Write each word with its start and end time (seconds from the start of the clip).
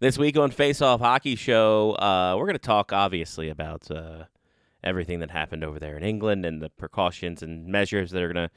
This 0.00 0.16
week 0.16 0.38
on 0.38 0.50
Face 0.50 0.80
Off 0.80 1.00
Hockey 1.00 1.36
Show, 1.36 1.92
uh, 1.92 2.34
we're 2.38 2.46
going 2.46 2.54
to 2.54 2.58
talk 2.58 2.90
obviously 2.90 3.50
about 3.50 3.90
uh, 3.90 4.24
everything 4.82 5.20
that 5.20 5.30
happened 5.30 5.62
over 5.62 5.78
there 5.78 5.94
in 5.94 6.02
England 6.02 6.46
and 6.46 6.62
the 6.62 6.70
precautions 6.70 7.42
and 7.42 7.66
measures 7.66 8.10
that 8.12 8.22
are 8.22 8.32
going 8.32 8.48
to 8.48 8.54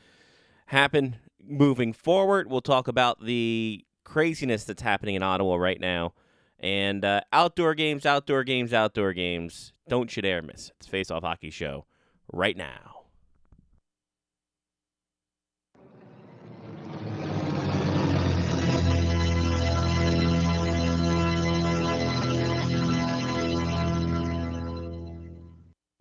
happen 0.68 1.18
moving 1.46 1.92
forward. 1.92 2.50
We'll 2.50 2.62
talk 2.62 2.88
about 2.88 3.26
the 3.26 3.84
craziness 4.06 4.64
that's 4.64 4.84
happening 4.84 5.16
in 5.16 5.24
Ottawa 5.24 5.56
right 5.56 5.82
now 5.82 6.14
and 6.60 7.04
uh, 7.04 7.20
outdoor 7.34 7.76
games, 7.76 8.06
outdoor 8.06 8.46
games, 8.46 8.72
outdoor 8.72 9.12
games. 9.12 9.74
Don't 9.90 10.16
you 10.16 10.22
dare 10.22 10.42
miss 10.42 10.70
it. 10.70 10.76
It's 10.80 10.88
Face 10.88 11.12
Off 11.12 11.24
Hockey 11.24 11.50
Show 11.50 11.86
right 12.32 12.56
now. 12.56 12.93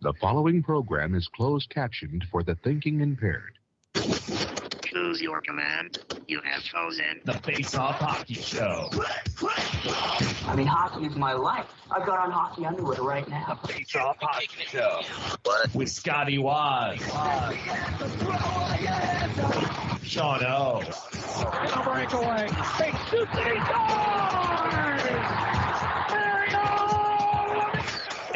The 0.03 0.13
following 0.19 0.61
program 0.61 1.15
is 1.15 1.29
closed 1.29 1.69
captioned 1.69 2.25
for 2.29 2.43
the 2.43 2.55
thinking 2.55 2.99
impaired. 2.99 3.57
Choose 4.83 5.21
your 5.21 5.39
command. 5.39 5.99
You 6.27 6.41
have 6.43 6.61
chosen. 6.61 7.21
The 7.23 7.35
Face 7.35 7.73
Off 7.73 7.99
Hockey 7.99 8.33
Show. 8.33 8.89
I 10.45 10.55
mean, 10.57 10.67
hockey 10.67 11.05
is 11.05 11.15
my 11.15 11.31
life. 11.31 11.67
I've 11.89 12.05
got 12.05 12.19
on 12.19 12.31
hockey 12.31 12.65
underwear 12.65 13.01
right 13.01 13.25
now. 13.29 13.57
The 13.61 13.67
Face 13.69 13.95
Off 13.95 14.17
Hockey 14.19 14.49
Show. 14.67 15.03
What? 15.43 15.73
With 15.73 15.89
Scotty 15.89 16.37
Waz. 16.37 16.99
Sean 20.03 20.43
O. 20.43 20.81
breakaway. 21.85 22.49
Big 22.77 22.93
shoots 23.09 23.31
and 23.37 23.47
he 23.47 23.53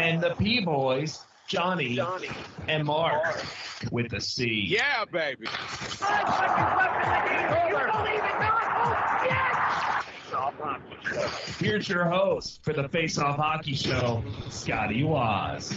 And 0.02 0.22
the 0.22 0.34
P 0.38 0.62
Boys, 0.62 1.26
Johnny, 1.48 1.96
Johnny. 1.96 2.30
and 2.68 2.84
Mark. 2.86 3.44
With 3.92 4.10
the 4.10 4.20
C. 4.20 4.66
Yeah, 4.68 5.06
baby. 5.06 5.46
Here's 11.60 11.88
your 11.90 12.06
host 12.06 12.64
for 12.64 12.74
the 12.74 12.88
Face 12.90 13.18
Off 13.18 13.38
Hockey 13.38 13.76
Show, 13.76 14.24
Scotty 14.50 15.04
Waz. 15.04 15.74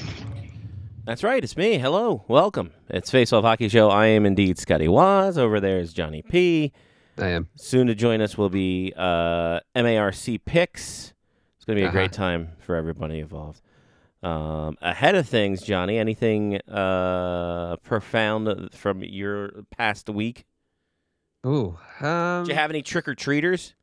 That's 1.04 1.22
right. 1.22 1.42
It's 1.42 1.56
me. 1.56 1.78
Hello. 1.78 2.24
Welcome. 2.28 2.72
It's 2.88 3.10
Face 3.10 3.32
Off 3.32 3.44
Hockey 3.44 3.68
Show. 3.68 3.88
I 3.90 4.06
am 4.06 4.26
indeed 4.26 4.58
Scotty 4.58 4.88
Waz. 4.88 5.38
Over 5.38 5.60
there 5.60 5.78
is 5.78 5.92
Johnny 5.92 6.22
P. 6.22 6.72
I 7.18 7.28
am. 7.28 7.48
Soon 7.56 7.86
to 7.88 7.94
join 7.94 8.20
us 8.20 8.36
will 8.38 8.48
be 8.50 8.92
uh, 8.96 9.60
MARC 9.74 10.38
Picks. 10.44 11.12
It's 11.56 11.64
going 11.64 11.76
to 11.76 11.80
be 11.80 11.84
a 11.84 11.88
Uh-huh. 11.88 11.92
great 11.98 12.12
time 12.12 12.50
for 12.60 12.76
everybody 12.76 13.18
involved. 13.20 13.60
Um, 14.22 14.76
ahead 14.82 15.14
of 15.14 15.28
things, 15.28 15.62
Johnny, 15.62 15.96
anything 15.98 16.56
uh, 16.68 17.76
profound 17.82 18.74
from 18.74 19.02
your 19.02 19.50
past 19.76 20.08
week? 20.10 20.44
Ooh. 21.46 21.78
Um, 22.00 22.44
Did 22.44 22.50
you 22.50 22.54
have 22.54 22.70
any 22.70 22.82
trick 22.82 23.08
or 23.08 23.14
treaters? 23.14 23.74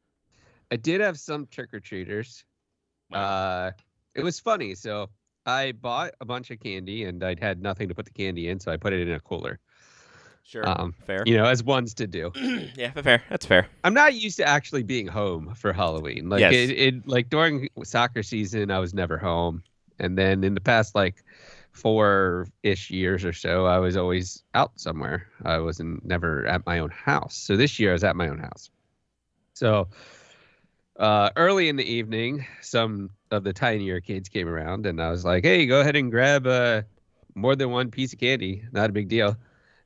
I 0.72 0.76
did 0.76 1.02
have 1.02 1.18
some 1.18 1.48
trick 1.48 1.74
or 1.74 1.80
treaters. 1.80 2.44
Uh, 3.12 3.72
it 4.14 4.24
was 4.24 4.40
funny. 4.40 4.76
So 4.76 5.10
I 5.46 5.72
bought 5.72 6.12
a 6.22 6.26
bunch 6.26 6.52
of 6.52 6.60
candy 6.60 7.06
and 7.06 7.24
I'd 7.24 7.40
had 7.40 7.62
nothing 7.62 7.88
to 7.90 7.96
put 7.96 8.06
the 8.06 8.12
candy 8.12 8.50
in, 8.50 8.60
so 8.60 8.72
I 8.72 8.78
put 8.78 8.94
it 8.94 9.08
in 9.08 9.14
a 9.14 9.20
cooler. 9.20 9.60
Sure. 10.44 10.68
Um, 10.70 10.94
fair. 11.06 11.24
You 11.26 11.36
know, 11.38 11.46
as 11.46 11.64
ones 11.64 11.94
to 11.96 12.08
do. 12.08 12.32
yeah, 12.76 12.92
fair. 12.92 13.24
That's 13.30 13.46
fair. 13.46 13.68
I'm 13.84 13.94
not 13.94 14.14
used 14.14 14.38
to 14.38 14.48
actually 14.48 14.84
being 14.84 15.08
home 15.08 15.54
for 15.56 15.74
Halloween. 15.74 16.30
Like 16.30 16.42
Yes. 16.42 16.54
it, 16.54 16.70
it, 16.72 17.08
like 17.08 17.30
during 17.30 17.70
soccer 17.84 18.24
season, 18.24 18.72
I 18.72 18.80
was 18.80 18.94
never 18.94 19.18
home, 19.18 19.64
and 20.00 20.18
then 20.18 20.44
in 20.44 20.54
the 20.54 20.62
past 20.62 20.96
like 20.96 21.24
four 21.72 22.48
ish 22.64 22.90
years 22.90 23.24
or 23.24 23.34
so, 23.34 23.66
I 23.66 23.80
was 23.80 23.96
always 23.98 24.44
out 24.54 24.72
somewhere. 24.76 25.28
I 25.44 25.60
wasn't 25.60 26.04
never 26.06 26.46
at 26.48 26.66
my 26.66 26.80
own 26.80 26.90
house. 26.90 27.36
So 27.36 27.56
this 27.56 27.80
year, 27.80 27.92
I 27.92 27.94
was 27.94 28.04
at 28.04 28.16
my 28.16 28.28
own 28.28 28.40
house. 28.40 28.70
So 29.54 29.88
uh, 30.98 31.30
early 31.36 31.70
in 31.70 31.76
the 31.76 31.92
evening, 31.92 32.46
some 32.62 33.12
of 33.32 33.44
the 33.44 33.54
tinier 33.54 34.02
kids 34.02 34.30
came 34.30 34.48
around, 34.48 34.86
and 34.86 35.02
I 35.02 35.12
was 35.12 35.24
like, 35.24 35.44
"Hey, 35.44 35.66
go 35.66 35.82
ahead 35.82 35.96
and 35.96 36.12
grab 36.12 36.48
uh, 36.48 36.82
more 37.36 37.56
than 37.56 37.70
one 37.70 37.92
piece 37.92 38.14
of 38.14 38.20
candy. 38.20 38.64
Not 38.72 38.90
a 38.90 38.94
big 38.94 39.08
deal." 39.08 39.38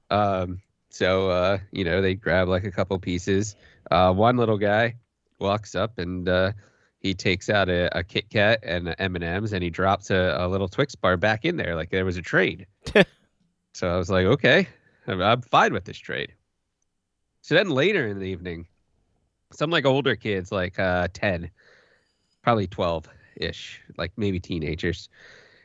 Um, 0.10 0.62
so 0.90 1.30
uh, 1.30 1.58
you 1.72 1.84
know, 1.84 2.02
they 2.02 2.16
grab 2.16 2.48
like 2.48 2.64
a 2.64 2.72
couple 2.72 2.98
pieces. 3.00 3.56
Uh, 3.90 4.14
one 4.14 4.38
little 4.38 4.58
guy 4.58 4.96
walks 5.40 5.76
up 5.76 5.98
and 5.98 6.30
uh, 6.30 6.52
he 7.02 7.16
takes 7.16 7.50
out 7.50 7.68
a, 7.68 7.98
a 7.98 8.04
Kit 8.04 8.30
Kat 8.30 8.60
and 8.64 8.96
M 9.00 9.16
and 9.16 9.24
M's, 9.24 9.54
and 9.54 9.64
he 9.64 9.70
drops 9.70 10.12
a, 10.12 10.38
a 10.40 10.48
little 10.48 10.68
Twix 10.68 10.96
bar 10.96 11.18
back 11.18 11.46
in 11.46 11.58
there, 11.58 11.76
like 11.76 11.90
there 11.90 12.06
was 12.06 12.18
a 12.18 12.22
trade. 12.22 12.68
so 13.74 13.90
I 13.90 13.98
was 13.98 14.10
like, 14.10 14.26
okay, 14.26 14.68
I'm, 15.08 15.22
I'm 15.22 15.42
fine 15.42 15.74
with 15.74 15.86
this 15.86 15.98
trade. 15.98 16.34
So 17.42 17.56
then 17.56 17.70
later 17.70 18.08
in 18.08 18.20
the 18.20 18.26
evening, 18.26 18.68
some 19.52 19.72
like 19.72 19.86
older 19.86 20.16
kids, 20.16 20.52
like 20.52 20.78
uh, 20.78 21.08
ten, 21.12 21.50
probably 22.44 22.68
twelve 22.68 23.10
ish, 23.36 23.82
like 23.98 24.12
maybe 24.16 24.40
teenagers, 24.40 25.10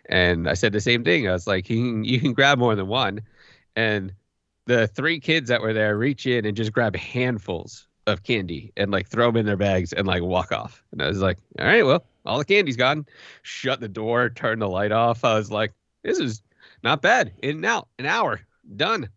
and 0.09 0.49
I 0.49 0.55
said 0.55 0.73
the 0.73 0.81
same 0.81 1.05
thing. 1.05 1.29
I 1.29 1.33
was 1.33 1.47
like, 1.47 1.69
you 1.69 1.77
can 1.77 2.05
you 2.05 2.19
can 2.19 2.33
grab 2.33 2.59
more 2.59 2.75
than 2.75 2.87
one, 2.87 3.21
and 3.77 4.15
the 4.65 4.87
three 4.89 5.21
kids 5.21 5.51
that 5.51 5.61
were 5.61 5.75
there 5.75 5.99
reach 5.99 6.27
in 6.27 6.47
and 6.47 6.57
just 6.57 6.73
grab 6.73 6.97
handfuls 6.97 7.87
of 8.06 8.22
candy 8.22 8.72
and 8.77 8.91
like 8.91 9.09
throw 9.09 9.27
them 9.27 9.37
in 9.37 9.47
their 9.47 9.56
bags 9.56 9.93
and 9.93 10.06
like 10.06 10.22
walk 10.22 10.53
off. 10.53 10.83
And 10.93 11.03
I 11.03 11.09
was 11.09 11.21
like, 11.21 11.39
all 11.59 11.67
right, 11.67 11.84
well, 11.84 12.05
all 12.25 12.39
the 12.39 12.44
candy's 12.44 12.77
gone. 12.77 13.06
Shut 13.43 13.81
the 13.81 13.89
door, 13.89 14.28
turn 14.31 14.59
the 14.59 14.69
light 14.69 14.93
off. 14.93 15.25
I 15.25 15.34
was 15.37 15.50
like, 15.50 15.72
this 16.03 16.19
is 16.19 16.43
not 16.83 17.03
bad. 17.03 17.33
In 17.43 17.56
and 17.56 17.65
out, 17.67 17.89
an 17.99 18.06
hour, 18.06 18.41
done. 18.77 19.09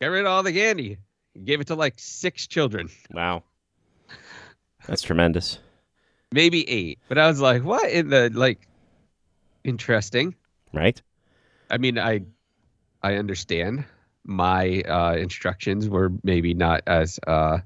Get 0.00 0.06
rid 0.06 0.20
of 0.24 0.26
all 0.30 0.42
the 0.42 0.52
candy. 0.52 0.98
Gave 1.44 1.60
it 1.60 1.66
to 1.68 1.74
like 1.74 1.94
six 1.98 2.46
children, 2.46 2.88
Wow. 3.12 3.42
That's 4.86 5.02
tremendous. 5.02 5.58
maybe 6.32 6.68
eight. 6.68 6.98
But 7.08 7.18
I 7.18 7.26
was 7.28 7.40
like, 7.40 7.62
what 7.62 7.90
in 7.90 8.08
the 8.08 8.30
like? 8.32 8.66
Interesting. 9.64 10.34
Right? 10.72 11.00
I 11.70 11.76
mean, 11.78 11.98
I 11.98 12.22
I 13.02 13.16
understand 13.16 13.84
my 14.24 14.80
uh, 14.82 15.14
instructions 15.16 15.88
were 15.88 16.12
maybe 16.22 16.54
not 16.54 16.82
as 16.86 17.20
uh, 17.26 17.58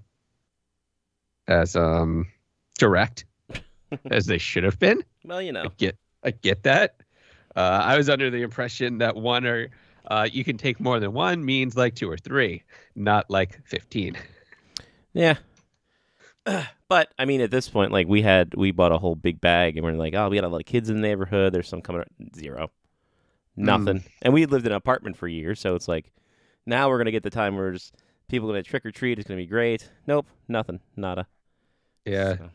as 1.49 1.77
um 1.77 2.27
direct 2.79 3.25
as 4.11 4.27
they 4.27 4.39
should 4.39 4.65
have 4.65 4.79
been. 4.79 5.05
Well, 5.25 5.43
you 5.43 5.53
know, 5.53 5.65
I 5.65 5.69
get 5.77 5.97
I 6.25 6.31
get 6.31 6.63
that. 6.65 6.97
Uh, 7.55 7.83
I 7.85 7.97
was 7.97 8.09
under 8.09 8.31
the 8.31 8.43
impression 8.43 8.99
that 8.99 9.15
one 9.17 9.47
or 9.47 9.69
uh, 10.07 10.29
you 10.31 10.43
can 10.45 10.57
take 10.57 10.81
more 10.81 10.99
than 10.99 11.13
one 11.13 11.45
means 11.45 11.77
like 11.77 11.95
two 11.95 12.11
or 12.11 12.17
three, 12.17 12.63
not 12.95 13.31
like 13.31 13.61
fifteen. 13.67 14.17
Yeah. 15.13 15.37
But 16.89 17.11
I 17.19 17.25
mean, 17.25 17.41
at 17.41 17.51
this 17.51 17.71
point, 17.71 17.91
like 17.91 18.07
we 18.07 18.21
had, 18.21 18.53
we 18.55 18.71
bought 18.71 18.93
a 18.93 18.99
whole 18.99 19.15
big 19.15 19.41
bag, 19.41 19.79
and 19.79 19.87
we're 19.87 19.93
like, 19.93 20.13
oh, 20.13 20.29
we 20.29 20.37
got 20.37 20.45
a 20.45 20.49
lot 20.49 20.61
of 20.61 20.67
kids 20.67 20.91
in 20.91 20.97
the 20.97 21.01
neighborhood. 21.01 21.55
There's 21.55 21.67
some 21.67 21.81
coming. 21.81 22.05
Zero. 22.37 22.71
Nothing. 23.57 24.05
And 24.21 24.35
we 24.35 24.45
lived 24.45 24.67
in 24.67 24.73
an 24.73 24.77
apartment 24.77 25.17
for 25.17 25.27
years, 25.27 25.59
so 25.59 25.75
it's 25.75 25.89
like, 25.89 26.13
now 26.67 26.91
we're 26.91 26.99
gonna 26.99 27.11
get 27.11 27.23
the 27.23 27.31
time 27.31 27.57
where 27.57 27.73
just 27.73 27.95
people 28.29 28.49
gonna 28.49 28.63
trick 28.63 28.85
or 28.87 28.91
treat. 28.91 29.19
It's 29.19 29.29
gonna 29.29 29.39
be 29.41 29.47
great. 29.47 29.89
Nope, 30.07 30.27
nothing, 30.49 30.81
nada. 30.97 31.27
Yeah. 32.05 32.37
So, 32.37 32.51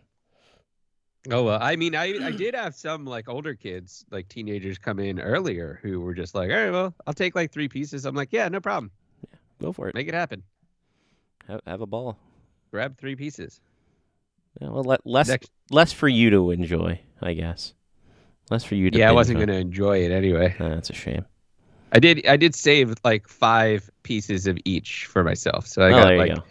Oh 1.29 1.43
well, 1.43 1.59
I 1.61 1.75
mean, 1.75 1.93
I 1.93 2.25
I 2.25 2.31
did 2.31 2.55
have 2.55 2.73
some 2.73 3.03
like 3.05 3.27
older 3.27 3.53
kids, 3.53 4.05
like 4.11 4.29
teenagers, 4.29 4.77
come 4.77 4.99
in 4.99 5.19
earlier 5.19 5.79
who 5.81 5.99
were 5.99 6.13
just 6.13 6.33
like, 6.33 6.49
all 6.49 6.55
right, 6.55 6.71
well, 6.71 6.93
I'll 7.05 7.13
take 7.13 7.35
like 7.35 7.51
three 7.51 7.67
pieces. 7.67 8.05
I'm 8.05 8.15
like, 8.15 8.29
yeah, 8.31 8.47
no 8.47 8.61
problem, 8.61 8.91
go 9.61 9.73
for 9.73 9.89
it. 9.89 9.95
make 9.95 10.07
it 10.07 10.13
happen. 10.13 10.41
Have, 11.47 11.61
have 11.67 11.81
a 11.81 11.85
ball. 11.85 12.17
Grab 12.71 12.97
three 12.97 13.15
pieces. 13.15 13.59
Yeah, 14.61 14.69
well, 14.69 14.83
le- 14.83 14.99
less 15.05 15.27
Next- 15.27 15.51
less 15.69 15.91
for 15.91 16.07
you 16.07 16.29
to 16.29 16.51
enjoy, 16.51 16.99
I 17.21 17.33
guess. 17.33 17.73
Less 18.49 18.63
for 18.63 18.75
you 18.75 18.89
to. 18.89 18.97
Yeah, 18.97 19.09
I 19.09 19.13
wasn't 19.13 19.39
on. 19.39 19.47
gonna 19.47 19.59
enjoy 19.59 19.99
it 20.05 20.11
anyway. 20.11 20.55
That's 20.57 20.89
a 20.89 20.93
shame. 20.93 21.25
I 21.91 21.99
did 21.99 22.25
I 22.27 22.37
did 22.37 22.55
save 22.55 22.93
like 23.03 23.27
five 23.27 23.89
pieces 24.03 24.47
of 24.47 24.57
each 24.65 25.05
for 25.05 25.23
myself. 25.23 25.67
So 25.67 25.81
I 25.81 25.87
oh, 25.87 25.91
got 25.91 26.13
like 26.15 26.35
go. 26.35 26.43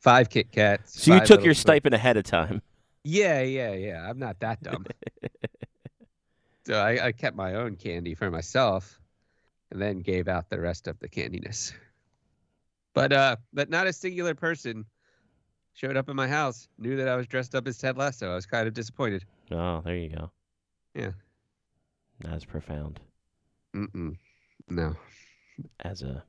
five 0.00 0.30
Kit 0.30 0.50
Kats. 0.52 1.02
So 1.02 1.14
you 1.14 1.20
took 1.20 1.44
your 1.44 1.54
stipend 1.54 1.94
ahead 1.94 2.16
of 2.16 2.24
time. 2.24 2.62
Yeah, 3.04 3.42
yeah, 3.42 3.72
yeah. 3.72 4.08
I'm 4.08 4.18
not 4.18 4.38
that 4.40 4.62
dumb. 4.62 4.86
so 6.66 6.74
I, 6.74 7.06
I 7.06 7.12
kept 7.12 7.36
my 7.36 7.54
own 7.54 7.76
candy 7.76 8.14
for 8.14 8.30
myself 8.30 9.00
and 9.70 9.80
then 9.80 10.00
gave 10.00 10.28
out 10.28 10.48
the 10.50 10.60
rest 10.60 10.88
of 10.88 10.98
the 10.98 11.08
candiness. 11.08 11.72
But 12.94 13.12
uh 13.12 13.36
but 13.52 13.70
not 13.70 13.86
a 13.86 13.92
singular 13.92 14.34
person 14.34 14.84
showed 15.74 15.96
up 15.96 16.08
in 16.08 16.16
my 16.16 16.28
house, 16.28 16.68
knew 16.78 16.96
that 16.96 17.08
I 17.08 17.16
was 17.16 17.26
dressed 17.26 17.54
up 17.54 17.66
as 17.66 17.78
Ted 17.78 17.96
Lasso. 17.96 18.30
I 18.30 18.34
was 18.34 18.46
kind 18.46 18.68
of 18.68 18.74
disappointed. 18.74 19.24
Oh, 19.50 19.80
there 19.84 19.96
you 19.96 20.10
go. 20.10 20.30
Yeah. 20.94 21.12
That's 22.20 22.44
profound 22.44 23.00
Mm-mm. 23.74 24.16
No. 24.74 24.96
as 25.80 26.02
a. 26.02 26.24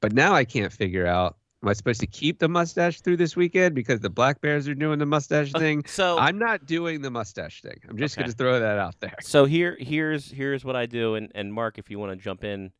But 0.00 0.12
now 0.12 0.34
I 0.34 0.44
can't 0.44 0.72
figure 0.72 1.06
out 1.06 1.36
Am 1.62 1.68
I 1.68 1.74
supposed 1.74 2.00
to 2.00 2.08
keep 2.08 2.40
the 2.40 2.48
mustache 2.48 3.02
through 3.02 3.18
this 3.18 3.36
weekend 3.36 3.76
because 3.76 4.00
the 4.00 4.10
Black 4.10 4.40
Bears 4.40 4.66
are 4.66 4.74
doing 4.74 4.98
the 4.98 5.06
mustache 5.06 5.54
Uh, 5.54 5.60
thing? 5.60 5.84
So 5.86 6.18
I'm 6.18 6.36
not 6.36 6.66
doing 6.66 7.02
the 7.02 7.10
mustache 7.10 7.62
thing. 7.62 7.78
I'm 7.88 7.96
just 7.96 8.16
Okay. 8.16 8.22
going 8.24 8.30
to 8.32 8.36
throw 8.36 8.58
that 8.58 8.78
out 8.78 8.98
there. 8.98 9.14
So 9.20 9.44
here, 9.44 9.76
here's 9.78 10.28
here's 10.28 10.64
what 10.64 10.74
I 10.74 10.86
do, 10.86 11.14
and, 11.14 11.30
and 11.36 11.54
Mark, 11.54 11.78
if 11.78 11.88
you 11.88 12.00
want 12.00 12.10
to 12.10 12.16
jump 12.16 12.42
in, 12.42 12.72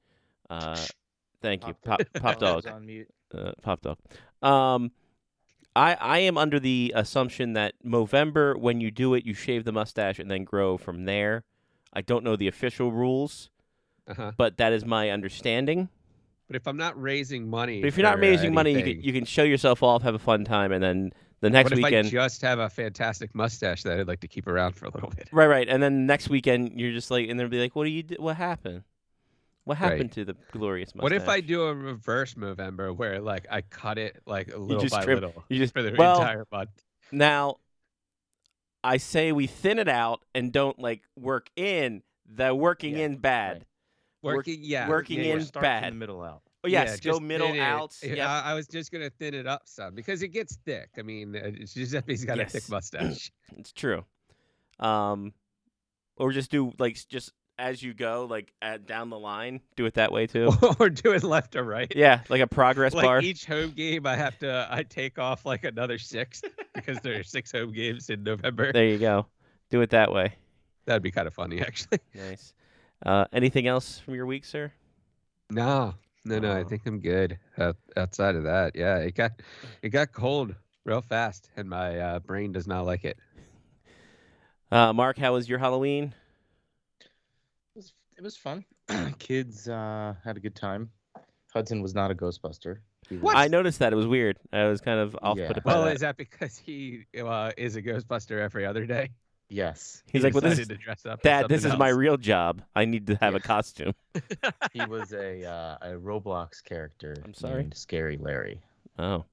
uh, 0.50 0.84
thank 1.42 1.64
you, 1.64 1.74
pop, 1.84 2.02
pop 2.20 2.40
dog, 2.40 2.66
on 2.66 2.84
mute. 2.84 3.06
uh, 3.32 3.52
pop 3.62 3.82
dog. 3.82 3.98
Um, 4.42 4.90
I 5.76 5.94
I 5.94 6.18
am 6.18 6.36
under 6.36 6.58
the 6.58 6.92
assumption 6.96 7.52
that 7.52 7.74
Movember, 7.86 8.58
when 8.58 8.80
you 8.80 8.90
do 8.90 9.14
it, 9.14 9.24
you 9.24 9.32
shave 9.32 9.62
the 9.64 9.70
mustache 9.72 10.18
and 10.18 10.28
then 10.28 10.42
grow 10.42 10.76
from 10.76 11.04
there. 11.04 11.44
I 11.92 12.00
don't 12.00 12.24
know 12.24 12.34
the 12.34 12.48
official 12.48 12.90
rules, 12.90 13.48
Uh-huh. 14.08 14.32
but 14.36 14.56
that 14.56 14.72
is 14.72 14.84
my 14.84 15.10
understanding. 15.10 15.88
But 16.48 16.56
if 16.56 16.66
I'm 16.66 16.76
not 16.76 17.00
raising 17.00 17.48
money, 17.48 17.80
But 17.80 17.88
if 17.88 17.96
you're 17.96 18.06
not 18.06 18.18
raising 18.18 18.52
money, 18.52 18.72
you 18.74 18.82
can 18.82 19.00
you 19.02 19.12
can 19.12 19.24
show 19.24 19.42
yourself 19.44 19.82
off, 19.82 20.02
have 20.02 20.14
a 20.14 20.18
fun 20.18 20.44
time, 20.44 20.72
and 20.72 20.82
then 20.82 21.12
the 21.40 21.48
next 21.50 21.70
what 21.70 21.78
if 21.78 21.84
weekend, 21.84 22.06
I 22.08 22.10
just 22.10 22.42
have 22.42 22.58
a 22.58 22.68
fantastic 22.68 23.34
mustache 23.34 23.82
that 23.84 23.98
I'd 24.00 24.08
like 24.08 24.20
to 24.20 24.28
keep 24.28 24.46
around 24.46 24.74
for 24.76 24.86
a 24.86 24.90
little 24.90 25.10
bit? 25.10 25.28
right, 25.32 25.46
right, 25.46 25.68
and 25.68 25.82
then 25.82 26.04
next 26.06 26.28
weekend 26.28 26.78
you're 26.78 26.92
just 26.92 27.10
like, 27.10 27.28
and 27.28 27.38
they'll 27.40 27.48
be 27.48 27.58
like, 27.60 27.74
"What 27.74 27.84
do 27.84 27.90
you? 27.90 28.02
Do? 28.02 28.16
What 28.18 28.36
happened? 28.36 28.82
What 29.64 29.80
Right. 29.80 29.92
happened 29.92 30.12
to 30.12 30.24
the 30.24 30.36
glorious 30.50 30.94
mustache?" 30.94 31.02
What 31.04 31.12
if 31.12 31.28
I 31.28 31.40
do 31.40 31.62
a 31.62 31.74
reverse 31.74 32.34
Movember 32.34 32.94
where 32.94 33.20
like 33.20 33.46
I 33.50 33.62
cut 33.62 33.96
it 33.98 34.20
like 34.26 34.52
a 34.52 34.58
little 34.58 34.86
by 34.90 35.04
trim- 35.04 35.20
little 35.20 35.44
you 35.48 35.58
just 35.58 35.72
for 35.72 35.82
the 35.82 35.94
well, 35.96 36.20
entire 36.20 36.44
month? 36.52 36.70
Now, 37.12 37.58
I 38.84 38.96
say 38.98 39.32
we 39.32 39.46
thin 39.46 39.78
it 39.78 39.88
out 39.88 40.22
and 40.34 40.52
don't 40.52 40.78
like 40.78 41.02
work 41.16 41.48
in 41.56 42.02
the 42.26 42.54
working 42.54 42.98
Yeah, 42.98 43.04
in 43.06 43.16
bad. 43.16 43.58
work- 43.58 43.66
Working, 44.22 44.58
yeah, 44.62 44.88
working 44.88 45.18
yeah, 45.18 45.34
in 45.34 45.40
yeah. 45.40 45.60
bad. 45.60 45.84
from 45.84 45.94
the 45.94 45.98
middle 45.98 46.22
out. 46.22 46.42
Oh 46.64 46.68
yes, 46.68 46.88
Yeah, 46.90 47.10
go 47.10 47.18
just 47.18 47.22
middle 47.22 47.48
thin 47.48 47.56
it. 47.56 47.60
out. 47.60 47.96
Yeah, 48.02 48.14
Yep. 48.14 48.28
I, 48.28 48.40
I 48.40 48.54
was 48.54 48.68
just 48.68 48.92
gonna 48.92 49.10
thin 49.10 49.34
it 49.34 49.46
up 49.46 49.62
some 49.66 49.94
because 49.94 50.22
it 50.22 50.28
gets 50.28 50.56
thick. 50.64 50.90
I 50.98 51.02
mean, 51.02 51.34
uh, 51.34 51.50
Giuseppe's 51.66 52.24
got 52.24 52.38
a 52.38 52.44
thick 52.46 52.62
mustache. 52.70 53.32
It's 53.56 53.72
true. 53.72 54.04
Um, 54.78 55.32
or 56.16 56.30
just 56.32 56.50
do 56.50 56.72
like 56.78 56.96
just 57.08 57.32
as 57.58 57.82
you 57.82 57.94
go, 57.94 58.26
like 58.28 58.52
at, 58.62 58.86
down 58.86 59.10
the 59.10 59.18
line, 59.18 59.60
do 59.76 59.86
it 59.86 59.94
that 59.94 60.12
way 60.12 60.26
too. 60.26 60.50
or 60.78 60.88
do 60.88 61.12
it 61.12 61.22
left 61.22 61.54
or 61.56 61.64
right. 61.64 61.92
yeah, 61.94 62.20
like 62.28 62.40
a 62.40 62.46
progress 62.46 62.94
Like 62.94 63.04
bar. 63.04 63.20
each 63.20 63.44
home 63.44 63.70
game, 63.70 64.06
I 64.06 64.16
have 64.16 64.38
to 64.40 64.66
I 64.70 64.82
take 64.84 65.18
off 65.18 65.44
like 65.44 65.64
another 65.64 65.98
six 65.98 66.42
because 66.74 66.98
there 67.00 67.18
are 67.18 67.22
six 67.24 67.50
home 67.52 67.72
games 67.72 68.08
in 68.10 68.22
November. 68.22 68.72
There 68.72 68.86
you 68.86 68.98
go. 68.98 69.26
Do 69.70 69.80
it 69.80 69.90
that 69.90 70.12
way. 70.12 70.34
That'd 70.86 71.02
be 71.02 71.10
kind 71.12 71.26
of 71.26 71.34
funny, 71.34 71.60
actually. 71.60 71.98
Nice. 72.14 72.54
Uh, 73.04 73.24
anything 73.32 73.66
else 73.66 73.98
from 73.98 74.14
your 74.14 74.26
week, 74.26 74.44
sir? 74.44 74.72
No, 75.50 75.94
no, 76.24 76.38
no. 76.38 76.52
I 76.52 76.62
Oh. 76.62 76.68
think 76.68 76.82
I'm 76.86 77.00
good. 77.00 77.38
Uh, 77.58 77.72
outside 77.96 78.36
of 78.36 78.44
that, 78.44 78.76
yeah, 78.76 78.98
it 78.98 79.14
got 79.14 79.32
it 79.82 79.90
got 79.90 80.12
cold 80.12 80.54
real 80.84 81.02
fast, 81.02 81.50
and 81.56 81.68
my 81.68 81.98
uh, 81.98 82.18
brain 82.20 82.52
does 82.52 82.66
not 82.66 82.86
like 82.86 83.04
it. 83.04 83.18
Uh, 84.70 84.90
Mark, 84.90 85.18
how 85.18 85.34
was 85.34 85.50
your 85.50 85.58
Halloween? 85.58 86.14
It 87.02 87.08
was, 87.76 87.92
it 88.16 88.22
was 88.24 88.38
fun. 88.38 88.64
Kids 89.18 89.68
uh, 89.68 90.14
had 90.24 90.38
a 90.38 90.40
good 90.40 90.54
time. 90.54 90.88
Hudson 91.52 91.82
was 91.82 91.94
not 91.94 92.10
a 92.10 92.14
Ghostbuster. 92.14 92.78
What? 93.20 93.36
I 93.36 93.48
noticed 93.48 93.80
that 93.80 93.92
it 93.92 93.96
was 93.96 94.06
weird. 94.06 94.38
I 94.50 94.64
was 94.68 94.80
kind 94.80 94.98
of 94.98 95.14
off 95.20 95.36
Yeah. 95.36 95.48
put 95.52 95.62
by 95.62 95.72
Well, 95.74 95.84
that. 95.84 95.94
is 95.94 96.00
that 96.00 96.16
because 96.16 96.56
he 96.56 97.04
uh, 97.22 97.52
is 97.58 97.76
a 97.76 97.82
Ghostbuster 97.82 98.40
every 98.40 98.64
other 98.64 98.86
day? 98.86 99.10
Yes. 99.52 100.02
He's 100.10 100.20
He 100.22 100.24
like, 100.24 100.34
well, 100.34 100.40
this 100.40 100.58
is 100.58 100.68
to 100.68 100.76
dress 100.76 101.04
up 101.04 101.20
Dad. 101.22 101.48
This 101.48 101.58
is 101.58 101.62
something 101.64 101.78
my 101.78 101.88
real 101.90 102.16
job. 102.16 102.62
I 102.74 102.86
need 102.86 103.06
to 103.08 103.16
have 103.16 103.34
a 103.34 103.40
costume. 103.40 103.92
He 104.72 104.84
was 104.86 105.12
a 105.12 105.44
uh, 105.44 105.76
a 105.82 105.88
Roblox 105.98 106.64
character. 106.64 107.14
I'm 107.24 107.34
sorry? 107.34 107.62
named 107.62 107.76
Scary 107.76 108.16
Larry. 108.16 108.60
Oh, 108.98 109.24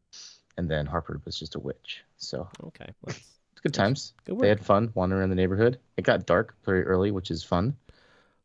And 0.58 0.70
then 0.70 0.86
Harper 0.86 1.22
was 1.26 1.40
just 1.40 1.56
a 1.56 1.60
witch. 1.60 2.04
So 2.18 2.48
okay. 2.66 2.90
Well, 3.02 3.16
it's 3.16 3.62
good 3.62 3.74
times. 3.74 4.14
good 4.26 4.38
They 4.40 4.50
had 4.50 4.64
fun 4.64 4.92
wandering 4.94 5.22
around 5.22 5.30
the 5.30 5.36
neighborhood. 5.36 5.80
It 5.98 6.04
got 6.04 6.26
dark 6.26 6.56
very 6.66 6.84
early, 6.84 7.12
which 7.12 7.32
is 7.32 7.44
fun. 7.44 7.76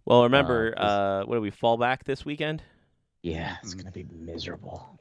Well, 0.04 0.22
remember, 0.24 0.74
Uh, 0.76 0.80
uh, 0.80 1.24
what 1.24 1.36
do 1.36 1.40
we 1.40 1.50
fall 1.50 1.76
back 1.76 2.04
this 2.04 2.24
weekend? 2.24 2.62
Yeah, 3.22 3.56
it's 3.62 3.74
Mm. 3.74 3.78
gonna 3.78 3.90
be 3.90 4.06
miserable 4.10 4.98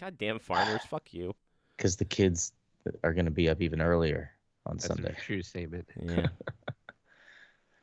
Goddamn 0.00 0.38
farmers, 0.40 0.82
fuck 0.84 1.12
you. 1.14 1.34
because 1.76 1.96
the 1.96 2.04
kids 2.04 2.52
are 3.04 3.12
gonna 3.12 3.30
be 3.30 3.48
up 3.48 3.60
even 3.62 3.80
earlier 3.80 4.30
on 4.66 4.76
That's 4.76 4.86
Sunday. 4.86 5.10
a 5.10 5.20
true 5.20 5.42
statement. 5.42 5.88
Yeah. 6.00 6.28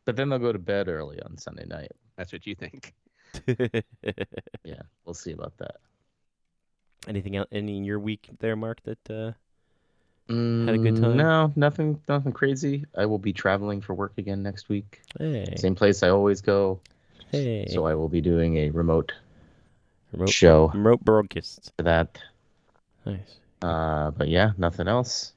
But 0.03 0.15
then 0.15 0.29
they'll 0.29 0.39
go 0.39 0.51
to 0.51 0.57
bed 0.59 0.87
early 0.87 1.21
on 1.21 1.37
Sunday 1.37 1.65
night. 1.67 1.91
That's 2.17 2.33
what 2.33 2.45
you 2.47 2.55
think. 2.55 2.93
Yeah, 4.63 4.81
we'll 5.05 5.13
see 5.13 5.31
about 5.31 5.55
that. 5.59 5.75
Anything 7.07 7.35
else? 7.35 7.47
Any 7.51 7.77
in 7.77 7.83
your 7.83 7.99
week 7.99 8.27
there, 8.39 8.55
Mark? 8.55 8.81
That 8.83 9.09
uh, 9.09 9.31
Mm, 10.29 10.69
a 10.73 10.77
good 10.77 10.95
time? 10.99 11.17
No, 11.17 11.51
nothing, 11.55 11.99
nothing 12.09 12.31
crazy. 12.31 12.85
I 12.97 13.05
will 13.05 13.19
be 13.19 13.31
traveling 13.33 13.79
for 13.81 13.93
work 13.93 14.13
again 14.17 14.41
next 14.41 14.69
week. 14.69 15.01
hey, 15.19 15.53
Same 15.57 15.75
place 15.75 16.03
I 16.03 16.09
always 16.09 16.41
go. 16.41 16.79
hey, 17.31 17.67
So 17.69 17.85
I 17.85 17.93
will 17.95 18.09
be 18.09 18.21
doing 18.21 18.57
a 18.57 18.69
remote 18.71 19.13
remote, 20.13 20.29
show 20.29 20.71
remote 20.73 21.01
broadcasts. 21.05 21.71
for 21.77 21.83
that. 21.83 22.17
Nice, 23.05 23.37
Uh, 23.61 24.11
but 24.11 24.29
yeah, 24.29 24.51
nothing 24.57 24.87
else. 24.87 25.33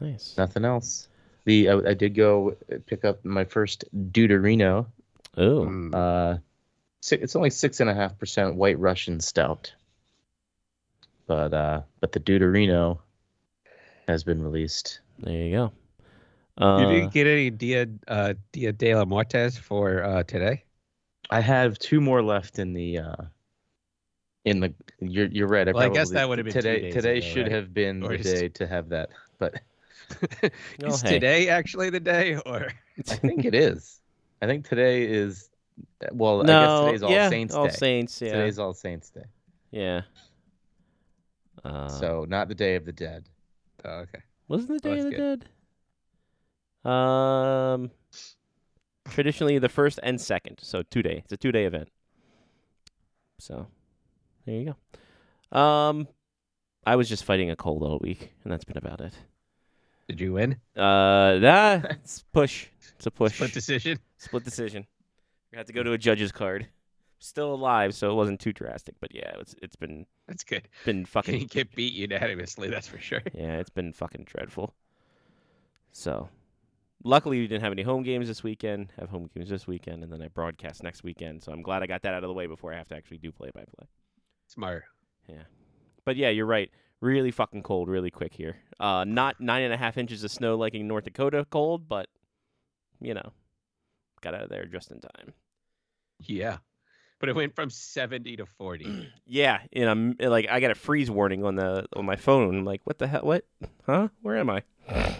Nice. 0.00 0.34
Nothing 0.36 0.64
else. 0.64 1.08
The 1.44 1.68
I, 1.70 1.76
I 1.90 1.94
did 1.94 2.14
go 2.14 2.56
pick 2.86 3.04
up 3.04 3.24
my 3.24 3.44
first 3.44 3.84
Deuterino. 4.12 4.86
Oh, 5.36 5.64
Mm. 5.66 5.94
Uh, 5.94 6.38
it's 7.10 7.36
only 7.36 7.50
six 7.50 7.80
and 7.80 7.88
a 7.88 7.94
half 7.94 8.18
percent 8.18 8.56
White 8.56 8.78
Russian 8.78 9.20
stout. 9.20 9.72
But 11.26 11.54
uh, 11.54 11.82
but 12.00 12.12
the 12.12 12.20
Deuterino 12.20 12.98
has 14.06 14.24
been 14.24 14.42
released. 14.42 15.00
there 15.20 15.32
you 15.34 15.50
go. 15.56 15.72
you 16.58 16.66
Uh, 16.66 16.90
didn't 16.90 17.12
get 17.12 17.26
any 17.26 17.50
Dia 17.50 17.86
uh, 18.08 18.34
Dia 18.52 18.72
de 18.72 18.94
la 18.94 19.04
Muertes 19.04 19.56
for 19.58 20.02
uh, 20.02 20.22
today. 20.24 20.64
I 21.30 21.40
have 21.40 21.78
two 21.78 22.00
more 22.00 22.22
left 22.22 22.58
in 22.58 22.72
the 22.72 22.98
uh, 22.98 23.16
in 24.44 24.60
the. 24.60 24.74
You're 25.00 25.26
you're 25.26 25.46
right. 25.48 25.68
I, 25.68 25.72
Well, 25.72 25.84
I 25.84 25.88
guess 25.94 26.10
that 26.10 26.28
would 26.28 26.38
have 26.38 26.46
been 26.46 26.52
today. 26.54 26.90
today 26.90 27.18
ago, 27.18 27.26
should 27.26 27.42
right? 27.44 27.52
have 27.52 27.72
been 27.74 28.02
Or 28.02 28.08
the 28.08 28.14
is- 28.20 28.24
day 28.40 28.48
to 28.48 28.66
have 28.66 28.88
that, 28.88 29.10
but 29.38 29.60
Oh, 30.82 30.86
is 30.86 31.02
hey. 31.02 31.10
today 31.10 31.48
actually 31.48 31.90
the 31.90 32.00
day, 32.00 32.36
or 32.46 32.72
I 33.08 33.14
think 33.16 33.44
it 33.44 33.54
is. 33.54 34.00
I 34.42 34.46
think 34.46 34.68
today 34.68 35.04
is. 35.04 35.50
Well, 36.12 36.40
I 36.42 36.44
no, 36.44 36.60
guess 36.62 36.84
today's 36.86 37.02
All 37.02 37.10
yeah, 37.10 37.28
Saints 37.28 37.54
All 37.54 37.66
Day. 37.66 37.72
Saints, 37.72 38.20
yeah, 38.22 38.32
Today's 38.32 38.58
All 38.58 38.74
Saints 38.74 39.10
Day. 39.10 39.24
yeah. 39.70 40.02
Uh, 41.64 41.88
so 41.88 42.24
not 42.28 42.48
the 42.48 42.54
Day 42.54 42.76
of 42.76 42.84
the 42.84 42.92
Dead. 42.92 43.28
oh, 43.84 43.90
okay. 43.90 44.20
wasn't 44.48 44.82
the 44.82 44.88
Oh, 44.88 44.94
Day 44.94 44.98
of 45.00 45.04
that's 45.04 45.16
the 45.16 45.36
Dead? 46.84 46.90
Um, 46.90 47.90
traditionally 49.08 49.58
the 49.58 49.68
first 49.68 49.98
and 50.02 50.20
second, 50.20 50.58
so 50.62 50.82
two 50.82 51.02
day. 51.02 51.22
It's 51.24 51.32
a 51.32 51.36
two 51.36 51.52
day 51.52 51.64
event. 51.64 51.88
So, 53.40 53.66
there 54.46 54.54
you 54.54 54.74
go. 55.52 55.58
Um, 55.58 56.08
I 56.86 56.96
was 56.96 57.08
just 57.08 57.24
fighting 57.24 57.50
a 57.50 57.56
cold 57.56 57.82
all 57.82 57.98
week, 58.00 58.32
and 58.44 58.52
that's 58.52 58.64
been 58.64 58.78
about 58.78 59.00
it. 59.00 59.12
Did 60.08 60.20
you 60.20 60.32
win? 60.32 60.56
Uh, 60.76 61.38
that 61.38 61.84
it's 62.02 62.22
push. 62.32 62.66
It's 62.96 63.06
a 63.06 63.10
push. 63.10 63.34
Split 63.34 63.52
decision. 63.52 63.98
Split 64.16 64.44
decision. 64.44 64.86
We 65.52 65.58
had 65.58 65.66
to 65.66 65.72
go 65.72 65.82
to 65.82 65.92
a 65.92 65.98
judge's 65.98 66.32
card. 66.32 66.66
Still 67.20 67.52
alive, 67.52 67.94
so 67.94 68.10
it 68.10 68.14
wasn't 68.14 68.40
too 68.40 68.52
drastic. 68.52 68.94
But 69.00 69.14
yeah, 69.14 69.32
it's 69.40 69.54
it's 69.60 69.76
been 69.76 70.06
That's 70.26 70.44
good. 70.44 70.68
been 70.84 71.04
fucking 71.14 71.40
you 71.40 71.46
get 71.46 71.74
beat 71.74 71.92
unanimously? 71.92 72.68
That's 72.70 72.86
for 72.88 72.98
sure. 72.98 73.22
yeah, 73.34 73.58
it's 73.58 73.70
been 73.70 73.92
fucking 73.92 74.24
dreadful. 74.24 74.74
So, 75.92 76.28
luckily 77.02 77.40
we 77.40 77.46
didn't 77.48 77.62
have 77.62 77.72
any 77.72 77.82
home 77.82 78.02
games 78.02 78.28
this 78.28 78.42
weekend. 78.42 78.92
Have 78.98 79.08
home 79.10 79.28
games 79.34 79.48
this 79.50 79.66
weekend, 79.66 80.04
and 80.04 80.12
then 80.12 80.22
I 80.22 80.28
broadcast 80.28 80.82
next 80.82 81.02
weekend. 81.02 81.42
So 81.42 81.52
I'm 81.52 81.62
glad 81.62 81.82
I 81.82 81.86
got 81.86 82.02
that 82.02 82.14
out 82.14 82.22
of 82.22 82.28
the 82.28 82.34
way 82.34 82.46
before 82.46 82.72
I 82.72 82.76
have 82.76 82.88
to 82.88 82.94
actually 82.96 83.18
do 83.18 83.32
play 83.32 83.50
by 83.54 83.64
play. 83.76 83.88
Smart. 84.46 84.84
Yeah, 85.28 85.42
but 86.04 86.16
yeah, 86.16 86.28
you're 86.30 86.46
right. 86.46 86.70
Really 87.00 87.30
fucking 87.30 87.62
cold, 87.62 87.88
really 87.88 88.10
quick 88.10 88.34
here. 88.34 88.56
Uh, 88.80 89.04
not 89.06 89.40
nine 89.40 89.62
and 89.62 89.72
a 89.72 89.76
half 89.76 89.96
inches 89.96 90.24
of 90.24 90.30
snow 90.30 90.56
like 90.56 90.74
in 90.74 90.88
North 90.88 91.04
Dakota 91.04 91.46
cold, 91.50 91.88
but 91.88 92.08
you 93.00 93.14
know, 93.14 93.32
got 94.20 94.34
out 94.34 94.42
of 94.42 94.50
there 94.50 94.66
just 94.66 94.90
in 94.90 95.00
time. 95.00 95.32
Yeah. 96.20 96.58
But 97.20 97.28
it 97.28 97.34
went 97.34 97.54
from 97.54 97.70
70 97.70 98.36
to 98.36 98.46
40. 98.46 99.08
Yeah, 99.30 99.60
and 99.74 99.90
I'm 99.90 100.16
like, 100.18 100.48
I 100.48 100.60
got 100.60 100.70
a 100.70 100.74
freeze 100.74 101.10
warning 101.10 101.44
on 101.44 101.54
the 101.54 101.84
on 101.94 102.06
my 102.06 102.16
phone. 102.16 102.58
I'm 102.58 102.64
like, 102.64 102.80
what 102.84 102.98
the 102.98 103.06
hell? 103.06 103.20
What? 103.22 103.44
Huh? 103.84 104.08
Where 104.22 104.36
am 104.36 104.50
I? 104.50 104.62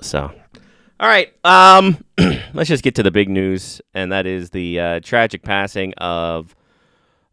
So, 0.00 0.32
all 0.98 1.08
right. 1.08 1.32
Um, 1.44 2.04
let's 2.52 2.68
just 2.68 2.82
get 2.82 2.96
to 2.96 3.02
the 3.04 3.12
big 3.12 3.28
news, 3.28 3.80
and 3.94 4.10
that 4.10 4.26
is 4.26 4.50
the 4.50 4.80
uh, 4.80 5.00
tragic 5.00 5.44
passing 5.44 5.94
of 5.98 6.56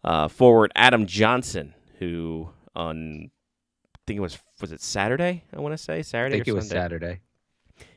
uh, 0.03 0.27
forward 0.27 0.71
Adam 0.75 1.07
Johnson, 1.07 1.73
who 1.97 2.49
on 2.75 3.31
I 3.95 3.99
think 4.07 4.17
it 4.17 4.21
was 4.21 4.39
was 4.59 4.71
it 4.71 4.81
Saturday? 4.81 5.43
I 5.55 5.59
want 5.59 5.73
to 5.73 5.77
say 5.77 6.01
Saturday. 6.01 6.35
I 6.35 6.37
think 6.39 6.47
it 6.47 6.53
was 6.53 6.67
Sunday? 6.67 6.81
Saturday. 6.81 7.19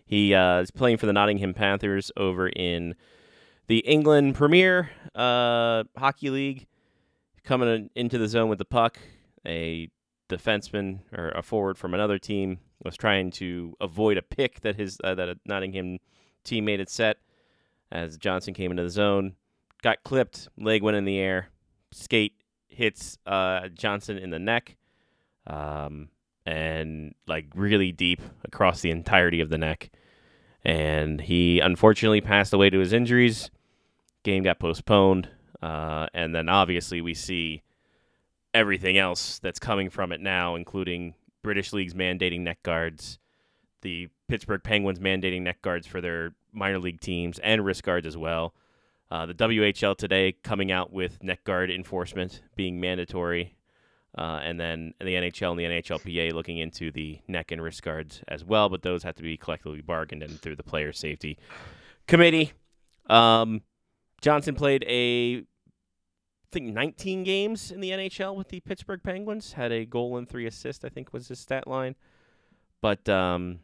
He 0.06 0.34
uh, 0.34 0.60
is 0.60 0.70
playing 0.70 0.98
for 0.98 1.06
the 1.06 1.12
Nottingham 1.12 1.54
Panthers 1.54 2.12
over 2.16 2.48
in 2.48 2.94
the 3.68 3.78
England 3.78 4.34
Premier 4.34 4.90
uh, 5.14 5.84
Hockey 5.96 6.30
League. 6.30 6.66
Coming 7.42 7.90
into 7.94 8.16
the 8.16 8.26
zone 8.26 8.48
with 8.48 8.58
the 8.58 8.64
puck, 8.64 8.98
a 9.46 9.90
defenseman 10.30 11.00
or 11.12 11.28
a 11.30 11.42
forward 11.42 11.76
from 11.76 11.92
another 11.92 12.18
team 12.18 12.58
was 12.82 12.96
trying 12.96 13.30
to 13.32 13.74
avoid 13.80 14.16
a 14.16 14.22
pick 14.22 14.60
that 14.60 14.76
his 14.76 14.98
uh, 15.04 15.14
that 15.14 15.28
a 15.28 15.38
Nottingham 15.44 15.98
teammate 16.44 16.78
had 16.78 16.88
set 16.88 17.18
as 17.92 18.16
Johnson 18.16 18.54
came 18.54 18.70
into 18.70 18.82
the 18.82 18.90
zone, 18.90 19.34
got 19.82 20.02
clipped, 20.04 20.48
leg 20.56 20.82
went 20.82 20.96
in 20.96 21.04
the 21.04 21.18
air, 21.18 21.48
skate 21.92 22.32
hits 22.74 23.18
uh, 23.26 23.68
Johnson 23.68 24.18
in 24.18 24.30
the 24.30 24.38
neck, 24.38 24.76
um, 25.46 26.08
and 26.44 27.14
like 27.26 27.46
really 27.54 27.92
deep 27.92 28.20
across 28.44 28.80
the 28.80 28.90
entirety 28.90 29.40
of 29.40 29.48
the 29.48 29.58
neck, 29.58 29.90
and 30.64 31.20
he 31.20 31.60
unfortunately 31.60 32.20
passed 32.20 32.52
away 32.52 32.70
to 32.70 32.78
his 32.78 32.92
injuries. 32.92 33.50
Game 34.22 34.42
got 34.42 34.58
postponed, 34.58 35.28
uh, 35.62 36.06
and 36.14 36.34
then 36.34 36.48
obviously 36.48 37.00
we 37.00 37.14
see 37.14 37.62
everything 38.52 38.96
else 38.96 39.38
that's 39.38 39.58
coming 39.58 39.90
from 39.90 40.12
it 40.12 40.20
now, 40.20 40.54
including 40.54 41.14
British 41.42 41.72
leagues 41.72 41.94
mandating 41.94 42.40
neck 42.40 42.62
guards, 42.62 43.18
the 43.82 44.08
Pittsburgh 44.28 44.62
Penguins 44.62 44.98
mandating 44.98 45.42
neck 45.42 45.60
guards 45.60 45.86
for 45.86 46.00
their 46.00 46.34
minor 46.52 46.78
league 46.78 47.00
teams, 47.00 47.38
and 47.40 47.64
wrist 47.64 47.82
guards 47.82 48.06
as 48.06 48.16
well. 48.16 48.54
Uh, 49.14 49.26
the 49.26 49.34
WHL 49.34 49.96
today 49.96 50.34
coming 50.42 50.72
out 50.72 50.92
with 50.92 51.22
neck 51.22 51.44
guard 51.44 51.70
enforcement 51.70 52.42
being 52.56 52.80
mandatory, 52.80 53.56
uh, 54.18 54.40
and 54.42 54.58
then 54.58 54.92
the 54.98 55.14
NHL 55.14 55.52
and 55.52 55.60
the 55.60 55.62
NHLPA 55.62 56.32
looking 56.32 56.58
into 56.58 56.90
the 56.90 57.20
neck 57.28 57.52
and 57.52 57.62
wrist 57.62 57.84
guards 57.84 58.22
as 58.26 58.44
well, 58.44 58.68
but 58.68 58.82
those 58.82 59.04
have 59.04 59.14
to 59.14 59.22
be 59.22 59.36
collectively 59.36 59.82
bargained 59.82 60.24
and 60.24 60.40
through 60.40 60.56
the 60.56 60.64
Player 60.64 60.92
Safety 60.92 61.38
Committee. 62.08 62.54
Um, 63.08 63.62
Johnson 64.20 64.56
played 64.56 64.84
a 64.88 65.36
I 65.36 66.50
think 66.50 66.74
19 66.74 67.22
games 67.22 67.70
in 67.70 67.80
the 67.80 67.90
NHL 67.90 68.34
with 68.34 68.48
the 68.48 68.58
Pittsburgh 68.58 69.00
Penguins. 69.00 69.52
Had 69.52 69.70
a 69.70 69.84
goal 69.84 70.16
and 70.16 70.28
three 70.28 70.46
assists, 70.48 70.84
I 70.84 70.88
think 70.88 71.12
was 71.12 71.28
his 71.28 71.38
stat 71.38 71.68
line. 71.68 71.94
But 72.80 73.08
um, 73.08 73.60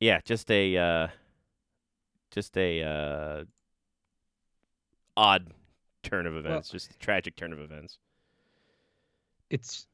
yeah, 0.00 0.18
just 0.24 0.50
a 0.50 0.76
uh, 0.76 1.06
just 2.32 2.58
a 2.58 2.82
uh, 2.82 3.44
odd 5.16 5.52
turn 6.02 6.26
of 6.26 6.36
events, 6.36 6.70
just 6.70 6.90
a 6.90 6.98
tragic 6.98 7.36
turn 7.36 7.52
of 7.52 7.60
events. 7.60 7.98
It's 9.50 9.86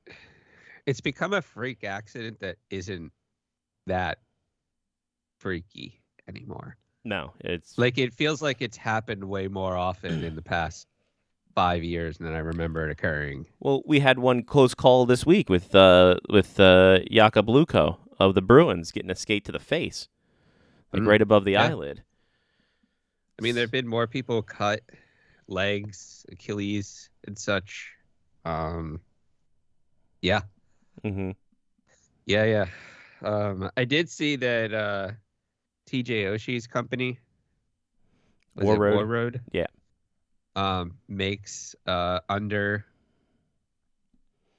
it's 0.87 1.01
become 1.01 1.33
a 1.33 1.43
freak 1.43 1.85
accident 1.85 2.41
that 2.41 2.57
isn't 2.71 3.13
that 3.87 4.19
freaky 5.39 6.01
anymore. 6.29 6.77
No, 7.05 7.33
it's 7.41 7.79
Like 7.79 7.99
it 7.99 8.13
feels 8.13 8.43
like 8.43 8.61
it's 8.61 8.77
happened 8.77 9.25
way 9.25 9.49
more 9.49 9.77
often 9.77 10.23
in 10.23 10.35
the 10.37 10.43
past 10.43 10.87
five 11.55 11.83
years 11.83 12.19
than 12.19 12.33
I 12.35 12.39
remember 12.39 12.87
it 12.89 12.93
occurring. 12.93 13.47
well, 13.59 13.83
we 13.87 14.01
had 14.01 14.19
one 14.19 14.43
close 14.43 14.75
call 14.75 15.07
this 15.07 15.27
week 15.27 15.49
with 15.49 15.75
uh 15.75 16.17
with 16.29 16.61
uh 16.61 17.01
Jakub 17.11 17.47
Lauko 17.47 17.99
of 18.19 18.35
the 18.35 18.43
Bruins 18.43 18.93
getting 18.93 19.11
a 19.11 19.15
skate 19.15 19.45
to 19.47 19.53
the 19.53 19.59
face, 19.59 20.09
like 20.93 21.03
Mm. 21.03 21.07
right 21.09 21.23
above 21.23 21.45
the 21.45 21.53
Yeah. 21.53 21.69
eyelid. 21.69 22.03
I 23.39 23.43
mean, 23.43 23.55
there 23.55 23.65
have 23.65 23.71
been 23.71 23.89
more 23.89 24.07
people 24.07 24.43
cut 24.43 24.83
legs, 25.51 26.25
Achilles, 26.31 27.11
and 27.27 27.39
such. 27.39 27.91
Um, 28.45 29.01
yeah, 30.23 30.43
Mm-hmm. 31.05 31.31
yeah, 32.27 32.45
yeah. 32.45 32.67
Um, 33.23 33.71
I 33.77 33.85
did 33.85 34.09
see 34.11 34.37
that 34.37 34.73
uh, 34.73 35.11
TJ 35.89 36.25
Oshie's 36.27 36.67
company, 36.67 37.19
Warroad? 38.59 38.95
War 38.95 39.07
Road, 39.07 39.41
Yeah. 39.53 39.67
um, 40.57 40.95
makes 41.09 41.75
uh, 41.87 42.21
under 42.29 42.85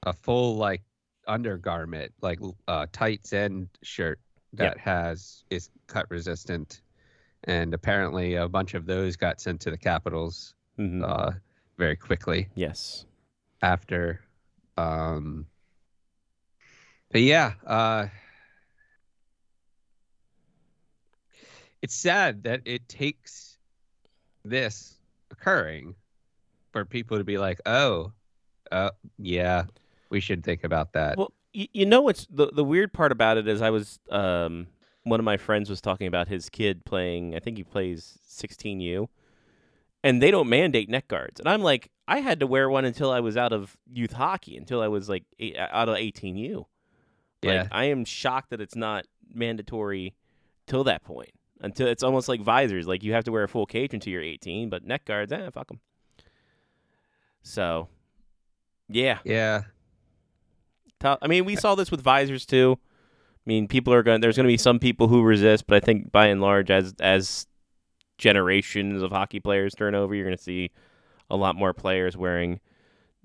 a 0.04 0.12
full 0.12 0.56
like 0.56 0.82
undergarment, 1.28 2.12
like 2.22 2.40
uh, 2.68 2.86
tights 2.92 3.32
and 3.32 3.68
shirt 3.82 4.18
that 4.54 4.78
has 4.78 5.44
is 5.50 5.70
cut 5.86 6.06
resistant, 6.10 6.82
and 7.44 7.72
apparently 7.74 8.34
a 8.34 8.48
bunch 8.48 8.74
of 8.74 8.86
those 8.86 9.16
got 9.16 9.40
sent 9.40 9.60
to 9.60 9.70
the 9.70 9.78
Capitals 9.78 10.54
Mm-hmm. 10.78 11.04
uh, 11.04 11.32
very 11.78 11.96
quickly 11.96 12.48
yes. 12.54 13.04
after. 13.60 14.20
Um, 14.76 15.46
but 17.10 17.20
yeah, 17.20 17.52
uh, 17.66 18.06
it's 21.82 21.94
sad 21.94 22.44
that 22.44 22.62
it 22.64 22.88
takes 22.88 23.58
this 24.44 24.96
occurring 25.30 25.94
for 26.72 26.84
people 26.84 27.18
to 27.18 27.24
be 27.24 27.36
like, 27.36 27.60
"Oh, 27.66 28.12
uh, 28.70 28.90
yeah, 29.18 29.64
we 30.08 30.20
should 30.20 30.42
think 30.42 30.64
about 30.64 30.94
that." 30.94 31.18
Well, 31.18 31.32
you, 31.52 31.66
you 31.72 31.86
know 31.86 32.00
what's 32.00 32.26
the 32.30 32.46
the 32.46 32.64
weird 32.64 32.92
part 32.92 33.12
about 33.12 33.36
it 33.36 33.46
is 33.46 33.60
I 33.60 33.70
was 33.70 33.98
um 34.10 34.68
one 35.04 35.20
of 35.20 35.24
my 35.24 35.36
friends 35.36 35.68
was 35.68 35.80
talking 35.80 36.06
about 36.06 36.28
his 36.28 36.48
kid 36.48 36.84
playing. 36.84 37.34
I 37.34 37.40
think 37.40 37.56
he 37.56 37.64
plays 37.64 38.18
16U, 38.28 39.08
and 40.04 40.22
they 40.22 40.30
don't 40.30 40.48
mandate 40.48 40.88
neck 40.88 41.08
guards. 41.08 41.40
And 41.40 41.48
I'm 41.48 41.62
like, 41.62 41.90
I 42.08 42.18
had 42.18 42.40
to 42.40 42.46
wear 42.46 42.68
one 42.68 42.84
until 42.84 43.10
I 43.10 43.20
was 43.20 43.36
out 43.36 43.52
of 43.52 43.76
youth 43.92 44.12
hockey, 44.12 44.56
until 44.56 44.80
I 44.82 44.88
was 44.88 45.08
like 45.08 45.24
eight, 45.38 45.56
out 45.56 45.88
of 45.88 45.96
18U. 45.96 46.56
Like, 46.56 46.66
Yeah. 47.42 47.68
I 47.70 47.84
am 47.84 48.04
shocked 48.04 48.50
that 48.50 48.60
it's 48.60 48.76
not 48.76 49.06
mandatory 49.32 50.14
till 50.66 50.84
that 50.84 51.04
point. 51.04 51.30
Until 51.60 51.86
it's 51.86 52.02
almost 52.02 52.28
like 52.28 52.40
visors, 52.40 52.88
like 52.88 53.04
you 53.04 53.12
have 53.12 53.22
to 53.24 53.32
wear 53.32 53.44
a 53.44 53.48
full 53.48 53.66
cage 53.66 53.94
until 53.94 54.12
you're 54.12 54.22
18, 54.22 54.68
but 54.68 54.84
neck 54.84 55.04
guards, 55.04 55.32
eh, 55.32 55.48
fuck 55.50 55.68
them. 55.68 55.78
So, 57.42 57.88
yeah, 58.88 59.18
yeah. 59.24 59.62
I 61.04 61.26
mean, 61.26 61.44
we 61.44 61.56
saw 61.56 61.74
this 61.74 61.90
with 61.90 62.00
visors 62.00 62.46
too. 62.46 62.78
I 62.80 63.42
mean, 63.46 63.66
people 63.66 63.92
are 63.92 64.02
going. 64.04 64.20
There's 64.20 64.36
going 64.36 64.46
to 64.46 64.52
be 64.52 64.56
some 64.56 64.78
people 64.78 65.08
who 65.08 65.22
resist, 65.22 65.66
but 65.66 65.76
I 65.76 65.80
think 65.84 66.12
by 66.12 66.26
and 66.26 66.40
large, 66.40 66.70
as 66.70 66.94
as 67.00 67.46
generations 68.22 69.02
of 69.02 69.10
hockey 69.10 69.40
players 69.40 69.74
turn 69.74 69.96
over, 69.96 70.14
you're 70.14 70.24
going 70.24 70.36
to 70.36 70.42
see 70.42 70.70
a 71.28 71.36
lot 71.36 71.56
more 71.56 71.74
players 71.74 72.16
wearing 72.16 72.60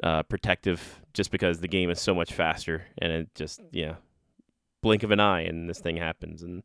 uh, 0.04 0.24
protective, 0.24 1.01
just 1.13 1.30
because 1.30 1.60
the 1.60 1.68
game 1.68 1.92
is 1.92 2.01
so 2.01 2.16
much 2.16 2.34
faster, 2.34 2.84
and 2.98 3.12
it 3.12 3.36
just 3.36 3.62
yeah, 3.72 3.96
blink 4.82 5.04
of 5.04 5.12
an 5.12 5.20
eye, 5.20 5.42
and 5.42 5.70
this 5.70 5.80
thing 5.80 5.98
happens, 5.98 6.42
and 6.42 6.63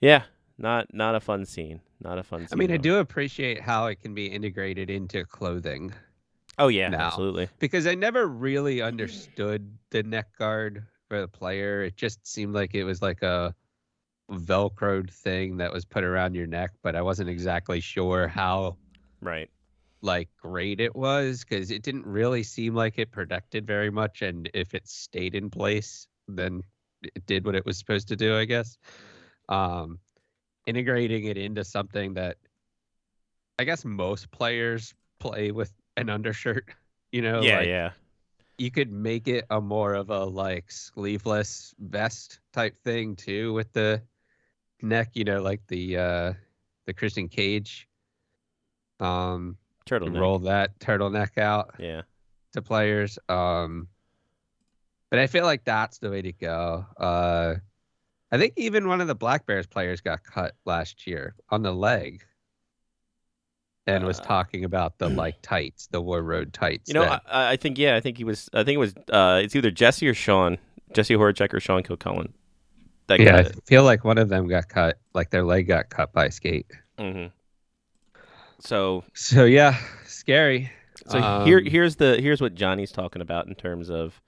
yeah, 0.00 0.22
not 0.58 0.94
not 0.94 1.16
a 1.16 1.20
fun 1.20 1.44
scene. 1.44 1.80
Not 2.00 2.18
a 2.18 2.22
fun 2.22 2.46
scene. 2.46 2.48
I 2.52 2.56
mean, 2.56 2.70
I 2.70 2.76
do 2.76 2.98
appreciate 2.98 3.60
how 3.60 3.86
it 3.86 4.00
can 4.00 4.14
be 4.14 4.26
integrated 4.26 4.88
into 4.88 5.24
clothing. 5.24 5.92
Oh 6.56 6.68
yeah, 6.68 6.88
now. 6.88 7.06
absolutely. 7.06 7.48
because 7.58 7.86
I 7.88 7.96
never 7.96 8.28
really 8.28 8.80
understood 8.80 9.68
the 9.90 10.04
neck 10.04 10.28
guard 10.38 10.84
for 11.08 11.20
the 11.20 11.28
player. 11.28 11.82
It 11.82 11.96
just 11.96 12.24
seemed 12.26 12.54
like 12.54 12.74
it 12.74 12.84
was 12.84 13.02
like 13.02 13.22
a 13.22 13.54
velcroed 14.30 15.10
thing 15.10 15.56
that 15.58 15.72
was 15.72 15.84
put 15.84 16.04
around 16.04 16.34
your 16.34 16.46
neck, 16.46 16.72
but 16.82 16.94
I 16.94 17.02
wasn't 17.02 17.28
exactly 17.28 17.80
sure 17.80 18.28
how 18.28 18.76
Right. 19.20 19.50
like 20.00 20.28
great 20.40 20.80
it 20.80 20.94
was 20.94 21.44
because 21.44 21.70
it 21.70 21.82
didn't 21.82 22.06
really 22.06 22.42
seem 22.42 22.74
like 22.74 22.98
it 22.98 23.10
protected 23.10 23.66
very 23.66 23.90
much 23.90 24.22
and 24.22 24.48
if 24.54 24.74
it 24.74 24.86
stayed 24.86 25.34
in 25.34 25.50
place 25.50 26.06
then 26.28 26.62
it 27.02 27.26
did 27.26 27.44
what 27.44 27.56
it 27.56 27.66
was 27.66 27.76
supposed 27.78 28.06
to 28.06 28.14
do 28.14 28.36
i 28.36 28.44
guess 28.44 28.78
um 29.48 29.98
integrating 30.66 31.24
it 31.24 31.36
into 31.36 31.64
something 31.64 32.14
that 32.14 32.36
i 33.58 33.64
guess 33.64 33.84
most 33.84 34.30
players 34.30 34.94
play 35.18 35.50
with 35.50 35.72
an 35.96 36.08
undershirt 36.08 36.66
you 37.12 37.22
know 37.22 37.40
yeah, 37.40 37.58
like, 37.58 37.66
yeah. 37.66 37.90
you 38.56 38.70
could 38.70 38.92
make 38.92 39.26
it 39.26 39.44
a 39.50 39.60
more 39.60 39.94
of 39.94 40.10
a 40.10 40.24
like 40.24 40.70
sleeveless 40.70 41.74
vest 41.80 42.38
type 42.52 42.76
thing 42.84 43.16
too 43.16 43.52
with 43.52 43.72
the 43.72 44.00
neck 44.82 45.10
you 45.14 45.24
know 45.24 45.40
like 45.42 45.60
the 45.68 45.96
uh 45.96 46.32
the 46.86 46.92
christian 46.92 47.28
cage 47.28 47.88
um 49.00 49.56
Turtleneck. 49.86 50.20
roll 50.20 50.38
that 50.40 50.78
turtleneck 50.78 51.38
out 51.38 51.74
Yeah. 51.78 52.02
to 52.52 52.62
players 52.62 53.18
um 53.28 53.88
but 55.10 55.18
i 55.18 55.26
feel 55.26 55.44
like 55.44 55.64
that's 55.64 55.98
the 55.98 56.10
way 56.10 56.22
to 56.22 56.32
go 56.32 56.84
uh 56.98 57.54
i 58.30 58.38
think 58.38 58.54
even 58.56 58.86
one 58.88 59.00
of 59.00 59.06
the 59.08 59.14
black 59.14 59.46
bears 59.46 59.66
players 59.66 60.00
got 60.00 60.22
cut 60.22 60.54
last 60.64 61.06
year 61.06 61.34
on 61.50 61.62
the 61.62 61.72
leg 61.72 62.24
and 63.86 64.04
was 64.04 64.20
Uh, 64.20 64.24
talking 64.24 64.64
about 64.64 64.98
the 64.98 65.08
like 65.22 65.40
tights 65.42 65.86
the 65.86 66.02
Warroad 66.02 66.52
tights 66.52 66.88
You 66.88 66.94
know, 66.94 67.04
I, 67.04 67.52
I 67.52 67.56
think 67.56 67.78
yeah, 67.78 67.96
I 67.96 68.00
think 68.00 68.18
he 68.18 68.24
was. 68.24 68.50
I 68.52 68.62
think 68.62 68.74
it 68.74 68.78
was. 68.78 68.94
Uh, 69.10 69.40
it's 69.42 69.56
either 69.56 69.70
Jesse 69.70 70.06
or 70.06 70.12
Sean, 70.12 70.58
Jesse 70.92 71.14
Horacek 71.14 71.54
or 71.54 71.60
Sean 71.60 71.82
Kilcullen. 71.82 72.34
That 73.08 73.20
yeah, 73.20 73.36
I 73.36 73.44
feel 73.66 73.84
like 73.84 74.04
one 74.04 74.18
of 74.18 74.28
them 74.28 74.48
got 74.48 74.68
cut, 74.68 74.98
like 75.14 75.30
their 75.30 75.44
leg 75.44 75.66
got 75.66 75.88
cut 75.90 76.12
by 76.12 76.26
a 76.26 76.30
skate. 76.30 76.66
hmm 76.98 77.26
So, 78.60 79.04
So 79.14 79.44
yeah, 79.44 79.76
scary. 80.04 80.70
so 81.06 81.18
here, 81.44 81.58
Um, 81.58 81.66
here's 81.66 81.96
the 81.96 82.20
here's 82.20 82.40
what 82.40 82.54
Johnny's 82.54 82.92
talking 82.92 83.22
about 83.22 83.46
in 83.46 83.54
terms 83.54 83.90
of 83.90 84.20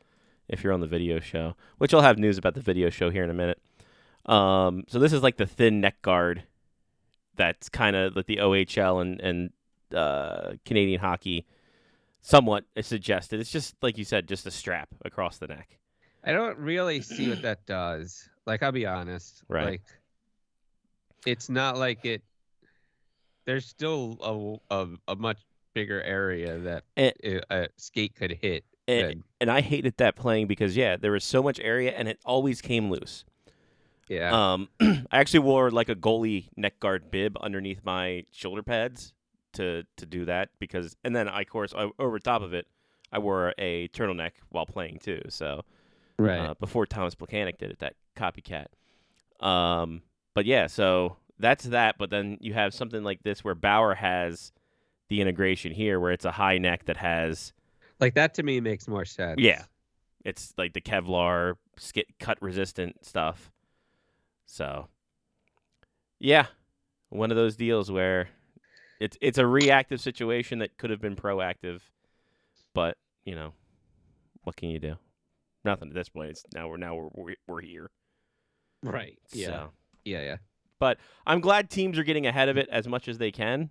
if 0.49 0.64
you're 0.64 0.72
on 0.72 0.80
the 0.80 0.87
video 0.87 1.20
show, 1.20 1.54
which 1.78 1.94
I'll 1.94 2.00
have 2.02 2.18
news 2.18 2.38
about 2.38 2.54
the 2.54 2.60
video 2.60 2.90
show 2.90 3.10
here 3.10 3.25
in 3.25 3.30
a 3.30 3.34
minute. 3.34 3.60
Um, 4.26 4.84
so 4.88 4.99
this 4.99 5.12
is 5.12 5.22
like 5.22 5.37
the 5.37 5.46
thin 5.46 5.80
neck 5.80 6.00
guard. 6.02 6.44
That's 7.37 7.68
kind 7.68 7.96
of 7.96 8.16
like 8.16 8.26
the 8.26 8.37
OHL 8.37 9.00
and 9.02 9.20
and 9.20 9.50
uh, 9.94 10.52
Canadian 10.64 11.00
hockey 11.00 11.46
somewhat 12.20 12.64
suggested. 12.80 13.40
It's 13.40 13.50
just 13.50 13.75
like 13.82 13.99
you 13.99 14.04
said, 14.04 14.28
just 14.28 14.46
a 14.46 14.50
strap 14.50 14.88
across 15.04 15.38
the 15.38 15.49
neck. 15.49 15.78
I 16.22 16.32
don't 16.32 16.58
really 16.58 17.00
see 17.00 17.28
what 17.30 17.42
that 17.42 17.64
does. 17.66 18.28
Like 18.50 18.62
I'll 18.64 18.73
be 18.73 18.87
honest. 18.87 19.42
Right. 19.49 19.64
Like 19.64 19.83
it's 21.26 21.49
not 21.49 21.76
like 21.76 22.04
it 22.04 22.23
there's 23.45 23.64
still 23.66 24.61
a 24.71 24.75
a, 24.83 24.88
a 25.09 25.16
much 25.16 25.38
bigger 25.73 26.02
area 26.02 26.59
that 26.59 26.85
And- 26.97 27.14
a, 27.23 27.40
a 27.50 27.69
skate 27.76 28.14
could 28.16 28.33
hit. 28.33 28.64
And, 28.88 29.09
than- 29.11 29.25
and 29.40 29.50
I 29.50 29.61
hated 29.61 29.97
that 29.99 30.16
playing 30.16 30.49
because 30.49 30.76
yeah, 30.76 30.97
there 30.97 31.12
was 31.12 31.23
so 31.25 31.42
much 31.42 31.61
area 31.61 31.92
and 31.92 32.09
it 32.09 32.19
always 32.25 32.61
came 32.61 32.90
loose. 32.90 33.25
yeah. 34.09 34.52
Um, 34.54 34.69
I 34.80 35.04
actually 35.12 35.40
wore 35.40 35.71
like 35.71 35.88
a 35.88 35.95
goalie 35.95 36.49
neck 36.57 36.80
guard 36.80 37.11
bib 37.11 37.37
underneath 37.40 37.85
my 37.85 38.25
shoulder 38.33 38.62
pads 38.64 39.12
to 39.52 39.85
to 39.97 40.07
do 40.07 40.25
that 40.25 40.49
because, 40.59 40.97
and 41.04 41.14
then 41.14 41.28
I, 41.28 41.42
of 41.42 41.49
course 41.49 41.73
I, 41.76 41.90
over 42.00 42.19
top 42.19 42.42
of 42.42 42.52
it, 42.52 42.66
I 43.12 43.19
wore 43.21 43.54
a 43.59 43.87
turtleneck 43.88 44.33
while 44.49 44.66
playing 44.66 44.99
too. 44.99 45.23
So 45.28 45.62
right. 46.19 46.38
uh, 46.40 46.54
before 46.54 46.87
Thomas 46.87 47.14
Plekanec 47.14 47.59
did 47.59 47.71
it, 47.71 47.78
that 47.80 47.95
copycat. 48.20 48.66
Um, 49.44 50.02
but 50.34 50.44
yeah, 50.46 50.66
so 50.66 51.16
that's 51.38 51.64
that. 51.64 51.96
But 51.98 52.10
then 52.10 52.38
you 52.40 52.54
have 52.54 52.74
something 52.74 53.02
like 53.02 53.22
this 53.22 53.42
where 53.42 53.54
Bauer 53.54 53.94
has 53.94 54.52
the 55.08 55.20
integration 55.20 55.72
here, 55.72 55.98
where 55.98 56.12
it's 56.12 56.24
a 56.24 56.30
high 56.30 56.58
neck 56.58 56.84
that 56.86 56.96
has 56.98 57.52
like 57.98 58.14
that 58.14 58.34
to 58.34 58.42
me 58.42 58.60
makes 58.60 58.88
more 58.88 59.04
sense. 59.04 59.40
yeah, 59.40 59.64
it's 60.24 60.54
like 60.56 60.72
the 60.72 60.80
Kevlar 60.80 61.54
skit 61.76 62.06
cut 62.18 62.38
resistant 62.40 63.04
stuff. 63.04 63.50
So, 64.46 64.88
yeah, 66.18 66.46
one 67.10 67.30
of 67.30 67.36
those 67.36 67.56
deals 67.56 67.90
where 67.90 68.28
it's 69.00 69.16
it's 69.20 69.38
a 69.38 69.46
reactive 69.46 70.00
situation 70.00 70.58
that 70.60 70.76
could 70.76 70.90
have 70.90 71.00
been 71.00 71.16
proactive, 71.16 71.80
but 72.74 72.96
you 73.24 73.34
know, 73.34 73.52
what 74.42 74.56
can 74.56 74.70
you 74.70 74.78
do? 74.78 74.96
Nothing 75.64 75.88
at 75.88 75.94
this 75.94 76.08
point. 76.08 76.30
It's 76.30 76.44
now 76.54 76.68
we're 76.68 76.76
now 76.78 76.94
we're 76.94 77.08
we're, 77.12 77.36
we're 77.46 77.60
here. 77.60 77.90
Right. 78.82 79.18
Yeah. 79.32 79.46
So 79.46 79.70
Yeah. 80.04 80.22
Yeah. 80.22 80.37
But 80.78 80.99
I'm 81.26 81.40
glad 81.40 81.68
teams 81.70 81.99
are 81.99 82.04
getting 82.04 82.26
ahead 82.26 82.49
of 82.49 82.56
it 82.56 82.68
as 82.70 82.88
much 82.88 83.06
as 83.08 83.18
they 83.18 83.30
can. 83.30 83.70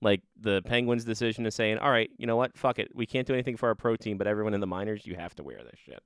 Like 0.00 0.22
the 0.40 0.62
Penguins' 0.62 1.04
decision 1.04 1.46
is 1.46 1.54
saying, 1.54 1.78
"All 1.78 1.90
right, 1.90 2.10
you 2.18 2.26
know 2.26 2.36
what? 2.36 2.56
Fuck 2.56 2.78
it. 2.78 2.90
We 2.94 3.06
can't 3.06 3.26
do 3.26 3.32
anything 3.32 3.56
for 3.56 3.68
our 3.68 3.74
pro 3.74 3.96
team, 3.96 4.18
but 4.18 4.26
everyone 4.26 4.52
in 4.54 4.60
the 4.60 4.66
minors, 4.66 5.06
you 5.06 5.14
have 5.16 5.34
to 5.36 5.42
wear 5.42 5.58
this 5.64 5.78
shit, 5.84 6.02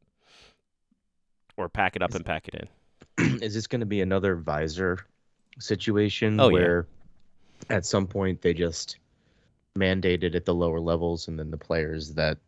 or 1.56 1.68
pack 1.68 1.96
it 1.96 2.02
up 2.02 2.10
Is- 2.10 2.16
and 2.16 2.24
pack 2.24 2.48
it 2.48 2.54
in." 2.54 2.68
is 3.42 3.54
this 3.54 3.66
going 3.66 3.80
to 3.80 3.86
be 3.86 4.00
another 4.00 4.36
visor 4.36 4.98
situation 5.58 6.38
Oh, 6.38 6.48
yeah. 6.48 6.52
where 6.54 6.86
at 7.70 7.84
some 7.84 8.06
point 8.06 8.40
they 8.42 8.54
just 8.54 8.98
mandated 9.76 10.34
at 10.36 10.44
the 10.44 10.54
lower 10.54 10.78
levels 10.80 11.26
and 11.28 11.38
then 11.38 11.50
the 11.50 11.56
players 11.56 12.14
that 12.14 12.38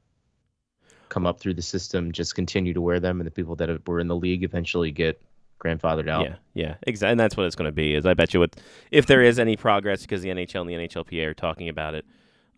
come 1.09 1.27
up 1.27 1.41
through 1.41 1.55
the 1.55 1.63
system 1.63 2.13
just 2.13 2.37
continue 2.37 2.73
to 2.73 2.81
wear 2.81 3.01
them 3.01 3.21
and 3.21 3.27
the 3.27 3.31
people 3.33 3.57
that 3.57 3.87
were 3.89 3.99
in 3.99 4.07
the 4.07 4.15
league 4.17 4.45
eventually 4.45 4.93
get 4.93 5.21
grandfathered 5.61 6.09
out 6.09 6.25
Yeah, 6.25 6.37
yeah, 6.55 6.75
exactly. 6.83 7.13
And 7.13 7.21
that's 7.21 7.37
what 7.37 7.47
it's 7.47 7.57
going 7.57 7.69
to 7.69 7.73
be. 7.73 7.95
Is 7.95 8.07
I 8.07 8.15
bet 8.15 8.35
you, 8.35 8.41
what 8.41 8.57
if 8.91 9.07
there 9.07 9.23
is 9.23 9.39
any 9.39 9.57
progress 9.57 10.03
because 10.03 10.23
the 10.23 10.31
NHL 10.31 10.63
and 10.63 10.71
the 10.71 10.75
NHLPA 10.75 11.27
are 11.27 11.35
talking 11.35 11.69
about 11.69 11.95
it 11.95 12.05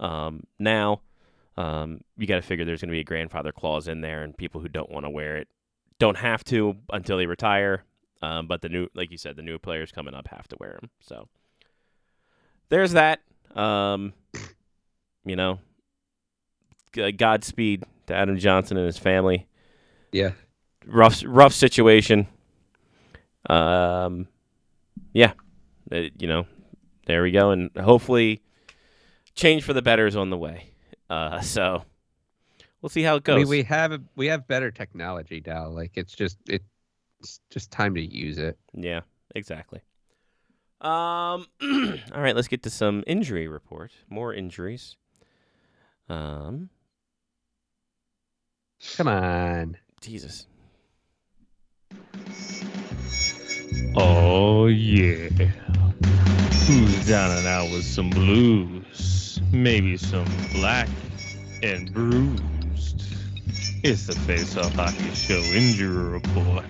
um, 0.00 0.44
now, 0.58 1.02
um, 1.56 2.00
you 2.16 2.26
got 2.26 2.36
to 2.36 2.42
figure 2.42 2.64
there's 2.64 2.80
going 2.80 2.88
to 2.88 2.94
be 2.94 3.00
a 3.00 3.04
grandfather 3.04 3.52
clause 3.52 3.88
in 3.88 4.00
there, 4.00 4.22
and 4.22 4.36
people 4.36 4.60
who 4.60 4.68
don't 4.68 4.90
want 4.90 5.04
to 5.04 5.10
wear 5.10 5.36
it 5.36 5.48
don't 5.98 6.16
have 6.16 6.42
to 6.44 6.76
until 6.92 7.18
they 7.18 7.26
retire. 7.26 7.84
Um, 8.22 8.46
but 8.46 8.62
the 8.62 8.68
new, 8.68 8.88
like 8.94 9.10
you 9.10 9.18
said, 9.18 9.36
the 9.36 9.42
new 9.42 9.58
players 9.58 9.90
coming 9.92 10.14
up 10.14 10.28
have 10.28 10.46
to 10.48 10.56
wear 10.60 10.78
them. 10.80 10.90
So 11.00 11.28
there's 12.68 12.92
that. 12.92 13.20
Um, 13.54 14.12
you 15.24 15.36
know, 15.36 15.58
Godspeed 16.92 17.84
to 18.06 18.14
Adam 18.14 18.38
Johnson 18.38 18.76
and 18.76 18.86
his 18.86 18.98
family 18.98 19.46
Yeah. 20.12 20.32
rough 20.86 21.22
rough 21.26 21.52
situation. 21.52 22.26
Um, 23.48 24.28
yeah, 25.12 25.32
Uh, 25.90 26.08
you 26.18 26.28
know, 26.28 26.46
there 27.06 27.22
we 27.22 27.30
go, 27.32 27.50
and 27.50 27.70
hopefully, 27.76 28.42
change 29.34 29.64
for 29.64 29.72
the 29.72 29.82
better 29.82 30.06
is 30.06 30.16
on 30.16 30.30
the 30.30 30.38
way. 30.38 30.70
Uh, 31.10 31.40
so 31.42 31.84
we'll 32.80 32.90
see 32.90 33.02
how 33.02 33.16
it 33.16 33.24
I 33.28 33.34
goes. 33.34 33.36
mean, 33.36 33.48
we 33.48 33.62
have 33.64 34.00
we 34.16 34.26
have 34.28 34.46
better 34.48 34.70
technology 34.70 35.42
now. 35.46 35.68
Like 35.68 35.92
it's 35.96 36.14
just 36.14 36.38
it's 36.48 36.64
just 37.50 37.70
time 37.70 37.94
to 37.94 38.00
use 38.02 38.38
it. 38.38 38.58
yeah, 38.74 39.00
exactly. 39.34 39.80
Um, 40.80 41.46
all 41.62 42.20
right, 42.20 42.34
let's 42.34 42.48
get 42.48 42.62
to 42.64 42.70
some 42.70 43.04
injury 43.06 43.46
report. 43.48 43.92
More 44.10 44.34
injuries. 44.34 44.96
Um, 46.08 46.70
Come 48.96 49.08
on. 49.08 49.76
Jesus. 50.00 50.46
Oh 53.96 54.66
yeah. 54.66 55.28
Who's 56.66 57.06
down 57.06 57.36
and 57.36 57.46
out 57.46 57.70
with 57.70 57.84
some 57.84 58.10
blues? 58.10 59.40
Maybe 59.52 59.96
some 59.96 60.26
black 60.52 60.88
and 61.62 61.92
bruised. 61.92 63.04
It's 63.84 64.06
the 64.06 64.14
Face 64.14 64.56
Off 64.56 64.72
Hockey 64.74 65.14
Show 65.14 65.40
injury 65.40 66.04
report. 66.04 66.64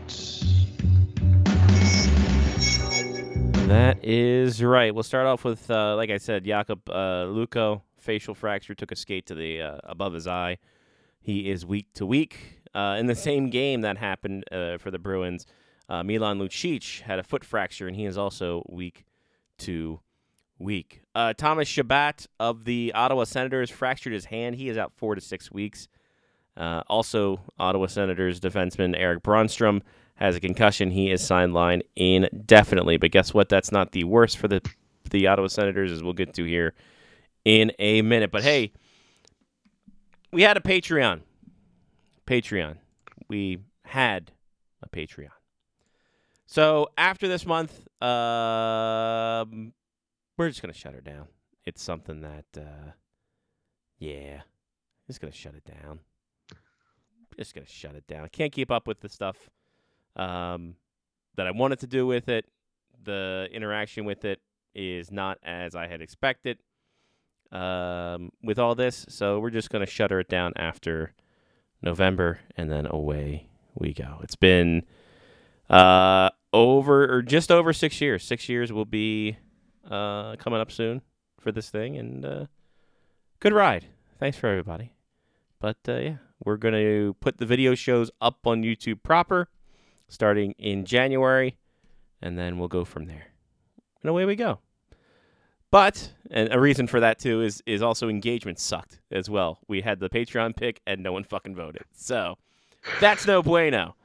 That 3.68 4.04
is 4.04 4.62
right. 4.62 4.94
We'll 4.94 5.02
start 5.02 5.26
off 5.26 5.44
with, 5.44 5.70
uh, 5.70 5.94
like 5.96 6.10
I 6.10 6.18
said, 6.18 6.44
Jakub 6.44 6.80
uh, 6.88 7.26
Lauko, 7.26 7.82
facial 7.98 8.34
fracture, 8.34 8.74
took 8.74 8.92
a 8.92 8.96
skate 8.96 9.26
to 9.26 9.34
the 9.34 9.62
uh, 9.62 9.78
above 9.84 10.12
his 10.12 10.26
eye. 10.26 10.58
He 11.20 11.48
is 11.48 11.64
week 11.64 11.86
to 11.94 12.04
week. 12.04 12.60
Uh, 12.74 12.96
in 12.98 13.06
the 13.06 13.14
same 13.14 13.50
game 13.50 13.82
that 13.82 13.98
happened 13.98 14.44
uh, 14.50 14.78
for 14.78 14.90
the 14.90 14.98
Bruins, 14.98 15.46
uh, 15.88 16.02
Milan 16.02 16.38
Lucic 16.38 17.00
had 17.02 17.18
a 17.18 17.22
foot 17.22 17.44
fracture, 17.44 17.86
and 17.86 17.96
he 17.96 18.04
is 18.04 18.16
also 18.16 18.62
week 18.68 19.04
to 19.58 20.00
week. 20.58 21.02
Uh, 21.14 21.32
Thomas 21.34 21.68
Chabot 21.68 22.26
of 22.38 22.64
the 22.64 22.92
Ottawa 22.94 23.24
Senators 23.24 23.70
fractured 23.70 24.12
his 24.12 24.26
hand. 24.26 24.56
He 24.56 24.68
is 24.68 24.78
out 24.78 24.92
four 24.96 25.14
to 25.14 25.20
six 25.20 25.50
weeks. 25.50 25.88
Uh, 26.56 26.82
also, 26.88 27.40
Ottawa 27.58 27.86
Senators 27.86 28.40
defenseman 28.40 28.94
Erik 28.96 29.22
Brannstrom 29.22 29.82
has 30.16 30.36
a 30.36 30.40
concussion. 30.40 30.90
He 30.90 31.10
is 31.10 31.22
sidelined 31.22 31.82
indefinitely. 31.96 32.96
But 32.96 33.10
guess 33.10 33.32
what? 33.32 33.48
That's 33.48 33.72
not 33.72 33.92
the 33.92 34.04
worst 34.04 34.38
for 34.38 34.48
the 34.48 34.60
the 35.10 35.26
Ottawa 35.26 35.48
Senators, 35.48 35.90
as 35.90 36.02
we'll 36.02 36.12
get 36.12 36.34
to 36.34 36.44
here 36.44 36.74
in 37.44 37.72
a 37.78 38.02
minute. 38.02 38.30
But 38.30 38.42
hey, 38.42 38.72
we 40.32 40.42
had 40.42 40.56
a 40.56 40.60
Patreon. 40.60 41.20
Patreon. 42.26 42.76
We 43.28 43.58
had 43.84 44.32
a 44.82 44.88
Patreon. 44.88 45.28
So 46.52 46.90
after 46.98 47.28
this 47.28 47.46
month, 47.46 47.72
um, 48.02 49.72
we're 50.36 50.50
just 50.50 50.60
gonna 50.60 50.74
shut 50.74 50.92
her 50.92 51.00
down. 51.00 51.28
It's 51.64 51.80
something 51.82 52.20
that, 52.20 52.44
uh, 52.54 52.90
yeah, 53.98 54.42
just 55.06 55.22
gonna 55.22 55.32
shut 55.32 55.54
it 55.54 55.64
down. 55.64 56.00
Just 57.38 57.54
gonna 57.54 57.66
shut 57.66 57.94
it 57.94 58.06
down. 58.06 58.28
Can't 58.28 58.52
keep 58.52 58.70
up 58.70 58.86
with 58.86 59.00
the 59.00 59.08
stuff 59.08 59.48
um, 60.14 60.74
that 61.36 61.46
I 61.46 61.52
wanted 61.52 61.78
to 61.78 61.86
do 61.86 62.06
with 62.06 62.28
it. 62.28 62.44
The 63.02 63.48
interaction 63.50 64.04
with 64.04 64.26
it 64.26 64.38
is 64.74 65.10
not 65.10 65.38
as 65.42 65.74
I 65.74 65.86
had 65.86 66.02
expected 66.02 66.58
um, 67.50 68.30
with 68.42 68.58
all 68.58 68.74
this. 68.74 69.06
So 69.08 69.40
we're 69.40 69.48
just 69.48 69.70
to 69.70 69.86
shutter 69.86 70.20
it 70.20 70.28
down 70.28 70.52
after 70.56 71.14
November 71.80 72.40
and 72.58 72.70
then 72.70 72.86
away 72.90 73.48
we 73.74 73.94
go. 73.94 74.18
It's 74.22 74.36
been 74.36 74.82
uh, 75.72 76.30
over 76.52 77.12
or 77.12 77.22
just 77.22 77.50
over 77.50 77.72
six 77.72 78.00
years. 78.00 78.22
Six 78.22 78.48
years 78.48 78.72
will 78.72 78.84
be 78.84 79.36
uh, 79.90 80.36
coming 80.36 80.60
up 80.60 80.70
soon 80.70 81.02
for 81.40 81.50
this 81.50 81.70
thing. 81.70 81.96
And 81.96 82.24
uh, 82.24 82.46
good 83.40 83.52
ride. 83.52 83.86
Thanks 84.20 84.36
for 84.36 84.48
everybody. 84.48 84.92
But 85.58 85.78
uh, 85.88 85.96
yeah, 85.98 86.16
we're 86.44 86.58
to 86.58 87.16
put 87.20 87.38
the 87.38 87.46
video 87.46 87.74
shows 87.74 88.10
up 88.20 88.46
on 88.46 88.62
YouTube 88.62 89.02
proper 89.02 89.48
starting 90.08 90.52
in 90.58 90.84
January, 90.84 91.56
and 92.20 92.38
then 92.38 92.58
we'll 92.58 92.68
go 92.68 92.84
from 92.84 93.06
there. 93.06 93.28
And 94.02 94.10
away 94.10 94.24
we 94.24 94.36
go. 94.36 94.58
But 95.70 96.12
and 96.30 96.52
a 96.52 96.60
reason 96.60 96.86
for 96.86 97.00
that 97.00 97.18
too 97.18 97.40
is 97.40 97.62
is 97.64 97.80
also 97.80 98.08
engagement 98.08 98.58
sucked 98.58 99.00
as 99.10 99.30
well. 99.30 99.60
We 99.68 99.80
had 99.80 100.00
the 100.00 100.10
Patreon 100.10 100.54
pick 100.54 100.82
and 100.86 101.02
no 101.02 101.12
one 101.12 101.24
fucking 101.24 101.54
voted, 101.54 101.84
so 101.94 102.36
that's 103.00 103.26
no 103.26 103.42
bueno. 103.42 103.96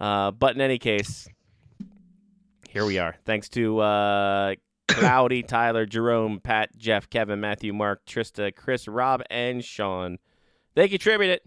Uh, 0.00 0.30
but 0.30 0.54
in 0.54 0.60
any 0.60 0.78
case, 0.78 1.28
here 2.68 2.84
we 2.84 2.98
are. 2.98 3.16
Thanks 3.24 3.48
to 3.50 3.80
uh, 3.80 4.54
Cloudy, 4.88 5.42
Tyler, 5.46 5.86
Jerome, 5.86 6.40
Pat, 6.40 6.76
Jeff, 6.76 7.10
Kevin, 7.10 7.40
Matthew, 7.40 7.72
Mark, 7.72 8.06
Trista, 8.06 8.54
Chris, 8.54 8.88
Rob, 8.88 9.22
and 9.30 9.64
Sean. 9.64 10.18
They 10.74 10.88
contributed. 10.88 11.40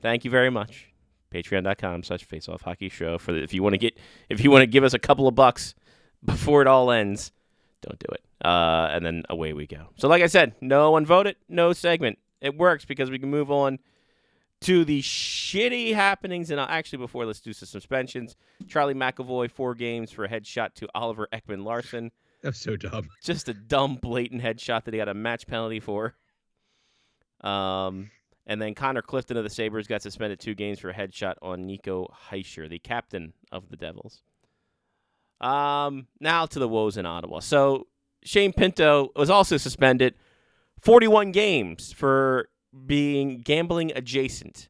Thank 0.00 0.24
you 0.24 0.30
very 0.30 0.50
much 0.50 0.92
patreon.com 1.32 2.02
slash 2.02 2.26
faceoff 2.26 2.62
hockey 2.62 2.88
show 2.88 3.18
for 3.18 3.32
the, 3.32 3.42
if 3.42 3.54
you 3.54 3.62
want 3.62 3.72
to 3.72 3.78
get 3.78 3.98
if 4.28 4.44
you 4.44 4.50
want 4.50 4.62
to 4.62 4.66
give 4.66 4.84
us 4.84 4.94
a 4.94 4.98
couple 4.98 5.26
of 5.26 5.34
bucks 5.34 5.74
before 6.24 6.60
it 6.60 6.68
all 6.68 6.90
ends 6.90 7.32
don't 7.80 7.98
do 7.98 8.06
it 8.12 8.22
uh, 8.46 8.88
and 8.92 9.04
then 9.04 9.22
away 9.30 9.52
we 9.52 9.66
go 9.66 9.88
so 9.96 10.08
like 10.08 10.22
i 10.22 10.26
said 10.26 10.54
no 10.60 10.90
one 10.90 11.06
voted 11.06 11.36
no 11.48 11.72
segment 11.72 12.18
it 12.40 12.56
works 12.56 12.84
because 12.84 13.10
we 13.10 13.18
can 13.18 13.30
move 13.30 13.50
on 13.50 13.78
to 14.62 14.84
the 14.84 15.02
shitty 15.02 15.94
happenings. 15.94 16.50
And 16.50 16.58
uh, 16.58 16.66
actually, 16.68 16.98
before 16.98 17.26
let's 17.26 17.40
do 17.40 17.52
some 17.52 17.66
suspensions. 17.66 18.36
Charlie 18.68 18.94
McAvoy 18.94 19.50
four 19.50 19.74
games 19.74 20.10
for 20.10 20.24
a 20.24 20.28
headshot 20.28 20.74
to 20.74 20.88
Oliver 20.94 21.28
Ekman-Larsson. 21.32 22.10
That's 22.42 22.58
so 22.58 22.76
dumb. 22.76 23.08
Just 23.22 23.48
a 23.48 23.54
dumb, 23.54 23.96
blatant 23.96 24.42
headshot 24.42 24.84
that 24.84 24.94
he 24.94 24.98
got 24.98 25.08
a 25.08 25.14
match 25.14 25.46
penalty 25.46 25.80
for. 25.80 26.14
Um, 27.42 28.10
and 28.46 28.60
then 28.60 28.74
Connor 28.74 29.02
Clifton 29.02 29.36
of 29.36 29.44
the 29.44 29.50
Sabres 29.50 29.86
got 29.86 30.02
suspended 30.02 30.40
two 30.40 30.54
games 30.54 30.78
for 30.78 30.90
a 30.90 30.94
headshot 30.94 31.34
on 31.42 31.66
Nico 31.66 32.12
Hischier, 32.30 32.68
the 32.68 32.78
captain 32.78 33.32
of 33.52 33.68
the 33.68 33.76
Devils. 33.76 34.22
Um, 35.40 36.06
now 36.20 36.46
to 36.46 36.58
the 36.58 36.68
woes 36.68 36.96
in 36.96 37.06
Ottawa. 37.06 37.40
So 37.40 37.86
Shane 38.24 38.52
Pinto 38.52 39.10
was 39.16 39.30
also 39.30 39.56
suspended 39.56 40.14
41 40.80 41.32
games 41.32 41.92
for 41.92 42.48
being 42.86 43.38
gambling 43.38 43.92
adjacent. 43.94 44.68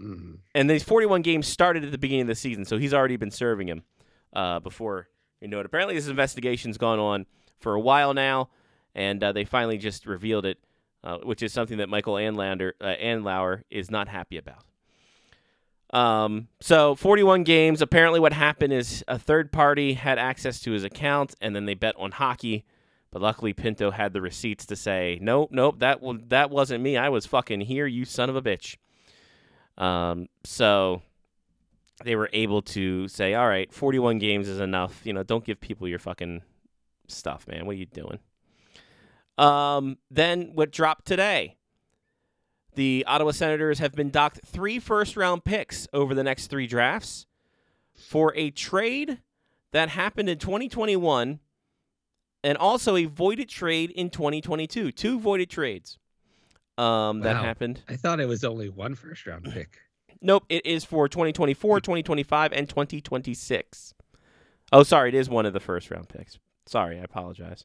Mhm. 0.00 0.38
And 0.54 0.68
these 0.70 0.82
41 0.82 1.22
games 1.22 1.46
started 1.46 1.84
at 1.84 1.92
the 1.92 1.98
beginning 1.98 2.22
of 2.22 2.28
the 2.28 2.34
season, 2.34 2.64
so 2.64 2.78
he's 2.78 2.94
already 2.94 3.16
been 3.16 3.30
serving 3.30 3.68
him 3.68 3.84
uh, 4.32 4.58
before 4.60 5.08
you 5.40 5.48
know 5.48 5.60
it. 5.60 5.66
Apparently, 5.66 5.94
this 5.94 6.08
investigation's 6.08 6.78
gone 6.78 6.98
on 6.98 7.26
for 7.60 7.74
a 7.74 7.80
while 7.80 8.14
now, 8.14 8.48
and 8.94 9.22
uh, 9.22 9.32
they 9.32 9.44
finally 9.44 9.78
just 9.78 10.06
revealed 10.06 10.46
it, 10.46 10.58
uh, 11.04 11.18
which 11.18 11.42
is 11.42 11.52
something 11.52 11.78
that 11.78 11.88
Michael 11.88 12.14
Andlauer, 12.14 12.72
uh, 12.80 12.94
Andlauer 13.00 13.62
is 13.70 13.90
not 13.90 14.08
happy 14.08 14.38
about. 14.38 14.64
Um, 15.92 16.48
so 16.60 16.94
41 16.94 17.44
games. 17.44 17.82
Apparently, 17.82 18.18
what 18.18 18.32
happened 18.32 18.72
is 18.72 19.04
a 19.06 19.18
third 19.18 19.52
party 19.52 19.92
had 19.92 20.18
access 20.18 20.60
to 20.60 20.72
his 20.72 20.84
account, 20.84 21.34
and 21.40 21.54
then 21.54 21.66
they 21.66 21.74
bet 21.74 21.94
on 21.98 22.12
hockey. 22.12 22.64
But 23.12 23.22
luckily, 23.22 23.52
Pinto 23.52 23.90
had 23.90 24.14
the 24.14 24.22
receipts 24.22 24.66
to 24.66 24.74
say, 24.74 25.18
"Nope, 25.20 25.50
nope, 25.52 25.78
that 25.80 26.00
wa- 26.00 26.16
that 26.28 26.50
wasn't 26.50 26.82
me. 26.82 26.96
I 26.96 27.10
was 27.10 27.26
fucking 27.26 27.60
here, 27.60 27.86
you 27.86 28.04
son 28.04 28.30
of 28.30 28.36
a 28.36 28.42
bitch." 28.42 28.76
Um, 29.76 30.28
so 30.44 31.02
they 32.04 32.16
were 32.16 32.30
able 32.32 32.62
to 32.62 33.06
say, 33.08 33.34
"All 33.34 33.46
right, 33.46 33.72
41 33.72 34.18
games 34.18 34.48
is 34.48 34.60
enough. 34.60 35.04
You 35.04 35.12
know, 35.12 35.22
don't 35.22 35.44
give 35.44 35.60
people 35.60 35.86
your 35.86 35.98
fucking 35.98 36.42
stuff, 37.06 37.46
man. 37.46 37.66
What 37.66 37.72
are 37.76 37.78
you 37.78 37.86
doing?" 37.86 38.18
Um, 39.36 39.98
then 40.10 40.52
what 40.54 40.70
dropped 40.70 41.04
today? 41.04 41.56
The 42.74 43.04
Ottawa 43.06 43.32
Senators 43.32 43.78
have 43.80 43.92
been 43.92 44.10
docked 44.10 44.40
three 44.46 44.78
first 44.78 45.16
round 45.16 45.44
picks 45.44 45.86
over 45.92 46.14
the 46.14 46.24
next 46.24 46.46
three 46.46 46.66
drafts 46.66 47.26
for 47.94 48.34
a 48.34 48.50
trade 48.50 49.18
that 49.72 49.90
happened 49.90 50.30
in 50.30 50.38
2021 50.38 51.40
and 52.44 52.58
also 52.58 52.96
a 52.96 53.04
voided 53.04 53.48
trade 53.48 53.90
in 53.90 54.10
2022. 54.10 54.92
Two 54.92 55.18
voided 55.20 55.48
trades 55.50 55.98
um, 56.78 57.20
that 57.20 57.36
happened. 57.36 57.82
I 57.88 57.96
thought 57.96 58.20
it 58.20 58.26
was 58.28 58.44
only 58.44 58.68
one 58.68 58.94
first 58.94 59.26
round 59.26 59.44
pick. 59.44 59.78
Nope, 60.20 60.44
it 60.48 60.64
is 60.64 60.84
for 60.84 61.08
2024, 61.08 61.80
2025, 61.80 62.52
and 62.52 62.68
2026. 62.68 63.94
Oh, 64.72 64.82
sorry, 64.84 65.08
it 65.08 65.14
is 65.14 65.28
one 65.28 65.46
of 65.46 65.52
the 65.52 65.60
first 65.60 65.90
round 65.90 66.08
picks. 66.08 66.38
Sorry, 66.66 66.98
I 66.98 67.02
apologize. 67.02 67.64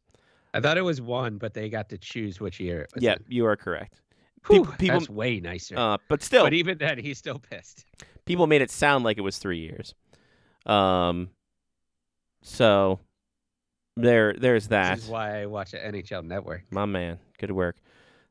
I 0.53 0.59
thought 0.59 0.77
it 0.77 0.81
was 0.81 0.99
one, 0.99 1.37
but 1.37 1.53
they 1.53 1.69
got 1.69 1.89
to 1.89 1.97
choose 1.97 2.39
which 2.41 2.59
year. 2.59 2.81
It 2.81 2.89
was 2.95 3.03
Yeah, 3.03 3.13
in. 3.13 3.23
you 3.27 3.45
are 3.45 3.55
correct. 3.55 4.01
Whew, 4.47 4.65
Peop- 4.65 4.77
people- 4.79 4.99
that's 4.99 5.09
way 5.09 5.39
nicer. 5.39 5.77
Uh, 5.77 5.97
but 6.07 6.23
still, 6.23 6.43
but 6.43 6.53
even 6.53 6.77
then, 6.79 6.97
he's 6.97 7.17
still 7.17 7.37
pissed. 7.39 7.85
people 8.25 8.47
made 8.47 8.61
it 8.61 8.71
sound 8.71 9.03
like 9.03 9.17
it 9.17 9.21
was 9.21 9.37
three 9.37 9.59
years. 9.59 9.93
Um, 10.65 11.29
so 12.41 12.99
there, 14.01 14.33
there's 14.33 14.67
that. 14.69 14.95
This 14.95 15.05
is 15.05 15.09
why 15.09 15.41
I 15.41 15.45
watch 15.45 15.71
the 15.71 15.77
NHL 15.77 16.25
Network. 16.25 16.63
My 16.71 16.85
man, 16.85 17.19
good 17.37 17.51
work. 17.51 17.77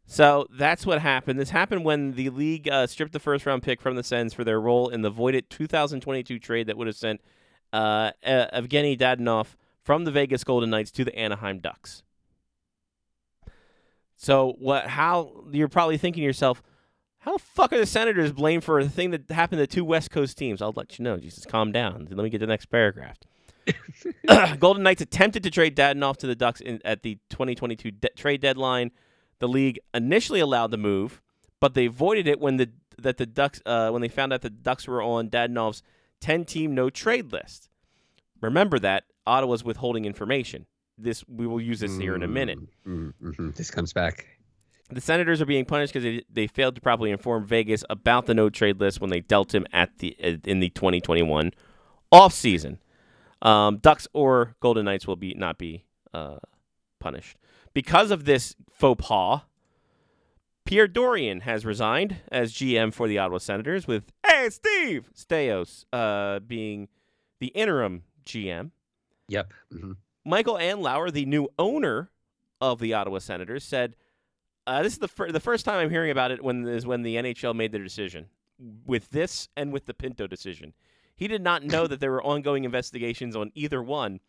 So 0.06 0.46
that's 0.50 0.86
what 0.86 1.00
happened. 1.00 1.38
This 1.38 1.50
happened 1.50 1.84
when 1.84 2.12
the 2.12 2.30
league 2.30 2.68
uh, 2.68 2.86
stripped 2.86 3.12
the 3.12 3.18
first 3.18 3.44
round 3.44 3.62
pick 3.62 3.80
from 3.80 3.96
the 3.96 4.04
Sens 4.04 4.32
for 4.32 4.44
their 4.44 4.60
role 4.60 4.88
in 4.88 5.02
the 5.02 5.10
voided 5.10 5.50
2022 5.50 6.38
trade 6.38 6.68
that 6.68 6.76
would 6.76 6.86
have 6.86 6.96
sent 6.96 7.20
uh, 7.72 8.12
Evgeny 8.24 8.96
Dadonov 8.96 9.56
from 9.82 10.04
the 10.04 10.12
Vegas 10.12 10.44
Golden 10.44 10.70
Knights 10.70 10.92
to 10.92 11.04
the 11.04 11.16
Anaheim 11.16 11.58
Ducks. 11.58 12.02
So 14.16 14.54
what? 14.58 14.86
How 14.86 15.44
you're 15.50 15.68
probably 15.68 15.98
thinking 15.98 16.22
to 16.22 16.24
yourself, 16.24 16.62
how 17.18 17.32
the 17.32 17.42
fuck 17.42 17.72
are 17.72 17.78
the 17.78 17.86
Senators 17.86 18.32
blamed 18.32 18.64
for 18.64 18.78
a 18.78 18.88
thing 18.88 19.10
that 19.10 19.30
happened 19.30 19.58
to 19.58 19.66
two 19.66 19.84
West 19.84 20.10
Coast 20.10 20.38
teams? 20.38 20.62
I'll 20.62 20.72
let 20.74 20.98
you 20.98 21.04
know. 21.04 21.16
Jesus, 21.18 21.44
calm 21.44 21.72
down. 21.72 22.06
Let 22.10 22.22
me 22.22 22.30
get 22.30 22.38
the 22.38 22.46
next 22.46 22.66
paragraph. 22.66 23.18
Golden 24.58 24.82
Knights 24.82 25.02
attempted 25.02 25.42
to 25.42 25.50
trade 25.50 25.76
Dadonov 25.76 26.16
to 26.18 26.26
the 26.26 26.34
Ducks 26.34 26.60
in, 26.60 26.80
at 26.84 27.02
the 27.02 27.18
2022 27.30 27.90
de- 27.90 28.08
trade 28.10 28.40
deadline. 28.40 28.90
The 29.38 29.48
league 29.48 29.78
initially 29.92 30.40
allowed 30.40 30.70
the 30.70 30.78
move, 30.78 31.20
but 31.60 31.74
they 31.74 31.88
voided 31.88 32.26
it 32.26 32.40
when 32.40 32.56
the 32.56 32.70
that 32.98 33.18
the 33.18 33.26
Ducks 33.26 33.60
uh, 33.66 33.90
when 33.90 34.02
they 34.02 34.08
found 34.08 34.32
out 34.32 34.40
the 34.42 34.50
Ducks 34.50 34.86
were 34.88 35.02
on 35.02 35.28
Dadonov's 35.28 35.82
10-team 36.22 36.74
no 36.74 36.88
trade 36.88 37.32
list. 37.32 37.68
Remember 38.40 38.78
that 38.78 39.04
Ottawa's 39.26 39.64
withholding 39.64 40.04
information. 40.04 40.66
This 40.98 41.24
we 41.28 41.46
will 41.46 41.60
use 41.60 41.80
this 41.80 41.98
here 41.98 42.14
in 42.14 42.22
a 42.22 42.28
minute. 42.28 42.58
Mm, 42.86 43.12
mhm. 43.22 43.54
This 43.54 43.70
comes 43.70 43.92
back. 43.92 44.26
The 44.88 45.00
Senators 45.00 45.42
are 45.42 45.46
being 45.46 45.64
punished 45.64 45.92
because 45.92 46.04
they, 46.04 46.22
they 46.32 46.46
failed 46.46 46.76
to 46.76 46.80
properly 46.80 47.10
inform 47.10 47.44
Vegas 47.44 47.82
about 47.90 48.26
the 48.26 48.34
no 48.34 48.48
trade 48.48 48.80
list 48.80 49.00
when 49.00 49.10
they 49.10 49.20
dealt 49.20 49.54
him 49.54 49.66
at 49.72 49.98
the 49.98 50.16
uh, 50.22 50.36
in 50.44 50.60
the 50.60 50.70
2021 50.70 51.52
offseason. 52.12 52.78
Um, 53.46 53.78
Ducks 53.78 54.08
or 54.12 54.56
Golden 54.60 54.84
Knights 54.84 55.06
will 55.06 55.16
be 55.16 55.32
not 55.34 55.56
be 55.56 55.84
uh, 56.12 56.38
punished 56.98 57.36
because 57.74 58.10
of 58.10 58.24
this 58.24 58.56
faux 58.70 59.06
pas. 59.06 59.42
Pierre 60.64 60.88
Dorion 60.88 61.42
has 61.42 61.64
resigned 61.64 62.16
as 62.32 62.52
GM 62.52 62.92
for 62.92 63.06
the 63.06 63.18
Ottawa 63.18 63.38
Senators, 63.38 63.86
with 63.86 64.10
Hey 64.26 64.50
Steve 64.50 65.10
Staios 65.14 65.84
uh, 65.92 66.40
being 66.40 66.88
the 67.38 67.48
interim 67.48 68.02
GM. 68.24 68.72
Yep. 69.28 69.52
hmm 69.72 69.92
Michael 70.24 70.56
Andlauer, 70.56 71.12
the 71.12 71.24
new 71.24 71.48
owner 71.56 72.10
of 72.60 72.80
the 72.80 72.92
Ottawa 72.94 73.20
Senators, 73.20 73.62
said, 73.62 73.94
uh, 74.66 74.82
"This 74.82 74.94
is 74.94 74.98
the 74.98 75.06
fir- 75.06 75.30
the 75.30 75.38
first 75.38 75.64
time 75.64 75.78
I'm 75.78 75.90
hearing 75.90 76.10
about 76.10 76.32
it 76.32 76.42
when 76.42 76.66
is 76.66 76.84
when 76.84 77.02
the 77.02 77.14
NHL 77.14 77.54
made 77.54 77.70
their 77.70 77.84
decision 77.84 78.26
with 78.84 79.10
this 79.10 79.48
and 79.56 79.72
with 79.72 79.86
the 79.86 79.94
Pinto 79.94 80.26
decision. 80.26 80.72
He 81.16 81.28
did 81.28 81.42
not 81.42 81.64
know 81.64 81.86
that 81.86 81.98
there 81.98 82.10
were 82.10 82.22
ongoing 82.22 82.64
investigations 82.64 83.34
on 83.34 83.50
either 83.54 83.82
one, 83.82 84.20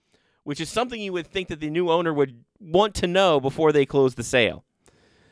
which 0.43 0.61
is 0.61 0.69
something 0.69 0.99
you 0.99 1.13
would 1.13 1.27
think 1.27 1.49
that 1.49 1.59
the 1.59 1.69
new 1.69 1.91
owner 1.91 2.13
would 2.13 2.43
want 2.59 2.95
to 2.95 3.07
know 3.07 3.39
before 3.39 3.71
they 3.71 3.85
close 3.85 4.15
the 4.15 4.23
sale." 4.23 4.63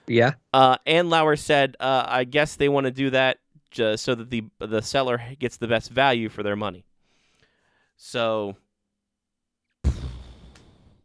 Yeah. 0.08 0.34
Uh, 0.54 0.78
Andlauer 0.86 1.40
said, 1.40 1.76
uh, 1.80 2.04
"I 2.08 2.26
guess 2.26 2.56
they 2.56 2.70
want 2.70 2.86
to 2.86 2.92
do 2.92 3.10
that 3.12 3.40
just 3.72 4.04
so 4.04 4.16
that 4.16 4.30
the 4.30 4.44
the 4.60 4.82
seller 4.82 5.22
gets 5.40 5.58
the 5.58 5.68
best 5.68 5.90
value 5.90 6.30
for 6.30 6.44
their 6.44 6.56
money." 6.56 6.86
So, 7.98 8.58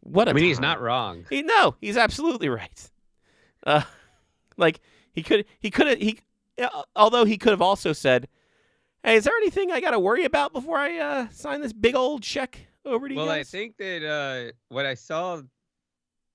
what 0.01 0.27
a 0.27 0.31
I 0.31 0.33
mean, 0.33 0.43
he's 0.43 0.59
not 0.59 0.81
wrong. 0.81 1.25
He, 1.29 1.41
no, 1.41 1.75
he's 1.79 1.97
absolutely 1.97 2.49
right. 2.49 2.91
Uh, 3.65 3.83
like 4.57 4.81
he 5.13 5.23
could, 5.23 5.45
he 5.59 5.71
could 5.71 5.87
have, 5.87 5.99
he, 5.99 6.19
uh, 6.61 6.83
although 6.95 7.25
he 7.25 7.37
could 7.37 7.51
have 7.51 7.61
also 7.61 7.93
said, 7.93 8.27
"Hey, 9.03 9.15
is 9.15 9.23
there 9.23 9.35
anything 9.37 9.71
I 9.71 9.81
got 9.81 9.91
to 9.91 9.99
worry 9.99 10.25
about 10.25 10.53
before 10.53 10.77
I 10.77 10.97
uh, 10.97 11.29
sign 11.29 11.61
this 11.61 11.73
big 11.73 11.95
old 11.95 12.23
check 12.23 12.59
over 12.85 13.07
to 13.07 13.15
Well, 13.15 13.25
you 13.25 13.29
Well, 13.29 13.39
I 13.39 13.43
think 13.43 13.77
that 13.77 14.05
uh, 14.07 14.51
what 14.69 14.85
I 14.85 14.93
saw 14.93 15.41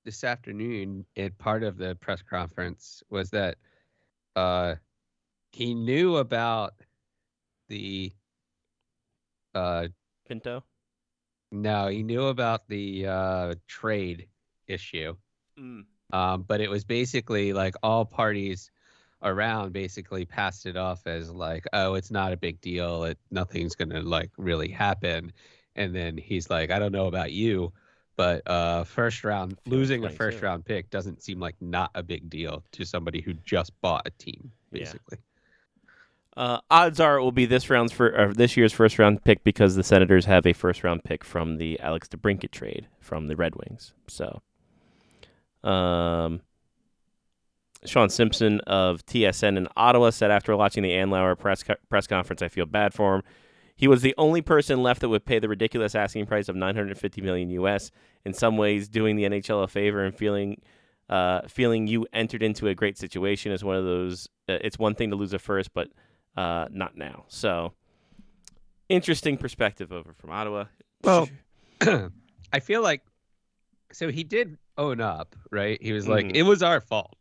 this 0.05 0.25
afternoon 0.25 1.05
at 1.17 1.37
part 1.39 1.63
of 1.63 1.77
the 1.77 1.97
press 1.97 2.23
conference 2.23 3.03
was 3.11 3.31
that 3.31 3.57
uh, 4.37 4.77
he 5.53 5.75
knew 5.75 6.17
about 6.17 6.75
the 7.69 8.13
uh, 9.55 9.89
Pinto. 10.29 10.63
no, 11.51 11.89
he 11.89 12.03
knew 12.03 12.27
about 12.27 12.69
the 12.69 13.07
uh, 13.07 13.55
trade 13.67 14.29
issue. 14.67 15.17
Mm. 15.59 15.85
Um, 16.13 16.43
but 16.43 16.61
it 16.61 16.71
was 16.71 16.85
basically 16.85 17.53
like 17.53 17.75
all 17.83 18.05
parties 18.05 18.71
around 19.23 19.73
basically 19.73 20.25
passed 20.25 20.67
it 20.67 20.77
off 20.77 21.07
as 21.07 21.31
like, 21.31 21.65
oh, 21.73 21.95
it's 21.95 22.11
not 22.11 22.33
a 22.33 22.37
big 22.37 22.61
deal. 22.61 23.05
It 23.05 23.19
nothing's 23.31 23.75
gonna 23.75 24.01
like 24.03 24.31
really 24.37 24.69
happen. 24.69 25.33
And 25.75 25.95
then 25.95 26.17
he's 26.17 26.49
like, 26.51 26.71
I 26.71 26.79
don't 26.79 26.93
know 26.93 27.07
about 27.07 27.33
you, 27.33 27.73
but 28.17 28.43
uh, 28.49 28.85
first 28.85 29.25
round 29.25 29.59
losing 29.67 30.05
a 30.05 30.11
first 30.11 30.41
round 30.43 30.65
pick 30.65 30.89
doesn't 30.91 31.23
seem 31.23 31.39
like 31.41 31.55
not 31.61 31.91
a 31.95 32.03
big 32.03 32.31
deal 32.31 32.65
to 32.73 32.85
somebody 32.85 33.21
who 33.21 33.35
just 33.45 33.79
bought 33.83 34.07
a 34.07 34.11
team, 34.11 34.51
Yeah. 34.73 34.81
basically. 34.85 35.19
Uh, 36.37 36.61
odds 36.71 37.01
are 37.01 37.17
it 37.17 37.23
will 37.23 37.33
be 37.33 37.47
this 37.47 37.71
round's 37.71 37.93
for 37.93 38.19
uh, 38.19 38.33
this 38.35 38.59
year's 38.59 38.73
first 38.73 38.99
round 38.99 39.25
pick 39.25 39.43
because 39.43 39.75
the 39.75 39.83
Senators 39.83 40.27
have 40.27 40.47
a 40.47 40.53
first 40.53 40.85
round 40.85 41.03
pick 41.03 41.25
from 41.25 41.57
the 41.57 41.81
Alex 41.81 42.09
DeBrincat 42.09 42.51
trade 42.51 42.87
from 43.01 43.27
the 43.29 43.37
Red 43.37 43.55
Wings. 43.57 43.95
So, 44.07 44.43
um, 45.65 46.43
Sean 47.85 48.09
Simpson 48.09 48.61
of 48.61 49.05
TSN 49.07 49.57
in 49.57 49.69
Ottawa 49.77 50.11
said 50.11 50.31
after 50.31 50.57
watching 50.57 50.83
the 50.83 50.91
Andlauer 50.91 51.39
press 51.39 51.63
co- 51.63 51.75
press 51.89 52.07
conference, 52.07 52.43
I 52.43 52.49
feel 52.49 52.67
bad 52.67 52.95
for 52.95 53.17
him. 53.17 53.23
He 53.77 53.87
was 53.89 54.01
the 54.03 54.15
only 54.17 54.41
person 54.41 54.83
left 54.83 55.03
that 55.03 55.11
would 55.11 55.27
pay 55.27 55.39
the 55.39 55.49
ridiculous 55.49 55.95
asking 55.95 56.27
price 56.27 56.49
of 56.49 56.57
950 56.57 57.21
million 57.21 57.51
US. 57.51 57.91
In 58.25 58.33
some 58.33 58.57
ways, 58.57 58.89
doing 58.89 59.17
the 59.17 59.25
NHL 59.25 59.63
a 59.63 59.69
favor 59.69 60.03
and 60.05 60.17
feeling 60.17 60.61
uh, 61.11 61.43
feeling 61.47 61.87
you 61.87 62.07
entered 62.13 62.43
into 62.43 62.67
a 62.67 62.75
great 62.75 62.99
situation 62.99 63.53
is 63.53 63.63
one 63.63 63.77
of 63.77 63.85
those. 63.85 64.29
Uh, 64.49 64.59
it's 64.63 64.79
one 64.79 64.95
thing 64.95 65.11
to 65.11 65.17
lose 65.17 65.33
a 65.35 65.39
first, 65.39 65.73
but 65.75 65.89
uh, 66.37 66.67
not 66.71 66.97
now. 66.97 67.25
So 67.29 67.75
interesting 68.89 69.37
perspective 69.37 69.93
over 69.93 70.13
from 70.15 70.31
Ottawa. 70.31 70.65
Well, 71.05 71.29
I 72.53 72.61
feel 72.61 72.83
like 72.83 73.03
so 73.93 74.11
he 74.11 74.25
did 74.25 74.57
own 74.79 75.01
up, 75.01 75.37
right? 75.53 75.81
He 75.81 75.93
was 75.93 76.09
like, 76.09 76.27
Mhm. 76.27 76.35
it 76.37 76.43
was 76.43 76.63
our 76.63 76.81
fault. 76.81 77.15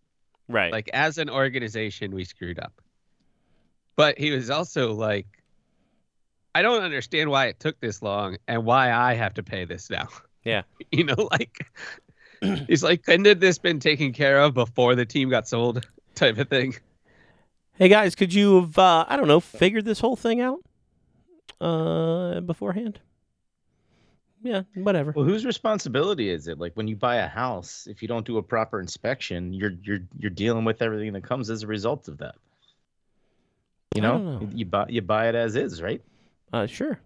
Right. 0.48 0.72
Like 0.72 0.90
as 0.94 1.18
an 1.18 1.30
organization, 1.30 2.14
we 2.14 2.26
screwed 2.26 2.60
up. 2.60 2.74
But 3.96 4.18
he 4.18 4.32
was 4.32 4.50
also 4.50 4.94
like, 4.94 5.28
I 6.54 6.62
don't 6.62 6.84
understand 6.84 7.30
why 7.30 7.48
it 7.48 7.60
took 7.60 7.80
this 7.80 8.02
long 8.02 8.38
and 8.48 8.66
why 8.66 8.92
I 8.92 9.14
have 9.14 9.34
to 9.36 9.44
pay 9.44 9.66
this 9.66 9.90
now. 9.90 10.08
Yeah. 10.44 10.64
you 10.92 11.04
know, 11.04 11.30
like 11.32 11.66
he's 12.68 12.84
like, 12.84 13.04
couldn't 13.04 13.26
have 13.26 13.40
this 13.40 13.58
been 13.58 13.80
taken 13.80 14.14
care 14.14 14.40
of 14.40 14.54
before 14.54 14.96
the 14.96 15.06
team 15.06 15.30
got 15.30 15.48
sold? 15.48 15.86
Type 16.16 16.38
of 16.38 16.48
thing. 16.48 16.76
hey 17.78 17.90
guys, 17.90 18.16
could 18.16 18.34
you 18.34 18.62
have 18.62 18.78
uh, 18.78 19.06
I 19.08 19.18
don't 19.18 19.28
know 19.28 19.42
figured 19.42 19.84
this 19.84 20.00
whole 20.00 20.16
thing 20.16 20.40
out 20.40 20.60
uh, 21.60 22.40
beforehand? 22.40 23.02
Yeah, 24.46 24.62
whatever. 24.76 25.12
Well, 25.12 25.26
whose 25.26 25.44
responsibility 25.44 26.30
is 26.30 26.48
it? 26.48 26.60
Like 26.60 26.74
when 26.76 26.88
you 26.88 26.96
buy 26.96 27.16
a 27.16 27.28
house, 27.28 27.88
if 27.90 28.04
you 28.04 28.08
don't 28.08 28.26
do 28.28 28.38
a 28.38 28.44
proper 28.44 28.80
inspection, 28.80 29.52
you're 29.54 29.72
you're 29.82 30.02
you're 30.20 30.30
dealing 30.30 30.66
with 30.66 30.84
everything 30.84 31.14
that 31.14 31.24
comes 31.24 31.50
as 31.50 31.64
a 31.64 31.68
result 31.68 32.08
of 32.08 32.20
that. 32.20 32.36
You 33.96 34.02
know, 34.04 34.18
know. 34.40 34.50
you 34.54 34.66
buy 34.66 34.86
you 34.88 35.02
buy 35.02 35.30
it 35.30 35.36
as 35.36 35.56
is, 35.56 35.82
right? 35.82 36.00
Uh, 36.54 36.68
sure. 36.68 37.00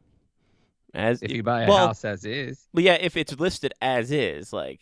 As 0.94 1.22
If 1.24 1.32
you 1.32 1.42
buy 1.44 1.64
a 1.64 1.70
well- 1.70 1.88
house 1.88 2.04
as 2.04 2.26
is, 2.26 2.68
well, 2.74 2.84
yeah, 2.84 2.96
if 2.96 3.16
it's 3.16 3.40
listed 3.40 3.74
as 3.82 4.12
is, 4.12 4.52
like 4.52 4.82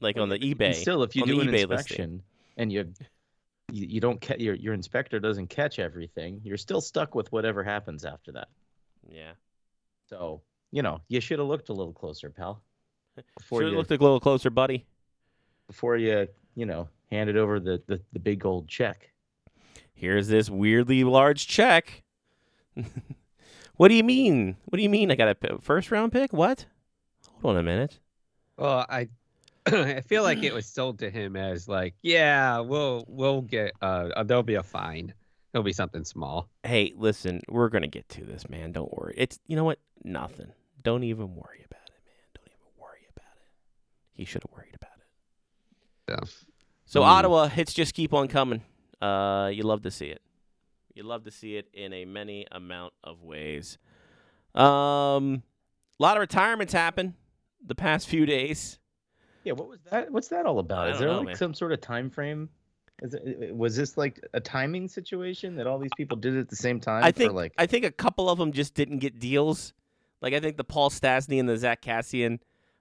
like 0.00 0.18
on 0.18 0.28
the 0.28 0.34
And 0.34 0.44
eBay. 0.44 0.74
still, 0.74 1.04
if 1.04 1.16
you 1.16 1.22
on 1.22 1.28
do 1.28 1.36
the 1.36 1.40
an 1.40 1.48
eBay 1.48 1.52
listing. 1.52 1.70
inspection 1.70 2.22
and 2.58 2.70
you 2.70 2.92
you, 3.72 3.86
you 3.86 4.00
don't 4.02 4.20
ca- 4.20 4.36
your 4.38 4.56
your 4.56 4.74
inspector 4.74 5.18
doesn't 5.20 5.46
catch 5.46 5.78
everything, 5.78 6.42
you're 6.44 6.58
still 6.58 6.82
stuck 6.82 7.14
with 7.14 7.32
whatever 7.32 7.64
happens 7.64 8.04
after 8.04 8.32
that. 8.32 8.48
Yeah. 9.08 9.32
So 10.10 10.42
you 10.74 10.82
know, 10.82 11.00
you 11.06 11.20
should 11.20 11.38
have 11.38 11.46
looked 11.46 11.68
a 11.68 11.72
little 11.72 11.92
closer, 11.92 12.30
pal, 12.30 12.60
before 13.38 13.60
Should 13.60 13.66
have 13.66 13.72
you 13.72 13.78
looked 13.78 13.92
a 13.92 13.96
little 13.96 14.18
closer, 14.18 14.50
buddy. 14.50 14.84
before 15.68 15.96
you 15.96 16.26
you 16.56 16.66
know 16.66 16.88
handed 17.12 17.36
over 17.36 17.60
the 17.60 17.80
the, 17.86 18.00
the 18.12 18.18
big 18.18 18.44
old 18.44 18.66
check. 18.66 19.12
Here's 19.94 20.26
this 20.26 20.50
weirdly 20.50 21.04
large 21.04 21.46
check. 21.46 22.02
what 23.76 23.86
do 23.86 23.94
you 23.94 24.02
mean? 24.02 24.56
What 24.64 24.78
do 24.78 24.82
you 24.82 24.88
mean? 24.88 25.12
I 25.12 25.14
got 25.14 25.36
a 25.44 25.58
first 25.60 25.92
round 25.92 26.10
pick? 26.10 26.32
What? 26.32 26.66
Hold 27.40 27.54
on 27.54 27.60
a 27.60 27.62
minute. 27.62 28.00
well, 28.56 28.84
I 28.88 29.08
I 29.66 30.00
feel 30.00 30.24
like 30.24 30.42
it 30.42 30.52
was 30.52 30.66
sold 30.66 30.98
to 30.98 31.08
him 31.08 31.36
as 31.36 31.68
like, 31.68 31.94
yeah, 32.02 32.58
we'll 32.58 33.04
we'll 33.06 33.42
get 33.42 33.74
uh 33.80 34.24
there'll 34.24 34.42
be 34.42 34.56
a 34.56 34.62
fine. 34.64 35.14
There'll 35.52 35.62
be 35.62 35.72
something 35.72 36.04
small. 36.04 36.48
Hey, 36.64 36.92
listen, 36.96 37.42
we're 37.48 37.68
gonna 37.68 37.86
get 37.86 38.08
to 38.08 38.24
this, 38.24 38.48
man. 38.50 38.72
Don't 38.72 38.92
worry. 38.92 39.14
It's 39.16 39.38
you 39.46 39.54
know 39.54 39.62
what? 39.62 39.78
Nothing. 40.02 40.50
Don't 40.84 41.02
even 41.02 41.34
worry 41.34 41.64
about 41.64 41.88
it, 41.88 42.00
man. 42.04 42.14
Don't 42.34 42.46
even 42.46 42.80
worry 42.80 43.06
about 43.16 43.32
it. 43.40 43.48
He 44.12 44.24
should 44.24 44.42
have 44.44 44.52
worried 44.52 44.74
about 44.76 44.90
it. 44.98 46.28
So 46.28 46.44
So 46.86 47.00
Mm. 47.00 47.04
Ottawa 47.06 47.48
hits 47.48 47.72
just 47.74 47.94
keep 47.94 48.12
on 48.12 48.28
coming. 48.28 48.62
Uh, 49.00 49.50
you 49.52 49.62
love 49.64 49.82
to 49.82 49.90
see 49.90 50.06
it. 50.06 50.22
You 50.94 51.02
love 51.02 51.24
to 51.24 51.30
see 51.30 51.56
it 51.56 51.68
in 51.72 51.92
a 51.92 52.04
many 52.04 52.46
amount 52.52 52.92
of 53.02 53.22
ways. 53.22 53.78
Um, 54.54 55.42
a 55.98 56.02
lot 56.02 56.16
of 56.16 56.20
retirements 56.20 56.72
happen 56.72 57.14
the 57.66 57.74
past 57.74 58.06
few 58.08 58.26
days. 58.26 58.78
Yeah, 59.42 59.54
what 59.54 59.68
was 59.68 59.80
that? 59.90 60.10
What's 60.12 60.28
that 60.28 60.46
all 60.46 60.58
about? 60.58 60.86
I 60.88 60.90
Is 60.92 60.98
there 61.00 61.08
know, 61.08 61.18
like 61.18 61.26
man. 61.26 61.36
some 61.36 61.54
sort 61.54 61.72
of 61.72 61.80
time 61.80 62.10
frame? 62.10 62.48
Is 63.02 63.14
it, 63.14 63.54
was 63.56 63.74
this 63.74 63.96
like 63.98 64.20
a 64.34 64.40
timing 64.40 64.86
situation 64.88 65.56
that 65.56 65.66
all 65.66 65.78
these 65.80 65.90
people 65.96 66.16
did 66.16 66.34
it 66.34 66.40
at 66.40 66.48
the 66.48 66.56
same 66.56 66.78
time? 66.78 67.02
I 67.02 67.10
think 67.10 67.32
like 67.32 67.52
I 67.58 67.66
think 67.66 67.84
a 67.84 67.90
couple 67.90 68.30
of 68.30 68.38
them 68.38 68.52
just 68.52 68.74
didn't 68.74 68.98
get 68.98 69.18
deals. 69.18 69.72
Like 70.24 70.32
I 70.32 70.40
think 70.40 70.56
the 70.56 70.64
Paul 70.64 70.88
Stastny 70.88 71.38
and 71.38 71.46
the 71.46 71.58
Zach 71.58 71.82
Kassian 71.82 72.38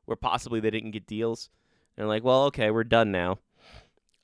were 0.07 0.15
possibly 0.15 0.61
they 0.61 0.69
didn't 0.71 0.91
get 0.91 1.05
deals. 1.05 1.49
They're 1.97 2.07
like, 2.07 2.23
well, 2.23 2.45
okay, 2.45 2.71
we're 2.71 2.85
done 2.85 3.11
now. 3.11 3.37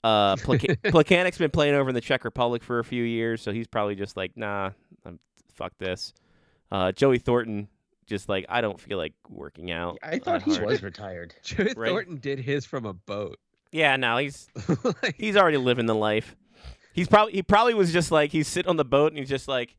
Uh, 0.05 0.35
Placa- 0.37 0.77
Plekanec's 0.83 1.37
been 1.37 1.51
playing 1.51 1.75
over 1.75 1.89
in 1.89 1.95
the 1.95 1.99
Czech 2.01 2.23
Republic 2.23 2.63
for 2.63 2.79
a 2.79 2.83
few 2.85 3.03
years, 3.03 3.41
so 3.41 3.51
he's 3.51 3.67
probably 3.67 3.95
just 3.95 4.15
like, 4.15 4.37
nah, 4.37 4.71
I'm, 5.05 5.19
fuck 5.53 5.73
this. 5.79 6.13
Uh, 6.71 6.93
Joey 6.93 7.19
Thornton 7.19 7.67
just 8.07 8.29
like, 8.29 8.45
I 8.47 8.61
don't 8.61 8.79
feel 8.79 8.97
like 8.97 9.13
working 9.27 9.69
out. 9.69 9.97
I 10.01 10.19
thought 10.19 10.43
he 10.43 10.55
hard." 10.55 10.65
was 10.65 10.81
retired. 10.83 11.35
Joey 11.43 11.73
Right. 11.75 11.89
Thornton 11.89 12.15
did 12.19 12.39
his 12.39 12.65
from 12.65 12.85
a 12.85 12.93
boat. 12.93 13.37
Yeah, 13.73 13.97
no, 13.97 14.15
he's 14.15 14.47
Like, 15.03 15.15
he's 15.17 15.35
already 15.35 15.57
living 15.57 15.87
the 15.87 15.93
life. 15.93 16.37
He's 16.93 17.09
probably 17.09 17.33
he 17.33 17.43
probably 17.43 17.73
was 17.73 17.91
just 17.91 18.11
like 18.11 18.31
he's 18.31 18.47
sitting 18.47 18.69
on 18.69 18.77
the 18.77 18.85
boat 18.85 19.11
and 19.11 19.19
he's 19.19 19.29
just 19.29 19.49
like, 19.49 19.75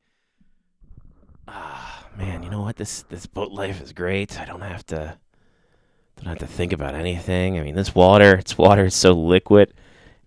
ah, 1.48 1.99
man, 2.16 2.42
you 2.42 2.50
know 2.50 2.60
what? 2.60 2.76
This 2.76 3.02
this 3.04 3.26
boat 3.26 3.52
life 3.52 3.80
is 3.80 3.92
great. 3.92 4.40
I 4.40 4.44
don't 4.44 4.60
have 4.60 4.84
to 4.86 5.18
don't 6.16 6.26
have 6.26 6.38
to 6.38 6.46
think 6.46 6.72
about 6.72 6.94
anything. 6.94 7.58
I 7.58 7.62
mean, 7.62 7.74
this 7.74 7.94
water, 7.94 8.34
it's 8.34 8.58
water. 8.58 8.86
It's 8.86 8.96
so 8.96 9.12
liquid. 9.12 9.72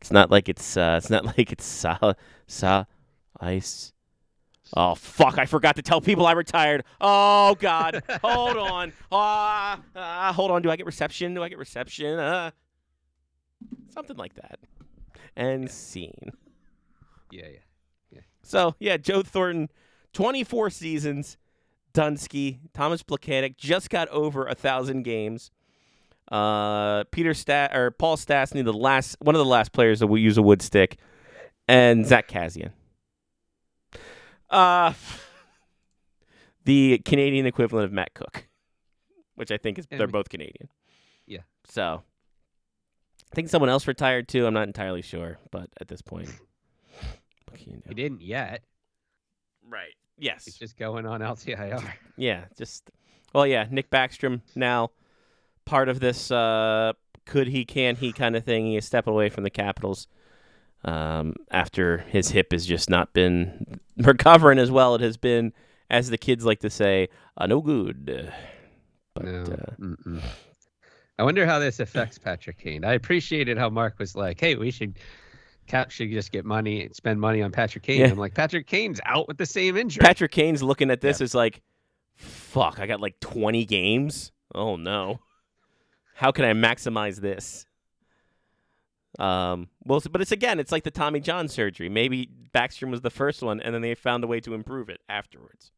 It's 0.02 0.12
not 0.12 0.32
like 0.32 0.50
it's 0.50 0.76
uh, 0.76 0.96
it's 0.98 1.10
not 1.10 1.26
like 1.38 1.52
it's 1.52 1.66
solid, 1.66 2.18
so 2.48 2.86
ice. 3.40 3.94
Oh 4.76 4.96
fuck! 4.96 5.38
I 5.38 5.46
forgot 5.46 5.76
to 5.76 5.82
tell 5.82 6.02
people 6.02 6.26
I 6.26 6.32
retired. 6.32 6.84
Oh 7.00 7.56
god! 7.60 8.04
hold 8.24 8.58
on. 8.58 8.92
Ah, 9.12 9.80
ah, 9.96 10.34
hold 10.34 10.52
on. 10.52 10.62
Do 10.62 10.72
I 10.72 10.76
get 10.76 10.86
reception? 10.86 11.34
Do 11.34 11.44
I 11.44 11.50
get 11.50 11.60
reception? 11.60 12.18
Uh, 12.18 12.52
something 13.94 14.18
like 14.18 14.34
that. 14.36 14.60
And 15.36 15.70
scene. 15.70 16.32
yeah, 17.32 17.48
yeah. 17.48 17.60
So 18.44 18.76
yeah, 18.80 18.98
Joe 18.98 19.22
Thornton, 19.24 19.70
24 20.14 20.70
seasons. 20.70 21.38
Dunsky, 21.94 22.60
Thomas 22.74 23.04
Plekanec 23.04 23.58
just 23.58 23.90
got 23.90 24.08
over 24.10 24.48
a 24.48 24.56
thousand 24.56 25.04
games. 25.04 25.52
Uh, 26.32 27.04
Peter 27.12 27.34
Stat 27.34 27.76
or 27.76 27.92
Paul 27.92 28.18
Stastny, 28.18 28.64
the 28.64 28.74
last 28.74 29.18
one 29.20 29.36
of 29.36 29.40
the 29.40 29.46
last 29.46 29.72
players 29.72 30.00
that 30.00 30.08
will 30.08 30.18
use 30.18 30.38
a 30.38 30.42
wood 30.42 30.62
stick, 30.62 30.98
and 31.68 32.06
Zach 32.06 32.28
Kassian. 32.28 32.72
Uh, 34.50 34.94
the 36.66 37.00
Canadian 37.06 37.46
equivalent 37.46 37.86
of 37.86 37.92
Matt 37.92 38.14
Cooke, 38.14 38.48
which 39.36 39.52
I 39.52 39.58
think 39.58 39.78
is 39.78 39.88
they're 39.88 40.08
both 40.08 40.30
Canadian. 40.30 40.70
Yeah. 41.28 41.42
So, 41.66 42.04
I 43.32 43.36
think 43.36 43.50
someone 43.50 43.70
else 43.70 43.88
retired 43.88 44.28
too. 44.28 44.48
I'm 44.48 44.54
not 44.54 44.68
entirely 44.68 45.02
sure, 45.02 45.38
but 45.52 45.70
at 45.80 45.88
this 45.88 46.02
point, 46.02 46.30
what 47.50 47.60
can 47.60 47.72
you 47.72 47.78
do? 47.78 47.84
He 47.90 47.96
didn't 47.96 48.22
yet. 48.22 48.64
Right. 49.68 49.94
Yes. 50.18 50.46
He's 50.46 50.56
just 50.56 50.78
going 50.78 51.06
on 51.06 51.22
LTIR. 51.22 51.84
Yeah, 52.18 52.46
just 52.58 52.90
well, 53.34 53.48
yeah. 53.48 53.66
Nick 53.70 53.90
Backstrom 53.90 54.42
now 54.56 54.92
part 55.66 55.90
of 55.90 56.00
this 56.00 56.32
uh, 56.32 56.94
could 57.26 57.48
he, 57.48 57.66
can 57.66 57.96
he 57.96 58.12
kind 58.12 58.36
of 58.36 58.44
thing. 58.44 58.66
He 58.66 58.78
is 58.78 58.86
stepping 58.86 59.14
away 59.14 59.30
from 59.30 59.44
the 59.44 59.50
Capitals 59.50 60.08
um, 60.84 61.36
after 61.52 62.00
his 62.10 62.30
hip 62.30 62.52
has 62.52 62.66
just 62.66 62.90
not 62.90 63.14
been 63.14 63.80
recovering 63.98 64.60
as 64.60 64.72
well. 64.72 64.96
It 64.96 65.02
has 65.02 65.18
been, 65.18 65.54
as 65.90 66.10
the 66.10 66.18
kids 66.18 66.46
like 66.46 66.60
to 66.60 66.70
say, 66.70 67.10
uh, 67.38 67.48
no 67.48 67.62
good. 67.62 68.32
But 69.14 69.26
no. 69.26 69.44
uh. 69.44 70.20
I 71.20 71.24
wonder 71.24 71.46
how 71.46 71.60
this 71.60 71.80
affects 71.80 72.18
Patrick 72.18 72.58
Kane. 72.58 72.84
I 72.84 72.94
appreciated 72.94 73.58
how 73.58 73.70
Mark 73.70 74.00
was 74.00 74.16
like, 74.16 74.40
"Hey, 74.40 74.56
we 74.56 74.72
should." 74.72 74.98
Cap 75.68 75.92
should 75.92 76.12
just 76.12 76.32
get 76.32 76.46
money, 76.46 76.86
and 76.86 76.96
spend 76.96 77.20
money 77.20 77.42
on 77.42 77.52
Patrick 77.52 77.84
Kane. 77.84 78.02
Yeah. 78.02 78.08
I'm 78.08 78.18
like, 78.18 78.34
Patrick 78.34 78.68
Kane's 78.68 79.00
out 79.06 79.28
with 79.28 79.38
the 79.38 79.46
same 79.46 79.78
injury. 79.78 80.02
Patrick 80.02 80.32
Kane's 80.32 80.62
looking 80.62 80.92
at 80.92 81.02
this 81.02 81.22
as 81.22 81.34
like, 81.34 81.62
fuck, 82.16 82.80
I 82.80 82.88
got 82.88 83.00
like 83.00 83.20
20 83.20 83.66
games. 83.66 84.32
Oh 84.54 84.76
no. 84.76 85.20
How 86.16 86.32
can 86.32 86.46
I 86.46 86.54
maximize 86.54 87.20
this? 87.20 87.66
Um, 89.20 89.70
well, 89.84 90.02
but 90.12 90.22
it's 90.22 90.32
again, 90.32 90.60
it's 90.60 90.72
like 90.72 90.84
the 90.84 90.92
Tommy 90.92 91.20
John 91.20 91.48
surgery. 91.48 91.90
Maybe 91.90 92.30
Backstrom 92.54 92.90
was 92.90 93.02
the 93.02 93.10
first 93.10 93.42
one, 93.42 93.60
and 93.62 93.74
then 93.74 93.82
they 93.82 93.96
found 93.96 94.24
a 94.24 94.28
way 94.28 94.40
to 94.42 94.54
improve 94.54 94.90
it 94.90 95.02
afterwards. 95.08 95.72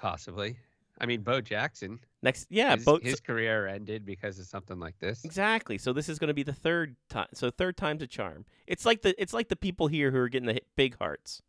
Possibly. 0.00 0.58
I 1.00 1.06
mean, 1.06 1.22
Bo 1.22 1.40
Jackson. 1.40 2.00
Next, 2.22 2.46
yeah, 2.50 2.74
his, 2.74 2.84
both 2.84 3.02
his 3.02 3.20
career 3.20 3.66
ended 3.66 4.04
because 4.04 4.38
of 4.38 4.46
something 4.46 4.78
like 4.80 4.98
this. 4.98 5.24
exactly. 5.24 5.78
So 5.78 5.92
this 5.92 6.08
is 6.08 6.18
going 6.18 6.28
to 6.28 6.34
be 6.34 6.42
the 6.42 6.52
third 6.52 6.96
time. 7.08 7.28
So 7.34 7.50
third 7.50 7.76
time's 7.76 8.02
a 8.02 8.06
charm. 8.06 8.44
It's 8.66 8.84
like 8.84 9.02
the 9.02 9.20
it's 9.20 9.32
like 9.32 9.48
the 9.48 9.56
people 9.56 9.86
here 9.86 10.10
who 10.10 10.18
are 10.18 10.28
getting 10.28 10.48
the 10.48 10.60
big 10.76 10.96
hearts, 10.98 11.42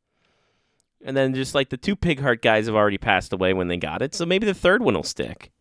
and 1.03 1.17
then 1.17 1.33
just 1.33 1.55
like 1.55 1.69
the 1.69 1.77
two 1.77 1.95
pig 1.95 2.19
heart 2.19 2.41
guys 2.41 2.67
have 2.67 2.75
already 2.75 2.99
passed 2.99 3.33
away 3.33 3.53
when 3.53 3.67
they 3.67 3.77
got 3.77 4.01
it. 4.01 4.13
So 4.13 4.25
maybe 4.25 4.45
the 4.45 4.53
third 4.53 4.83
one 4.83 4.93
will 4.93 5.03
stick. 5.03 5.51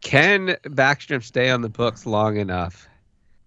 Can 0.00 0.56
Backstrom 0.64 1.22
stay 1.22 1.50
on 1.50 1.62
the 1.62 1.68
books 1.68 2.04
long 2.06 2.36
enough 2.36 2.88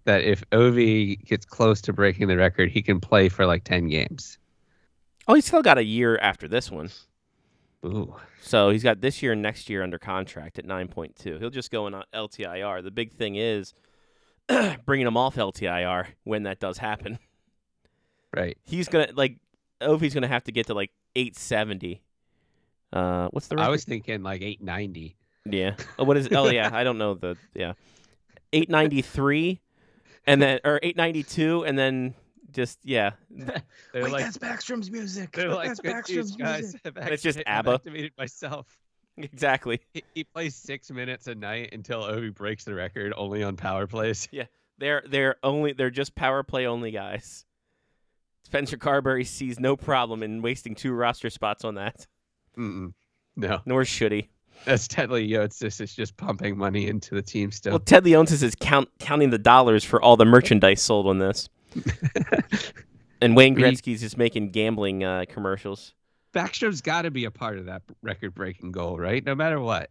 that 0.05 0.23
if 0.23 0.43
Ovi 0.49 1.23
gets 1.23 1.45
close 1.45 1.81
to 1.81 1.93
breaking 1.93 2.27
the 2.27 2.37
record, 2.37 2.71
he 2.71 2.81
can 2.81 2.99
play 2.99 3.29
for 3.29 3.45
like 3.45 3.63
10 3.63 3.89
games? 3.89 4.39
Oh, 5.27 5.35
he's 5.35 5.45
still 5.45 5.61
got 5.61 5.77
a 5.77 5.83
year 5.83 6.17
after 6.17 6.47
this 6.47 6.71
one. 6.71 6.89
Ooh. 7.87 8.15
So 8.41 8.69
he's 8.69 8.83
got 8.83 9.01
this 9.01 9.21
year 9.21 9.33
and 9.33 9.41
next 9.41 9.69
year 9.69 9.83
under 9.83 9.97
contract 9.97 10.59
at 10.59 10.65
9.2. 10.65 11.39
He'll 11.39 11.49
just 11.49 11.71
go 11.71 11.87
in 11.87 11.93
on 11.93 12.03
LTIR. 12.13 12.83
The 12.83 12.91
big 12.91 13.13
thing 13.13 13.35
is 13.35 13.73
bringing 14.85 15.07
him 15.07 15.17
off 15.17 15.35
LTIR 15.35 16.07
when 16.23 16.43
that 16.43 16.59
does 16.59 16.77
happen. 16.77 17.19
Right. 18.35 18.57
He's 18.63 18.87
gonna 18.87 19.09
like 19.15 19.37
Ovi's 19.81 20.13
gonna 20.13 20.27
have 20.27 20.43
to 20.45 20.51
get 20.51 20.67
to 20.67 20.73
like 20.73 20.91
870. 21.15 22.01
Uh, 22.93 23.27
what's 23.31 23.47
the 23.47 23.55
record? 23.55 23.67
I 23.67 23.69
was 23.69 23.83
thinking 23.83 24.21
like 24.21 24.41
890. 24.41 25.15
Yeah. 25.45 25.75
Oh, 25.97 26.03
what 26.03 26.17
is? 26.17 26.29
Oh, 26.31 26.49
yeah. 26.49 26.69
I 26.71 26.83
don't 26.83 26.97
know 26.97 27.13
the. 27.15 27.37
Yeah. 27.53 27.73
893, 28.53 29.59
and 30.25 30.41
then 30.41 30.59
or 30.63 30.79
892, 30.81 31.65
and 31.65 31.77
then 31.77 32.15
just 32.57 32.79
yeah. 32.83 33.11
They're 33.93 34.09
like 34.09 34.25
Backstrom's 34.33 34.89
music. 34.91 35.31
they're 35.31 35.53
like 35.53 35.77
good 35.77 36.09
news, 36.09 36.35
guys. 36.35 36.75
I've 36.83 36.97
It's 37.11 37.21
just 37.23 37.37
acti- 37.39 37.49
I've 37.51 37.59
ABBA. 37.59 37.73
activated 37.75 38.11
myself. 38.17 38.77
Exactly. 39.15 39.79
He, 39.93 40.03
he 40.13 40.23
plays 40.23 40.55
six 40.55 40.91
minutes 40.91 41.27
a 41.27 41.35
night 41.35 41.69
until 41.73 42.01
Ovi 42.01 42.33
breaks 42.33 42.63
the 42.65 42.73
record 42.75 43.13
only 43.15 43.43
on 43.43 43.55
power 43.55 43.85
plays. 43.87 44.27
Yeah, 44.31 44.45
they're 44.79 45.03
they're 45.07 45.35
only 45.43 45.73
they're 45.73 45.89
just 45.91 46.15
power 46.15 46.41
play 46.43 46.65
only 46.67 46.91
guys. 46.91 47.45
Spencer 48.43 48.77
Carbery 48.77 49.25
sees 49.25 49.59
no 49.59 49.75
problem 49.75 50.23
in 50.23 50.41
wasting 50.41 50.73
two 50.75 50.93
roster 50.93 51.29
spots 51.29 51.63
on 51.65 51.75
that. 51.75 52.07
Mm-mm. 52.57 52.93
No, 53.35 53.59
Nor 53.65 53.85
should 53.85 54.11
he. 54.11 54.29
that's 54.65 54.87
Ted 54.87 55.11
Lee 55.11 55.29
Yotes. 55.29 55.59
This 55.59 55.79
is 55.81 55.93
just 55.93 56.15
pumping 56.17 56.57
money 56.57 56.87
into 56.87 57.13
the 57.13 57.21
team 57.21 57.51
still. 57.51 57.73
Well, 57.73 57.79
Ted 57.79 58.03
Leonsis 58.05 58.41
is 58.41 58.55
count 58.59 58.89
counting 58.99 59.29
the 59.29 59.37
dollars 59.37 59.83
for 59.83 60.01
all 60.01 60.15
the 60.17 60.25
merchandise 60.25 60.81
sold 60.81 61.05
on 61.07 61.19
this, 61.19 61.49
and 63.21 63.35
Wayne 63.35 63.55
Gretzky's 63.55 64.01
just 64.01 64.17
making 64.17 64.51
gambling 64.51 65.03
uh, 65.03 65.25
commercials. 65.29 65.93
Backstrom's 66.33 66.81
got 66.81 67.03
to 67.03 67.11
be 67.11 67.25
a 67.25 67.31
part 67.31 67.57
of 67.57 67.65
that 67.65 67.81
record-breaking 68.01 68.71
goal, 68.71 68.97
right? 68.97 69.23
No 69.25 69.35
matter 69.35 69.59
what. 69.59 69.89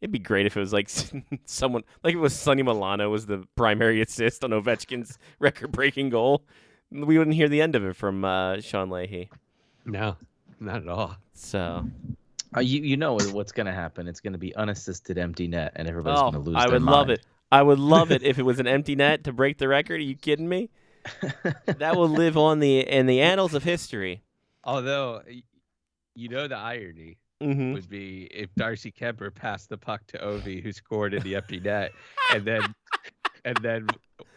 It'd 0.00 0.12
be 0.12 0.18
great 0.18 0.46
if 0.46 0.56
it 0.56 0.60
was 0.60 0.72
like 0.72 0.90
someone 1.44 1.84
like 2.02 2.14
it 2.14 2.18
was 2.18 2.34
Sonny 2.34 2.62
Milano 2.62 3.08
was 3.08 3.26
the 3.26 3.44
primary 3.54 4.00
assist 4.00 4.42
on 4.42 4.50
Ovechkin's 4.50 5.16
record-breaking 5.38 6.10
goal. 6.10 6.44
We 6.90 7.16
wouldn't 7.16 7.36
hear 7.36 7.48
the 7.48 7.62
end 7.62 7.74
of 7.74 7.84
it 7.84 7.96
from 7.96 8.24
uh, 8.24 8.60
Sean 8.60 8.90
Leahy. 8.90 9.30
No, 9.86 10.16
not 10.60 10.82
at 10.82 10.88
all. 10.88 11.16
So 11.34 11.86
Uh, 12.54 12.60
you 12.60 12.82
you 12.82 12.96
know 12.96 13.14
what's 13.14 13.52
gonna 13.52 13.72
happen? 13.72 14.06
It's 14.06 14.20
gonna 14.20 14.38
be 14.38 14.54
unassisted 14.56 15.16
empty 15.16 15.48
net, 15.48 15.72
and 15.76 15.88
everybody's 15.88 16.20
oh, 16.20 16.30
gonna 16.30 16.40
lose. 16.40 16.56
I 16.56 16.66
their 16.66 16.72
would 16.72 16.82
love 16.82 17.08
it. 17.08 17.24
I 17.50 17.62
would 17.62 17.78
love 17.78 18.10
it 18.10 18.22
if 18.22 18.38
it 18.38 18.42
was 18.42 18.58
an 18.58 18.66
empty 18.66 18.94
net 18.94 19.24
to 19.24 19.32
break 19.32 19.58
the 19.58 19.68
record. 19.68 20.00
Are 20.00 20.04
you 20.04 20.16
kidding 20.16 20.48
me? 20.48 20.70
That 21.78 21.96
will 21.96 22.08
live 22.08 22.36
on 22.36 22.60
the 22.60 22.80
in 22.80 23.06
the 23.06 23.20
annals 23.20 23.54
of 23.54 23.62
history. 23.64 24.22
Although, 24.64 25.22
you 26.14 26.28
know, 26.28 26.46
the 26.48 26.56
irony 26.56 27.18
hmm 27.40 27.72
would 27.72 27.88
be 27.88 28.28
if 28.30 28.54
Darcy 28.54 28.92
Kuemper 28.92 29.34
passed 29.34 29.68
the 29.68 29.76
puck 29.76 30.06
to 30.08 30.18
Ovi, 30.18 30.62
who 30.62 30.70
scored 30.72 31.12
in 31.14 31.22
the 31.24 31.34
empty 31.34 31.58
net, 31.58 31.90
and 32.32 32.44
then 32.44 32.62
and 33.44 33.56
then 33.58 33.88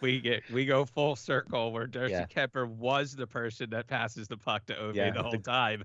we 0.01 0.19
get 0.19 0.41
we 0.51 0.65
go 0.65 0.86
full 0.86 1.15
circle 1.15 1.71
where 1.71 1.86
Darcy 1.86 2.13
Yeah. 2.13 2.25
Kuemper 2.25 2.67
was 2.67 3.15
the 3.15 3.28
person 3.28 3.69
that 3.69 3.86
passes 3.88 4.28
the 4.28 4.38
puck 4.38 4.65
to 4.67 4.73
Ovi 4.73 4.95
Yeah, 4.95 5.12
the 5.12 5.21
whole 5.21 5.32
the- 5.32 5.38
time. 5.38 5.84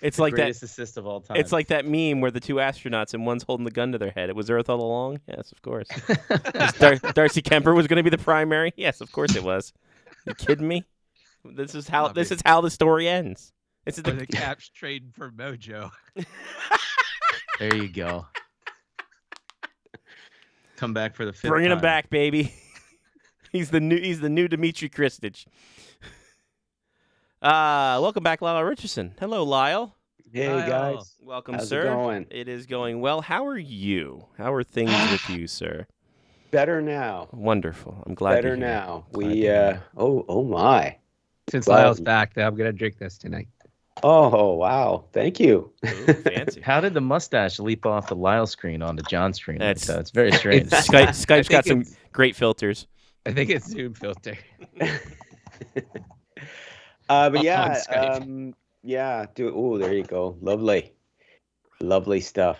It's 0.00 0.18
like 0.20 0.36
that. 0.36 0.50
assist 0.50 0.96
of 0.96 1.08
all 1.08 1.20
time. 1.20 1.38
It's 1.38 1.50
like 1.50 1.66
that 1.68 1.84
meme 1.84 2.20
where 2.20 2.30
the 2.30 2.38
two 2.38 2.54
astronauts 2.56 3.14
and 3.14 3.26
one's 3.26 3.42
holding 3.42 3.64
the 3.64 3.70
gun 3.72 3.90
to 3.90 3.98
their 3.98 4.12
head. 4.12 4.28
It 4.28 4.36
was 4.36 4.48
Earth 4.48 4.70
all 4.70 4.80
along. 4.80 5.18
Yes, 5.26 5.50
of 5.50 5.60
course. 5.62 5.88
Dar- 6.78 6.96
Darcy 7.14 7.42
Kuemper 7.42 7.74
was 7.74 7.88
going 7.88 7.96
to 7.96 8.04
be 8.04 8.10
the 8.10 8.16
primary. 8.22 8.72
Yes, 8.76 9.00
of 9.00 9.10
course 9.10 9.34
it 9.34 9.42
was. 9.42 9.72
You 10.28 10.34
kidding 10.34 10.68
me? 10.68 10.84
This 11.44 11.74
is 11.74 11.88
how 11.88 12.08
this 12.08 12.30
is 12.30 12.42
how 12.44 12.60
the 12.60 12.70
story 12.70 13.08
ends. 13.08 13.52
This 13.86 13.96
is 13.96 14.04
the 14.04 14.12
the 14.12 14.26
Caps 14.32 14.68
trading 14.68 15.12
for 15.16 15.30
Mojo. 15.30 15.90
there 17.58 17.74
you 17.74 17.88
go. 17.88 18.26
Come 20.76 20.92
back 20.92 21.16
for 21.16 21.24
the 21.24 21.32
fifth 21.32 21.48
bringing 21.48 21.70
him 21.70 21.80
back, 21.80 22.10
baby. 22.10 22.52
he's 23.52 23.70
the 23.70 23.80
new 23.80 23.98
he's 23.98 24.20
the 24.20 24.28
new 24.28 24.48
Dmitri 24.48 24.90
Khristich. 24.90 25.46
Uh, 27.40 27.98
welcome 28.02 28.22
back, 28.22 28.42
Lyle 28.42 28.62
Richardson. 28.62 29.14
Hello, 29.18 29.44
Lyle. 29.44 29.94
Hey 30.30 30.52
Lyle. 30.52 30.68
guys, 30.68 31.14
Welcome, 31.22 31.54
how's 31.54 31.68
sir. 31.68 31.82
it 31.82 31.84
going? 31.84 32.26
It 32.30 32.48
is 32.48 32.66
going 32.66 33.00
well. 33.00 33.22
How 33.22 33.46
are 33.46 33.56
you? 33.56 34.26
How 34.36 34.52
are 34.52 34.62
things 34.62 34.90
with 35.10 35.30
you, 35.30 35.46
sir? 35.46 35.86
Better 36.50 36.80
now. 36.80 37.28
Wonderful. 37.32 38.02
I'm 38.06 38.14
glad. 38.14 38.36
to 38.36 38.36
Better 38.42 38.56
hear. 38.56 38.66
now. 38.66 39.04
Glad 39.12 39.26
We 39.28 39.48
uh 39.48 39.70
it. 39.72 39.80
oh 39.96 40.24
oh 40.28 40.44
my. 40.44 40.96
Since 41.50 41.66
Well- 41.66 41.78
Lyle's 41.78 42.00
back, 42.00 42.36
I'm 42.36 42.54
gonna 42.56 42.72
drink 42.72 42.98
this 42.98 43.18
tonight. 43.18 43.48
Oh 44.02 44.54
wow. 44.54 45.04
Thank 45.12 45.40
you. 45.40 45.72
Ooh, 45.86 45.88
fancy. 46.24 46.60
How 46.60 46.80
did 46.80 46.94
the 46.94 47.00
mustache 47.00 47.58
leap 47.58 47.84
off 47.84 48.08
the 48.08 48.14
Lyle 48.14 48.46
screen 48.46 48.80
onto 48.82 49.02
John's 49.02 49.36
screen? 49.38 49.58
That's- 49.58 49.86
that? 49.88 49.98
It's 50.00 50.10
very 50.10 50.32
strange. 50.40 50.66
It's- 50.68 50.86
Skype, 50.88 51.08
Skype's 51.26 51.48
got 51.48 51.64
some 51.66 51.84
great 52.12 52.36
filters. 52.36 52.86
I 53.26 53.32
think 53.32 53.50
it's 53.50 53.66
Zoom 53.68 53.92
filter. 53.94 54.38
Uh, 57.08 57.30
but 57.30 57.42
yeah, 57.42 57.82
um, 57.94 58.54
yeah. 58.82 59.26
Do 59.34 59.52
oh, 59.54 59.78
there 59.78 59.94
you 59.94 60.04
go. 60.04 60.36
Lovely, 60.40 60.92
lovely 61.80 62.20
stuff. 62.20 62.58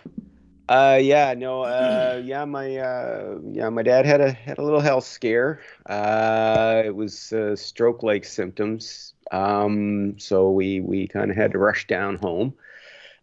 Uh, 0.69 0.99
yeah, 1.01 1.35
no, 1.35 1.63
uh, 1.65 2.21
yeah, 2.25 2.45
my 2.45 2.77
uh, 2.77 3.39
yeah, 3.51 3.69
my 3.71 3.83
dad 3.83 4.05
had 4.07 4.21
a 4.21 4.33
had 4.33 4.59
a 4.59 4.63
little 4.63 4.81
health 4.81 5.05
scare. 5.05 5.61
Uh, 5.87 6.83
it 6.85 6.95
was 6.95 7.33
uh, 7.33 7.57
stroke-like 7.57 8.25
symptoms. 8.25 9.15
Um, 9.31 10.19
so 10.19 10.51
we 10.51 10.81
we 10.81 11.07
kind 11.09 11.31
of 11.31 11.37
had 11.37 11.53
to 11.53 11.59
rush 11.59 11.87
down 11.87 12.17
home. 12.17 12.55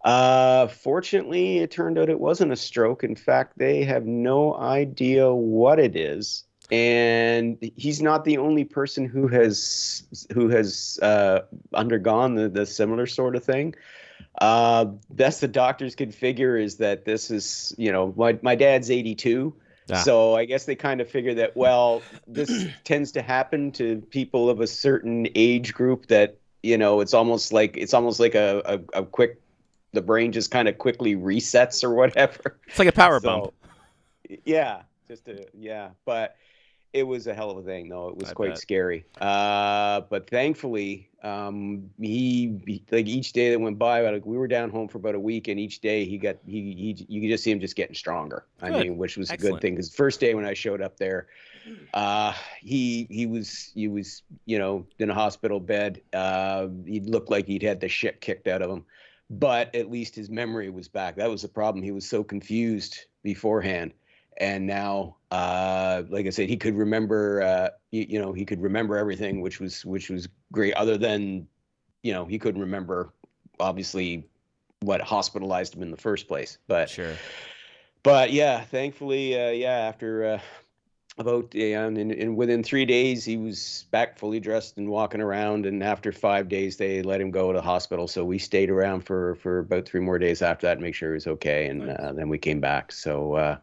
Uh, 0.04 0.68
fortunately, 0.68 1.60
it 1.60 1.72
turned 1.72 1.98
out 1.98 2.10
it 2.10 2.20
wasn't 2.20 2.52
a 2.52 2.56
stroke. 2.56 3.04
In 3.04 3.16
fact, 3.16 3.58
they 3.58 3.84
have 3.84 4.06
no 4.06 4.56
idea 4.56 5.34
what 5.34 5.80
it 5.80 5.96
is 5.96 6.44
and 6.72 7.58
he's 7.76 8.02
not 8.02 8.26
the 8.26 8.38
only 8.38 8.64
person 8.64 9.06
who 9.06 9.28
has 9.28 10.04
who 10.34 10.50
has 10.50 10.98
uh, 11.02 11.42
undergone 11.74 12.36
the, 12.36 12.50
the 12.50 12.66
similar 12.66 13.06
sort 13.06 13.36
of 13.36 13.44
thing. 13.44 13.76
Uh, 14.39 14.86
best 15.10 15.41
the 15.41 15.47
doctors 15.47 15.95
could 15.95 16.13
figure 16.13 16.58
is 16.58 16.78
that 16.78 17.06
this 17.06 17.32
is 17.32 17.73
you 17.78 17.91
know 17.91 18.13
my 18.17 18.38
my 18.41 18.56
dad's 18.56 18.91
82. 18.91 19.54
Ah. 19.91 19.95
So 19.97 20.36
I 20.36 20.45
guess 20.45 20.65
they 20.65 20.75
kind 20.75 20.99
of 20.99 21.10
figure 21.10 21.34
that 21.36 21.56
well 21.56 22.01
this 22.28 22.67
tends 22.84 23.12
to 23.13 23.21
happen 23.21 23.71
to 23.73 24.01
people 24.10 24.49
of 24.49 24.60
a 24.60 24.67
certain 24.67 25.28
age 25.36 25.73
group 25.73 26.08
that 26.08 26.38
you 26.63 26.78
know 26.78 26.99
it's 27.01 27.13
almost 27.13 27.54
like 27.54 27.78
it's 27.78 27.93
almost 27.93 28.19
like 28.19 28.36
a, 28.36 28.62
a, 28.93 29.01
a 29.01 29.06
quick 29.06 29.39
the 29.93 30.01
brain 30.01 30.32
just 30.32 30.51
kind 30.51 30.67
of 30.67 30.78
quickly 30.78 31.15
resets 31.15 31.84
or 31.84 31.93
whatever. 31.93 32.60
It's 32.67 32.80
like 32.80 32.89
a 32.89 32.91
power 32.91 33.19
So, 33.21 33.28
bump. 33.41 33.54
Yeah, 34.43 34.82
just 35.08 35.28
a 35.28 35.47
yeah, 35.54 35.89
but 36.06 36.36
it 36.96 37.04
was 37.04 37.28
a 37.28 37.34
hell 37.34 37.52
of 37.52 37.58
a 37.58 37.62
thing 37.62 37.90
though. 37.90 38.08
It 38.08 38.18
was 38.18 38.30
I 38.30 38.34
quite 38.34 38.50
bet. 38.52 38.58
scary. 38.58 39.06
Uh, 39.20 40.02
but 40.10 40.30
thankfully, 40.30 41.10
um, 41.24 41.90
he, 42.00 42.58
he 42.66 42.84
like 42.90 43.06
each 43.06 43.34
day 43.34 43.52
that 43.52 43.60
went 43.60 43.78
by, 43.78 44.00
like 44.10 44.26
we 44.26 44.38
were 44.38 44.48
down 44.48 44.70
home 44.70 44.88
for 44.88 44.98
about 44.98 45.14
a 45.14 45.20
week, 45.20 45.50
and 45.50 45.60
each 45.60 45.82
day 45.82 46.06
he 46.06 46.18
got 46.18 46.38
he 46.46 46.74
he 46.74 47.06
you 47.10 47.20
could 47.20 47.30
just 47.30 47.44
see 47.44 47.52
him 47.52 47.60
just 47.60 47.76
getting 47.76 47.96
stronger. 47.96 48.46
I 48.62 48.70
mean, 48.70 48.98
which 48.98 49.18
was 49.18 49.30
a 49.30 49.36
good 49.36 49.60
thing 49.60 49.74
because 49.74 49.94
first 49.94 50.22
day 50.22 50.34
when 50.36 50.46
I 50.46 50.54
showed 50.54 50.82
up 50.82 50.96
there, 50.96 51.28
uh, 51.94 52.34
he 52.62 53.08
he 53.10 53.26
was 53.26 53.72
he 53.76 53.90
was 53.90 54.24
you 54.46 54.58
know 54.58 54.88
in 54.98 55.10
a 55.10 55.14
hospital 55.14 55.60
bed. 55.60 56.02
Uh, 56.14 56.68
he 56.86 57.02
looked 57.02 57.30
like 57.30 57.46
he'd 57.46 57.64
had 57.64 57.82
the 57.82 57.90
shit 57.90 58.22
kicked 58.22 58.48
out 58.48 58.62
of 58.62 58.72
him 58.72 58.86
but 59.32 59.74
at 59.74 59.90
least 59.90 60.16
his 60.16 60.30
memory 60.30 60.70
was 60.70 60.88
back. 60.88 61.16
That 61.16 61.32
was 61.32 61.42
the 61.42 61.48
problem. 61.48 61.84
He 61.84 61.90
was 61.90 62.08
so 62.08 62.24
confused 62.24 63.06
beforehand, 63.24 63.92
and 64.38 64.67
now, 64.67 65.15
uh, 65.32 66.04
like 66.10 66.26
I 66.26 66.30
said, 66.30 66.50
he 66.50 66.58
could 66.58 66.76
remember. 66.76 67.41
Uh, 67.41 67.69
you, 67.91 68.06
you 68.10 68.19
know, 68.19 68.34
he 68.34 68.45
could 68.45 68.62
remember 68.62 68.98
everything, 68.98 69.41
which 69.41 69.60
was 69.60 69.86
which 69.86 70.10
was 70.10 70.28
great. 70.52 70.74
Other 70.74 70.98
than, 70.98 71.48
you 72.04 72.13
know, 72.13 72.26
he 72.26 72.38
couldn't 72.38 72.62
remember 72.62 73.13
obviously 73.60 74.28
what 74.82 75.02
hospitalized 75.02 75.76
him 75.76 75.82
in 75.82 75.91
the 75.91 75.98
first 75.98 76.28
place. 76.28 76.58
But 76.67 76.89
Sure. 76.89 77.15
but 78.04 78.32
yeah, 78.32 78.63
thankfully, 78.63 79.39
uh, 79.39 79.52
yeah, 79.52 79.78
after 79.78 80.26
uh, 80.26 80.39
about 81.17 81.56
yeah, 81.56 81.86
and, 81.86 81.98
and 81.98 82.36
within 82.36 82.62
three 82.62 82.86
days, 82.86 83.24
he 83.24 83.38
was 83.38 83.86
back 83.91 84.19
fully 84.19 84.41
dressed 84.41 84.78
and 84.78 84.89
walking 84.89 85.21
around. 85.21 85.65
And 85.65 85.82
after 85.82 86.12
five 86.12 86.50
days, 86.50 86.76
they 86.76 87.02
let 87.02 87.21
him 87.21 87.32
go 87.32 87.54
to 87.54 87.58
the 87.58 87.63
hospital. 87.63 88.07
So 88.10 88.26
we 88.26 88.38
stayed 88.38 88.70
around 88.70 89.05
for 89.05 89.36
for 89.36 89.60
about 89.60 89.86
three 89.86 90.01
more 90.01 90.20
days 90.20 90.41
after 90.41 90.68
that, 90.68 90.76
to 90.76 90.82
make 90.82 90.95
sure 90.95 91.12
he 91.12 91.16
was 91.16 91.28
okay, 91.28 91.68
and 91.68 91.88
Nice. 91.88 91.97
uh, 91.99 92.14
then 92.14 92.28
we 92.28 92.38
came 92.38 92.60
back. 92.60 92.91
So. 92.91 93.36
Uh, 93.36 93.57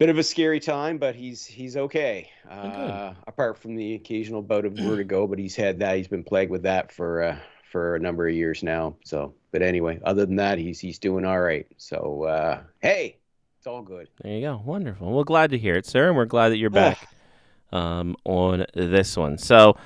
Bit 0.00 0.08
of 0.08 0.16
a 0.16 0.22
scary 0.22 0.60
time, 0.60 0.96
but 0.96 1.14
he's 1.14 1.44
he's 1.44 1.76
okay. 1.76 2.30
Uh, 2.50 3.12
apart 3.26 3.58
from 3.58 3.76
the 3.76 3.92
occasional 3.96 4.40
bout 4.40 4.64
of 4.64 4.72
vertigo, 4.72 5.26
but 5.26 5.38
he's 5.38 5.54
had 5.54 5.80
that. 5.80 5.98
He's 5.98 6.08
been 6.08 6.24
plagued 6.24 6.50
with 6.50 6.62
that 6.62 6.90
for 6.90 7.22
uh, 7.22 7.36
for 7.70 7.96
a 7.96 7.98
number 7.98 8.26
of 8.26 8.34
years 8.34 8.62
now. 8.62 8.96
So, 9.04 9.34
but 9.52 9.60
anyway, 9.60 10.00
other 10.02 10.24
than 10.24 10.36
that, 10.36 10.56
he's 10.56 10.80
he's 10.80 10.98
doing 10.98 11.26
all 11.26 11.38
right. 11.38 11.66
So, 11.76 12.22
uh, 12.22 12.60
hey, 12.80 13.18
it's 13.58 13.66
all 13.66 13.82
good. 13.82 14.08
There 14.22 14.32
you 14.32 14.40
go. 14.40 14.62
Wonderful. 14.64 15.12
Well, 15.12 15.22
glad 15.24 15.50
to 15.50 15.58
hear 15.58 15.74
it, 15.74 15.84
sir, 15.84 16.08
and 16.08 16.16
we're 16.16 16.24
glad 16.24 16.48
that 16.48 16.56
you're 16.56 16.70
back 16.70 17.06
um, 17.70 18.16
on 18.24 18.64
this 18.72 19.18
one. 19.18 19.36
So, 19.36 19.76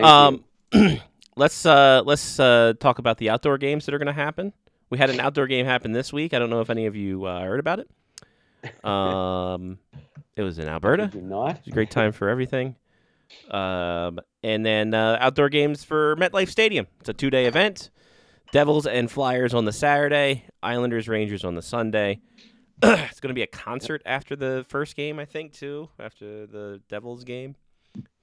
um, 0.00 0.44
let's 1.36 1.66
uh, 1.66 2.00
let's 2.06 2.38
uh, 2.38 2.74
talk 2.78 3.00
about 3.00 3.18
the 3.18 3.28
outdoor 3.28 3.58
games 3.58 3.86
that 3.86 3.94
are 3.94 3.98
going 3.98 4.06
to 4.06 4.12
happen. 4.12 4.52
We 4.88 4.98
had 4.98 5.10
an 5.10 5.18
outdoor 5.18 5.48
game 5.48 5.66
happen 5.66 5.90
this 5.90 6.12
week. 6.12 6.32
I 6.32 6.38
don't 6.38 6.50
know 6.50 6.60
if 6.60 6.70
any 6.70 6.86
of 6.86 6.94
you 6.94 7.24
uh, 7.24 7.40
heard 7.40 7.58
about 7.58 7.80
it. 7.80 7.90
Um, 8.82 9.78
It 10.36 10.42
was 10.42 10.58
in 10.58 10.68
Alberta. 10.68 11.08
Did 11.08 11.24
not? 11.24 11.50
It 11.50 11.58
was 11.60 11.68
a 11.68 11.70
great 11.70 11.90
time 11.90 12.12
for 12.12 12.28
everything. 12.28 12.76
Um, 13.50 14.20
and 14.42 14.64
then 14.64 14.94
uh, 14.94 15.16
outdoor 15.20 15.48
games 15.48 15.82
for 15.84 16.14
MetLife 16.16 16.48
Stadium. 16.48 16.86
It's 17.00 17.08
a 17.08 17.14
two 17.14 17.30
day 17.30 17.46
event. 17.46 17.90
Devils 18.52 18.86
and 18.86 19.10
Flyers 19.10 19.52
on 19.54 19.64
the 19.64 19.72
Saturday, 19.72 20.44
Islanders 20.62 21.08
Rangers 21.08 21.44
on 21.44 21.54
the 21.56 21.62
Sunday. 21.62 22.20
it's 22.82 23.18
going 23.20 23.30
to 23.30 23.34
be 23.34 23.42
a 23.42 23.46
concert 23.48 24.00
after 24.06 24.36
the 24.36 24.64
first 24.68 24.94
game, 24.94 25.18
I 25.18 25.24
think, 25.24 25.52
too. 25.52 25.88
After 25.98 26.46
the 26.46 26.80
Devils 26.88 27.24
game, 27.24 27.56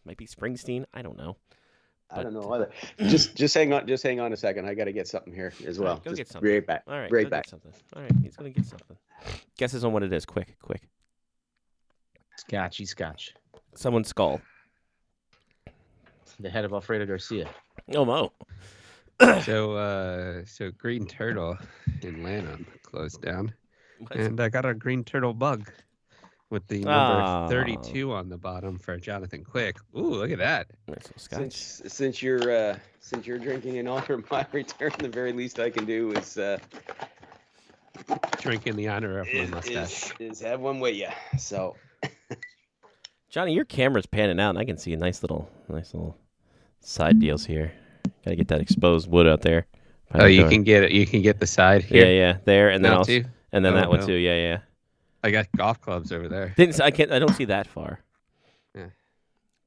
might 0.05 0.17
be 0.17 0.27
Springsteen. 0.27 0.85
I 0.93 1.01
don't 1.01 1.17
know. 1.17 1.35
I 2.13 2.23
don't 2.23 2.33
know 2.33 2.51
either. 2.53 2.69
Just 2.99 3.35
just 3.43 3.53
hang 3.53 3.71
on 3.73 3.87
just 3.87 4.03
hang 4.03 4.19
on 4.19 4.33
a 4.33 4.37
second. 4.37 4.65
I 4.67 4.73
got 4.73 4.85
to 4.85 4.91
get 4.91 5.07
something 5.07 5.33
here 5.33 5.53
as 5.65 5.79
All 5.79 5.85
right, 5.85 5.89
well. 5.91 6.01
go 6.03 6.09
Just 6.11 6.17
get 6.17 6.27
something. 6.29 6.51
Right 6.51 6.65
back. 6.65 6.83
All 6.87 6.99
right, 6.99 7.11
Right 7.11 7.29
back. 7.29 7.43
Get 7.45 7.49
something. 7.51 7.71
All 7.95 8.01
right, 8.01 8.11
he's 8.21 8.35
going 8.35 8.53
to 8.53 8.59
get 8.59 8.67
something. 8.67 8.97
Guesses 9.57 9.83
on 9.85 9.93
what 9.93 10.03
it 10.03 10.11
is. 10.11 10.25
Quick, 10.25 10.57
quick. 10.61 10.87
Scotchy 12.37 12.85
Scotch. 12.85 13.33
Someone's 13.75 14.07
skull. 14.09 14.41
The 16.39 16.49
head 16.49 16.65
of 16.65 16.73
Alfredo 16.73 17.05
Garcia. 17.05 17.47
Oh, 17.95 18.05
Mo. 18.05 18.31
So, 19.43 19.73
uh, 19.75 20.41
so 20.45 20.71
Green 20.71 21.05
Turtle 21.05 21.55
in 22.01 22.23
Lanham 22.23 22.65
closed 22.81 23.21
down, 23.21 23.53
What? 23.99 24.15
and 24.15 24.39
I 24.41 24.49
got 24.49 24.65
a 24.65 24.73
Green 24.73 25.03
Turtle 25.03 25.35
bug 25.35 25.71
with 26.51 26.67
the 26.67 26.75
number 26.81 26.91
Ah. 27.23 27.47
32 27.47 28.11
on 28.13 28.29
the 28.29 28.37
bottom 28.37 28.77
for 28.77 28.95
Jonathan 28.97 29.43
Quick. 29.43 29.77
Ooh, 29.97 30.13
look 30.15 30.29
at 30.31 30.37
that! 30.37 30.67
Nice 30.87 30.97
little 31.05 31.17
scotch. 31.17 31.39
Since 31.53 31.81
since 31.93 32.21
you're 32.21 32.51
uh, 32.55 32.77
since 32.99 33.25
you're 33.25 33.39
drinking 33.39 33.77
in 33.77 33.87
honor 33.87 34.13
of 34.15 34.29
my 34.29 34.45
return, 34.51 34.91
the 34.99 35.09
very 35.09 35.33
least 35.33 35.59
I 35.59 35.69
can 35.71 35.85
do 35.85 36.11
is 36.11 36.37
uh, 36.37 36.59
Drink 38.39 38.67
in 38.67 38.75
the 38.75 38.87
honor 38.87 39.19
of 39.19 39.27
my 39.27 39.31
is, 39.39 39.49
mustache. 39.51 40.11
is, 40.19 40.39
is 40.39 40.41
have 40.41 40.59
one 40.59 40.79
with 40.79 40.95
you. 40.95 41.07
So 41.37 41.75
Johnny, 43.29 43.53
your 43.53 43.65
camera's 43.65 44.05
panning 44.05 44.39
out, 44.39 44.49
and 44.49 44.59
I 44.59 44.65
can 44.65 44.77
see 44.77 44.91
a 44.93 44.97
nice 44.97 45.23
little, 45.23 45.49
nice 45.69 45.93
little 45.93 46.17
side 46.81 47.19
deals 47.19 47.45
here. 47.45 47.71
Gotta 48.25 48.35
get 48.35 48.49
that 48.49 48.59
exposed 48.61 49.09
wood 49.09 49.27
out 49.27 49.41
there. 49.41 49.67
Oh, 50.13 50.25
you 50.25 50.41
door. 50.41 50.49
can 50.49 50.63
get 50.63 50.83
it. 50.83 50.91
You 50.91 51.05
can 51.05 51.21
get 51.21 51.39
the 51.39 51.47
side 51.47 51.83
here. 51.83 52.03
yeah, 52.05 52.11
yeah, 52.11 52.37
there, 52.43 52.69
and 52.69 52.83
then 52.83 52.91
Now 52.91 52.97
also, 52.97 53.23
and 53.53 53.63
then 53.63 53.73
Oh, 53.73 53.77
that 53.77 53.89
one 53.89 54.05
too. 54.05 54.15
Yeah, 54.15 54.35
yeah. 54.35 54.59
I 55.23 55.31
got 55.31 55.47
golf 55.55 55.79
clubs 55.81 56.11
over 56.11 56.27
there. 56.27 56.53
Didn't 56.57 56.75
s- 56.75 56.79
I 56.79 56.91
can't? 56.91 57.11
I 57.11 57.19
don't 57.19 57.33
see 57.35 57.45
that 57.45 57.67
far. 57.67 57.99
Yeah. 58.75 58.87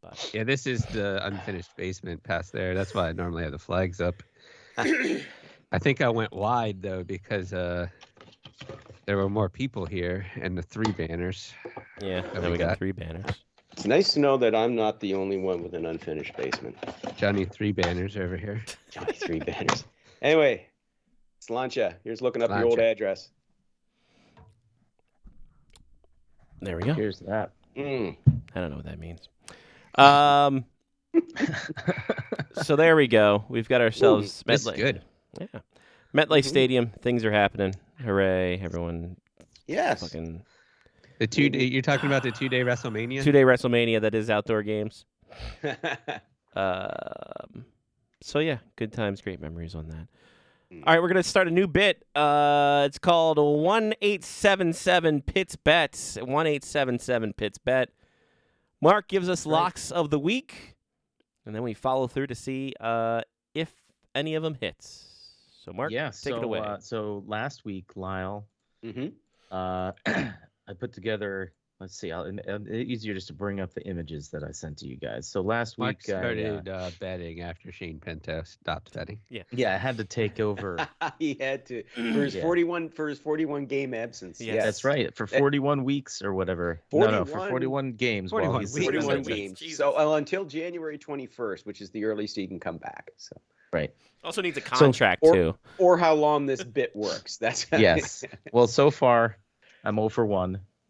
But 0.02 0.30
Yeah, 0.32 0.44
this 0.44 0.66
is 0.66 0.84
the 0.86 1.24
unfinished 1.26 1.76
basement 1.76 2.22
past 2.22 2.52
there. 2.52 2.74
That's 2.74 2.94
why 2.94 3.08
I 3.08 3.12
normally 3.12 3.42
have 3.42 3.52
the 3.52 3.58
flags 3.58 4.00
up. 4.00 4.22
I 4.78 5.78
think 5.78 6.00
I 6.00 6.08
went 6.08 6.32
wide 6.32 6.80
though 6.82 7.04
because 7.04 7.52
uh, 7.52 7.86
there 9.06 9.16
were 9.16 9.28
more 9.28 9.48
people 9.48 9.84
here 9.86 10.24
and 10.40 10.56
the 10.56 10.62
three 10.62 10.90
banners. 10.92 11.52
yeah, 12.00 12.20
There 12.22 12.30
then 12.40 12.44
we 12.44 12.50
we 12.52 12.58
got 12.58 12.68
got- 12.68 12.78
three 12.78 12.92
banners. 12.92 13.24
it's 13.72 13.84
nice 13.86 14.14
to 14.14 14.20
know 14.20 14.36
that 14.38 14.54
I'm 14.54 14.74
not 14.74 15.00
the 15.00 15.14
only 15.14 15.36
one 15.36 15.62
with 15.62 15.74
an 15.74 15.84
unfinished 15.86 16.36
basement. 16.36 16.76
Johnny 17.16 17.44
three 17.44 17.72
banners 17.72 18.16
over 18.16 18.36
here. 18.36 18.64
Johnny 18.90 19.12
three 19.12 19.40
banners. 19.40 19.84
Anyway, 20.22 20.66
Sláinte, 21.46 21.94
here's 22.04 22.22
looking 22.22 22.42
up 22.42 22.50
your 22.50 22.64
old 22.64 22.78
address. 22.78 23.30
There 26.60 26.76
we 26.76 26.82
go. 26.82 26.94
Here's 26.94 27.18
that. 27.20 27.52
Mm. 27.76 28.16
I 28.54 28.60
don't 28.60 28.70
know 28.70 28.76
what 28.76 28.84
that 28.86 28.98
means. 28.98 29.28
Um. 29.96 30.64
so 32.62 32.76
there 32.76 32.96
we 32.96 33.06
go. 33.06 33.44
We've 33.48 33.68
got 33.68 33.80
ourselves 33.80 34.42
this 34.46 34.62
is 34.62 34.66
MetLife. 34.66 34.76
good. 34.76 35.02
Yeah, 35.40 35.46
MetLife 36.14 36.40
Mhm. 36.40 36.44
Stadium. 36.44 36.90
Things 37.02 37.24
are 37.24 37.30
happening. 37.32 37.74
Hooray! 38.02 38.58
Everyone, 38.60 39.16
Yes. 39.66 40.00
fucking 40.00 40.42
The 41.20 41.26
two 41.28 41.48
day, 41.48 41.64
you're 41.64 41.82
talking 41.82 42.06
about 42.08 42.22
the 42.24 42.32
two 42.32 42.48
day 42.48 42.60
WrestleMania. 42.62 43.22
two 43.22 43.32
day 43.32 43.42
WrestleMania. 43.42 44.00
That 44.00 44.14
is 44.14 44.30
outdoor 44.30 44.62
games. 44.62 45.04
Um, 46.56 47.64
so 48.22 48.38
yeah, 48.38 48.58
good 48.76 48.92
times, 48.92 49.20
great 49.20 49.40
memories 49.40 49.74
on 49.74 49.88
that. 49.88 50.06
All 50.72 50.80
right, 50.86 51.00
we're 51.00 51.08
gonna 51.08 51.22
start 51.22 51.46
a 51.46 51.50
new 51.50 51.66
bit. 51.66 52.04
Uh, 52.14 52.84
it's 52.86 52.98
called 52.98 53.38
one 53.38 53.94
eight 54.02 54.24
seven 54.24 54.72
seven 54.72 55.22
Pits 55.22 55.56
Bets. 55.56 56.18
One 56.20 56.46
eight 56.46 56.64
seven 56.64 56.98
seven 56.98 57.32
Pits 57.32 57.58
Bet. 57.58 57.90
Mark 58.80 59.08
gives 59.08 59.28
us 59.28 59.46
locks 59.46 59.90
of 59.90 60.10
the 60.10 60.18
week, 60.18 60.74
and 61.46 61.54
then 61.54 61.62
we 61.62 61.74
follow 61.74 62.06
through 62.06 62.26
to 62.28 62.34
see 62.34 62.74
uh, 62.80 63.22
if 63.54 63.72
any 64.14 64.34
of 64.34 64.42
them 64.42 64.54
hits. 64.54 65.06
So 65.64 65.72
Mark, 65.72 65.92
yeah. 65.92 66.06
take 66.06 66.34
so, 66.34 66.36
it 66.36 66.44
away. 66.44 66.58
Uh, 66.58 66.78
so 66.78 67.24
last 67.26 67.64
week, 67.64 67.96
Lyle, 67.96 68.46
hmm 68.82 69.08
uh, 69.50 69.92
I 70.06 70.72
put 70.78 70.92
together. 70.92 71.52
Let's 71.80 71.98
see. 71.98 72.12
I'll, 72.12 72.22
and, 72.22 72.38
and 72.40 72.68
easier 72.68 73.14
just 73.14 73.26
to 73.26 73.32
bring 73.32 73.60
up 73.60 73.74
the 73.74 73.82
images 73.82 74.28
that 74.30 74.44
I 74.44 74.52
sent 74.52 74.78
to 74.78 74.86
you 74.86 74.96
guys. 74.96 75.26
So 75.26 75.40
last 75.40 75.76
Mark 75.76 75.96
week, 76.06 76.14
I, 76.14 76.18
uh, 76.18 76.20
started 76.20 76.68
uh, 76.68 76.90
betting 77.00 77.40
after 77.40 77.72
Shane 77.72 77.98
Pinto 77.98 78.42
stopped 78.44 78.92
betting. 78.94 79.18
yeah, 79.28 79.42
yeah, 79.50 79.74
I 79.74 79.78
had 79.78 79.96
to 79.98 80.04
take 80.04 80.38
over. 80.38 80.78
he 81.18 81.36
had 81.38 81.66
to 81.66 81.82
for 81.94 82.00
his 82.00 82.36
Yeah. 82.36 82.42
41 82.42 82.90
for 82.90 83.08
his 83.08 83.18
41 83.18 83.66
game 83.66 83.92
absence. 83.92 84.40
Yeah, 84.40 84.54
Yes, 84.54 84.64
That's 84.64 84.84
right. 84.84 85.14
For 85.16 85.28
Eh, 85.32 85.38
41 85.38 85.82
weeks 85.84 86.22
or 86.22 86.32
whatever. 86.32 86.80
No, 86.92 87.10
no, 87.10 87.24
for 87.24 87.32
41 87.32 87.50
41 87.50 87.92
games. 87.94 88.32
while 88.32 88.42
41 88.44 88.60
he's 88.62 88.74
weeks. 88.74 88.84
41 89.04 89.22
games. 89.22 89.58
Jesus. 89.58 89.78
So 89.78 89.98
uh, 89.98 90.16
until 90.16 90.44
January 90.44 90.96
21st, 90.96 91.66
which 91.66 91.80
is 91.80 91.90
the 91.90 92.04
earliest 92.04 92.36
he 92.36 92.46
can 92.46 92.60
come 92.60 92.78
back. 92.78 93.10
So 93.16 93.36
Right. 93.72 93.92
also 94.22 94.40
needs 94.42 94.56
a 94.56 94.60
contract 94.60 95.24
or- 95.24 95.34
too. 95.34 95.54
or 95.78 95.98
how 95.98 96.14
long 96.14 96.46
this 96.46 96.62
bit 96.62 96.94
works. 96.94 97.36
That's 97.38 97.66
Yes. 97.76 98.22
Well, 98.52 98.68
so 98.68 98.92
far, 98.92 99.36
I'm 99.82 99.96
0 99.96 100.08
for 100.10 100.24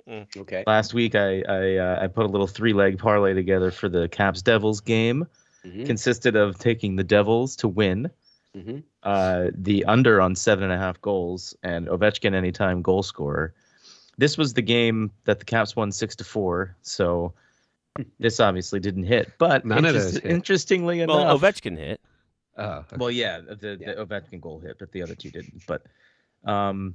1. 0.07 0.27
okay. 0.39 0.65
Last 0.67 0.95
week, 0.95 1.15
I 1.15 1.43
I, 1.49 1.77
uh, 1.77 1.99
I 2.03 2.07
put 2.09 2.25
a 2.27 2.29
little 2.29 2.47
three 2.47 2.73
leg 2.73 2.99
parlay 2.99 3.35
together 3.35 3.71
for 3.71 3.89
the 3.89 4.09
Caps 4.09 4.43
Devils 4.43 4.81
game. 4.81 5.27
Mhm, 5.65 5.87
Consisted 5.87 6.37
of 6.37 6.59
taking 6.59 6.97
the 6.97 7.05
Devils 7.05 7.57
to 7.57 7.69
win, 7.69 8.11
mhm. 8.55 8.83
uh, 9.03 9.47
the 9.55 9.85
under 9.87 10.21
on 10.21 10.35
seven 10.37 10.65
and 10.65 10.73
a 10.75 10.77
half 10.77 11.01
goals, 11.01 11.57
and 11.63 11.87
Ovechkin 11.89 12.35
anytime 12.35 12.83
goal 12.83 13.03
scorer. 13.03 13.55
This 14.19 14.37
was 14.37 14.53
the 14.53 14.61
game 14.63 15.11
that 15.25 15.39
the 15.39 15.45
Caps 15.47 15.75
won 15.75 15.91
six 15.91 16.15
to 16.17 16.25
four. 16.25 16.77
So 16.83 17.33
this 18.19 18.41
obviously 18.41 18.79
didn't 18.79 19.05
hit. 19.05 19.33
But 19.39 19.65
None 19.65 19.79
of 19.79 19.85
interest- 19.87 20.13
those 20.15 20.23
hit. 20.23 20.31
interestingly 20.33 21.05
Well, 21.07 21.21
enough, 21.23 21.41
Ovechkin 21.41 21.79
hit. 21.79 22.01
Oh, 22.59 22.65
okay. 22.71 22.97
Well, 22.99 23.11
yeah, 23.11 23.41
the, 23.41 23.55
the 23.57 23.79
Yeah. 23.81 23.95
Ovechkin 23.95 24.41
goal 24.43 24.61
hit, 24.61 24.77
but 24.79 24.93
the 24.93 25.03
other 25.03 25.15
two 25.15 25.31
didn't. 25.31 25.63
But 25.67 25.83
um, 26.45 26.95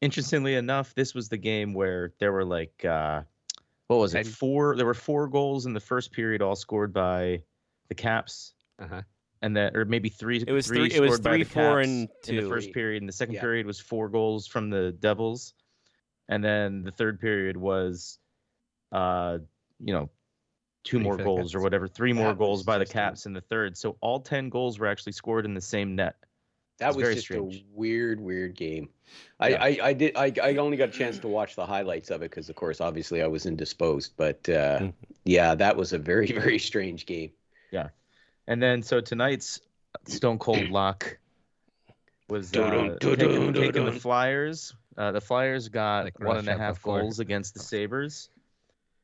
interestingly 0.00 0.54
enough, 0.54 0.94
this 0.94 1.14
was 1.14 1.28
the 1.28 1.36
game 1.36 1.74
where 1.74 2.12
there 2.18 2.32
were 2.32 2.44
like 2.44 2.84
uh, 2.84 3.22
what 3.88 3.96
was 3.96 4.14
it? 4.14 4.26
Four. 4.26 4.76
There 4.76 4.86
were 4.86 4.94
four 4.94 5.28
goals 5.28 5.66
in 5.66 5.72
the 5.72 5.80
first 5.80 6.12
period, 6.12 6.42
all 6.42 6.56
scored 6.56 6.92
by 6.92 7.42
the 7.88 7.94
Caps, 7.94 8.54
uh-huh. 8.78 9.02
and 9.42 9.56
that 9.56 9.76
or 9.76 9.84
maybe 9.84 10.08
three. 10.08 10.42
It 10.46 10.52
was 10.52 10.66
three 10.66 10.88
three- 10.88 10.96
it 10.96 11.00
was 11.00 11.18
three, 11.18 11.44
four, 11.44 11.80
Caps 11.80 11.88
and 11.88 12.08
in 12.28 12.36
the 12.36 12.48
first 12.48 12.72
period, 12.72 13.02
and 13.02 13.08
the 13.08 13.12
second 13.12 13.34
Yeah. 13.34 13.40
period 13.42 13.66
was 13.66 13.78
four 13.80 14.08
goals 14.08 14.46
from 14.46 14.70
the 14.70 14.92
Devils, 14.92 15.54
and 16.28 16.42
then 16.44 16.82
the 16.82 16.90
third 16.90 17.20
period 17.20 17.56
was, 17.56 18.18
uh, 18.92 19.38
you 19.80 19.92
know. 19.92 20.10
Two 20.84 20.98
Three 20.98 21.02
more 21.02 21.16
goals 21.16 21.52
or 21.52 21.60
whatever, 21.62 21.88
three 21.88 22.12
more 22.12 22.28
That 22.28 22.38
goals 22.38 22.62
by 22.62 22.78
the 22.78 22.86
Caps 22.86 23.26
in 23.26 23.32
the 23.32 23.40
third. 23.40 23.76
So 23.76 23.96
all 24.00 24.20
ten 24.20 24.48
goals 24.48 24.78
were 24.78 24.86
actually 24.86 25.14
scored 25.14 25.44
in 25.44 25.52
the 25.52 25.60
same 25.60 25.96
net. 25.96 26.14
That 26.78 26.88
It's 26.88 26.96
was 26.96 27.08
just 27.14 27.20
strange. 27.22 27.56
a 27.56 27.64
weird, 27.72 28.20
weird 28.20 28.54
game. 28.54 28.90
I, 29.40 29.48
Yeah. 29.48 29.62
I, 29.64 29.78
I 29.82 29.92
did. 29.94 30.16
I, 30.16 30.32
I 30.42 30.56
only 30.56 30.76
got 30.76 30.90
a 30.90 30.92
chance 30.92 31.18
to 31.20 31.28
watch 31.28 31.56
the 31.56 31.64
highlights 31.64 32.10
of 32.10 32.20
it 32.22 32.30
because, 32.30 32.50
of 32.50 32.56
course, 32.56 32.80
obviously 32.82 33.22
I 33.22 33.26
was 33.28 33.46
indisposed. 33.46 34.12
But 34.16 34.46
uh, 34.48 34.80
Mhm. 34.80 34.92
yeah, 35.24 35.54
that 35.54 35.76
was 35.76 35.92
a 35.92 35.98
very, 35.98 36.26
very 36.32 36.58
strange 36.58 37.06
game. 37.06 37.30
Yeah, 37.70 37.88
and 38.46 38.62
then 38.62 38.82
so 38.82 39.00
tonight's 39.00 39.60
Stone 40.06 40.38
Cold 40.38 40.68
Lock 40.70 41.18
was 42.28 42.54
uh, 42.54 42.96
taking, 43.00 43.52
taking 43.54 43.84
the. 43.86 43.92
Flyers. 43.92 44.74
Uh, 44.98 45.12
the 45.12 45.20
Flyers 45.20 45.68
got 45.68 46.04
Like 46.04 46.18
one 46.20 46.38
and 46.38 46.48
a 46.48 46.52
Russia 46.52 46.62
half 46.62 46.74
before. 46.76 47.00
goals 47.00 47.20
against 47.20 47.54
the 47.54 47.60
Sabres. 47.60 48.28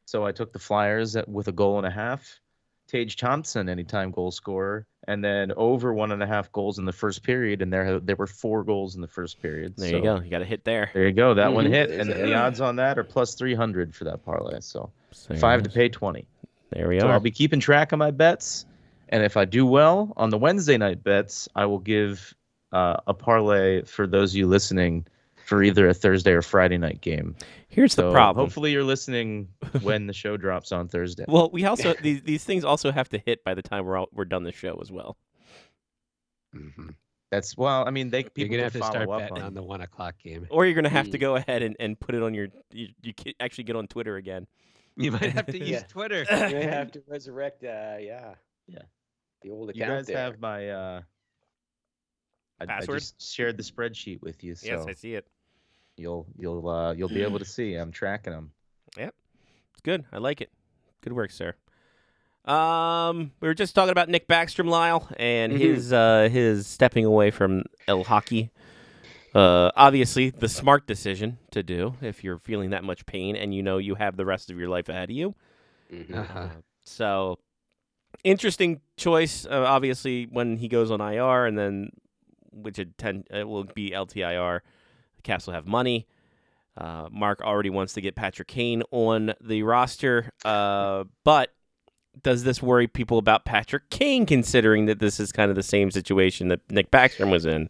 So 0.06 0.26
I 0.26 0.32
took 0.32 0.52
the 0.52 0.58
Flyers 0.58 1.16
at, 1.16 1.28
with 1.28 1.48
a 1.48 1.52
goal 1.52 1.78
and 1.78 1.86
a 1.86 1.90
half. 1.90 2.40
Tage 2.88 3.16
Thompson, 3.16 3.68
anytime 3.68 4.10
goal 4.10 4.30
scorer, 4.30 4.86
and 5.08 5.24
then 5.24 5.52
over 5.52 5.92
one 5.92 6.12
and 6.12 6.22
a 6.22 6.26
half 6.26 6.52
goals 6.52 6.78
in 6.78 6.84
the 6.84 6.92
first 6.92 7.22
period, 7.22 7.62
and 7.62 7.72
there 7.72 7.98
there 8.00 8.16
were 8.16 8.26
four 8.26 8.64
goals 8.64 8.94
in 8.94 9.00
the 9.00 9.08
first 9.08 9.40
period. 9.40 9.74
There 9.76 9.90
so 9.90 9.96
you 9.96 10.02
go. 10.02 10.20
You 10.20 10.30
got 10.30 10.42
a 10.42 10.46
hit 10.46 10.64
there. 10.64 10.90
There 10.92 11.06
you 11.06 11.12
go. 11.12 11.34
That 11.34 11.52
one 11.52 11.66
Mhm. 11.66 11.70
hit, 11.70 11.90
and 11.90 12.10
the 12.10 12.34
odds 12.34 12.60
on 12.60 12.76
that 12.76 12.98
are 12.98 13.04
plus 13.04 13.34
three 13.34 13.54
hundred 13.54 13.94
for 13.94 14.04
that 14.04 14.24
parlay. 14.24 14.60
So 14.60 14.92
So 15.12 15.34
five 15.36 15.62
to 15.62 15.70
pay 15.70 15.88
twenty. 15.88 16.26
There 16.70 16.88
we 16.88 17.00
So 17.00 17.08
are. 17.08 17.12
I'll 17.12 17.20
be 17.20 17.30
keeping 17.30 17.60
track 17.60 17.92
of 17.92 17.98
my 17.98 18.10
bets, 18.10 18.66
and 19.08 19.22
if 19.22 19.36
I 19.36 19.44
do 19.44 19.66
well 19.66 20.12
on 20.16 20.30
the 20.30 20.38
Wednesday 20.38 20.76
night 20.76 21.02
bets, 21.02 21.48
I 21.54 21.66
will 21.66 21.78
give 21.78 22.34
uh, 22.72 22.96
a 23.06 23.12
parlay 23.14 23.82
for 23.82 24.06
those 24.06 24.32
of 24.32 24.36
you 24.36 24.46
listening 24.46 25.06
for 25.44 25.62
either 25.62 25.88
a 25.88 25.94
Thursday 25.94 26.32
or 26.32 26.42
Friday 26.42 26.78
night 26.78 27.00
game. 27.00 27.34
Here's 27.68 27.94
So 27.94 28.06
the 28.08 28.12
problem. 28.12 28.44
hopefully 28.46 28.72
you're 28.72 28.84
listening 28.84 29.48
when 29.82 30.06
the 30.06 30.12
show 30.12 30.36
drops 30.36 30.72
on 30.72 30.88
Thursday. 30.88 31.24
Well, 31.28 31.50
we 31.52 31.64
also 31.64 31.94
these 32.00 32.22
these 32.22 32.44
things 32.44 32.64
also 32.64 32.90
have 32.92 33.08
to 33.10 33.18
hit 33.18 33.42
by 33.44 33.54
the 33.54 33.62
time 33.62 33.84
we're 33.84 33.96
all, 33.96 34.08
we're 34.12 34.24
done 34.24 34.44
the 34.44 34.52
show 34.52 34.78
as 34.82 34.90
well. 34.92 35.16
hmm 36.52 36.90
That's 37.30 37.56
well, 37.56 37.86
I 37.86 37.90
mean, 37.90 38.10
they 38.10 38.20
You're 38.20 38.30
people 38.30 38.52
gonna 38.56 38.62
have 38.64 38.72
to 38.74 38.82
start 38.82 39.08
betting 39.08 39.38
on. 39.38 39.42
on 39.42 39.54
the 39.54 39.62
one 39.62 39.80
o'clock 39.80 40.16
game. 40.22 40.46
Or 40.50 40.66
you're 40.66 40.74
gonna 40.74 40.88
have 40.90 41.10
to 41.10 41.18
Mm. 41.18 41.20
go 41.22 41.36
ahead 41.36 41.62
and, 41.62 41.76
and 41.80 41.98
put 41.98 42.14
it 42.14 42.22
on 42.22 42.34
your 42.34 42.48
you, 42.72 42.88
you 43.02 43.14
can 43.14 43.32
actually 43.40 43.64
get 43.64 43.76
on 43.76 43.86
Twitter 43.86 44.16
again 44.16 44.46
You 44.96 45.12
might 45.12 45.32
have 45.32 45.46
to 45.46 45.58
use 45.58 45.68
Yeah. 45.70 45.82
Twitter. 45.88 46.26
You 46.30 46.54
may 46.56 46.64
have 46.64 46.92
to 46.92 47.02
resurrect. 47.08 47.64
Uh, 47.64 47.96
yeah. 48.00 48.34
Yeah. 48.66 48.82
The 49.42 49.50
old 49.50 49.70
account 49.70 49.76
You 49.76 49.96
guys 49.96 50.06
there. 50.06 50.18
have 50.18 50.38
my 50.40 50.68
uh 50.68 51.00
I, 52.68 52.78
I 52.82 52.86
just 52.86 53.20
shared 53.22 53.56
the 53.56 53.62
spreadsheet 53.62 54.22
with 54.22 54.42
you, 54.44 54.54
so 54.54 54.66
Yes, 54.66 54.86
I 54.88 54.92
see 54.94 55.14
it. 55.14 55.26
you'll 55.96 56.26
you'll 56.38 56.68
uh 56.68 56.92
you'll 56.92 57.08
be 57.08 57.22
able 57.22 57.38
to 57.38 57.44
see. 57.44 57.74
I'm 57.74 57.92
tracking 57.92 58.32
them. 58.32 58.52
Yep, 58.96 59.14
It's 59.72 59.80
good. 59.82 60.04
I 60.12 60.18
like 60.18 60.40
it. 60.40 60.50
Good 61.02 61.12
work, 61.12 61.30
sir. 61.30 61.54
Um, 62.44 63.32
we 63.40 63.46
were 63.48 63.54
just 63.54 63.74
talking 63.74 63.92
about 63.92 64.08
Nick 64.08 64.26
Backstrom, 64.26 64.68
Lyle, 64.68 65.08
and 65.16 65.52
Mhm. 65.52 65.58
his 65.58 65.92
uh 65.92 66.28
his 66.30 66.66
stepping 66.66 67.04
away 67.04 67.30
from 67.30 67.64
El 67.86 68.04
Hockey. 68.04 68.50
Uh, 69.34 69.70
obviously, 69.76 70.28
the 70.30 70.48
smart 70.48 70.86
decision 70.86 71.38
to 71.52 71.62
do 71.62 71.94
if 72.02 72.22
you're 72.22 72.38
feeling 72.38 72.70
that 72.70 72.84
much 72.84 73.06
pain 73.06 73.34
and 73.34 73.54
you 73.54 73.62
know 73.62 73.78
you 73.78 73.94
have 73.94 74.16
the 74.16 74.26
rest 74.26 74.50
of 74.50 74.58
your 74.58 74.68
life 74.68 74.88
ahead 74.90 75.08
of 75.08 75.16
you. 75.16 75.34
Mhm. 75.90 76.14
Uh-huh. 76.18 76.48
So, 76.84 77.38
interesting 78.24 78.80
choice. 78.96 79.46
Uh, 79.46 79.64
obviously, 79.66 80.24
when 80.26 80.56
he 80.58 80.68
goes 80.68 80.90
on 80.90 81.00
IR, 81.00 81.46
and 81.46 81.56
then 81.56 81.90
which 82.52 82.78
it, 82.78 82.96
tend, 82.98 83.26
it 83.30 83.48
will 83.48 83.64
be 83.64 83.90
LTIR, 83.90 84.60
the 85.16 85.22
Caps 85.22 85.46
will 85.46 85.54
have 85.54 85.66
money. 85.66 86.06
Uh, 86.76 87.08
Mark 87.10 87.42
already 87.42 87.70
wants 87.70 87.92
to 87.94 88.00
get 88.00 88.14
Patrick 88.14 88.48
Kane 88.48 88.82
on 88.90 89.34
the 89.40 89.62
roster, 89.62 90.30
uh, 90.44 91.04
but 91.22 91.50
does 92.22 92.44
this 92.44 92.62
worry 92.62 92.86
people 92.86 93.18
about 93.18 93.44
Patrick 93.44 93.88
Kane, 93.90 94.26
considering 94.26 94.86
that 94.86 94.98
this 94.98 95.20
is 95.20 95.32
kind 95.32 95.50
of 95.50 95.56
the 95.56 95.62
same 95.62 95.90
situation 95.90 96.48
that 96.48 96.60
Nick 96.70 96.90
Backstrom 96.90 97.30
was 97.30 97.46
in? 97.46 97.68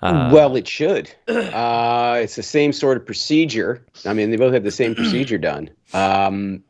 Uh, 0.00 0.30
well, 0.32 0.54
it 0.56 0.68
should. 0.68 1.10
Uh, 1.28 2.20
it's 2.22 2.36
the 2.36 2.42
same 2.42 2.72
sort 2.72 2.96
of 2.96 3.04
procedure. 3.04 3.84
I 4.06 4.12
mean, 4.12 4.30
they 4.30 4.36
both 4.36 4.52
have 4.54 4.64
the 4.64 4.70
same 4.70 4.94
procedure 4.94 5.38
done. 5.38 5.70
Um, 5.92 6.62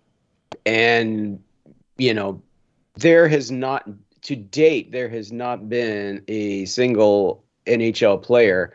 and, 0.64 1.43
you 1.97 2.14
know, 2.14 2.43
there 2.97 3.28
has 3.28 3.51
not, 3.51 3.89
to 4.23 4.37
date, 4.37 4.93
there 4.93 5.09
has 5.09 5.33
not 5.33 5.69
been 5.69 6.23
a 6.29 6.64
single 6.66 7.45
NHL 7.66 8.23
player 8.23 8.73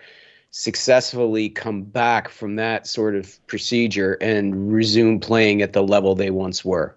successfully 0.52 1.50
come 1.50 1.82
back 1.84 2.30
from 2.30 2.56
that 2.58 2.86
sort 2.88 3.16
of 3.16 3.46
procedure 3.48 4.14
and 4.22 4.72
resume 4.72 5.20
playing 5.20 5.62
at 5.62 5.74
the 5.74 5.82
level 5.82 6.14
they 6.16 6.30
once 6.30 6.64
were. 6.64 6.96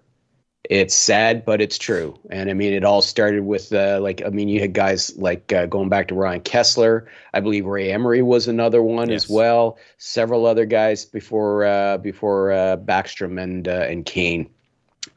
It's 0.69 0.93
sad, 0.93 1.45
but 1.45 1.61
it's 1.61 1.77
true. 1.77 2.19
And 2.29 2.49
I 2.49 2.53
mean, 2.53 2.73
it 2.73 2.83
all 2.83 3.01
started 3.01 3.45
with 3.45 3.71
uh, 3.71 3.99
like 4.01 4.21
I 4.25 4.29
mean, 4.29 4.49
you 4.49 4.59
had 4.59 4.73
guys 4.73 5.17
like 5.17 5.53
uh, 5.53 5.65
going 5.65 5.87
back 5.89 6.09
to 6.09 6.15
Ryan 6.15 6.41
Kesler. 6.41 7.07
I 7.33 7.39
believe 7.39 7.65
Ray 7.65 7.91
Emery 7.91 8.21
was 8.21 8.47
another 8.49 8.83
one 8.83 9.09
Yes. 9.09 9.23
as 9.23 9.29
well. 9.29 9.77
Several 9.97 10.45
other 10.45 10.65
guys 10.65 11.05
before 11.05 11.63
uh, 11.65 11.97
before 11.99 12.51
uh, 12.51 12.77
Backstrom 12.77 13.41
and 13.41 13.67
uh, 13.67 13.85
and 13.87 14.05
Kane. 14.05 14.49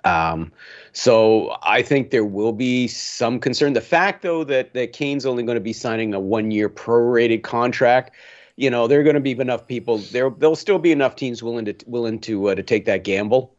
Um, 0.04 0.52
so 0.92 1.56
I 1.62 1.82
think 1.82 2.10
there 2.10 2.24
will 2.24 2.52
be 2.52 2.88
some 2.88 3.38
concern. 3.38 3.74
The 3.74 3.80
fact, 3.80 4.22
though, 4.22 4.44
that 4.44 4.74
that 4.74 4.92
Kane's 4.92 5.26
only 5.26 5.42
going 5.42 5.56
to 5.56 5.60
be 5.60 5.72
signing 5.72 6.14
a 6.14 6.20
one-year 6.20 6.68
prorated 6.68 7.42
contract, 7.42 8.12
you 8.56 8.70
know, 8.70 8.86
there 8.86 9.00
are 9.00 9.02
going 9.02 9.14
to 9.14 9.20
be 9.20 9.32
enough 9.32 9.66
people. 9.66 9.98
There, 9.98 10.30
there'll 10.30 10.56
still 10.56 10.78
be 10.78 10.92
enough 10.92 11.16
teams 11.16 11.42
willing 11.42 11.64
to 11.66 11.74
willing 11.86 12.18
to 12.20 12.50
uh, 12.50 12.54
to 12.54 12.62
take 12.62 12.84
that 12.86 13.04
gamble. 13.04 13.54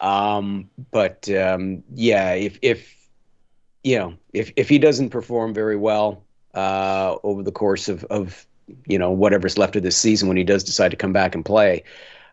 Um, 0.00 0.70
but 0.90 1.28
um, 1.30 1.82
yeah, 1.94 2.32
if 2.32 2.58
if 2.62 2.94
you 3.82 3.98
know 3.98 4.14
if 4.32 4.52
if 4.56 4.68
he 4.68 4.78
doesn't 4.78 5.10
perform 5.10 5.54
very 5.54 5.76
well 5.76 6.22
uh, 6.54 7.16
over 7.22 7.42
the 7.42 7.52
course 7.52 7.88
of 7.88 8.04
of 8.04 8.46
you 8.86 8.98
know 8.98 9.10
whatever's 9.10 9.58
left 9.58 9.76
of 9.76 9.82
this 9.82 9.96
season 9.96 10.28
when 10.28 10.36
he 10.36 10.44
does 10.44 10.64
decide 10.64 10.90
to 10.90 10.96
come 10.96 11.12
back 11.12 11.34
and 11.34 11.44
play, 11.44 11.82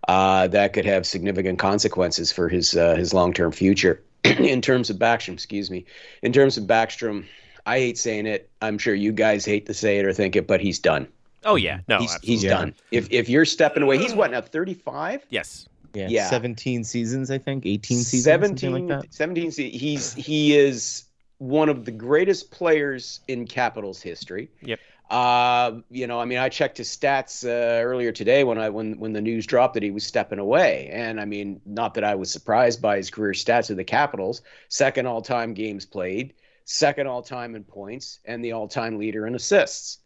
uh, 0.07 0.47
that 0.47 0.73
could 0.73 0.85
have 0.85 1.05
significant 1.05 1.59
consequences 1.59 2.31
for 2.31 2.49
his 2.49 2.75
uh, 2.75 2.95
his 2.95 3.13
long 3.13 3.33
term 3.33 3.51
future. 3.51 4.01
in 4.23 4.61
terms 4.61 4.89
of 4.89 4.97
Backstrom, 4.97 5.33
excuse 5.33 5.71
me, 5.71 5.83
in 6.21 6.31
terms 6.31 6.55
of 6.57 6.65
Backstrom, 6.65 7.25
I 7.65 7.79
hate 7.79 7.97
saying 7.97 8.27
it. 8.27 8.49
I'm 8.61 8.77
sure 8.77 8.93
you 8.93 9.11
guys 9.11 9.45
hate 9.45 9.65
to 9.65 9.73
say 9.73 9.97
it 9.97 10.05
or 10.05 10.13
think 10.13 10.35
it, 10.35 10.45
but 10.47 10.61
he's 10.61 10.77
done. 10.79 11.07
oh 11.43 11.55
yeah, 11.55 11.79
no, 11.87 11.97
he's 11.99 12.13
absolutely. 12.13 12.33
he's 12.33 12.43
done. 12.43 12.75
If 12.91 13.07
if 13.11 13.29
you're 13.29 13.45
stepping 13.45 13.81
away, 13.83 13.97
he's 13.97 14.13
what 14.13 14.31
now 14.31 14.41
35. 14.41 15.25
yes. 15.29 15.67
Yeah, 15.93 16.07
Yeah. 16.07 16.29
17 16.29 16.85
seasons, 16.85 17.29
I 17.29 17.37
think, 17.37 17.65
18 17.65 17.97
seasons, 17.97 18.23
17, 18.23 18.71
like 18.71 18.87
that. 18.87 19.13
17 19.13 19.51
se- 19.51 19.71
he's 19.71 20.13
he 20.13 20.55
is 20.55 21.03
one 21.39 21.67
of 21.67 21.83
the 21.83 21.91
greatest 21.91 22.49
players 22.51 23.19
in 23.27 23.45
Capitals 23.45 24.01
history. 24.01 24.49
Yep. 24.61 24.79
Uh, 25.11 25.81
you 25.89 26.07
know, 26.07 26.21
I 26.21 26.25
mean, 26.25 26.37
I 26.37 26.47
checked 26.47 26.77
his 26.77 26.87
stats 26.87 27.45
uh, 27.45 27.83
earlier 27.83 28.13
today 28.13 28.45
when 28.45 28.57
I 28.57 28.69
when 28.69 28.97
when 28.97 29.11
the 29.11 29.19
news 29.19 29.45
dropped 29.45 29.73
that 29.73 29.83
he 29.83 29.91
was 29.91 30.05
stepping 30.05 30.39
away, 30.39 30.89
and 30.89 31.19
I 31.19 31.25
mean, 31.25 31.59
not 31.65 31.95
that 31.95 32.05
I 32.05 32.15
was 32.15 32.31
surprised 32.31 32.81
by 32.81 32.95
his 32.95 33.09
career 33.09 33.33
stats 33.33 33.67
with 33.67 33.77
the 33.77 33.83
Capitals. 33.83 34.41
Second 34.69 35.07
all-time 35.07 35.53
games 35.53 35.85
played, 35.85 36.33
second 36.63 37.07
all-time 37.07 37.55
in 37.55 37.65
points, 37.65 38.19
and 38.23 38.41
the 38.43 38.53
all-time 38.53 38.97
leader 38.97 39.27
in 39.27 39.35
assists. 39.35 39.97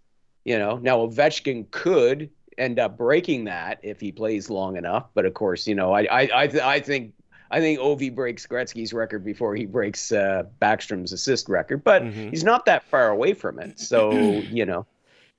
You 0.43 0.57
know, 0.57 0.77
now 0.77 0.97
Ovechkin 1.05 1.69
could 1.69 2.31
end 2.57 2.79
up 2.79 2.97
breaking 2.97 3.43
that 3.43 3.81
if 3.83 3.99
he 3.99 4.11
plays 4.11 4.49
long 4.49 4.75
enough, 4.75 5.05
but 5.13 5.25
of 5.27 5.35
course, 5.35 5.67
you 5.67 5.75
know, 5.75 5.91
I 5.93 6.05
I 6.05 6.29
I, 6.33 6.47
th- 6.47 6.63
I 6.63 6.79
think 6.79 7.13
I 7.51 7.59
think 7.59 7.79
Ovi 7.79 8.13
breaks 8.13 8.47
Gretzky's 8.47 8.91
record 8.91 9.23
before 9.23 9.55
he 9.55 9.67
breaks 9.67 10.11
uh, 10.11 10.45
Backstrom's 10.59 11.13
assist 11.13 11.47
record, 11.47 11.83
but 11.83 12.01
Mhm. 12.01 12.31
he's 12.31 12.43
not 12.43 12.65
that 12.65 12.81
far 12.89 13.09
away 13.09 13.35
from 13.35 13.59
it. 13.59 13.79
So 13.79 14.43
you 14.51 14.65
know, 14.65 14.87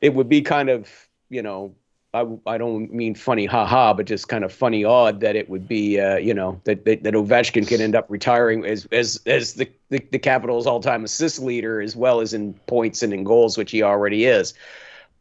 it 0.00 0.14
would 0.14 0.28
be 0.28 0.42
kind 0.42 0.68
of 0.68 0.90
you 1.28 1.42
know. 1.42 1.74
I, 2.14 2.24
I 2.46 2.56
don't 2.56 2.94
mean 2.94 3.14
funny 3.14 3.44
haha, 3.44 3.92
but 3.92 4.06
just 4.06 4.28
kind 4.28 4.42
of 4.42 4.50
funny 4.50 4.84
odd 4.84 5.20
that 5.20 5.36
it 5.36 5.50
would 5.50 5.68
be 5.68 6.00
uh, 6.00 6.16
you 6.16 6.32
know 6.32 6.58
that, 6.64 6.86
that 6.86 7.02
that 7.02 7.12
Ovechkin 7.12 7.68
could 7.68 7.82
end 7.82 7.94
up 7.94 8.06
retiring 8.08 8.64
as 8.64 8.86
as 8.90 9.20
as 9.26 9.54
the 9.54 9.68
the, 9.90 9.98
the 10.12 10.18
Capitals 10.18 10.66
all 10.66 10.80
time 10.80 11.04
assist 11.04 11.40
leader 11.40 11.82
as 11.82 11.94
well 11.94 12.20
as 12.20 12.32
in 12.32 12.54
points 12.68 13.02
and 13.02 13.12
in 13.12 13.22
goals, 13.22 13.58
which 13.58 13.70
he 13.70 13.82
already 13.82 14.24
is. 14.24 14.54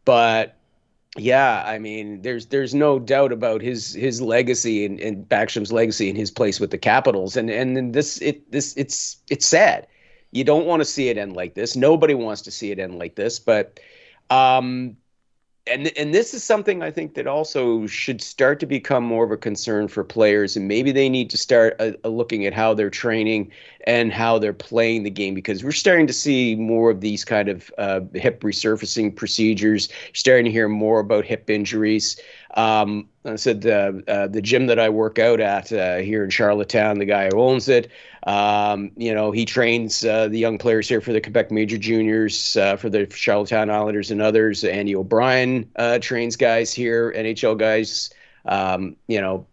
But 0.06 0.56
yeah, 1.18 1.64
I 1.66 1.80
mean, 1.80 2.22
there's 2.22 2.48
there's 2.48 2.74
no 2.76 3.00
doubt 3.00 3.32
about 3.32 3.62
his 3.62 3.94
his 3.94 4.22
legacy 4.22 4.86
and, 4.86 5.00
and 5.00 5.28
Backstrom's 5.28 5.72
legacy 5.72 6.10
and 6.10 6.18
his 6.18 6.30
place 6.30 6.60
with 6.60 6.72
the 6.72 6.78
Capitals, 6.78 7.38
and 7.38 7.50
and 7.50 7.76
then 7.76 7.94
this 7.94 8.22
it 8.22 8.52
this 8.52 8.76
it's 8.76 9.18
it's 9.30 9.46
sad. 9.46 9.88
You 10.32 10.44
don't 10.44 10.66
want 10.66 10.82
to 10.82 10.86
see 10.86 11.08
it 11.08 11.18
end 11.18 11.36
like 11.36 11.54
this. 11.54 11.76
Nobody 11.76 12.14
wants 12.14 12.42
to 12.44 12.52
see 12.52 12.72
it 12.72 12.80
end 12.80 13.00
like 13.00 13.16
this, 13.16 13.40
but 13.40 13.80
um, 14.30 14.98
and 15.68 15.92
and 15.98 16.14
this 16.14 16.34
is 16.34 16.44
something 16.44 16.84
I 16.84 16.92
think 16.92 17.16
that 17.16 17.28
also 17.28 17.88
should 17.88 18.22
start 18.22 18.60
to 18.60 18.66
become 18.66 19.04
more 19.04 19.24
of 19.24 19.32
a 19.32 19.38
concern 19.38 19.88
for 19.88 20.04
players, 20.04 20.56
and 20.56 20.68
maybe 20.68 20.92
they 20.92 21.10
need 21.10 21.30
to 21.32 21.38
start 21.38 21.76
uh, 21.80 22.08
looking 22.08 22.46
at 22.46 22.54
how 22.54 22.74
they're 22.74 22.90
training 22.90 23.52
and 23.86 24.12
how 24.12 24.40
they're 24.40 24.54
playing 24.54 25.04
the 25.04 25.10
game 25.10 25.34
because 25.34 25.64
we're 25.64 25.72
starting 25.72 26.08
to 26.08 26.14
see 26.14 26.56
more 26.56 26.90
of 26.90 27.02
these 27.02 27.24
kind 27.24 27.50
of 27.50 27.72
uh, 27.78 28.02
hip 28.14 28.42
resurfacing 28.42 29.16
procedures. 29.16 29.90
You're 29.90 30.16
starting 30.16 30.46
to 30.46 30.52
hear 30.52 30.68
more 30.68 31.00
about 31.00 31.26
hip 31.26 31.50
injuries. 31.50 32.20
Um, 32.56 33.10
I 33.26 33.36
said 33.36 33.66
uh, 33.66 33.92
uh, 34.08 34.28
the 34.28 34.42
gym 34.42 34.68
that 34.68 34.80
I 34.80 34.90
work 34.90 35.20
out 35.20 35.40
at 35.40 35.72
uh, 35.72 35.98
here 35.98 36.24
in 36.24 36.30
Charlottetown, 36.30 37.00
the 37.00 37.06
guy 37.06 37.28
who 37.28 37.40
owns 37.42 37.68
it, 37.68 37.92
um, 38.26 38.92
you 38.96 39.14
know, 39.14 39.32
he 39.32 39.46
trains 39.46 40.04
uh, 40.04 40.28
the 40.28 40.40
young 40.40 40.58
players 40.58 40.88
here 40.88 41.02
for 41.02 41.14
the 41.14 41.22
Quebec 41.22 41.52
Major 41.52 41.78
Juniors, 41.78 42.56
uh, 42.56 42.76
for 42.76 42.90
the 42.90 43.10
Charlottetown 43.12 43.70
Islanders 43.70 44.10
and 44.10 44.22
others. 44.22 44.64
Andy 44.64 44.96
O'Brien 44.96 45.70
uh, 45.76 46.00
trains 46.00 46.36
guys 46.36 46.74
here, 46.74 47.14
NHL 47.16 47.58
guys. 47.58 48.10
Um, 48.46 48.96
you 49.08 49.22
know, 49.22 49.46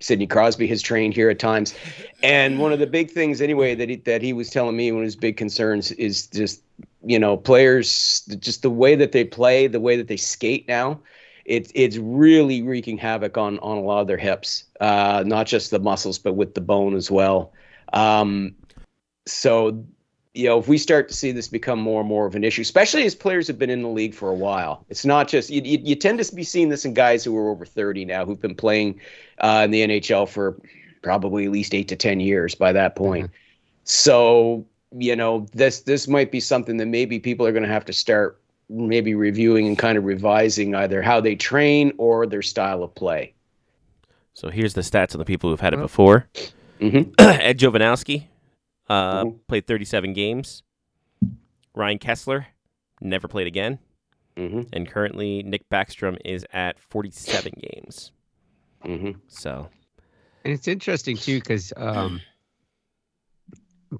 Sidney 0.00 0.26
Crosby 0.26 0.66
has 0.66 0.82
trained 0.82 1.14
here 1.14 1.30
at 1.30 1.38
times. 1.38 1.74
And 2.22 2.58
one 2.58 2.70
of 2.70 2.78
the 2.78 2.86
big 2.86 3.10
things, 3.10 3.40
anyway, 3.40 3.74
that 3.74 3.88
he, 3.88 3.96
that 3.96 4.20
he 4.20 4.34
was 4.34 4.50
telling 4.50 4.76
me 4.76 4.92
one 4.92 5.00
of 5.00 5.06
his 5.06 5.16
big 5.16 5.38
concerns 5.38 5.90
is 5.92 6.26
just, 6.26 6.62
you 7.02 7.18
know, 7.18 7.38
players, 7.38 8.20
just 8.40 8.60
the 8.60 8.68
way 8.68 8.94
that 8.94 9.12
they 9.12 9.24
play, 9.24 9.66
the 9.66 9.80
way 9.80 9.96
that 9.96 10.06
they 10.06 10.18
skate 10.18 10.68
now. 10.68 11.00
It's 11.46 11.72
it's 11.74 11.96
really 11.96 12.60
wreaking 12.60 12.98
havoc 12.98 13.38
on 13.38 13.58
on 13.60 13.78
a 13.78 13.80
lot 13.80 14.02
of 14.02 14.06
their 14.06 14.18
hips, 14.18 14.64
uh, 14.82 15.24
not 15.26 15.46
just 15.46 15.70
the 15.70 15.78
muscles, 15.78 16.18
but 16.18 16.34
with 16.34 16.52
the 16.52 16.60
bone 16.60 16.94
as 16.94 17.10
well. 17.10 17.54
Um, 17.94 18.54
so, 19.26 19.82
you 20.34 20.46
know, 20.46 20.58
if 20.58 20.68
we 20.68 20.78
start 20.78 21.08
to 21.08 21.14
see 21.14 21.32
this 21.32 21.48
become 21.48 21.80
more 21.80 22.00
and 22.00 22.08
more 22.08 22.26
of 22.26 22.34
an 22.36 22.44
issue, 22.44 22.62
especially 22.62 23.04
as 23.04 23.14
players 23.14 23.48
have 23.48 23.58
been 23.58 23.70
in 23.70 23.82
the 23.82 23.88
league 23.88 24.14
for 24.14 24.28
a 24.28 24.34
while, 24.34 24.84
it's 24.88 25.04
not 25.04 25.26
just 25.28 25.50
you. 25.50 25.60
You, 25.62 25.78
you 25.82 25.96
tend 25.96 26.22
to 26.22 26.34
be 26.34 26.44
seeing 26.44 26.68
this 26.68 26.84
in 26.84 26.94
guys 26.94 27.24
who 27.24 27.36
are 27.36 27.50
over 27.50 27.64
thirty 27.64 28.04
now, 28.04 28.24
who've 28.24 28.40
been 28.40 28.54
playing 28.54 29.00
uh, 29.38 29.62
in 29.64 29.70
the 29.72 29.82
NHL 29.82 30.28
for 30.28 30.56
probably 31.02 31.46
at 31.46 31.50
least 31.50 31.74
eight 31.74 31.88
to 31.88 31.96
ten 31.96 32.20
years 32.20 32.54
by 32.54 32.72
that 32.72 32.94
point. 32.94 33.30
So, 33.84 34.64
you 34.92 35.16
know, 35.16 35.46
this 35.52 35.80
this 35.80 36.06
might 36.06 36.30
be 36.30 36.38
something 36.38 36.76
that 36.76 36.86
maybe 36.86 37.18
people 37.18 37.44
are 37.44 37.52
going 37.52 37.64
to 37.64 37.68
have 37.68 37.84
to 37.86 37.92
start 37.92 38.40
maybe 38.68 39.16
reviewing 39.16 39.66
and 39.66 39.76
kind 39.76 39.98
of 39.98 40.04
revising 40.04 40.76
either 40.76 41.02
how 41.02 41.20
they 41.20 41.34
train 41.34 41.92
or 41.98 42.24
their 42.24 42.42
style 42.42 42.84
of 42.84 42.94
play. 42.94 43.34
So 44.34 44.48
here's 44.48 44.74
the 44.74 44.82
stats 44.82 45.12
on 45.12 45.18
the 45.18 45.24
people 45.24 45.50
who've 45.50 45.60
had 45.60 45.74
it 45.74 45.80
before. 45.80 46.28
Mhm. 46.80 47.12
Ed 47.18 47.58
Jovanovski 47.58 48.26
uh, 48.90 49.24
Mhm. 49.24 49.40
played 49.46 49.66
37 49.66 50.12
games. 50.12 50.62
Ryan 51.74 51.98
Kesler 51.98 52.46
never 53.00 53.28
played 53.28 53.46
again. 53.46 53.78
Mm-hmm. 54.36 54.62
And 54.72 54.88
currently, 54.88 55.42
Nick 55.42 55.68
Backstrom 55.68 56.18
is 56.24 56.44
at 56.52 56.78
47 56.78 57.52
games. 57.60 58.12
Mm-hmm. 58.84 59.18
So 59.28 59.68
And 60.44 60.52
it's 60.54 60.66
interesting 60.68 61.16
too 61.16 61.38
because 61.38 61.72
um, 61.76 62.20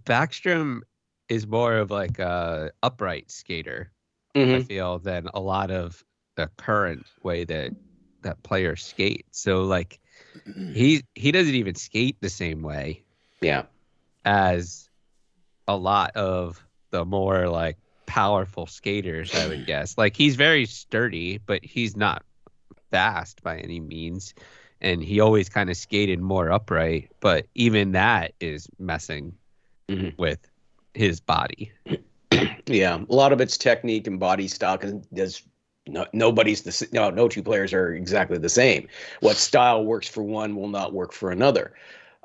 Backstrom 0.04 0.80
is 1.28 1.46
more 1.46 1.76
of 1.76 1.90
like 1.90 2.18
a 2.18 2.70
upright 2.82 3.30
skater. 3.30 3.92
I 4.34 4.38
Mhm. 4.38 4.66
feel 4.66 4.98
than 4.98 5.28
a 5.34 5.40
lot 5.40 5.70
of 5.70 6.04
the 6.36 6.48
current 6.56 7.06
way 7.22 7.44
that 7.44 7.72
that 8.22 8.42
players 8.42 8.84
skate. 8.84 9.26
So 9.30 9.64
like 9.64 9.98
he 10.74 11.02
he 11.14 11.32
doesn't 11.32 11.54
even 11.54 11.74
skate 11.74 12.16
the 12.20 12.28
same 12.30 12.62
way 12.62 13.02
Yeah. 13.40 13.64
As 14.24 14.88
a 15.68 15.76
lot 15.76 16.16
of 16.16 16.64
the 16.90 17.04
more 17.04 17.48
like 17.48 17.76
powerful 18.06 18.66
skaters, 18.66 19.34
I 19.34 19.46
would 19.46 19.66
guess. 19.66 19.96
Like 19.96 20.16
he's 20.16 20.36
very 20.36 20.66
sturdy, 20.66 21.38
but 21.38 21.64
he's 21.64 21.96
not 21.96 22.24
fast 22.90 23.42
by 23.42 23.58
any 23.58 23.80
means. 23.80 24.34
And 24.80 25.02
he 25.02 25.20
always 25.20 25.48
kind 25.48 25.70
of 25.70 25.76
skated 25.76 26.20
more 26.20 26.50
upright, 26.50 27.10
but 27.20 27.46
even 27.54 27.92
that 27.92 28.32
is 28.40 28.66
messing 28.78 29.34
Mhm. 29.88 30.16
with 30.16 30.38
his 30.94 31.20
body. 31.20 31.72
Yeah, 32.66 33.00
a 33.08 33.12
lot 33.14 33.32
of 33.32 33.40
it's 33.40 33.58
technique 33.58 34.06
and 34.06 34.20
body 34.20 34.46
stock, 34.46 34.84
and 34.84 35.04
there's 35.10 35.42
no, 35.88 36.06
nobody's 36.12 36.62
the 36.62 36.88
no 36.92 37.10
no 37.10 37.26
two 37.26 37.42
players 37.42 37.72
are 37.72 37.94
exactly 37.94 38.38
the 38.38 38.48
same. 38.48 38.86
What 39.20 39.36
style 39.36 39.84
works 39.84 40.06
for 40.08 40.22
one 40.22 40.54
will 40.54 40.68
not 40.68 40.92
work 40.92 41.12
for 41.12 41.32
another. 41.32 41.74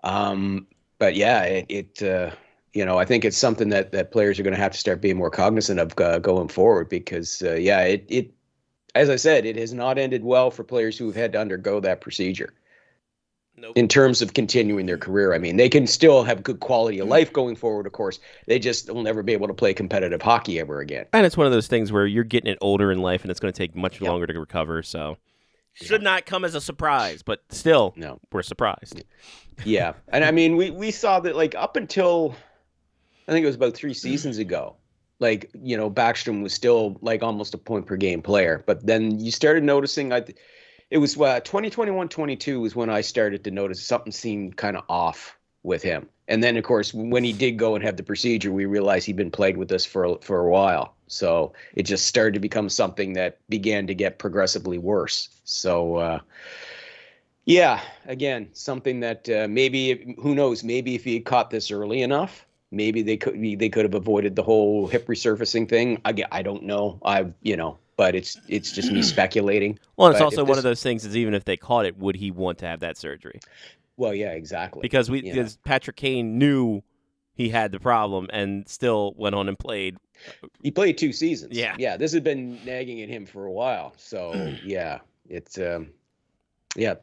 Um, 0.04 0.68
but 1.00 1.16
yeah, 1.16 1.43
it, 1.43 1.66
it 1.70 2.04
uh, 2.04 2.32
you 2.74 2.86
know 2.86 2.98
I 2.98 3.06
think 3.06 3.26
it's 3.26 3.38
something 3.38 3.70
that 3.70 3.91
that 3.91 4.12
players 4.12 4.39
are 4.39 4.43
going 4.43 4.56
to 4.56 4.62
have 4.62 4.72
to 4.72 4.78
start 4.78 5.02
being 5.02 5.18
more 5.18 5.30
cognizant 5.30 5.80
of 5.80 5.93
uh, 6.00 6.20
going 6.20 6.48
forward 6.48 6.89
because 6.89 7.41
uh, 7.43 7.54
yeah 7.56 7.82
it 7.82 8.06
it 8.10 8.34
as 8.96 9.10
I 9.10 9.16
said 9.18 9.46
it 9.46 9.56
has 9.58 9.74
not 9.74 9.98
ended 9.98 10.24
well 10.24 10.52
for 10.52 10.64
players 10.64 10.98
who 10.98 11.08
have 11.08 11.16
had 11.16 11.34
to 11.34 11.39
undergo 11.39 11.80
that 11.82 12.02
procedure 12.02 12.54
Nope. 13.58 13.78
in 13.78 13.88
terms 13.88 14.22
of 14.22 14.34
continuing 14.34 14.86
their 14.86 14.98
career. 14.98 15.34
I 15.34 15.38
mean, 15.38 15.56
they 15.56 15.70
can 15.70 15.88
still 15.88 16.24
have 16.24 16.43
good 16.43 16.60
quality 16.60 17.00
of 17.00 17.08
life 17.08 17.32
going 17.32 17.56
forward, 17.56 17.86
of 17.86 17.93
course. 17.93 18.20
They 18.48 18.60
just 18.60 18.89
will 18.93 19.02
never 19.02 19.24
be 19.24 19.32
able 19.32 19.48
to 19.48 19.54
play 19.54 19.74
competitive 19.74 20.22
hockey 20.22 20.60
ever 20.60 20.82
again. 20.82 21.06
And 21.14 21.26
it's 21.26 21.38
one 21.38 21.48
of 21.48 21.54
those 21.54 21.68
things 21.68 21.89
where 21.89 22.06
you're 22.06 22.26
getting 22.26 22.52
it 22.52 22.58
older 22.60 22.91
in 22.91 23.00
life, 23.00 23.22
and 23.22 23.32
it's 23.32 23.39
going 23.39 23.54
to 23.54 23.58
take 23.58 23.74
much 23.74 24.02
Yep. 24.02 24.10
longer 24.10 24.28
to 24.28 24.38
recover. 24.38 24.84
So, 24.84 25.18
should 25.76 26.01
not 26.01 26.26
come 26.26 26.43
as 26.45 26.55
a 26.55 26.61
surprise, 26.61 27.21
but 27.21 27.43
still, 27.49 27.93
No. 27.95 28.19
we're 28.32 28.41
surprised. 28.43 29.03
Yeah. 29.63 29.93
And 30.09 30.23
I 30.26 30.32
mean, 30.32 30.55
we, 30.57 30.71
we 30.71 30.91
saw 30.91 31.19
that 31.21 31.36
like 31.36 31.53
up 31.55 31.76
until 31.76 32.36
I 33.28 33.32
think 33.32 33.43
it 33.43 33.47
was 33.47 33.55
about 33.55 33.73
three 33.73 33.93
seasons 33.93 34.38
ago, 34.38 34.76
like, 35.19 35.49
you 35.53 35.78
know, 35.78 35.89
Backstrom 35.89 36.43
was 36.43 36.53
still 36.53 36.97
like 37.01 37.23
almost 37.23 37.53
a 37.53 37.57
point 37.57 37.86
per 37.86 37.95
game 37.97 38.21
player. 38.21 38.63
But 38.65 38.86
then 38.86 39.19
you 39.19 39.32
started 39.32 39.63
noticing, 39.63 40.11
I, 40.13 40.23
it 40.91 40.97
was 40.97 41.19
uh, 41.19 41.39
2021 41.41 42.09
22 42.09 42.59
was 42.59 42.76
when 42.76 42.89
I 42.89 43.01
started 43.01 43.43
to 43.45 43.51
notice 43.51 43.82
something 43.84 44.11
seemed 44.11 44.57
kind 44.57 44.78
of 44.78 44.84
off 44.89 45.38
with 45.66 45.84
him. 45.84 46.07
And 46.28 46.43
then, 46.43 46.57
of 46.57 46.63
course, 46.63 46.93
when 46.93 47.24
he 47.24 47.34
did 47.34 47.53
go 47.57 47.76
and 47.76 47.84
have 47.84 47.97
the 47.97 48.03
procedure, 48.03 48.51
we 48.51 48.66
realized 48.66 49.05
he'd 49.05 49.16
been 49.16 49.32
played 49.32 49.57
with 49.57 49.72
us 49.72 49.86
for 49.86 50.05
a- 50.05 50.18
for 50.22 50.39
a 50.39 50.49
while. 50.49 50.95
So 51.07 51.53
it 51.76 51.84
just 51.84 52.07
started 52.07 52.34
to 52.36 52.39
become 52.39 52.70
something 52.70 53.13
that 53.13 53.38
began 53.49 53.88
to 53.88 53.93
get 53.95 54.18
progressively 54.20 54.78
worse. 54.80 55.30
So, 55.43 55.97
uh, 55.97 56.20
yeah, 57.45 57.80
again, 58.07 58.49
something 58.53 58.99
that 59.01 59.30
uh, 59.30 59.47
maybe 59.49 60.16
who 60.20 60.34
knows? 60.34 60.63
Maybe 60.63 60.95
if 60.95 61.03
he 61.03 61.13
had 61.16 61.26
caught 61.26 61.49
this 61.51 61.70
early 61.72 62.01
enough, 62.01 62.45
maybe 62.72 63.03
they 63.03 63.18
could 63.18 63.39
they 63.59 63.70
could 63.70 63.86
have 63.86 63.93
avoided 63.93 64.36
the 64.36 64.43
whole 64.43 64.88
hip 64.88 65.05
resurfacing 65.07 65.70
thing. 65.70 66.01
I 66.05 66.13
I 66.32 66.41
don't 66.41 66.63
know. 66.63 66.99
I 67.05 67.28
you 67.43 67.55
know, 67.55 67.78
but 67.97 68.16
it's 68.16 68.38
it's 68.47 68.72
just 68.72 68.91
me 68.91 69.01
speculating. 69.13 69.78
Well, 69.95 70.09
it's 70.09 70.20
But 70.20 70.26
also 70.26 70.41
if 70.41 70.47
one 70.47 70.55
this- 70.55 70.57
of 70.57 70.63
those 70.63 70.82
things 70.82 71.05
is 71.05 71.16
even 71.16 71.36
if 71.36 71.45
they 71.45 71.57
caught 71.57 71.86
it, 71.86 71.97
would 71.99 72.16
he 72.16 72.32
want 72.32 72.57
to 72.59 72.66
have 72.66 72.80
that 72.80 72.97
surgery? 72.97 73.39
Well, 73.98 74.14
yeah, 74.14 74.32
exactly. 74.32 74.82
Because 74.82 75.10
we 75.10 75.22
Yeah. 75.22 75.34
because 75.34 75.58
Patrick 75.58 75.96
Kane 75.96 76.38
knew 76.38 76.84
he 77.34 77.50
had 77.50 77.72
the 77.72 77.80
problem 77.80 78.28
and 78.32 78.68
still 78.68 79.14
went 79.18 79.36
on 79.36 79.48
and 79.48 79.58
played. 79.58 79.98
He 80.62 80.72
played 80.72 80.98
two 80.98 81.12
seasons. 81.12 81.56
Yeah. 81.56 81.76
yeah. 81.78 81.98
This 81.98 82.14
has 82.14 82.22
been 82.22 82.64
nagging 82.66 83.02
at 83.02 83.10
him 83.10 83.26
for 83.26 83.46
a 83.46 83.52
while. 83.52 83.93
So 83.98 84.34
yeah, 84.66 85.00
it's 85.30 85.58
um, 85.58 85.89
yeah, 86.76 86.96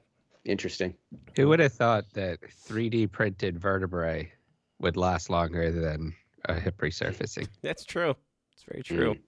interesting. 0.45 0.95
Who 1.37 1.49
would 1.49 1.61
have 1.61 1.73
thought 1.73 2.05
that 2.15 2.41
3D 2.41 3.11
printed 3.11 3.59
vertebrae 3.59 4.33
would 4.81 4.97
last 4.97 5.31
longer 5.31 5.71
than 5.71 6.15
a 6.47 6.59
hip 6.59 6.79
resurfacing? 6.81 7.49
That's 7.63 7.85
true. 7.85 8.15
It's 8.55 8.65
very 8.65 8.83
true. 8.83 9.15
Mm. 9.15 9.21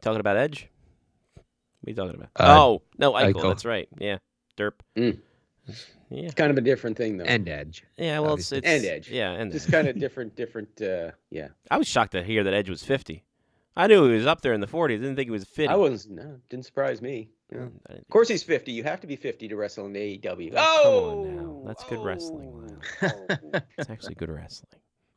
Talking 0.00 0.20
about 0.20 0.36
Edge? 0.36 0.68
What 1.34 1.88
are 1.88 1.90
you 1.90 1.94
talking 1.96 2.14
about? 2.14 2.30
Uh, 2.36 2.60
oh, 2.60 2.82
no, 2.98 3.12
Eichel, 3.12 3.34
Eichel. 3.34 3.42
That's 3.42 3.64
right. 3.64 3.88
Yeah. 3.98 4.18
Derp. 4.56 4.72
Mm. 4.96 5.18
Yeah. 6.10 6.24
It's 6.24 6.34
kind 6.34 6.50
of 6.50 6.58
a 6.58 6.60
different 6.60 6.96
thing 6.96 7.16
though. 7.16 7.24
And 7.24 7.48
edge. 7.48 7.84
Yeah, 7.96 8.20
well, 8.20 8.34
it's, 8.34 8.52
Obviously. 8.52 8.58
it's 8.58 8.66
And 8.66 8.84
Edge. 8.84 9.10
Yeah, 9.10 9.30
and 9.32 9.50
just 9.50 9.70
kind 9.70 9.88
of 9.88 9.98
different, 10.00 10.36
different. 10.36 10.80
Uh, 10.80 11.10
yeah, 11.30 11.48
I 11.70 11.78
was 11.78 11.88
shocked 11.88 12.12
to 12.12 12.22
hear 12.22 12.44
that 12.44 12.54
Edge 12.54 12.70
was 12.70 12.82
50. 12.82 13.24
I 13.76 13.86
knew 13.88 14.06
he 14.08 14.14
was 14.14 14.26
up 14.26 14.40
there 14.42 14.52
in 14.52 14.60
the 14.60 14.68
40s. 14.68 14.84
I 14.84 14.96
didn't 14.98 15.16
think 15.16 15.26
he 15.26 15.32
was 15.32 15.44
50. 15.44 15.68
I 15.68 15.74
was 15.74 16.08
no, 16.08 16.38
didn't 16.48 16.64
surprise 16.66 17.02
me. 17.02 17.30
Yeah. 17.50 17.58
Mm, 17.58 17.72
I 17.88 17.92
didn't 17.94 18.02
Of 18.02 18.10
course, 18.10 18.28
he's 18.28 18.42
50. 18.42 18.70
You 18.70 18.84
have 18.84 19.00
to 19.00 19.06
be 19.06 19.16
50 19.16 19.48
to 19.48 19.56
wrestle 19.56 19.86
in 19.86 19.92
AEW. 19.94 20.52
Oh, 20.56 20.82
come 20.82 21.18
on 21.18 21.36
now. 21.36 21.62
That's 21.66 21.84
good 21.84 22.04
wrestling, 22.04 22.78
Oh, 23.02 23.26
It's 23.78 23.90
actually 23.90 24.14
good 24.14 24.30
wrestling. 24.30 24.68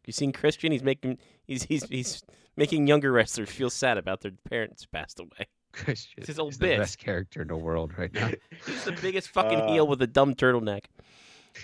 You 0.06 0.14
seen 0.14 0.32
Christian? 0.32 0.72
He's 0.72 0.84
making 0.84 1.18
he's 1.46 1.64
he's 1.64 1.84
he's 1.90 2.24
making 2.56 2.88
younger 2.88 3.12
wrestlers 3.12 3.50
feel 3.50 3.70
sad 3.70 3.98
about 3.98 4.22
their 4.22 4.32
parents 4.50 4.86
passed 4.86 5.20
away. 5.20 5.48
Christian 5.86 6.16
It's 6.18 6.28
his 6.28 6.40
old 6.40 6.54
is 6.54 6.58
bit. 6.58 6.78
the 6.78 6.82
best 6.84 6.98
character 6.98 7.42
in 7.42 7.48
the 7.48 7.56
world 7.58 7.92
right 7.98 8.14
now. 8.14 8.30
He's 8.66 8.84
the 8.84 8.92
biggest 8.94 9.30
fucking 9.30 9.60
Uh. 9.62 9.72
heel 9.72 9.88
with 9.88 10.02
a 10.02 10.08
dumb 10.08 10.34
turtleneck. 10.36 10.86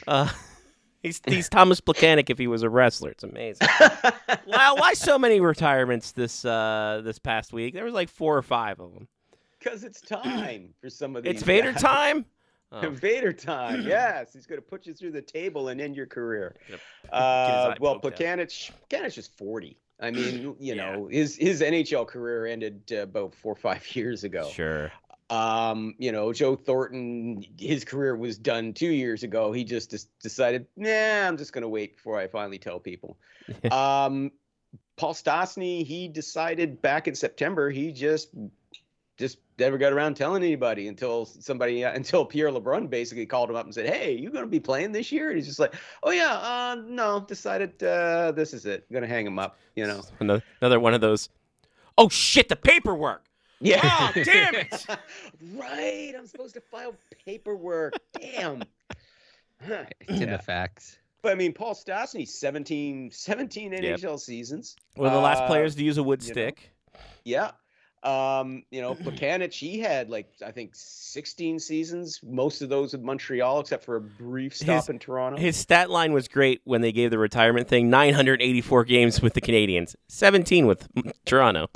Uh, 0.07 0.29
he's 1.03 1.21
he's 1.27 1.49
Thomas 1.49 1.79
Plekanec 1.81 2.29
if 2.29 2.37
he 2.37 2.47
was 2.47 2.63
a 2.63 2.69
wrestler. 2.69 3.11
It's 3.11 3.23
amazing. 3.23 3.67
wow, 4.47 4.75
why 4.77 4.93
so 4.93 5.19
many 5.19 5.39
retirements 5.39 6.11
this 6.13 6.43
uh 6.45 7.01
this 7.03 7.19
past 7.19 7.53
week? 7.53 7.73
There 7.73 7.85
was 7.85 7.93
like 7.93 8.09
four 8.09 8.37
or 8.37 8.41
five 8.41 8.79
of 8.79 8.93
them. 8.93 9.07
Because 9.59 9.83
it's 9.83 10.01
time 10.01 10.73
for 10.81 10.89
some 10.89 11.15
of 11.15 11.23
these. 11.23 11.35
It's 11.35 11.43
Vader 11.43 11.71
guys. 11.71 11.81
time. 11.81 12.25
Oh, 12.71 12.89
Vader 12.89 13.31
time. 13.31 13.81
Yes, 13.87 14.33
he's 14.33 14.47
going 14.47 14.59
to 14.59 14.65
put 14.67 14.85
you 14.87 14.93
through 14.95 15.11
the 15.11 15.21
table 15.21 15.67
and 15.69 15.79
end 15.79 15.95
your 15.95 16.07
career. 16.07 16.55
Uh, 17.11 17.75
well, 17.79 17.99
poked 17.99 18.19
out. 18.21 18.39
Plekanec, 18.39 18.71
Plekanec 18.89 19.17
is 19.17 19.27
40. 19.27 19.77
I 20.03 20.11
mean, 20.11 20.41
you 20.41 20.55
Yeah. 20.59 20.75
know, 20.75 21.07
his 21.07 21.35
his 21.35 21.61
NHL 21.61 22.05
career 22.05 22.45
ended 22.45 22.81
uh, 22.91 22.97
about 23.03 23.33
four 23.33 23.53
or 23.53 23.55
five 23.55 23.83
years 23.95 24.23
ago. 24.23 24.49
sure. 24.49 24.91
Um, 25.29 25.95
you 25.97 26.11
know, 26.11 26.31
Joe 26.33 26.55
Thornton, 26.55 27.43
his 27.57 27.85
career 27.85 28.15
was 28.15 28.37
done 28.37 28.73
two 28.73 28.91
years 28.91 29.23
ago. 29.23 29.51
He 29.51 29.63
just 29.63 29.89
des- 29.89 30.09
decided, 30.21 30.67
nah, 30.75 31.27
I'm 31.27 31.37
just 31.37 31.53
going 31.53 31.63
to 31.63 31.69
wait 31.69 31.95
before 31.95 32.19
I 32.19 32.27
finally 32.27 32.59
tell 32.59 32.79
people. 32.79 33.17
um, 33.71 34.31
Paul 34.97 35.13
Stastny, 35.13 35.83
he 35.85 36.07
decided 36.07 36.81
back 36.81 37.07
in 37.07 37.15
September, 37.15 37.69
he 37.71 37.91
just 37.93 38.29
just 39.17 39.39
never 39.59 39.77
got 39.77 39.93
around 39.93 40.15
telling 40.15 40.43
anybody 40.43 40.87
until 40.87 41.25
somebody 41.25 41.83
uh, 41.85 41.91
until 41.95 42.25
Pierre 42.25 42.49
LeBrun 42.49 42.89
basically 42.89 43.25
called 43.25 43.49
him 43.49 43.55
up 43.55 43.65
and 43.65 43.73
said, 43.73 43.87
"Hey, 43.87 44.13
you 44.13 44.29
going 44.29 44.43
to 44.45 44.49
be 44.49 44.59
playing 44.59 44.91
this 44.91 45.11
year?" 45.11 45.29
And 45.29 45.37
he's 45.37 45.47
just 45.47 45.59
like, 45.59 45.73
"Oh 46.03 46.11
yeah, 46.11 46.33
uh, 46.33 46.81
no, 46.85 47.19
decided 47.27 47.81
uh, 47.83 48.31
this 48.31 48.53
is 48.53 48.65
it. 48.65 48.89
going 48.91 49.03
to 49.03 49.07
hang 49.07 49.25
him 49.25 49.39
up." 49.39 49.57
You 49.75 49.87
know. 49.87 50.01
Another, 50.19 50.43
another 50.61 50.79
one 50.79 50.93
of 50.93 51.01
those. 51.01 51.29
Oh 51.97 52.09
shit! 52.09 52.49
The 52.49 52.55
paperwork. 52.55 53.25
Yeah. 53.59 53.79
Oh, 53.83 54.11
damn 54.23 54.55
it. 54.55 54.85
right. 55.55 56.13
I'm 56.17 56.27
supposed 56.27 56.53
to 56.55 56.61
file 56.61 56.95
paperwork. 57.25 57.93
Damn. 58.19 58.63
Huh. 59.65 59.85
It's 60.01 60.09
in 60.19 60.27
Yeah. 60.27 60.37
the 60.37 60.43
facts. 60.43 60.97
But 61.21 61.31
I 61.31 61.35
mean, 61.35 61.53
Paul 61.53 61.73
Stastny, 61.73 62.27
17, 62.27 63.09
17 63.11 63.71
Yep. 63.71 63.81
NHL 63.99 64.19
seasons. 64.19 64.75
One 64.95 65.07
of 65.07 65.13
the 65.13 65.19
last 65.21 65.43
Uh, 65.43 65.47
players 65.47 65.75
to 65.75 65.83
use 65.83 65.97
a 65.97 66.03
wood 66.03 66.21
you 66.21 66.27
know. 66.29 66.33
stick. 66.33 66.71
Yeah. 67.23 67.51
Um, 68.03 68.63
you 68.69 68.81
know, 68.81 68.95
Plekanec, 69.03 69.53
he 69.53 69.79
had 69.79 70.09
like 70.09 70.31
I 70.45 70.51
think 70.51 70.71
16 70.73 71.59
seasons, 71.59 72.19
most 72.23 72.61
of 72.61 72.69
those 72.69 72.93
with 72.93 73.01
Montreal, 73.01 73.61
except 73.61 73.83
for 73.83 73.95
a 73.95 74.01
brief 74.01 74.55
stop 74.55 74.75
His- 74.83 74.89
in 74.89 74.99
Toronto. 74.99 75.37
His 75.39 75.55
stat 75.55 75.89
line 75.89 76.13
was 76.13 76.27
great 76.27 76.61
when 76.63 76.81
they 76.81 76.91
gave 76.91 77.11
the 77.11 77.17
retirement 77.17 77.67
thing. 77.67 77.89
984 77.89 78.83
games 78.85 79.21
with 79.21 79.33
the 79.33 79.41
Canadiens, 79.41 79.95
17 80.07 80.65
with 80.67 80.87
Toronto, 81.25 81.67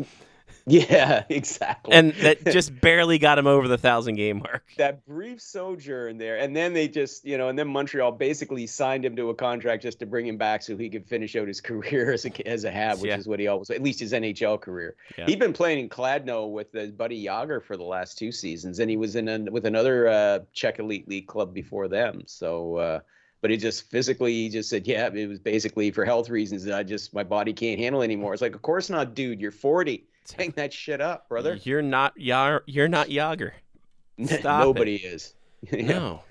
yeah, 0.68 1.24
exactly. 1.30 1.93
and 1.93 2.11
that 2.15 2.45
just 2.51 2.80
barely 2.82 3.18
got 3.18 3.39
him 3.39 3.47
over 3.47 3.68
the 3.68 3.78
thousand 3.78 4.15
game 4.15 4.39
mark. 4.39 4.63
that 4.78 5.05
brief 5.05 5.41
sojourn 5.41 6.18
there, 6.18 6.38
and 6.38 6.55
then 6.55 6.74
they 6.74 6.88
just, 6.88 7.26
you 7.26 7.38
know, 7.38 7.47
and 7.49 7.57
then 7.57 7.68
Montreal 7.70 8.11
basically 8.11 8.68
signed 8.68 9.05
him 9.05 9.15
to 9.15 9.30
a 9.30 9.34
contract 9.34 9.82
just 9.84 9.99
to 9.99 10.05
bring 10.05 10.28
him 10.28 10.38
back 10.38 10.61
so 10.61 10.76
he 10.76 10.89
could 10.89 11.05
finish 11.05 11.36
out 11.36 11.47
his 11.47 11.61
career 11.70 12.11
as 12.11 12.26
a 12.26 12.47
as 12.47 12.63
a 12.65 12.72
Hab, 12.72 12.99
which 12.99 13.09
Yeah. 13.09 13.18
is 13.18 13.28
what 13.28 13.39
he 13.39 13.47
always, 13.47 13.70
at 13.70 13.82
least 13.82 13.99
his 14.01 14.13
NHL 14.13 14.59
career. 14.59 14.95
Yeah. 15.18 15.26
He'd 15.26 15.39
been 15.39 15.53
playing 15.53 15.80
in 15.80 15.89
Kladno 15.89 16.51
with 16.51 16.72
his 16.74 16.91
buddy 16.91 17.24
Jagr 17.26 17.63
for 17.63 17.78
the 17.78 17.84
last 17.84 18.18
two 18.18 18.32
seasons, 18.32 18.80
and 18.80 18.89
he 18.89 18.97
was 18.97 19.15
in 19.15 19.28
an, 19.28 19.51
with 19.51 19.65
another 19.65 20.07
uh, 20.07 20.39
Czech 20.53 20.80
elite 20.80 21.07
league 21.07 21.28
club 21.28 21.53
before 21.53 21.88
them. 21.88 22.24
So. 22.28 22.76
uh 22.78 22.99
but 23.39 23.51
he 23.51 23.57
just 23.57 23.91
physically, 23.91 24.34
he 24.34 24.49
just 24.49 24.68
said, 24.68 24.88
"Yeah, 24.88 25.09
it 25.13 25.28
was 25.28 25.38
basically 25.39 25.91
for 25.91 26.03
health 26.03 26.28
reasons. 26.28 26.63
that 26.63 26.76
I 26.76 26.82
just 26.82 27.13
my 27.13 27.22
body 27.24 27.53
can't 27.53 27.80
handle 27.80 28.01
anymore." 28.01 28.34
It's 28.34 28.41
like, 28.41 28.55
of 28.55 28.63
course 28.63 28.89
not, 28.89 29.13
dude. 29.13 29.39
You're 29.39 29.51
40. 29.51 30.03
Hang 30.36 30.51
that 30.55 30.73
shit 30.73 31.01
up, 31.01 31.30
brother. 31.30 31.59
You're 31.63 31.82
not 31.82 32.19
Yar. 32.19 32.63
You're 32.65 32.88
not 32.88 33.07
Jagr. 33.07 33.51
Stop 34.25 34.38
it. 34.61 34.65
Nobody 34.65 34.95
is. 34.95 35.34
Yeah. 35.71 35.82
No. 35.88 36.21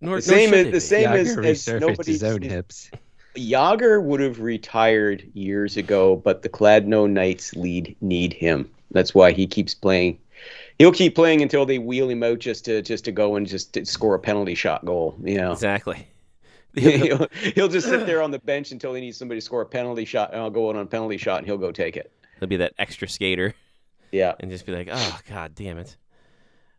Nor, 0.00 0.16
The 0.16 0.22
same 0.22 0.54
as 0.54 0.64
the 0.64 0.70
they 0.72 0.78
same 0.80 1.08
Jagr 1.10 1.14
as, 1.20 1.28
as 1.28 1.36
resurfaced 1.36 1.80
nobody's 1.80 2.06
his 2.06 2.24
own 2.24 2.40
hips. 2.42 2.90
Jagr 3.36 4.02
would 4.02 4.20
have 4.20 4.40
retired 4.40 5.30
years 5.34 5.76
ago, 5.76 6.16
but 6.16 6.42
the 6.42 6.48
Kladno 6.48 7.08
Knights 7.08 7.54
lead 7.54 7.94
need 8.00 8.32
him. 8.32 8.68
That's 8.90 9.14
why 9.14 9.32
he 9.32 9.46
keeps 9.46 9.74
playing. 9.74 10.18
He'll 10.78 10.90
keep 10.92 11.14
playing 11.14 11.42
until 11.42 11.66
they 11.66 11.78
wheel 11.78 12.08
him 12.08 12.22
out 12.22 12.38
just 12.38 12.64
to 12.64 12.80
just 12.82 13.04
to 13.04 13.12
go 13.12 13.36
and 13.36 13.46
just 13.46 13.74
to 13.74 13.84
score 13.84 14.14
a 14.14 14.18
penalty 14.18 14.54
shot 14.54 14.84
goal. 14.84 15.16
You 15.22 15.36
know, 15.36 15.52
Exactly. 15.52 16.06
he'll, 16.74 17.26
he'll 17.54 17.68
just 17.68 17.86
sit 17.86 18.06
there 18.06 18.22
on 18.22 18.30
the 18.30 18.38
bench 18.38 18.72
until 18.72 18.94
he 18.94 19.02
needs 19.02 19.18
somebody 19.18 19.38
to 19.38 19.44
score 19.44 19.60
a 19.60 19.66
penalty 19.66 20.06
shot, 20.06 20.32
and 20.32 20.40
I'll 20.40 20.50
go 20.50 20.70
in 20.70 20.76
on 20.76 20.82
a 20.82 20.86
penalty 20.86 21.18
shot, 21.18 21.38
and 21.38 21.46
he'll 21.46 21.58
go 21.58 21.70
take 21.70 21.98
it. 21.98 22.10
He'll 22.42 22.48
be 22.48 22.56
that 22.56 22.72
extra 22.76 23.06
skater 23.06 23.54
Yeah, 24.10 24.34
and 24.40 24.50
just 24.50 24.66
be 24.66 24.72
like, 24.72 24.88
"Oh 24.90 25.18
God, 25.28 25.54
damn 25.54 25.78
it." 25.78 25.96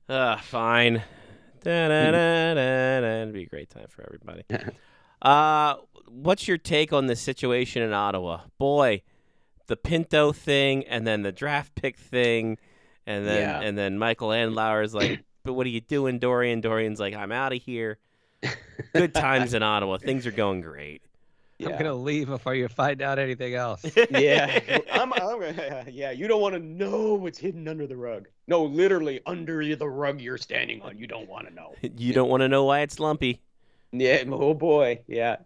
Uh, 0.09 0.35
fine. 0.35 1.01
It'd 1.65 3.33
be 3.33 3.43
a 3.43 3.45
great 3.45 3.69
time 3.69 3.85
for 3.87 4.03
everybody. 4.05 4.43
Uh, 5.21 5.75
what's 6.09 6.49
your 6.49 6.57
take 6.57 6.91
on 6.91 7.07
the 7.07 7.15
situation 7.15 7.81
in 7.81 7.93
Ottawa? 7.93 8.41
Boy, 8.57 9.03
the 9.67 9.77
Pinto 9.77 10.33
thing, 10.33 10.83
and 10.83 11.07
then 11.07 11.21
the 11.21 11.31
draft 11.31 11.75
pick 11.75 11.95
thing, 11.95 12.57
and 13.07 13.25
then 13.25 13.39
Yeah. 13.39 13.61
and 13.61 13.77
then 13.77 13.97
Michael 13.97 14.27
Andlauer's 14.27 14.93
like, 14.93 15.23
"But 15.45 15.53
what 15.53 15.65
are 15.65 15.69
you 15.69 15.79
doing, 15.79 16.19
Dorion?" 16.19 16.61
Dorion's 16.61 16.99
like, 16.99 17.13
"I'm 17.13 17.31
out 17.31 17.53
of 17.53 17.61
here." 17.61 17.99
Good 18.93 19.13
times 19.13 19.53
in 19.53 19.63
Ottawa. 19.63 19.97
Things 19.97 20.27
are 20.27 20.31
going 20.31 20.59
great. 20.59 21.01
Yeah. 21.59 21.69
I'm 21.69 21.77
gonna 21.77 21.93
leave 21.93 22.27
before 22.27 22.55
you 22.55 22.67
find 22.67 23.01
out 23.01 23.19
anything 23.19 23.53
else. 23.53 23.85
yeah, 24.09 24.59
I'm, 24.91 25.13
I'm, 25.13 25.41
yeah. 25.89 26.11
You 26.11 26.27
don't 26.27 26.41
want 26.41 26.55
to 26.55 26.59
know 26.59 27.13
what's 27.13 27.37
hidden 27.37 27.67
under 27.67 27.87
the 27.87 27.95
rug. 27.95 28.27
No, 28.47 28.63
literally 28.63 29.21
under 29.25 29.75
the 29.75 29.87
rug 29.87 30.19
you're 30.19 30.37
standing 30.37 30.81
on. 30.81 30.97
You 30.97 31.07
don't 31.07 31.27
want 31.29 31.47
to 31.47 31.53
know. 31.53 31.75
you 31.97 32.13
don't 32.13 32.29
want 32.29 32.41
to 32.41 32.47
know 32.47 32.65
why 32.65 32.81
it's 32.81 32.99
lumpy. 32.99 33.41
Yeah. 33.91 34.23
Oh 34.27 34.53
boy. 34.53 35.01
Yeah. 35.07 35.37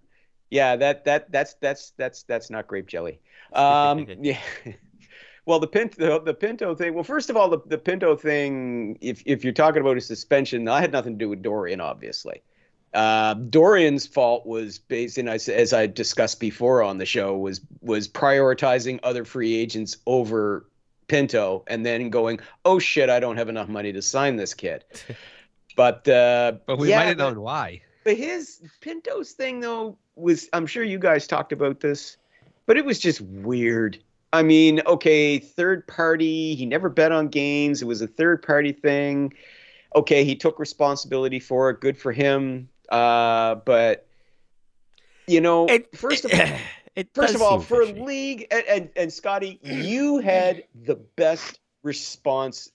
Yeah. 0.49 0.75
That 0.77 1.05
that 1.05 1.31
that's 1.31 1.55
that's 1.55 1.91
that's 1.97 2.23
that's 2.23 2.49
not 2.49 2.67
grape 2.67 2.87
jelly. 2.87 3.19
Um. 3.53 4.07
yeah. 4.21 4.39
Well, 5.45 5.59
the 5.59 5.67
Pinto 5.67 6.19
the 6.19 6.33
Pinto 6.33 6.75
thing. 6.75 6.93
Well, 6.93 7.05
first 7.05 7.29
of 7.29 7.37
all, 7.37 7.49
the, 7.49 7.59
the 7.65 7.77
Pinto 7.77 8.15
thing. 8.15 8.97
If 9.01 9.23
if 9.25 9.43
you're 9.43 9.53
talking 9.53 9.81
about 9.81 9.95
a 9.97 10.01
suspension, 10.01 10.65
that 10.65 10.81
had 10.81 10.91
nothing 10.91 11.13
to 11.13 11.25
do 11.25 11.29
with 11.29 11.41
Dorion, 11.41 11.81
obviously. 11.81 12.41
Uh, 12.97 13.35
Dorion's 13.35 14.07
fault 14.07 14.47
was 14.47 14.79
based, 14.79 15.19
and 15.19 15.29
I, 15.29 15.35
as 15.35 15.71
I 15.71 15.85
discussed 15.85 16.39
before 16.39 16.81
on 16.81 16.97
the 16.97 17.05
show, 17.05 17.37
was 17.37 17.61
was 17.81 18.07
prioritizing 18.07 18.99
other 19.03 19.23
free 19.23 19.55
agents 19.55 19.97
over 20.07 20.65
Pinto, 21.07 21.63
and 21.67 21.85
then 21.85 22.09
going, 22.09 22.39
"Oh 22.65 22.79
shit, 22.79 23.11
I 23.11 23.19
don't 23.19 23.37
have 23.37 23.49
enough 23.49 23.67
money 23.67 23.93
to 23.93 24.01
sign 24.01 24.35
this 24.35 24.53
kid." 24.55 24.83
But 25.75 26.07
uh, 26.07 26.53
But 26.65 26.79
we 26.79 26.89
yeah, 26.89 26.97
might 26.97 27.05
have 27.09 27.17
known 27.19 27.39
why. 27.39 27.83
but 28.03 28.17
his 28.17 28.61
Pinto's 28.81 29.33
thing 29.33 29.59
though 29.59 29.95
was 30.15 30.49
I'm 30.51 30.65
sure 30.65 30.83
you 30.83 30.97
guys 30.97 31.27
talked 31.27 31.51
about 31.51 31.81
this, 31.81 32.17
but 32.65 32.77
it 32.77 32.83
was 32.85 32.97
just 32.97 33.21
weird. 33.21 33.99
I 34.33 34.41
mean, 34.41 34.81
okay, 34.87 35.37
third 35.37 35.85
party, 35.85 36.55
he 36.55 36.65
never 36.65 36.89
bet 36.89 37.11
on 37.11 37.27
games. 37.27 37.83
It 37.83 37.85
was 37.85 38.01
a 38.01 38.07
third 38.07 38.41
party 38.41 38.71
thing. 38.71 39.33
Okay, 39.95 40.23
he 40.23 40.35
took 40.35 40.57
responsibility 40.57 41.39
for 41.39 41.69
it. 41.69 41.79
Good 41.79 41.95
for 41.99 42.11
him. 42.11 42.67
Uh, 42.89 43.55
but 43.55 44.07
you 45.27 45.41
know, 45.41 45.65
It, 45.67 45.95
first 45.95 46.25
of 46.25 46.31
all, 46.33 46.47
First 47.13 47.35
of 47.35 47.43
all, 47.43 47.59
for 47.59 47.85
fishy. 47.85 47.99
league 48.01 48.47
and, 48.49 48.63
and, 48.67 48.89
and 48.95 49.13
Scotty, 49.13 49.59
you 49.63 50.17
had 50.17 50.63
the 50.85 50.95
best 50.95 51.59
response 51.83 52.71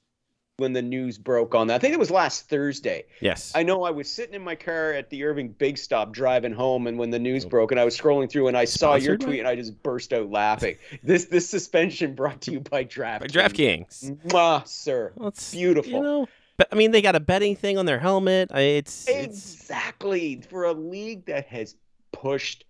when 0.59 0.73
the 0.75 0.83
news 0.83 1.19
broke 1.19 1.57
on 1.57 1.67
that. 1.67 1.75
I 1.75 1.79
think 1.79 1.93
it 1.95 1.99
was 1.99 2.11
last 2.11 2.49
Thursday. 2.49 3.07
yes, 3.21 3.51
I 3.55 3.65
know 3.65 3.83
I 3.83 3.91
was 3.91 4.09
sitting 4.09 4.35
in 4.35 4.43
my 4.45 4.55
car 4.55 4.93
at 4.93 5.11
the 5.11 5.25
Irving 5.25 5.49
Big 5.49 5.77
Stop 5.77 6.13
driving 6.13 6.53
home, 6.53 6.87
and 6.87 6.99
when 6.99 7.11
the 7.11 7.19
news 7.19 7.45
broke, 7.45 7.73
and 7.73 7.81
I 7.81 7.85
was 7.85 7.99
scrolling 7.99 8.31
through, 8.31 8.47
and 8.47 8.57
I 8.57 8.65
saw 8.67 8.95
your 8.95 9.15
Sponsored 9.17 9.21
by- 9.21 9.27
tweet, 9.27 9.39
and 9.41 9.49
I 9.49 9.57
just 9.57 9.83
burst 9.83 10.13
out 10.13 10.31
laughing. 10.31 10.77
This 11.03 11.25
this 11.25 11.49
suspension 11.49 12.15
brought 12.15 12.43
to 12.43 12.53
you 12.53 12.61
by 12.61 12.85
DraftKings. 12.85 13.21
By 13.21 13.27
DraftKings. 13.27 14.17
Mwah, 14.29 14.69
sir. 14.69 15.13
Well, 15.17 15.33
Beautiful. 15.51 15.91
You 15.93 16.01
know, 16.01 16.29
but 16.57 16.69
I 16.71 16.75
mean, 16.77 16.91
they 16.91 17.03
got 17.03 17.17
a 17.17 17.21
betting 17.21 17.57
thing 17.57 17.79
on 17.79 17.87
their 17.87 17.99
helmet. 17.99 18.51
It's, 18.53 19.09
it's 19.09 19.55
Exactly 19.55 20.43
for 20.49 20.65
a 20.65 20.73
league 20.73 21.27
that 21.27 21.47
has 21.47 21.77
pushed 22.13 22.65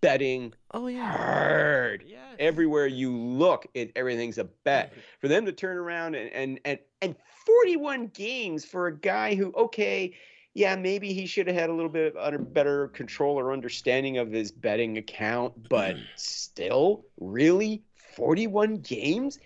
betting 0.00 0.52
oh 0.72 0.86
yeah, 0.86 1.10
hard. 1.10 2.04
yeah. 2.06 2.18
everywhere 2.38 2.86
you 2.86 3.16
look, 3.16 3.66
it 3.72 3.90
everything's 3.96 4.36
a 4.36 4.44
bet. 4.44 4.92
For 5.20 5.28
them 5.28 5.46
to 5.46 5.52
turn 5.52 5.78
around 5.78 6.14
and 6.14 6.30
and 6.32 6.60
and, 6.64 6.78
and 7.00 7.16
41 7.46 8.08
games 8.08 8.64
for 8.64 8.86
a 8.88 8.96
guy 8.96 9.34
who, 9.34 9.52
okay, 9.56 10.14
yeah, 10.54 10.76
maybe 10.76 11.12
he 11.12 11.26
should 11.26 11.46
have 11.46 11.56
had 11.56 11.70
a 11.70 11.72
little 11.72 11.90
bit 11.90 12.14
of 12.14 12.22
under, 12.22 12.38
better 12.38 12.88
control 12.88 13.38
or 13.38 13.52
understanding 13.52 14.18
of 14.18 14.30
his 14.30 14.52
betting 14.52 14.98
account, 14.98 15.68
but 15.68 15.96
still, 16.16 17.04
really, 17.18 17.82
41 18.14 18.76
games. 18.76 19.38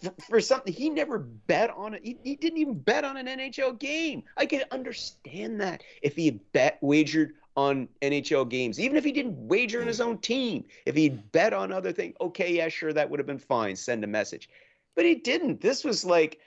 For, 0.00 0.14
for 0.28 0.40
something 0.40 0.72
he 0.72 0.88
never 0.88 1.18
bet 1.18 1.70
on 1.70 1.94
it, 1.94 2.02
he, 2.04 2.16
he 2.22 2.36
didn't 2.36 2.58
even 2.58 2.78
bet 2.78 3.04
on 3.04 3.16
an 3.16 3.26
NHL 3.26 3.78
game. 3.78 4.22
I 4.36 4.46
could 4.46 4.64
understand 4.70 5.60
that 5.60 5.82
if 6.02 6.14
he 6.14 6.30
bet 6.30 6.78
wagered 6.80 7.34
on 7.56 7.88
NHL 8.02 8.48
games, 8.48 8.80
even 8.80 8.96
if 8.96 9.04
he 9.04 9.12
didn't 9.12 9.36
wager 9.36 9.80
on 9.80 9.86
his 9.86 10.00
own 10.00 10.18
team, 10.18 10.64
if 10.86 10.94
he'd 10.94 11.32
bet 11.32 11.52
on 11.52 11.72
other 11.72 11.92
things, 11.92 12.14
okay, 12.20 12.54
yeah, 12.54 12.68
sure, 12.68 12.92
that 12.92 13.08
would 13.08 13.18
have 13.18 13.26
been 13.26 13.38
fine. 13.38 13.76
Send 13.76 14.04
a 14.04 14.08
message. 14.08 14.48
But 14.94 15.04
he 15.04 15.16
didn't. 15.16 15.60
This 15.60 15.84
was 15.84 16.04
like, 16.04 16.38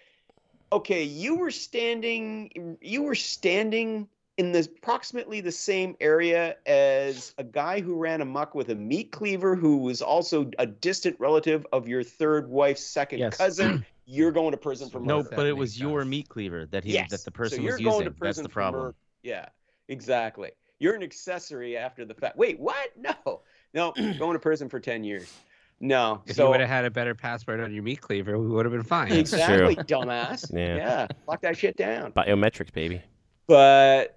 okay, 0.71 1.03
you 1.03 1.35
were 1.35 1.51
standing, 1.51 2.77
you 2.81 3.03
were 3.03 3.15
standing 3.15 4.07
in 4.37 4.51
this 4.51 4.67
approximately 4.67 5.41
the 5.41 5.51
same 5.51 5.95
area 5.99 6.55
as 6.67 7.33
a 7.39 7.43
guy 7.43 7.81
who 7.81 7.95
ran 7.95 8.21
amok 8.21 8.53
with 8.55 8.69
a 8.69 8.75
meat 8.75 9.11
cleaver 9.11 9.55
who 9.55 9.77
was 9.77 10.01
also 10.01 10.49
a 10.59 10.65
distant 10.65 11.19
relative 11.19 11.65
of 11.73 11.87
your 11.87 12.03
third 12.03 12.47
wife's 12.49 12.83
second 12.83 13.19
Yes. 13.19 13.35
cousin. 13.37 13.85
You're 14.05 14.31
going 14.31 14.51
to 14.51 14.57
prison 14.57 14.89
for 14.89 14.99
murder. 14.99 15.07
No, 15.07 15.23
but 15.23 15.45
it 15.45 15.53
makes 15.53 15.59
was 15.59 15.79
your 15.79 16.05
meat 16.05 16.29
cleaver 16.29 16.65
that 16.67 16.85
he 16.85 16.93
Yes. 16.93 17.09
that 17.11 17.25
the 17.25 17.31
person 17.31 17.57
so 17.57 17.63
you're 17.63 17.73
was 17.73 17.81
going 17.81 17.99
using. 18.05 18.13
to 18.13 18.19
That's 18.21 18.39
the 18.41 18.47
problem. 18.47 18.83
murder. 18.83 18.95
Yeah, 19.23 19.47
exactly. 19.89 20.51
You're 20.79 20.95
an 20.95 21.03
accessory 21.03 21.75
after 21.75 22.05
the 22.05 22.13
fact. 22.13 22.37
Wait, 22.37 22.57
what? 22.59 22.91
No, 22.95 23.41
no, 23.73 23.91
going 24.17 24.33
to 24.33 24.39
prison 24.39 24.69
for 24.69 24.79
ten 24.79 25.03
years. 25.03 25.33
No. 25.81 26.21
If 26.25 26.37
you 26.37 26.47
would 26.47 26.59
have 26.61 26.69
had 26.69 26.85
a 26.85 26.89
better 26.91 27.13
password 27.15 27.59
on 27.59 27.73
your 27.73 27.83
meat 27.83 27.99
cleaver, 27.99 28.39
we 28.39 28.47
would 28.47 28.65
have 28.65 28.71
been 28.71 28.81
fine. 28.83 29.11
Exactly, 29.11 29.75
dumbass. 29.75 30.51
Yeah. 30.53 30.75
yeah, 30.77 31.07
lock 31.27 31.41
that 31.41 31.57
shit 31.57 31.75
down. 31.75 32.13
Biometrics, 32.13 32.71
baby. 32.71 33.01
But 33.45 34.16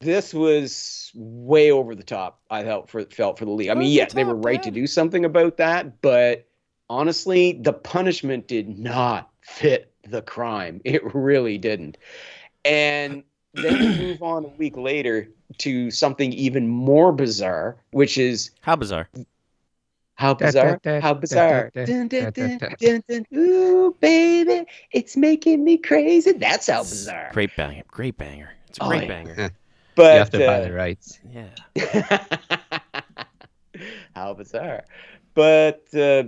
this 0.00 0.32
was 0.34 1.12
way 1.14 1.70
over 1.70 1.94
the 1.94 2.02
top. 2.02 2.40
I 2.50 2.62
felt 2.64 2.88
for 2.90 3.04
felt 3.04 3.38
for 3.38 3.44
the 3.44 3.50
league. 3.50 3.68
I 3.68 3.74
mean, 3.74 3.82
Over 3.82 3.88
the 3.88 3.94
yes, 3.94 4.12
they 4.14 4.24
were 4.24 4.34
top, 4.34 4.44
right 4.44 4.62
to 4.62 4.70
do 4.70 4.86
something 4.86 5.24
about 5.24 5.58
that, 5.58 6.00
but 6.02 6.46
honestly, 6.88 7.52
the 7.52 7.72
punishment 7.72 8.48
did 8.48 8.78
not 8.78 9.30
fit 9.42 9.92
the 10.08 10.22
crime. 10.22 10.80
It 10.84 11.14
really 11.14 11.58
didn't. 11.58 11.98
And 12.64 13.24
then 13.54 13.78
we 13.78 13.88
move 14.06 14.22
on 14.22 14.44
a 14.44 14.48
week 14.48 14.76
later 14.76 15.28
to 15.58 15.90
something 15.90 16.32
even 16.32 16.66
more 16.68 17.12
bizarre, 17.12 17.76
which 17.92 18.16
is 18.18 18.50
How 18.60 18.76
bizarre. 18.76 19.08
how 20.14 20.34
bizarre, 20.34 20.80
da, 20.82 20.92
da, 20.92 21.00
how 21.00 21.14
da, 21.14 21.20
bizarre. 21.20 21.70
da, 21.74 21.84
Dun, 21.86 22.08
dun, 22.08 22.24
da, 22.24 22.30
da, 22.30 22.58
dun, 22.58 22.76
dun, 22.78 23.02
dun. 23.08 23.26
Ooh, 23.38 23.96
baby, 24.00 24.66
it's 24.92 25.16
making 25.16 25.64
me 25.64 25.78
crazy. 25.78 26.32
That's 26.32 26.68
how 26.68 26.80
bizarre. 26.82 27.30
Great 27.32 27.54
banger. 27.56 27.82
Great 27.88 28.16
banger. 28.18 28.50
It's 28.68 28.78
a 28.78 28.82
Oh, 28.82 28.88
great 28.88 29.02
yeah. 29.02 29.08
banger. 29.08 29.50
But 29.94 30.12
you 30.12 30.18
have 30.18 30.30
to 30.30 30.38
buy 30.38 30.60
uh, 30.60 30.64
the 30.64 30.72
rights. 30.72 31.18
Yeah. 31.32 31.50
How 34.14 34.34
bizarre. 34.34 34.84
But 35.34 35.84
uh, 35.94 36.24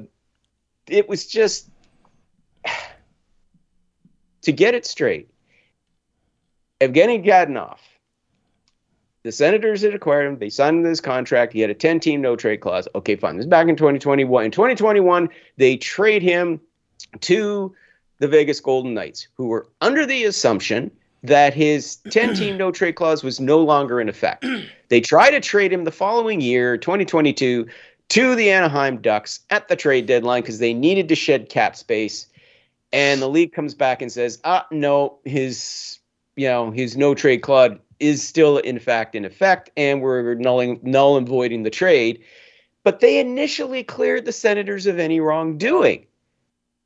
it 0.88 1.08
was 1.08 1.26
just 1.26 1.68
to 4.42 4.52
get 4.52 4.74
it 4.74 4.86
straight. 4.86 5.28
Evgeny 6.80 7.24
Dadonov, 7.24 7.78
the 9.22 9.30
Senators 9.30 9.82
had 9.82 9.94
acquired 9.94 10.26
him. 10.26 10.38
They 10.38 10.50
signed 10.50 10.78
him 10.78 10.82
this 10.82 11.00
contract. 11.00 11.52
He 11.52 11.60
had 11.60 11.70
a 11.70 11.74
10 11.74 12.00
team 12.00 12.20
no 12.20 12.34
trade 12.34 12.60
clause. 12.60 12.88
Okay, 12.94 13.14
fine. 13.14 13.36
This 13.36 13.44
is 13.44 13.50
back 13.50 13.68
in 13.68 13.76
2021. 13.76 14.44
In 14.44 14.50
2021, 14.50 15.28
they 15.58 15.76
trade 15.76 16.22
him 16.22 16.60
to 17.20 17.74
the 18.18 18.26
Vegas 18.26 18.58
Golden 18.60 18.94
Knights, 18.94 19.28
who 19.34 19.46
were 19.46 19.68
under 19.80 20.06
the 20.06 20.24
assumption 20.24 20.90
that 21.22 21.54
his 21.54 21.96
10 22.10 22.34
team 22.34 22.56
no 22.56 22.72
trade 22.72 22.96
clause 22.96 23.22
was 23.22 23.38
no 23.38 23.60
longer 23.60 24.00
in 24.00 24.08
effect. 24.08 24.44
They 24.88 25.00
try 25.00 25.30
to 25.30 25.40
trade 25.40 25.72
him 25.72 25.84
the 25.84 25.90
following 25.90 26.42
year, 26.42 26.76
2022, 26.76 27.66
to 28.10 28.34
the 28.34 28.50
Anaheim 28.50 28.98
Ducks 28.98 29.40
at 29.48 29.68
the 29.68 29.76
trade 29.76 30.04
deadline 30.04 30.42
because 30.42 30.58
they 30.58 30.74
needed 30.74 31.08
to 31.08 31.14
shed 31.14 31.48
cap 31.48 31.76
space. 31.76 32.26
And 32.92 33.22
the 33.22 33.28
league 33.28 33.54
comes 33.54 33.72
back 33.74 34.02
and 34.02 34.12
says, 34.12 34.38
ah, 34.44 34.66
no, 34.70 35.16
his, 35.24 35.98
you 36.36 36.46
know, 36.46 36.70
his 36.70 36.94
no 36.94 37.14
trade 37.14 37.40
clause 37.40 37.78
is 38.00 38.22
still 38.22 38.58
in 38.58 38.78
fact 38.78 39.14
in 39.14 39.24
effect, 39.24 39.70
and 39.78 40.02
we're 40.02 40.34
nulling, 40.34 40.82
null 40.82 41.16
and 41.16 41.26
voiding 41.26 41.62
the 41.62 41.70
trade. 41.70 42.22
But 42.84 43.00
they 43.00 43.18
initially 43.18 43.82
cleared 43.82 44.26
the 44.26 44.32
Senators 44.32 44.86
of 44.86 44.98
any 44.98 45.20
wrongdoing. 45.20 46.04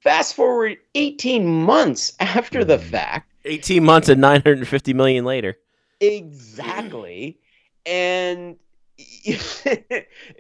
Fast 0.01 0.35
forward 0.35 0.77
18 0.95 1.45
months 1.45 2.15
after 2.21 2.65
the 2.65 2.79
fact, 2.79 3.29
18 3.47 3.85
months 3.85 4.09
and 4.09 4.21
950 4.21 4.93
million 4.95 5.25
later. 5.25 5.57
Exactly. 6.01 7.39
and 7.85 8.57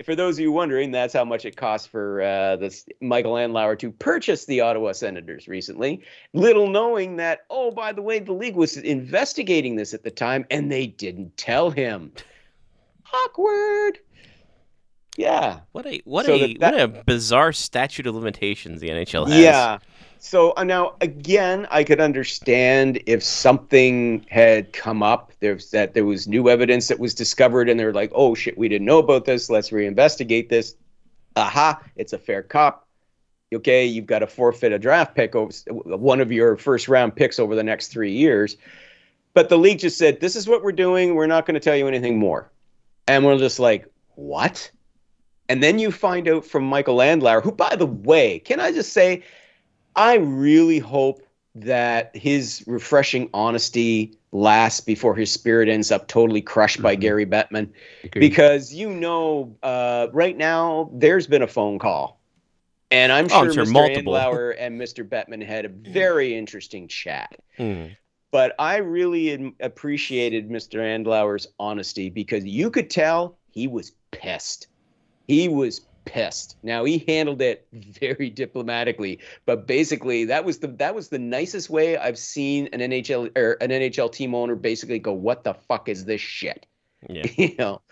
for 0.04 0.14
those 0.14 0.36
of 0.36 0.40
you 0.40 0.50
wondering, 0.50 0.90
that's 0.90 1.12
how 1.12 1.24
much 1.24 1.44
it 1.44 1.56
cost 1.56 1.90
for 1.90 2.22
uh, 2.22 2.56
this 2.56 2.86
Michael 3.02 3.34
Andlauer 3.34 3.78
to 3.78 3.90
purchase 3.90 4.46
the 4.46 4.62
Ottawa 4.62 4.92
Senators 4.92 5.46
recently. 5.46 6.02
Little 6.32 6.66
knowing 6.68 7.16
that, 7.16 7.40
oh, 7.50 7.70
by 7.70 7.92
the 7.92 8.00
way, 8.00 8.18
the 8.18 8.32
league 8.32 8.56
was 8.56 8.78
investigating 8.78 9.76
this 9.76 9.92
at 9.92 10.04
the 10.04 10.10
time, 10.10 10.46
and 10.50 10.72
they 10.72 10.86
didn't 10.86 11.36
tell 11.36 11.70
him. 11.70 12.12
Awkward. 13.12 13.98
Yeah. 15.18 15.60
What 15.72 15.86
a 15.86 16.00
what 16.04 16.26
So 16.26 16.34
a 16.34 16.54
that- 16.54 16.60
that- 16.60 16.72
what 16.72 16.80
a 17.00 17.04
bizarre 17.04 17.52
statute 17.52 18.06
of 18.06 18.14
limitations 18.14 18.80
the 18.80 18.88
NHL 18.88 19.28
has. 19.28 19.38
Yeah. 19.38 19.78
So 20.18 20.52
uh, 20.56 20.64
now 20.64 20.94
again, 21.00 21.66
I 21.70 21.84
could 21.84 22.00
understand 22.00 23.02
if 23.06 23.22
something 23.22 24.24
had 24.28 24.72
come 24.72 25.02
up. 25.02 25.32
There's 25.40 25.70
that 25.70 25.94
there 25.94 26.04
was 26.04 26.26
new 26.26 26.48
evidence 26.48 26.88
that 26.88 26.98
was 26.98 27.14
discovered, 27.14 27.68
and 27.68 27.78
they're 27.78 27.92
like, 27.92 28.10
"Oh 28.14 28.34
shit, 28.34 28.58
we 28.58 28.68
didn't 28.68 28.86
know 28.86 28.98
about 28.98 29.24
this. 29.24 29.50
Let's 29.50 29.70
reinvestigate 29.70 30.48
this." 30.48 30.74
Aha! 31.36 31.80
It's 31.96 32.12
a 32.12 32.18
fair 32.18 32.42
cop. 32.42 32.86
Okay, 33.54 33.84
you've 33.84 34.06
got 34.06 34.20
to 34.20 34.26
forfeit 34.26 34.72
a 34.72 34.78
draft 34.78 35.14
pick 35.14 35.36
over 35.36 35.52
one 35.70 36.20
of 36.20 36.32
your 36.32 36.56
first 36.56 36.88
round 36.88 37.14
picks 37.14 37.38
over 37.38 37.54
the 37.54 37.62
next 37.62 37.88
three 37.88 38.12
years. 38.12 38.56
But 39.34 39.48
the 39.48 39.58
league 39.58 39.78
just 39.78 39.98
said, 39.98 40.20
"This 40.20 40.34
is 40.34 40.48
what 40.48 40.64
we're 40.64 40.72
doing. 40.72 41.14
We're 41.14 41.26
not 41.26 41.46
going 41.46 41.54
to 41.54 41.60
tell 41.60 41.76
you 41.76 41.86
anything 41.86 42.18
more." 42.18 42.50
And 43.06 43.24
we're 43.24 43.38
just 43.38 43.58
like, 43.60 43.86
"What?" 44.14 44.70
And 45.48 45.62
then 45.62 45.78
you 45.78 45.92
find 45.92 46.26
out 46.28 46.44
from 46.44 46.64
Michael 46.64 46.96
Andlauer, 46.96 47.42
who, 47.42 47.52
by 47.52 47.76
the 47.76 47.86
way, 47.86 48.40
can 48.40 48.58
I 48.58 48.72
just 48.72 48.92
say, 48.92 49.22
I 49.96 50.16
really 50.16 50.78
hope 50.78 51.22
that 51.54 52.14
his 52.14 52.62
refreshing 52.66 53.30
honesty 53.32 54.14
lasts 54.30 54.80
before 54.80 55.14
his 55.14 55.32
spirit 55.32 55.68
ends 55.70 55.90
up 55.90 56.06
totally 56.06 56.42
crushed 56.42 56.82
by 56.82 56.94
Gary 56.94 57.24
Bettman. 57.24 57.70
Agreed. 58.04 58.20
Because 58.20 58.74
you 58.74 58.90
know, 58.90 59.56
uh, 59.62 60.08
right 60.12 60.36
now 60.36 60.90
there's 60.92 61.26
been 61.26 61.40
a 61.42 61.46
phone 61.46 61.78
call, 61.78 62.20
and 62.90 63.10
I'm 63.10 63.24
Oh, 63.26 63.28
sure, 63.28 63.38
I'm 63.38 63.52
sure 63.52 63.64
Mr. 63.64 63.72
multiple. 63.72 64.12
Andlauer 64.12 64.54
and 64.58 64.78
Mr. 64.78 65.08
Bettman 65.08 65.44
had 65.44 65.64
a 65.64 65.68
very 65.68 66.36
interesting 66.36 66.88
chat. 66.88 67.34
Hmm. 67.56 67.86
But 68.30 68.54
I 68.58 68.76
really 68.78 69.54
appreciated 69.60 70.50
Mr. 70.50 70.80
Andlauer's 70.80 71.46
honesty 71.58 72.10
because 72.10 72.44
you 72.44 72.70
could 72.70 72.90
tell 72.90 73.38
he 73.50 73.66
was 73.66 73.92
pissed. 74.10 74.66
He 75.26 75.48
was 75.48 75.80
pissed. 76.06 76.56
Now 76.62 76.84
he 76.84 77.04
handled 77.06 77.42
it 77.42 77.66
very 77.72 78.30
diplomatically, 78.30 79.18
but 79.44 79.66
basically 79.66 80.24
that 80.24 80.44
was 80.44 80.58
the 80.58 80.68
that 80.68 80.94
was 80.94 81.08
the 81.08 81.18
nicest 81.18 81.68
way 81.68 81.98
I've 81.98 82.18
seen 82.18 82.68
an 82.72 82.80
NHL 82.80 83.36
or 83.36 83.52
an 83.60 83.70
NHL 83.70 84.10
team 84.10 84.34
owner 84.34 84.54
basically 84.54 84.98
go, 84.98 85.12
"What 85.12 85.44
the 85.44 85.52
fuck 85.52 85.88
is 85.88 86.06
this 86.06 86.20
shit?" 86.20 86.66
Yeah. 87.08 87.26
you 87.36 87.54
know. 87.58 87.82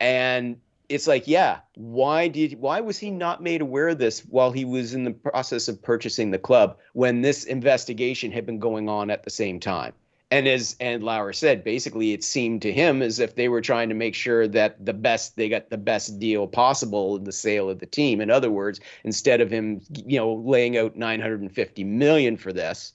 And 0.00 0.60
it's 0.88 1.06
like, 1.06 1.26
yeah, 1.26 1.60
why 1.76 2.28
did 2.28 2.60
why 2.60 2.80
was 2.80 2.98
he 2.98 3.10
not 3.10 3.42
made 3.42 3.62
aware 3.62 3.88
of 3.88 3.98
this 3.98 4.20
while 4.20 4.52
he 4.52 4.64
was 4.64 4.94
in 4.94 5.04
the 5.04 5.12
process 5.12 5.68
of 5.68 5.82
purchasing 5.82 6.30
the 6.30 6.38
club 6.38 6.76
when 6.92 7.22
this 7.22 7.44
investigation 7.44 8.30
had 8.30 8.44
been 8.44 8.58
going 8.58 8.88
on 8.88 9.10
at 9.10 9.22
the 9.22 9.30
same 9.30 9.58
time? 9.58 9.94
And 10.34 10.48
as 10.48 10.74
Andlauer 10.80 11.32
said, 11.32 11.62
basically 11.62 12.12
it 12.12 12.24
seemed 12.24 12.60
to 12.62 12.72
him 12.72 13.02
as 13.02 13.20
if 13.20 13.36
they 13.36 13.48
were 13.48 13.60
trying 13.60 13.88
to 13.88 13.94
make 13.94 14.16
sure 14.16 14.48
that 14.48 14.84
the 14.84 14.92
best 14.92 15.36
they 15.36 15.48
got 15.48 15.70
the 15.70 15.78
best 15.78 16.18
deal 16.18 16.48
possible 16.48 17.14
in 17.14 17.22
the 17.22 17.30
sale 17.30 17.70
of 17.70 17.78
the 17.78 17.86
team. 17.86 18.20
In 18.20 18.30
other 18.30 18.50
words, 18.50 18.80
instead 19.04 19.40
of 19.40 19.48
him, 19.48 19.80
you 20.04 20.18
know, 20.18 20.34
laying 20.34 20.76
out 20.76 20.96
950 20.96 21.84
million 21.84 22.36
for 22.36 22.52
this, 22.52 22.94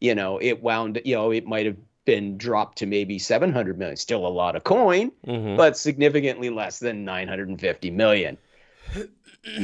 you 0.00 0.16
know, 0.16 0.38
it 0.42 0.64
wound, 0.64 1.00
you 1.04 1.14
know, 1.14 1.30
it 1.30 1.46
might 1.46 1.64
have 1.64 1.76
been 2.06 2.36
dropped 2.36 2.78
to 2.78 2.86
maybe 2.86 3.20
700 3.20 3.78
million. 3.78 3.96
Still 3.96 4.26
a 4.26 4.28
lot 4.28 4.56
of 4.56 4.64
coin, 4.64 5.12
Mhm. 5.28 5.56
but 5.56 5.76
significantly 5.76 6.50
less 6.50 6.80
than 6.80 7.04
950 7.04 7.92
million. 7.92 8.36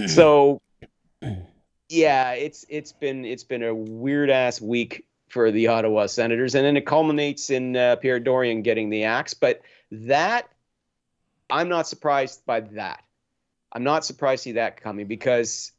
so 0.07 0.63
yeah, 1.89 2.35
it's 2.35 2.65
it's 2.69 2.93
been 2.93 3.25
it's 3.25 3.43
been 3.43 3.65
a 3.65 3.75
weird 3.75 4.31
ass 4.31 4.61
week 4.61 5.05
for 5.29 5.51
the 5.51 5.67
Ottawa 5.67 6.07
Senators, 6.07 6.55
and 6.55 6.65
then 6.65 6.77
it 6.77 6.87
culminates 6.87 7.51
in 7.51 7.77
uh, 7.77 7.97
Pierre 7.97 8.21
Dorion 8.21 8.63
getting 8.63 8.91
the 8.91 9.05
axe. 9.05 9.35
But 9.35 9.63
that 9.91 10.49
I'm 11.51 11.69
not 11.69 11.87
surprised 11.87 12.45
by 12.47 12.61
that. 12.61 13.03
I'm 13.73 13.85
not 13.85 14.05
surprised 14.05 14.45
to 14.45 14.51
see 14.51 14.53
that 14.53 14.81
coming 14.81 15.07
because 15.07 15.73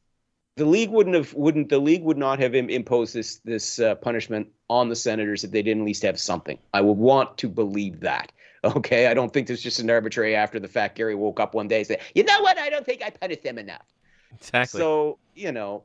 the 0.55 0.65
league 0.65 0.89
wouldn't 0.89 1.15
have 1.15 1.33
wouldn't 1.33 1.69
the 1.69 1.79
league 1.79 2.03
would 2.03 2.17
not 2.17 2.39
have 2.39 2.55
im- 2.55 2.69
imposed 2.69 3.13
this 3.13 3.37
this 3.45 3.79
uh, 3.79 3.95
punishment 3.95 4.47
on 4.69 4.89
the 4.89 4.95
Senators 4.95 5.43
if 5.43 5.51
they 5.51 5.61
didn't 5.61 5.83
at 5.83 5.85
least 5.85 6.03
have 6.03 6.19
something. 6.19 6.59
I 6.73 6.81
would 6.81 6.97
want 6.97 7.37
to 7.39 7.47
believe 7.47 8.01
that. 8.01 8.31
Okay, 8.63 9.05
I 9.05 9.13
don't 9.13 9.31
think 9.31 9.45
there's 9.45 9.61
just 9.61 9.79
an 9.79 9.89
arbitrary 9.89 10.35
after 10.35 10.59
the 10.59 10.67
fact. 10.67 10.97
Gary 10.97 11.13
woke 11.13 11.39
up 11.39 11.53
one 11.53 11.67
day 11.67 11.77
and 11.77 11.87
said, 11.87 12.01
"You 12.15 12.23
know 12.23 12.41
what? 12.41 12.57
I 12.57 12.71
don't 12.71 12.85
think 12.85 13.03
I 13.03 13.11
punished 13.11 13.43
them 13.43 13.59
enough." 13.59 13.85
Exactly. 14.33 14.81
So 14.81 15.19
you 15.35 15.51
know, 15.51 15.83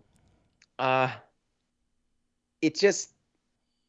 uh, 0.79 1.11
it 2.63 2.75
just, 2.75 3.13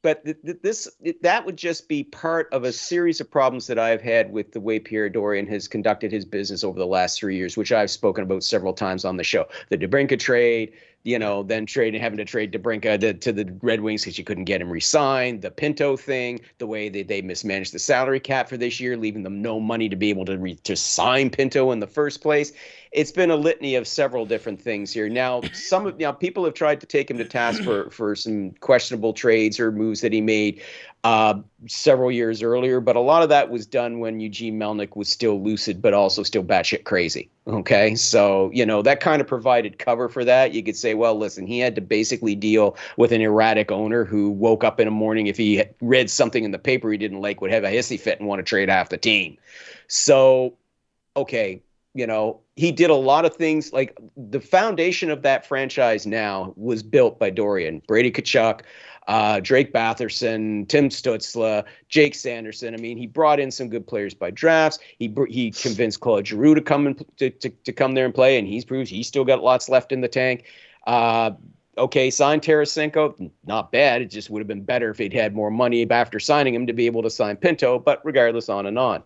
but 0.03 0.23
th- 0.25 0.37
th- 0.45 0.57
this 0.61 0.87
it, 1.01 1.23
that 1.23 1.45
would 1.45 1.57
just 1.57 1.87
be 1.87 2.03
part 2.03 2.49
of 2.51 2.65
a 2.65 2.71
series 2.71 3.19
of 3.19 3.31
problems 3.31 3.65
that 3.67 3.79
I've 3.79 4.01
had 4.01 4.31
with 4.31 4.51
the 4.51 4.59
way 4.59 4.77
Pierre 4.77 5.09
Dorion 5.09 5.47
has 5.47 5.67
conducted 5.67 6.11
his 6.11 6.25
business 6.25 6.63
over 6.63 6.77
the 6.77 6.85
last 6.85 7.17
three 7.17 7.37
years, 7.37 7.57
which 7.57 7.71
I've 7.71 7.89
spoken 7.89 8.23
about 8.23 8.43
several 8.43 8.73
times 8.73 9.05
on 9.05 9.17
the 9.17 9.23
show. 9.23 9.47
The 9.69 9.77
DeBrincat 9.77 10.19
trade, 10.19 10.73
you 11.03 11.19
know, 11.19 11.43
then 11.43 11.65
trading 11.65 11.99
having 11.99 12.17
to 12.17 12.25
trade 12.25 12.53
DeBrincat 12.53 13.01
to, 13.01 13.13
to 13.13 13.33
the 13.33 13.53
Red 13.61 13.81
Wings 13.81 14.03
because 14.03 14.17
you 14.17 14.23
couldn't 14.23 14.45
get 14.45 14.61
him 14.61 14.69
re-signed. 14.69 15.41
The 15.41 15.51
Pinto 15.51 15.97
thing, 15.97 16.39
the 16.59 16.67
way 16.67 16.87
that 16.87 17.09
they 17.09 17.21
mismanaged 17.21 17.73
the 17.73 17.79
salary 17.79 18.21
cap 18.21 18.47
for 18.47 18.55
this 18.55 18.79
year, 18.79 18.95
leaving 18.95 19.23
them 19.23 19.41
no 19.41 19.59
money 19.59 19.89
to 19.89 19.97
be 19.97 20.09
able 20.09 20.23
to 20.25 20.37
re- 20.37 20.55
to 20.55 20.75
sign 20.77 21.29
Pinto 21.29 21.71
in 21.71 21.79
the 21.79 21.87
first 21.87 22.21
place. 22.21 22.53
It's 22.93 23.11
been 23.11 23.31
a 23.31 23.35
litany 23.35 23.75
of 23.75 23.85
several 23.85 24.25
different 24.25 24.61
things 24.61 24.93
here. 24.93 25.09
Now, 25.09 25.41
some 25.51 25.85
of 25.87 25.99
now 25.99 26.13
people 26.13 26.45
have 26.45 26.53
tried 26.53 26.79
to 26.79 26.87
take 26.87 27.11
him 27.11 27.17
to 27.17 27.25
task 27.25 27.63
for 27.63 27.89
for 27.91 28.15
some 28.15 28.51
questionable 28.61 29.11
trades 29.11 29.59
or 29.59 29.73
moves 29.73 29.99
that 30.01 30.13
he 30.13 30.21
made 30.21 30.61
uh, 31.03 31.35
several 31.67 32.11
years 32.11 32.41
earlier, 32.41 32.79
but 32.79 32.95
a 32.95 33.01
lot 33.01 33.23
of 33.23 33.29
that 33.29 33.49
was 33.49 33.65
done 33.65 33.99
when 33.99 34.21
Eugene 34.21 34.57
Melnyk 34.57 34.95
was 34.95 35.09
still 35.09 35.41
lucid, 35.43 35.81
but 35.81 35.93
also 35.93 36.23
still 36.23 36.43
batshit 36.43 36.85
crazy. 36.85 37.29
Okay, 37.45 37.93
so 37.95 38.49
you 38.53 38.65
know 38.65 38.81
that 38.81 39.01
kind 39.01 39.21
of 39.21 39.27
provided 39.27 39.77
cover 39.77 40.07
for 40.07 40.23
that. 40.23 40.53
You 40.53 40.63
could 40.63 40.77
say, 40.77 40.93
well, 40.93 41.15
listen, 41.15 41.45
he 41.45 41.59
had 41.59 41.75
to 41.75 41.81
basically 41.81 42.35
deal 42.35 42.77
with 42.95 43.11
an 43.11 43.19
erratic 43.19 43.69
owner 43.69 44.05
who 44.05 44.29
woke 44.29 44.63
up 44.63 44.79
in 44.79 44.85
the 44.85 44.91
morning 44.91 45.27
if 45.27 45.35
he 45.35 45.63
read 45.81 46.09
something 46.09 46.45
in 46.45 46.51
the 46.51 46.59
paper 46.59 46.89
he 46.89 46.97
didn't 46.97 47.19
like, 47.19 47.41
would 47.41 47.51
have 47.51 47.65
a 47.65 47.67
hissy 47.67 47.99
fit 47.99 48.17
and 48.19 48.29
want 48.29 48.39
to 48.39 48.43
trade 48.43 48.69
half 48.69 48.87
the 48.87 48.97
team. 48.97 49.37
So, 49.87 50.55
okay, 51.17 51.61
you 51.93 52.07
know, 52.07 52.39
he 52.55 52.71
did 52.71 52.89
a 52.89 52.95
lot 52.95 53.25
of 53.25 53.35
things 53.35 53.73
like 53.73 53.99
the 54.15 54.39
foundation 54.39 55.11
of 55.11 55.21
that 55.23 55.45
franchise 55.45 56.07
now 56.07 56.53
was 56.55 56.81
built 56.81 57.19
by 57.19 57.29
Dorion, 57.29 57.81
Brady 57.87 58.11
Tkachuk, 58.11 58.61
uh, 59.07 59.39
Drake 59.39 59.73
Batherson, 59.73 60.67
Tim 60.67 60.89
Stützle, 60.89 61.63
Jake 61.89 62.15
Sanderson. 62.15 62.73
I 62.73 62.77
mean, 62.77 62.97
he 62.97 63.07
brought 63.07 63.39
in 63.39 63.51
some 63.51 63.69
good 63.69 63.85
players 63.85 64.13
by 64.13 64.31
drafts. 64.31 64.79
He 64.99 65.13
he 65.29 65.51
convinced 65.51 65.99
Claude 65.99 66.27
Giroux 66.27 66.55
to 66.55 66.61
come 66.61 66.87
and 66.87 67.05
to, 67.17 67.29
to, 67.29 67.49
to 67.49 67.71
come 67.71 67.93
there 67.93 68.05
and 68.05 68.15
play, 68.15 68.37
and 68.37 68.47
he's 68.47 68.65
proved 68.65 68.89
he's 68.89 69.07
still 69.07 69.25
got 69.25 69.43
lots 69.43 69.69
left 69.69 69.91
in 69.91 70.01
the 70.01 70.07
tank. 70.07 70.45
Uh, 70.87 71.31
okay, 71.77 72.09
signed 72.09 72.41
Tarasenko, 72.41 73.31
not 73.45 73.71
bad. 73.71 74.01
It 74.01 74.11
just 74.11 74.29
would 74.29 74.39
have 74.39 74.47
been 74.47 74.63
better 74.63 74.91
if 74.91 74.97
he'd 74.97 75.13
had 75.13 75.35
more 75.35 75.51
money 75.51 75.89
after 75.89 76.19
signing 76.19 76.53
him 76.53 76.67
to 76.67 76.73
be 76.73 76.85
able 76.85 77.03
to 77.03 77.09
sign 77.09 77.37
Pinto. 77.37 77.79
But 77.79 78.01
regardless, 78.05 78.49
on 78.49 78.65
and 78.65 78.79
on. 78.79 79.03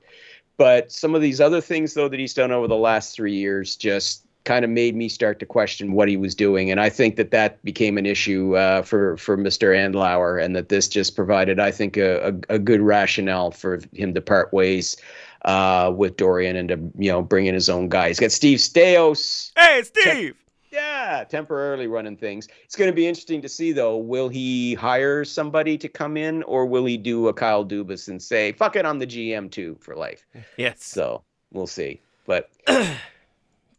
But 0.57 0.91
some 0.91 1.13
of 1.13 1.21
these 1.21 1.39
other 1.39 1.61
things, 1.61 1.93
though, 1.93 2.09
that 2.09 2.19
he's 2.19 2.33
done 2.33 2.51
over 2.51 2.67
the 2.67 2.75
last 2.75 3.15
three 3.15 3.35
years 3.35 3.75
just 3.75 4.26
kind 4.47 4.63
of 4.63 4.71
made 4.71 4.95
me 4.95 5.09
start 5.09 5.39
to 5.39 5.45
question 5.45 5.91
what 5.91 6.07
he 6.07 6.15
was 6.15 6.33
doing. 6.33 6.71
And 6.71 6.79
I 6.79 6.89
think 6.89 7.17
that 7.17 7.31
that 7.31 7.61
became 7.65 7.97
an 7.97 8.05
issue 8.05 8.55
uh, 8.55 8.81
for, 8.81 9.17
for 9.17 9.37
Mr. 9.37 9.75
Andlauer, 9.75 10.41
and 10.41 10.55
that 10.55 10.69
this 10.69 10.87
just 10.87 11.17
provided, 11.17 11.59
I 11.59 11.69
think, 11.69 11.97
a, 11.97 12.29
a, 12.49 12.55
a 12.55 12.59
good 12.59 12.79
rationale 12.79 13.51
for 13.51 13.81
him 13.91 14.13
to 14.13 14.21
part 14.21 14.53
ways 14.53 14.95
uh, 15.43 15.91
with 15.93 16.15
Dorion 16.15 16.55
and 16.55 16.69
to, 16.69 16.79
you 16.97 17.11
know, 17.11 17.21
bring 17.21 17.45
in 17.45 17.53
his 17.53 17.67
own 17.67 17.89
guy. 17.89 18.07
He's 18.07 18.21
got 18.21 18.31
Steve 18.31 18.59
Staios. 18.59 19.51
Hey, 19.57 19.83
Steve. 19.83 20.35
Yeah, 20.71 21.25
temporarily 21.27 21.87
running 21.87 22.15
things. 22.15 22.47
It's 22.63 22.75
going 22.75 22.89
to 22.89 22.95
be 22.95 23.05
interesting 23.05 23.41
to 23.41 23.49
see, 23.49 23.73
though. 23.73 23.97
Will 23.97 24.29
he 24.29 24.75
hire 24.75 25.25
somebody 25.25 25.77
to 25.77 25.89
come 25.89 26.15
in, 26.15 26.43
or 26.43 26.65
will 26.65 26.85
he 26.85 26.97
do 26.97 27.27
a 27.27 27.33
Kyle 27.33 27.65
Dubas 27.65 28.07
and 28.07 28.21
say, 28.21 28.51
"Fuck 28.51 28.75
it, 28.75 28.85
I'm 28.85 28.99
the 28.99 29.07
GM 29.07 29.49
too 29.49 29.77
for 29.79 29.95
life"? 29.95 30.25
Yes. 30.57 30.83
So 30.83 31.23
we'll 31.51 31.67
see. 31.67 32.01
But 32.25 32.49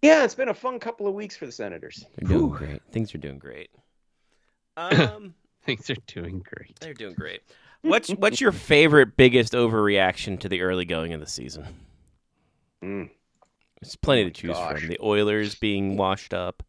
yeah, 0.02 0.24
it's 0.24 0.34
been 0.34 0.48
a 0.48 0.54
fun 0.54 0.78
couple 0.78 1.06
of 1.06 1.14
weeks 1.14 1.36
for 1.36 1.46
the 1.46 1.52
Senators. 1.52 2.04
They're 2.16 2.28
doing 2.28 2.50
great. 2.50 2.82
Things 2.92 3.14
are 3.14 3.18
doing 3.18 3.38
great. 3.38 3.70
Um, 4.76 5.34
Things 5.64 5.90
are 5.90 5.96
doing 6.06 6.44
great. 6.44 6.78
they're 6.80 6.94
doing 6.94 7.14
great. 7.14 7.42
What's 7.82 8.10
what's 8.10 8.40
your 8.40 8.52
favorite 8.52 9.16
biggest 9.16 9.52
overreaction 9.52 10.40
to 10.40 10.48
the 10.48 10.62
early 10.62 10.84
going 10.84 11.12
of 11.12 11.20
the 11.20 11.26
season? 11.26 11.64
Mm. 12.82 13.10
There's 13.80 13.96
plenty 13.96 14.24
to 14.24 14.30
choose 14.30 14.56
gosh. 14.56 14.80
from. 14.80 14.88
The 14.88 14.98
Oilers 15.02 15.54
being 15.54 15.96
washed 15.96 16.32
up. 16.34 16.62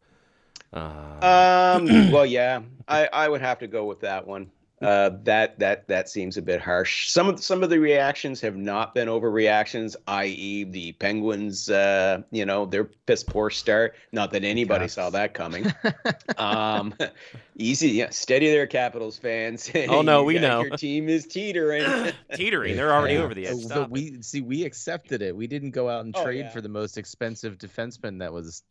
Uh, 0.72 1.76
Um. 1.80 1.86
well, 2.12 2.26
yeah, 2.26 2.62
I 2.86 3.08
I 3.12 3.28
would 3.28 3.40
have 3.40 3.58
to 3.60 3.66
go 3.66 3.84
with 3.86 4.00
that 4.00 4.26
one. 4.26 4.50
Uh, 4.80 5.10
that 5.24 5.58
that 5.58 5.86
that 5.88 6.08
seems 6.08 6.36
a 6.36 6.42
bit 6.42 6.60
harsh. 6.60 7.08
Some 7.10 7.28
of 7.28 7.42
some 7.42 7.62
of 7.62 7.70
the 7.70 7.78
reactions 7.78 8.40
have 8.40 8.56
not 8.56 8.94
been 8.94 9.08
overreactions, 9.08 9.94
i.e., 10.06 10.64
the 10.64 10.92
Penguins. 10.92 11.68
Uh, 11.68 12.22
you 12.30 12.46
know, 12.46 12.64
their 12.66 12.84
piss 12.84 13.22
poor 13.22 13.50
start. 13.50 13.94
Not 14.12 14.30
that 14.32 14.42
anybody 14.44 14.84
Yes. 14.84 14.94
saw 14.94 15.10
that 15.10 15.34
coming. 15.34 15.66
um, 16.38 16.94
easy, 17.56 17.88
yeah, 17.90 18.10
steady 18.10 18.50
there, 18.50 18.66
Capitals 18.66 19.18
fans. 19.18 19.70
Oh, 19.88 20.02
no, 20.02 20.24
we 20.24 20.38
know. 20.38 20.62
your 20.64 20.76
team 20.76 21.08
is 21.08 21.26
teetering. 21.26 22.12
Teetering. 22.34 22.76
They're 22.76 22.92
already 22.92 23.14
Yeah. 23.14 23.20
over 23.22 23.34
the 23.34 23.46
edge. 23.48 23.56
Stop 23.58 23.76
but 23.76 23.82
it. 23.84 23.90
we 23.90 24.22
see 24.22 24.40
we 24.40 24.64
accepted 24.64 25.20
it. 25.22 25.36
We 25.36 25.46
didn't 25.46 25.72
go 25.72 25.88
out 25.88 26.04
and 26.04 26.14
Oh, 26.16 26.24
trade 26.24 26.38
yeah. 26.46 26.50
for 26.50 26.60
the 26.60 26.68
most 26.68 26.96
expensive 26.96 27.58
defenseman 27.58 28.20
that 28.20 28.32
was 28.32 28.62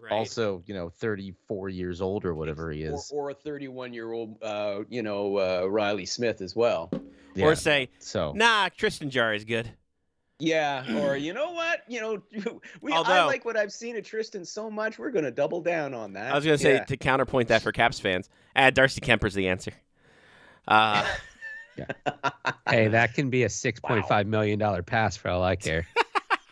Right. 0.00 0.12
also, 0.12 0.62
you 0.66 0.74
know, 0.74 0.88
34 0.90 1.68
years 1.70 2.00
old 2.00 2.24
or 2.24 2.34
whatever 2.34 2.70
he 2.70 2.82
is. 2.82 3.10
or 3.12 3.30
a 3.30 3.34
31 3.34 3.92
year 3.92 4.12
old, 4.12 4.36
uh, 4.42 4.80
you 4.88 5.02
know, 5.02 5.36
uh, 5.38 5.66
Reilly 5.68 6.06
Smith 6.06 6.40
as 6.40 6.54
well. 6.54 6.90
Yeah, 7.34 7.46
Or 7.46 7.54
say, 7.54 7.88
so 7.98 8.32
nah, 8.34 8.68
Tristan 8.68 9.10
Jar 9.10 9.34
is 9.34 9.44
good. 9.44 9.70
Yeah, 10.40 11.00
or 11.00 11.16
you 11.16 11.32
know 11.34 11.50
what, 11.52 11.80
you 11.88 12.00
know, 12.00 12.22
we 12.80 12.92
Although, 12.92 13.12
I 13.12 13.24
like 13.24 13.44
what 13.44 13.56
I've 13.56 13.72
seen 13.72 13.96
of 13.96 14.04
Tristan 14.04 14.44
so 14.44 14.70
much. 14.70 14.96
We're 14.98 15.10
gonna 15.10 15.32
double 15.32 15.60
down 15.62 15.94
on 15.94 16.12
that. 16.12 16.30
I 16.32 16.34
was 16.36 16.44
gonna 16.44 16.58
say 16.58 16.74
Yeah. 16.74 16.84
to 16.84 16.96
counterpoint 16.96 17.48
that 17.48 17.62
for 17.62 17.72
Caps 17.72 17.98
fans, 17.98 18.30
ah, 18.54 18.70
Darcy 18.70 19.00
Kuemper's 19.00 19.34
the 19.34 19.48
answer. 19.48 19.72
Uh, 20.68 21.04
Hey, 22.68 22.88
that 22.88 23.14
can 23.14 23.30
be 23.30 23.42
a 23.44 23.48
six 23.48 23.80
point 23.80 24.06
five 24.06 24.26
million 24.28 24.58
dollar 24.58 24.82
pass 24.82 25.16
for 25.16 25.28
all 25.30 25.42
I 25.42 25.56
care. 25.56 25.86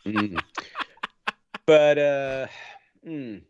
Mm. 0.05 0.41
but 1.67 1.99
uh, 1.99 2.47
mm. 3.07 3.43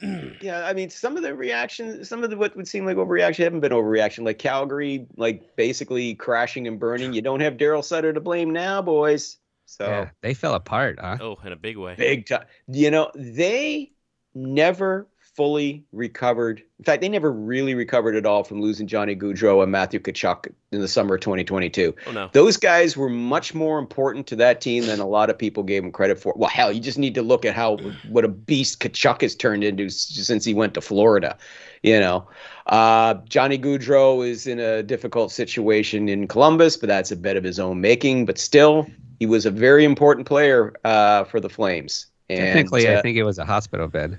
yeah, 0.40 0.64
I 0.64 0.72
mean, 0.72 0.90
some 0.90 1.16
of 1.16 1.22
the 1.22 1.34
reactions, 1.34 2.08
some 2.08 2.22
of 2.22 2.30
the 2.30 2.36
what 2.36 2.56
would 2.56 2.68
seem 2.68 2.86
like 2.86 2.96
overreaction 2.96 3.44
haven't 3.44 3.60
been 3.60 3.72
overreaction. 3.72 4.24
Like 4.24 4.38
Calgary, 4.38 5.06
like 5.16 5.56
basically 5.56 6.14
crashing 6.14 6.66
and 6.66 6.78
burning. 6.78 7.12
You 7.12 7.22
don't 7.22 7.40
have 7.40 7.56
Darryl 7.56 7.84
Sutter 7.84 8.12
to 8.12 8.20
blame 8.20 8.50
now, 8.52 8.80
boys. 8.80 9.38
So 9.66 9.86
Yeah, 9.86 10.10
they 10.20 10.34
fell 10.34 10.54
apart, 10.54 10.98
huh? 11.00 11.18
oh, 11.20 11.38
in 11.44 11.52
a 11.52 11.56
big 11.56 11.76
way. 11.76 11.94
big 11.96 12.26
time. 12.26 12.44
You 12.68 12.90
know, 12.90 13.10
they 13.14 13.92
never 14.34 15.08
fully 15.34 15.84
recovered. 15.92 16.62
In 16.78 16.84
fact, 16.84 17.00
they 17.00 17.08
never 17.08 17.32
really 17.32 17.74
recovered 17.74 18.16
at 18.16 18.26
all 18.26 18.44
from 18.44 18.60
losing 18.60 18.86
Johnny 18.86 19.16
Gaudreau 19.16 19.62
and 19.62 19.72
Matthew 19.72 19.98
Tkachuk 20.00 20.52
in 20.72 20.80
the 20.80 20.88
summer 20.88 21.14
of 21.14 21.20
2022. 21.22 21.94
Oh 22.06 22.12
no. 22.12 22.28
Those 22.32 22.56
guys 22.56 22.96
were 22.96 23.08
much 23.08 23.54
more 23.54 23.78
important 23.78 24.26
to 24.28 24.36
that 24.36 24.60
team 24.60 24.86
than 24.86 25.00
a 25.00 25.06
lot 25.06 25.30
of 25.30 25.38
people 25.38 25.62
gave 25.62 25.82
them 25.82 25.92
credit 25.92 26.18
for. 26.18 26.34
Well, 26.36 26.50
hell, 26.50 26.72
you 26.72 26.80
just 26.80 26.98
need 26.98 27.14
to 27.14 27.22
look 27.22 27.44
at 27.44 27.54
how 27.54 27.78
what 28.10 28.24
a 28.24 28.28
beast 28.28 28.80
Tkachuk 28.80 29.22
has 29.22 29.34
turned 29.34 29.64
into 29.64 29.88
since 29.88 30.44
he 30.44 30.54
went 30.54 30.74
to 30.74 30.80
Florida. 30.80 31.36
You 31.82 31.98
know, 31.98 32.28
uh, 32.66 33.14
Johnny 33.28 33.58
Gaudreau 33.58 34.26
is 34.26 34.46
in 34.46 34.60
a 34.60 34.82
difficult 34.82 35.32
situation 35.32 36.08
in 36.08 36.28
Columbus, 36.28 36.76
but 36.76 36.88
that's 36.88 37.10
a 37.10 37.16
bit 37.16 37.36
of 37.36 37.42
his 37.42 37.58
own 37.58 37.80
making. 37.80 38.26
But 38.26 38.38
still, 38.38 38.86
he 39.18 39.26
was 39.26 39.46
a 39.46 39.50
very 39.50 39.84
important 39.84 40.26
player 40.26 40.74
uh, 40.84 41.24
for 41.24 41.40
the 41.40 41.48
Flames. 41.48 42.06
And, 42.28 42.38
Technically, 42.38 42.86
uh, 42.86 42.98
I 42.98 43.02
think 43.02 43.16
it 43.16 43.24
was 43.24 43.38
a 43.38 43.44
hospital 43.44 43.88
bed. 43.88 44.18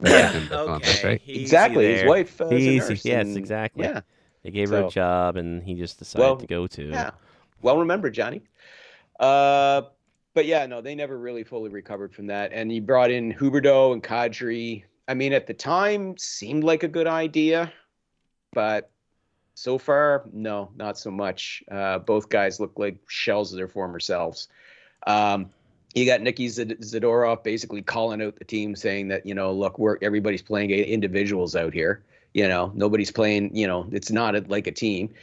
Yeah. 0.00 0.36
in 0.36 0.52
Okay. 0.52 1.08
right? 1.08 1.22
Easy 1.26 1.42
exactly 1.42 1.86
his 1.86 2.00
there. 2.00 2.08
wife. 2.08 2.40
Uh, 2.40 2.46
is 2.48 2.86
a 2.86 2.90
nurse, 2.90 3.04
Yes, 3.04 3.26
and- 3.26 3.36
exactly. 3.36 3.84
Yeah, 3.84 4.00
They 4.42 4.50
gave 4.50 4.70
her 4.70 4.84
a 4.86 4.88
job, 4.90 5.36
and 5.36 5.62
he 5.62 5.74
just 5.74 5.98
decided 5.98 6.22
Well, 6.24 6.36
to 6.36 6.46
go 6.46 6.66
to. 6.66 6.82
Yeah. 6.90 7.10
Well 7.62 7.78
remembered, 7.78 8.12
Johnny. 8.14 8.42
Uh, 9.20 9.82
but 10.34 10.46
yeah, 10.46 10.66
no, 10.66 10.80
they 10.80 10.94
never 10.94 11.18
really 11.18 11.44
fully 11.44 11.70
recovered 11.70 12.12
from 12.12 12.26
that. 12.26 12.52
And 12.52 12.70
he 12.70 12.80
brought 12.80 13.10
in 13.10 13.32
Huberdeau 13.32 13.92
and 13.92 14.02
Kadri. 14.02 14.84
I 15.06 15.14
mean, 15.14 15.32
at 15.32 15.46
the 15.46 15.54
time, 15.54 16.16
seemed 16.18 16.64
like 16.64 16.82
a 16.82 16.88
good 16.88 17.06
idea, 17.06 17.72
but 18.52 18.90
so 19.54 19.78
far, 19.78 20.24
no, 20.32 20.70
not 20.76 20.98
so 20.98 21.10
much. 21.10 21.62
Uh, 21.70 21.98
both 22.00 22.28
guys 22.28 22.58
look 22.58 22.72
like 22.78 22.96
shells 23.08 23.52
of 23.52 23.56
their 23.56 23.68
former 23.68 24.00
selves. 24.00 24.48
Um, 25.06 25.50
you 25.94 26.04
got 26.06 26.20
Nikki 26.20 26.48
Zadorov 26.48 27.42
basically 27.44 27.82
calling 27.82 28.20
out 28.20 28.36
the 28.36 28.44
team, 28.44 28.74
saying 28.74 29.08
that 29.08 29.24
you 29.24 29.34
know, 29.34 29.52
look, 29.52 29.78
we're 29.78 29.98
everybody's 30.02 30.42
playing 30.42 30.70
individuals 30.70 31.54
out 31.54 31.72
here. 31.72 32.04
You 32.32 32.48
know, 32.48 32.72
nobody's 32.74 33.12
playing. 33.12 33.54
You 33.56 33.66
know, 33.66 33.86
it's 33.92 34.10
not 34.10 34.34
a, 34.34 34.44
like 34.48 34.66
a 34.66 34.72
team. 34.72 35.14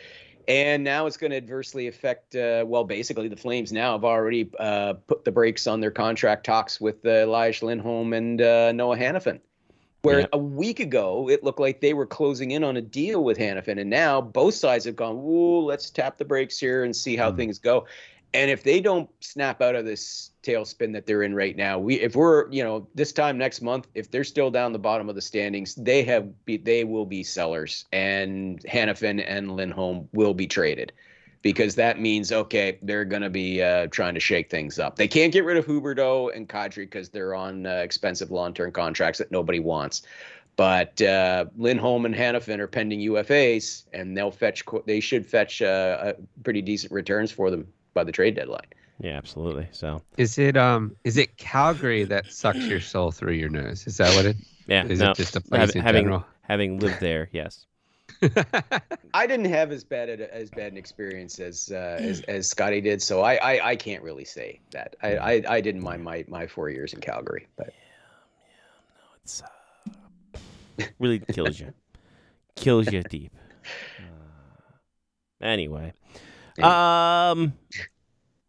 And 0.48 0.84
now 0.84 1.06
it's 1.06 1.18
going 1.18 1.32
to 1.32 1.38
adversely 1.38 1.88
affect, 1.88 2.36
uh, 2.36 2.66
well, 2.68 2.84
basically 2.84 3.28
the 3.28 3.38
Flames 3.38 3.72
now 3.72 3.92
have 3.92 4.04
already 4.04 4.50
uh, 4.60 4.94
put 4.94 5.24
the 5.24 5.32
brakes 5.32 5.68
on 5.68 5.82
their 5.82 5.92
contract 5.92 6.46
talks 6.46 6.82
with 6.82 7.06
uh, 7.06 7.26
Elias 7.26 7.62
Lindholm 7.62 8.12
and 8.14 8.42
uh, 8.42 8.72
Noah 8.72 8.98
Hanifin. 8.98 9.40
Where 10.02 10.22
Yep. 10.22 10.30
a 10.34 10.38
week 10.40 10.80
ago 10.80 11.30
it 11.30 11.44
looked 11.44 11.60
like 11.60 11.80
they 11.80 11.94
were 11.94 12.08
closing 12.08 12.52
in 12.52 12.64
on 12.64 12.76
a 12.76 12.82
deal 12.82 13.24
with 13.24 13.38
Hanifin, 13.38 13.80
and 13.80 13.88
now 13.90 14.20
both 14.20 14.56
sides 14.56 14.86
have 14.86 14.96
gone, 14.96 15.16
"Ooh, 15.16 15.60
let's 15.60 15.92
tap 15.92 16.18
the 16.18 16.26
brakes 16.26 16.58
here 16.58 16.84
and 16.84 16.96
see 16.96 17.16
how 17.16 17.32
Mm. 17.32 17.36
things 17.36 17.60
go." 17.60 17.86
And 18.34 18.50
if 18.50 18.64
they 18.64 18.80
don't 18.80 19.10
snap 19.20 19.62
out 19.62 19.76
of 19.76 19.86
this 19.86 20.32
tailspin 20.44 20.94
that 20.94 21.06
they're 21.06 21.24
in 21.24 21.36
right 21.36 21.56
now, 21.56 21.78
we 21.78 21.96
if 21.96 22.16
we're 22.16 22.50
you 22.50 22.64
know 22.64 22.88
this 22.96 23.12
time 23.12 23.38
next 23.38 23.62
month, 23.62 23.88
if 23.94 24.10
they're 24.10 24.24
still 24.24 24.50
down 24.50 24.72
the 24.72 24.80
bottom 24.80 25.10
of 25.10 25.16
the 25.16 25.22
standings, 25.22 25.76
they 25.76 26.04
have 26.04 26.46
be, 26.46 26.58
they 26.58 26.84
will 26.84 27.06
be 27.06 27.24
sellers, 27.24 27.86
and 27.92 28.62
Hanifin 28.62 29.24
and 29.26 29.52
Lindholm 29.52 30.08
will 30.14 30.34
be 30.34 30.48
traded 30.48 30.94
because 31.42 31.76
that 31.76 32.00
means 32.00 32.32
okay 32.32 32.78
they're 32.84 33.06
going 33.06 33.22
to 33.22 33.30
be 33.30 33.62
uh, 33.62 33.88
trying 33.88 34.14
to 34.14 34.20
shake 34.20 34.50
things 34.50 34.80
up. 34.80 34.96
They 34.96 35.08
can't 35.08 35.34
get 35.34 35.44
rid 35.44 35.58
of 35.58 35.66
Huberdeau 35.66 36.36
and 36.36 36.48
Kadri 36.48 36.86
because 36.86 37.10
they're 37.10 37.36
on 37.36 37.66
uh, 37.66 37.70
expensive 37.70 38.32
long 38.32 38.54
term 38.54 38.72
contracts 38.72 39.18
that 39.18 39.32
nobody 39.32 39.60
wants. 39.60 40.04
But 40.56 41.02
uh, 41.02 41.46
Lindholm 41.58 42.06
and 42.06 42.14
Hanifin 42.14 42.60
are 42.60 42.68
pending 42.68 43.00
UFAs, 43.00 43.86
and 43.94 44.16
they'll 44.16 44.32
fetch. 44.32 44.64
They 44.86 45.00
should 45.00 45.26
fetch 45.26 45.62
uh, 45.62 45.66
uh, 45.66 46.14
pretty 46.44 46.62
decent 46.62 46.94
returns 46.94 47.32
for 47.32 47.50
them 47.50 47.68
by 47.94 48.04
the 48.04 48.12
trade 48.12 48.36
deadline. 48.36 48.68
Yeah, 49.00 49.18
absolutely. 49.18 49.68
So 49.72 50.04
Is 50.18 50.38
it 50.38 50.56
um 50.58 50.96
is 51.04 51.18
it 51.18 51.38
Calgary 51.38 52.06
that 52.06 52.32
sucks 52.32 52.70
your 52.70 52.80
soul 52.80 53.12
through 53.12 53.34
your 53.34 53.50
nose? 53.50 53.88
Is 53.88 53.98
that 53.98 54.14
what 54.14 54.26
it 54.26 54.38
yeah, 54.68 54.88
is? 54.88 55.00
no, 55.00 55.14
it 55.14 55.14
just 55.14 55.36
a 55.36 55.42
place 55.42 55.76
hav- 55.76 55.76
in 55.76 55.86
having 55.86 55.86
general? 55.86 56.26
having 56.42 56.80
lived 56.80 57.00
there, 57.00 57.30
yes. 57.32 57.66
I 59.14 59.28
didn't 59.28 59.46
have 59.52 59.72
as 59.72 59.84
bad 59.84 60.10
a, 60.10 60.34
as 60.34 60.52
bad 60.52 60.72
an 60.72 60.78
experience 60.78 61.40
as 61.40 61.70
uh, 61.72 62.00
as, 62.02 62.22
as 62.22 62.48
Scotty 62.48 62.82
did, 62.82 63.02
so 63.02 63.22
I, 63.22 63.36
I 63.36 63.70
I 63.72 63.76
can't 63.76 64.04
really 64.04 64.26
say 64.26 64.62
that. 64.72 64.96
I, 65.02 65.18
I 65.18 65.44
I 65.48 65.62
didn't 65.62 65.82
mind 65.82 66.04
my 66.04 66.24
my 66.28 66.48
four 66.48 66.70
years 66.70 66.94
in 66.94 67.02
Calgary, 67.02 67.48
but 67.58 67.76
yeah, 67.78 68.48
yeah, 68.48 68.80
no, 68.96 69.04
It's 69.24 69.42
uh, 69.42 69.48
really 71.00 71.20
kills 71.20 71.60
you, 71.60 71.74
kills 72.56 72.92
you 72.92 73.04
deep. 73.04 73.34
Uh, 74.00 74.78
anyway, 75.42 75.94
um, 76.62 77.54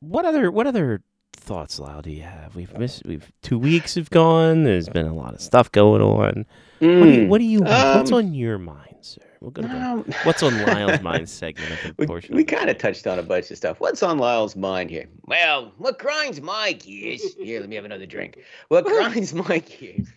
what 0.01 0.25
other 0.25 0.51
what 0.51 0.67
other 0.67 1.03
thoughts, 1.35 1.79
Lau, 1.79 2.01
do 2.01 2.11
you 2.11 2.23
have? 2.23 2.55
We've 2.57 2.77
missed. 2.79 3.05
We've 3.05 3.31
two 3.43 3.59
weeks 3.59 3.95
have 3.97 4.11
gone. 4.11 4.65
There's 4.65 4.89
been 4.89 5.07
a 5.07 5.15
lot 5.15 5.35
of 5.35 5.41
stuff 5.41 5.71
going 5.73 6.03
on. 6.03 6.47
What 6.79 6.89
do 6.89 7.11
you? 7.11 7.27
What 7.29 7.39
do 7.39 7.45
you? 7.45 7.61
what's 7.61 8.11
Um, 8.11 8.19
on 8.19 8.35
your 8.35 8.59
mind, 8.59 8.97
sir? 9.03 9.23
We're 9.41 9.51
gonna 9.51 9.69
go. 9.69 9.75
Um, 9.75 10.05
What's 10.25 10.43
on 10.43 10.57
Lyle's 10.67 11.01
mind 11.03 11.29
segment 11.29 11.73
of 11.73 11.79
the 11.83 11.95
we, 11.99 12.07
portion? 12.07 12.37
we 12.37 12.45
kind 12.45 12.71
of 12.71 12.79
touched 12.79 13.07
on 13.09 13.19
a 13.19 13.23
bunch 13.25 13.51
of 13.51 13.57
stuff. 13.57 13.81
What's 13.81 14.03
on 14.03 14.19
Lyle's 14.19 14.55
mind 14.55 14.89
here? 14.91 15.07
Well, 15.27 15.73
what 15.79 15.99
grinds 15.99 16.41
my 16.41 16.73
gears? 16.73 17.35
Here, 17.35 17.59
let 17.61 17.69
me 17.69 17.75
have 17.77 17.85
another 17.85 18.07
drink. 18.07 18.39
What 18.69 18.85
grinds 18.87 19.35
my 19.35 19.59
gears? 19.59 20.09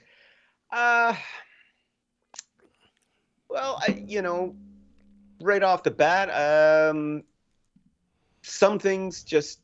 Uh, 0.72 1.16
well, 3.50 3.80
I, 3.88 4.04
you 4.08 4.22
know, 4.22 4.56
right 5.42 5.64
off 5.64 5.84
the 5.84 5.92
bat, 5.92 6.30
um, 6.92 7.24
some 8.46 8.80
things 8.80 9.24
just 9.24 9.60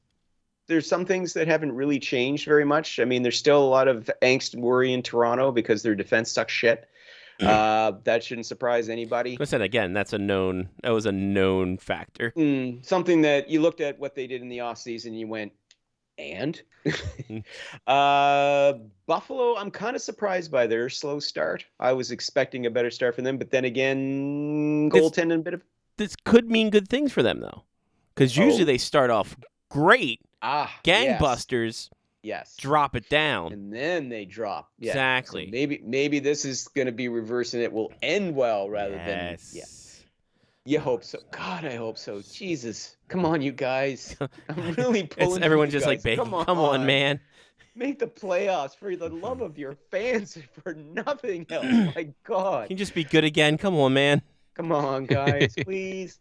there's 0.68 0.88
some 0.88 1.06
things 1.06 1.34
that 1.34 1.48
haven't 1.48 1.74
really 1.74 2.00
changed 2.00 2.46
very 2.46 2.64
much. 2.64 3.00
I 3.00 3.06
mean, 3.06 3.24
there's 3.24 3.38
still 3.38 3.62
a 3.62 3.68
lot 3.68 3.88
of 3.88 4.10
angst 4.22 4.54
and 4.54 4.64
worry 4.64 4.94
in 4.94 5.02
Toronto 5.02 5.52
because 5.52 5.84
their 5.84 5.96
defense 5.96 6.32
sucks 6.32 6.54
shit. 6.54 6.88
Uh, 7.42 7.94
that 8.04 8.24
shouldn't 8.24 8.46
surprise 8.46 8.90
anybody. 8.90 9.38
I 9.40 9.46
said 9.46 9.62
again, 9.62 9.94
that's 9.94 10.14
a 10.14 10.18
known. 10.18 10.70
That 10.84 10.92
was 10.92 11.06
a 11.06 11.12
known 11.12 11.78
factor. 11.78 12.32
Mm, 12.38 12.86
something 12.86 13.22
that 13.24 13.50
you 13.50 13.62
looked 13.62 13.82
at 13.82 13.98
what 14.00 14.16
they 14.16 14.28
did 14.28 14.42
in 14.42 14.50
the 14.50 14.60
offseason 14.60 15.08
and 15.08 15.20
you 15.20 15.28
went, 15.28 15.52
and? 16.18 16.62
uh, 17.88 18.74
Buffalo, 19.08 19.58
I'm 19.58 19.72
kind 19.72 19.96
of 19.96 20.02
surprised 20.02 20.52
by 20.52 20.68
their 20.68 20.90
slow 20.90 21.20
start. 21.20 21.66
I 21.80 21.94
was 21.94 22.12
expecting 22.12 22.66
a 22.66 22.70
better 22.70 22.92
start 22.92 23.16
from 23.16 23.24
them, 23.24 23.38
but 23.38 23.50
then 23.52 23.66
again, 23.66 24.90
goaltending 24.92 25.40
a 25.40 25.40
bit 25.40 25.54
of. 25.56 25.64
This 25.98 26.16
could 26.26 26.50
mean 26.50 26.70
good 26.70 26.88
things 26.88 27.12
for 27.12 27.24
them 27.24 27.42
though, 27.42 27.64
because 28.22 28.38
usually 28.38 28.64
Oh. 28.64 28.66
they 28.66 28.78
start 28.78 29.10
off 29.10 29.36
great, 29.70 30.20
Ah, 30.44 30.72
gangbusters, 30.84 31.90
Yes. 32.24 32.56
drop 32.58 32.96
it 32.96 33.10
down. 33.10 33.52
And 33.52 33.74
then 33.74 34.10
they 34.10 34.26
drop. 34.26 34.70
Yeah. 34.78 34.90
So 34.94 35.00
Exactly. 35.00 35.50
maybe 35.52 35.82
maybe 35.84 36.20
this 36.20 36.46
is 36.46 36.68
going 36.68 36.86
to 36.86 36.92
be 36.92 37.08
reverse 37.10 37.54
and 37.56 37.64
it 37.64 37.72
will 37.74 37.92
end 38.04 38.36
well 38.36 38.70
rather 38.70 38.96
than. 38.96 39.32
yes. 39.32 39.54
Yeah. 39.56 39.66
You 40.64 40.80
hope 40.80 41.04
so. 41.04 41.18
God, 41.32 41.66
I 41.66 41.76
hope 41.76 41.98
so. 41.98 42.22
Jesus. 42.22 42.96
Come 43.08 43.26
on, 43.26 43.42
you 43.42 43.52
guys. 43.52 44.16
I'm 44.50 44.74
really 44.76 45.04
pulling. 45.08 45.42
Everyone's 45.42 45.72
just 45.72 45.88
like, 45.88 45.98
guys. 46.00 46.04
"Babe, 46.04 46.20
come 46.20 46.36
on, 46.36 46.46
come 46.46 46.60
on, 46.60 46.86
man. 46.86 47.20
Make 47.74 47.98
the 47.98 48.06
playoffs 48.06 48.76
for 48.76 48.96
the 48.96 49.10
love 49.10 49.42
of 49.42 49.58
your 49.58 49.76
fans, 49.90 50.38
for 50.62 50.76
nothing 50.76 51.48
else. 51.50 51.66
My 51.96 52.10
God. 52.24 52.68
Can 52.68 52.78
you 52.78 52.78
just 52.78 52.94
be 52.94 53.04
good 53.04 53.24
again? 53.24 53.58
Come 53.58 53.76
on, 53.76 53.94
man. 53.94 54.22
Come 54.54 54.72
on, 54.72 55.06
guys, 55.08 55.56
please. 55.64 56.20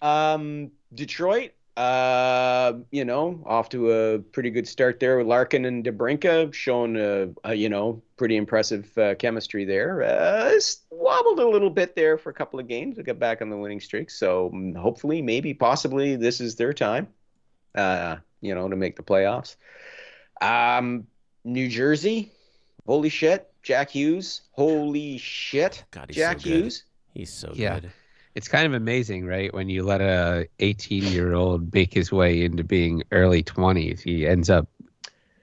Um, 0.00 0.70
Detroit, 0.94 1.52
uh, 1.76 2.74
you 2.90 3.04
know, 3.04 3.42
off 3.46 3.68
to 3.70 3.90
a 3.92 4.18
pretty 4.18 4.50
good 4.50 4.68
start 4.68 5.00
there 5.00 5.18
with 5.18 5.26
Larkin 5.26 5.64
and 5.64 5.84
DeBrincat, 5.84 6.52
showing 6.52 6.96
a, 6.96 7.28
a 7.44 7.54
you 7.54 7.68
know 7.68 8.02
pretty 8.16 8.36
impressive 8.36 8.96
uh, 8.98 9.14
chemistry 9.14 9.64
there. 9.64 10.02
Uh, 10.02 10.52
wobbled 10.90 11.40
a 11.40 11.48
little 11.48 11.70
bit 11.70 11.96
there 11.96 12.18
for 12.18 12.30
a 12.30 12.34
couple 12.34 12.60
of 12.60 12.68
games. 12.68 12.96
We 12.96 13.02
got 13.02 13.18
back 13.18 13.42
on 13.42 13.50
the 13.50 13.56
winning 13.56 13.80
streak, 13.80 14.10
so 14.10 14.50
mm, 14.50 14.76
hopefully, 14.76 15.22
maybe, 15.22 15.54
possibly, 15.54 16.16
this 16.16 16.40
is 16.40 16.56
their 16.56 16.72
time. 16.72 17.08
Uh, 17.74 18.16
you 18.40 18.54
know, 18.54 18.68
to 18.68 18.76
make 18.76 18.96
the 18.96 19.02
playoffs. 19.02 19.56
Um, 20.40 21.06
New 21.44 21.68
Jersey, 21.68 22.32
holy 22.86 23.08
shit, 23.08 23.50
Jack 23.62 23.90
Hughes, 23.90 24.42
holy 24.52 25.16
shit, 25.18 25.84
God, 25.90 26.06
he's 26.08 26.16
Jack 26.16 26.40
so 26.40 26.44
good. 26.50 26.62
Hughes. 26.64 26.84
He's 27.14 27.32
so 27.32 27.52
Yeah. 27.54 27.80
good. 27.80 27.92
It's 28.34 28.48
kind 28.48 28.66
of 28.66 28.72
amazing, 28.72 29.26
right? 29.26 29.52
When 29.52 29.68
you 29.68 29.82
let 29.82 30.00
a 30.00 30.48
18 30.60 31.04
year 31.04 31.34
old 31.34 31.72
make 31.74 31.92
his 31.92 32.10
way 32.10 32.42
into 32.44 32.64
being 32.64 33.02
early 33.12 33.42
20s, 33.42 34.00
he 34.00 34.26
ends 34.26 34.48
up 34.48 34.68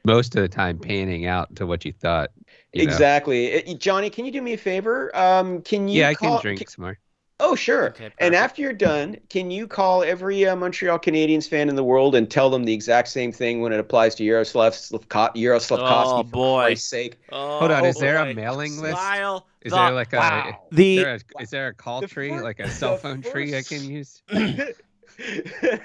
most 0.05 0.35
of 0.35 0.41
the 0.41 0.47
time 0.47 0.79
panning 0.79 1.25
out 1.25 1.55
to 1.57 1.67
what 1.67 1.85
you 1.85 1.93
thought. 1.93 2.31
you? 2.73 2.83
Exactly, 2.83 3.63
Uh, 3.67 3.73
Johnny. 3.75 4.09
Can 4.09 4.25
you 4.25 4.31
do 4.31 4.41
me 4.41 4.53
a 4.53 4.57
favor? 4.57 5.15
Um, 5.15 5.61
can 5.61 5.87
you? 5.87 5.99
Yeah, 5.99 6.09
I 6.09 6.15
can 6.15 6.39
drink 6.41 6.67
some 6.69 6.83
more. 6.85 6.97
Oh, 7.41 7.55
sure. 7.55 7.89
Okay, 7.89 8.09
and 8.19 8.35
after 8.35 8.61
you're 8.61 8.73
done, 8.73 9.15
can 9.29 9.49
you 9.49 9.65
call 9.65 10.03
every 10.03 10.45
uh, 10.45 10.55
Montreal 10.57 10.99
Canadiens 10.99 11.47
fan 11.47 11.69
in 11.69 11.75
the 11.75 11.83
world 11.83 12.13
and 12.15 12.29
tell 12.29 12.49
them 12.49 12.65
the 12.65 12.73
exact 12.73 13.07
same 13.07 13.31
thing 13.31 13.61
when 13.61 13.71
it 13.71 13.79
applies 13.79 14.13
to 14.15 14.23
Yaroslav 14.25 14.73
Slavko- 14.73 15.33
Yaroslavkovsky? 15.35 16.19
Oh, 16.19 16.23
for 16.23 16.29
boy. 16.29 16.61
Christ's 16.65 16.89
sake. 16.89 17.17
Hold 17.31 17.71
on, 17.71 17.85
is 17.85 17.95
there 17.97 18.17
a 18.17 18.33
mailing 18.33 18.77
list? 18.81 18.93
Lyle, 18.95 19.47
Is 19.61 19.71
the- 19.71 19.77
there 19.77 19.91
like 19.91 20.11
a 20.13 20.17
Wow. 20.17 20.47
is 20.71 20.75
the 20.77 20.97
there 20.97 21.15
a, 21.15 21.41
is 21.41 21.49
there 21.49 21.67
a 21.67 21.73
call 21.73 22.01
The 22.01 22.07
tree, 22.07 22.29
fir- 22.29 22.43
like 22.43 22.59
a 22.59 22.63
the 22.63 22.69
cell 22.69 22.97
phone 22.97 23.21
tree 23.21 23.55
I 23.55 23.61
can 23.61 23.83
use? 23.89 24.21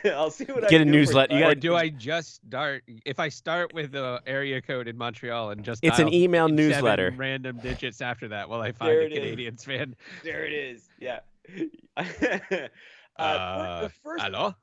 I'll 0.05 0.31
see 0.31 0.45
what 0.45 0.65
I 0.65 0.69
Get 0.69 0.81
a 0.81 0.85
can 0.85 0.87
do 0.87 0.93
for 0.93 0.97
newsletter. 0.99 1.35
You 1.37 1.43
Lyle. 1.43 1.51
Or 1.53 1.55
do 1.57 1.75
I 1.75 1.89
just 1.89 2.37
start 2.47 2.85
if 3.05 3.19
I 3.19 3.29
start 3.29 3.73
with 3.75 3.91
the 3.93 4.21
area 4.27 4.61
code 4.63 4.87
in 4.87 4.97
Montreal 4.97 5.51
and 5.51 5.65
just 5.65 5.85
It's 5.85 5.99
an 5.99 6.13
email 6.13 6.49
newsletter. 6.49 7.13
random 7.17 7.59
digits 7.59 8.01
after 8.01 8.29
that? 8.29 8.49
Will 8.49 8.61
I 8.61 8.71
find 8.73 8.91
There 8.93 9.01
a 9.03 9.05
it 9.07 9.13
is. 9.13 9.37
Canadiens 9.37 9.65
fan? 9.65 9.97
There 10.23 10.45
it 10.45 10.53
is. 10.53 10.89
Yeah. 11.01 11.21
Uh, 11.97 12.05
Uh, 13.17 13.83
the 13.83 13.89
first 13.89 14.25
hello? 14.25 14.55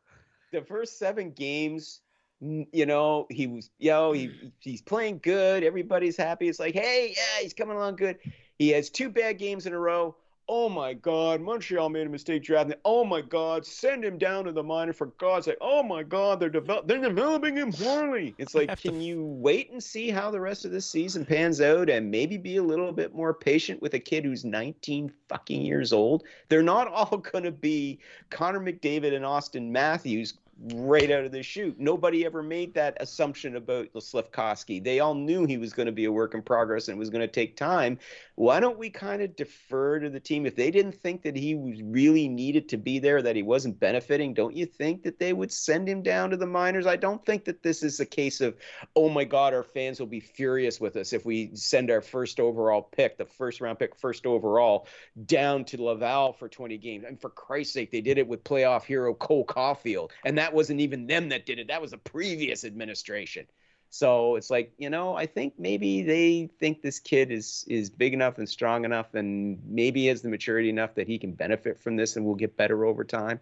the 0.51 0.61
first 0.61 0.99
seven 0.99 1.31
games, 1.31 2.01
you 2.41 2.85
know, 2.85 3.27
he 3.29 3.47
was, 3.47 3.69
yo, 3.79 4.11
he 4.11 4.51
he's 4.59 4.81
playing 4.81 5.19
good. 5.23 5.63
Everybody's 5.63 6.17
happy. 6.17 6.49
It's 6.49 6.59
like, 6.59 6.73
hey, 6.73 7.13
yeah, 7.15 7.41
he's 7.41 7.53
coming 7.53 7.77
along 7.77 7.95
good. 7.95 8.17
He 8.59 8.69
has 8.69 8.89
two 8.89 9.09
bad 9.09 9.37
games 9.37 9.65
in 9.65 9.73
a 9.73 9.79
row. 9.79 10.17
Oh 10.53 10.67
my 10.67 10.93
God, 10.93 11.39
Montreal 11.39 11.87
made 11.87 12.07
a 12.07 12.09
mistake 12.09 12.43
drafting. 12.43 12.75
Oh 12.83 13.05
my 13.05 13.21
God, 13.21 13.65
send 13.65 14.03
him 14.03 14.17
down 14.17 14.43
to 14.43 14.51
the 14.51 14.61
minor 14.61 14.91
for 14.91 15.05
God's 15.17 15.45
sake. 15.45 15.55
Oh 15.61 15.81
my 15.81 16.03
God, 16.03 16.41
they're 16.41 16.49
develop 16.49 16.87
they're 16.87 16.99
developing 16.99 17.55
him 17.55 17.71
poorly. 17.71 18.35
It's 18.37 18.53
like, 18.55 18.67
have 18.67 18.81
to 18.81 18.89
can 18.89 18.99
you 18.99 19.23
wait 19.23 19.71
and 19.71 19.81
see 19.81 20.09
how 20.09 20.29
the 20.29 20.41
rest 20.41 20.65
of 20.65 20.71
this 20.71 20.85
season 20.85 21.25
pans 21.25 21.61
out 21.61 21.89
and 21.89 22.11
maybe 22.11 22.35
be 22.35 22.57
a 22.57 22.63
little 22.63 22.91
bit 22.91 23.15
more 23.15 23.33
patient 23.33 23.81
with 23.81 23.93
a 23.93 23.99
kid 23.99 24.25
who's 24.25 24.43
19 24.43 25.13
fucking 25.29 25.61
years 25.61 25.93
old? 25.93 26.25
They're 26.49 26.61
not 26.61 26.87
all 26.91 27.19
going 27.19 27.45
to 27.45 27.51
be 27.51 27.99
Connor 28.29 28.59
McDavid 28.59 29.15
and 29.15 29.23
Auston 29.23 29.69
Matthews 29.69 30.33
right 30.73 31.09
out 31.09 31.25
of 31.25 31.31
the 31.31 31.41
chute. 31.41 31.79
Nobody 31.79 32.25
ever 32.25 32.43
made 32.43 32.73
that 32.75 32.97
assumption 32.99 33.55
about 33.55 33.91
Slafkovsky. 33.93 34.83
They 34.83 34.99
all 34.99 35.15
knew 35.15 35.45
he 35.45 35.57
was 35.57 35.73
going 35.73 35.87
to 35.87 35.91
be 35.91 36.05
a 36.05 36.11
work 36.11 36.33
in 36.33 36.41
progress 36.41 36.87
and 36.87 36.97
it 36.97 36.99
was 36.99 37.09
going 37.09 37.21
to 37.21 37.27
take 37.27 37.57
time. 37.57 37.97
Why 38.35 38.59
don't 38.59 38.77
we 38.77 38.89
kind 38.89 39.21
of 39.21 39.35
defer 39.35 39.99
to 39.99 40.09
the 40.09 40.19
team? 40.19 40.45
If 40.45 40.55
they 40.55 40.71
didn't 40.71 40.93
think 40.93 41.23
that 41.23 41.35
he 41.35 41.55
really 41.83 42.27
needed 42.27 42.69
to 42.69 42.77
be 42.77 42.99
there, 42.99 43.21
that 43.21 43.35
he 43.35 43.43
wasn't 43.43 43.79
benefiting, 43.79 44.33
don't 44.33 44.55
you 44.55 44.65
think 44.65 45.03
that 45.03 45.19
they 45.19 45.33
would 45.33 45.51
send 45.51 45.87
him 45.87 46.01
down 46.01 46.29
to 46.31 46.37
the 46.37 46.45
minors? 46.45 46.87
I 46.87 46.95
don't 46.95 47.25
think 47.25 47.45
that 47.45 47.63
this 47.63 47.83
is 47.83 47.99
a 47.99 48.05
case 48.05 48.41
of, 48.41 48.55
oh 48.95 49.09
my 49.09 49.23
God, 49.23 49.53
our 49.53 49.63
fans 49.63 49.99
will 49.99 50.07
be 50.07 50.19
furious 50.19 50.79
with 50.79 50.95
us 50.95 51.13
if 51.13 51.25
we 51.25 51.51
send 51.55 51.91
our 51.91 52.01
first 52.01 52.39
overall 52.39 52.81
pick, 52.81 53.17
the 53.17 53.25
first 53.25 53.61
round 53.61 53.79
pick, 53.79 53.95
first 53.95 54.25
overall, 54.25 54.87
down 55.25 55.65
to 55.65 55.81
Laval 55.81 56.33
for 56.33 56.47
20 56.47 56.77
games. 56.77 57.05
And 57.07 57.19
for 57.19 57.29
Christ's 57.29 57.73
sake, 57.73 57.91
they 57.91 58.01
did 58.01 58.17
it 58.17 58.27
with 58.27 58.43
playoff 58.43 58.83
hero 58.83 59.13
Cole 59.13 59.45
Caufield. 59.45 60.11
And 60.25 60.37
that 60.37 60.50
wasn't 60.53 60.79
even 60.81 61.07
them 61.07 61.29
that 61.29 61.45
did 61.45 61.59
it, 61.59 61.67
that 61.67 61.81
was 61.81 61.93
a 61.93 61.97
previous 61.97 62.63
administration. 62.63 63.45
So 63.89 64.37
it's 64.37 64.49
like, 64.49 64.71
you 64.77 64.89
know, 64.89 65.15
I 65.15 65.25
think 65.25 65.55
maybe 65.59 66.01
they 66.01 66.49
think 66.59 66.81
this 66.81 66.99
kid 66.99 67.29
is 67.29 67.65
is 67.67 67.89
big 67.89 68.13
enough 68.13 68.37
and 68.37 68.47
strong 68.47 68.85
enough 68.85 69.13
and 69.15 69.59
maybe 69.65 70.05
has 70.07 70.21
the 70.21 70.29
maturity 70.29 70.69
enough 70.69 70.95
that 70.95 71.07
he 71.07 71.17
can 71.19 71.33
benefit 71.33 71.77
from 71.77 71.97
this 71.97 72.15
and 72.15 72.25
will 72.25 72.35
get 72.35 72.55
better 72.55 72.85
over 72.85 73.03
time. 73.03 73.39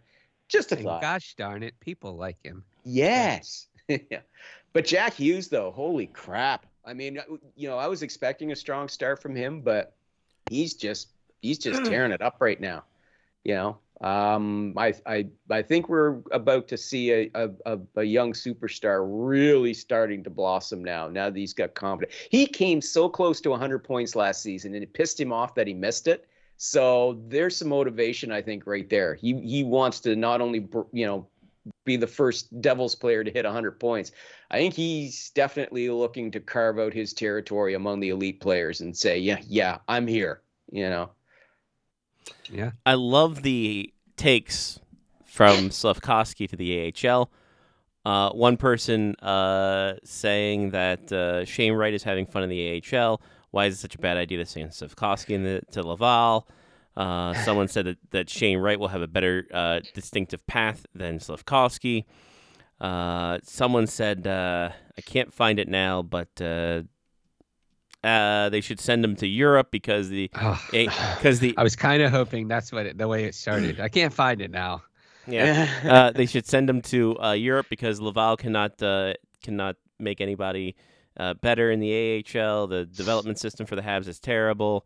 Just 0.48 0.72
a 0.72 0.78
And 0.78 0.84
thought. 0.86 1.02
gosh 1.02 1.36
darn 1.36 1.62
it, 1.62 1.80
people 1.80 2.16
like 2.16 2.42
him. 2.44 2.64
Yes. 2.84 3.68
yeah. 3.88 4.22
But 4.74 4.86
Jack 4.86 5.14
Hughes, 5.14 5.50
though, 5.50 5.72
holy 5.72 6.08
crap. 6.08 6.66
I 6.84 6.94
mean, 6.94 7.20
uh, 7.20 7.24
you 7.56 7.70
know, 7.70 7.78
I 7.78 7.88
was 7.88 8.02
expecting 8.02 8.52
a 8.52 8.56
strong 8.56 8.88
start 8.88 9.22
from 9.22 9.36
him, 9.36 9.62
but 9.62 9.96
he's 10.50 10.74
just 10.74 11.10
he's 11.42 11.60
just 11.60 11.86
tearing 11.90 12.12
it 12.12 12.22
up 12.22 12.38
right 12.40 12.60
now. 12.60 12.84
You 13.44 13.54
know, 13.56 13.78
um, 14.02 14.74
I 14.78 14.94
I 15.06 15.28
I 15.50 15.62
think 15.62 15.90
we're 15.90 16.20
about 16.32 16.70
to 16.70 16.78
see 16.78 17.12
a, 17.12 17.30
a 17.66 17.80
a 17.96 18.04
young 18.04 18.32
superstar 18.32 19.06
really 19.06 19.74
starting 19.74 20.24
to 20.24 20.30
blossom 20.30 20.84
now. 20.84 21.10
Now 21.10 21.30
that 21.30 21.38
he's 21.38 21.54
got 21.54 21.76
confidence, 21.76 22.16
he 22.30 22.46
came 22.46 22.82
so 22.82 23.10
close 23.10 23.42
to 23.42 23.50
100 23.50 23.80
points 23.80 24.16
last 24.16 24.42
season, 24.42 24.74
and 24.74 24.84
it 24.84 24.94
pissed 24.94 25.20
him 25.20 25.34
off 25.34 25.54
that 25.56 25.68
he 25.68 25.74
missed 25.74 26.08
it. 26.08 26.28
So 26.56 27.22
there's 27.28 27.58
some 27.58 27.70
motivation, 27.70 28.32
I 28.32 28.42
think, 28.42 28.66
right 28.66 28.90
there. 28.90 29.16
He 29.16 29.34
he 29.42 29.66
wants 29.66 30.00
to 30.02 30.16
not 30.16 30.40
only 30.40 30.66
you 30.94 31.06
know 31.06 31.28
be 31.84 31.98
the 31.98 32.08
first 32.08 32.62
Devils 32.62 32.96
player 32.96 33.24
to 33.24 33.32
hit 33.32 33.44
100 33.44 33.80
points. 33.82 34.14
I 34.50 34.58
think 34.60 34.74
he's 34.74 35.30
definitely 35.32 35.90
looking 35.90 36.32
to 36.32 36.40
carve 36.40 36.80
out 36.80 36.94
his 36.94 37.14
territory 37.14 37.74
among 37.74 38.00
the 38.00 38.10
elite 38.10 38.40
players 38.40 38.80
and 38.80 38.96
say, 38.96 39.20
yeah, 39.20 39.40
yeah, 39.46 39.80
I'm 39.90 40.08
here. 40.08 40.42
You 40.72 40.90
know. 40.90 41.12
Yeah. 42.52 42.72
I 42.86 42.96
love 42.96 43.44
the 43.44 43.94
takes 44.18 44.80
from 45.26 45.70
Slafkovsky 45.70 46.50
to 46.50 46.56
the 46.56 46.94
AHL. 47.08 47.32
Uh, 48.06 48.32
one 48.32 48.58
person 48.58 49.16
uh, 49.16 49.96
saying 50.04 50.72
that 50.72 51.12
uh, 51.12 51.46
Shane 51.46 51.74
Wright 51.74 51.94
is 51.94 52.04
having 52.04 52.26
fun 52.26 52.44
in 52.44 52.50
the 52.50 52.82
AHL. 52.94 53.22
Why 53.52 53.66
is 53.66 53.76
it 53.76 53.78
such 53.78 53.96
a 53.96 54.00
bad 54.00 54.18
idea 54.18 54.38
to 54.40 54.46
send 54.46 54.72
Slafkovsky 54.72 55.42
the, 55.44 55.62
to 55.72 55.88
Laval? 55.88 56.48
Uh, 56.96 57.34
someone 57.46 57.68
said 57.68 57.86
that, 57.86 57.98
that 58.12 58.30
Shane 58.30 58.58
Wright 58.58 58.80
will 58.80 58.88
have 58.88 59.02
a 59.02 59.08
better 59.08 59.48
uh, 59.54 59.80
distinctive 59.94 60.46
path 60.48 60.86
than 60.94 61.20
Slafkovsky. 61.20 62.06
Uh, 62.82 63.40
someone 63.44 63.88
said, 63.88 64.28
uh, 64.28 64.70
I 64.98 65.02
can't 65.02 65.34
find 65.34 65.60
it 65.60 65.68
now, 65.68 66.02
but 66.02 66.30
uh, 68.04 68.50
they 68.50 68.62
should 68.62 68.80
send 68.80 69.04
him 69.04 69.16
to 69.18 69.28
Europe 69.28 69.70
because 69.72 70.10
the 70.10 70.30
Oh, 70.36 70.60
because 70.72 71.40
the 71.40 71.54
I 71.58 71.64
was 71.64 71.76
kind 71.76 72.02
of 72.02 72.12
hoping 72.12 72.48
that's 72.48 72.72
what 72.72 72.86
it, 72.86 72.98
the 72.98 73.08
way 73.08 73.26
it 73.26 73.36
started. 73.36 73.80
I 73.80 73.90
can't 73.90 74.14
find 74.14 74.42
it 74.42 74.52
now. 74.52 74.84
yeah 75.28 75.68
uh, 75.84 76.12
they 76.12 76.26
should 76.26 76.46
send 76.48 76.70
him 76.70 76.82
to 76.82 77.20
uh, 77.22 77.32
Europe 77.34 77.68
because 77.70 78.00
Laval 78.02 78.38
cannot 78.38 78.82
uh, 78.82 79.14
cannot 79.44 79.76
make 80.00 80.22
anybody 80.22 80.76
uh, 81.18 81.34
better 81.36 81.72
in 81.72 81.80
the 81.80 82.24
AHL. 82.36 82.68
The 82.68 82.86
development 82.86 83.38
system 83.40 83.66
for 83.66 83.76
the 83.76 83.82
Habs 83.82 84.08
is 84.08 84.20
terrible. 84.20 84.86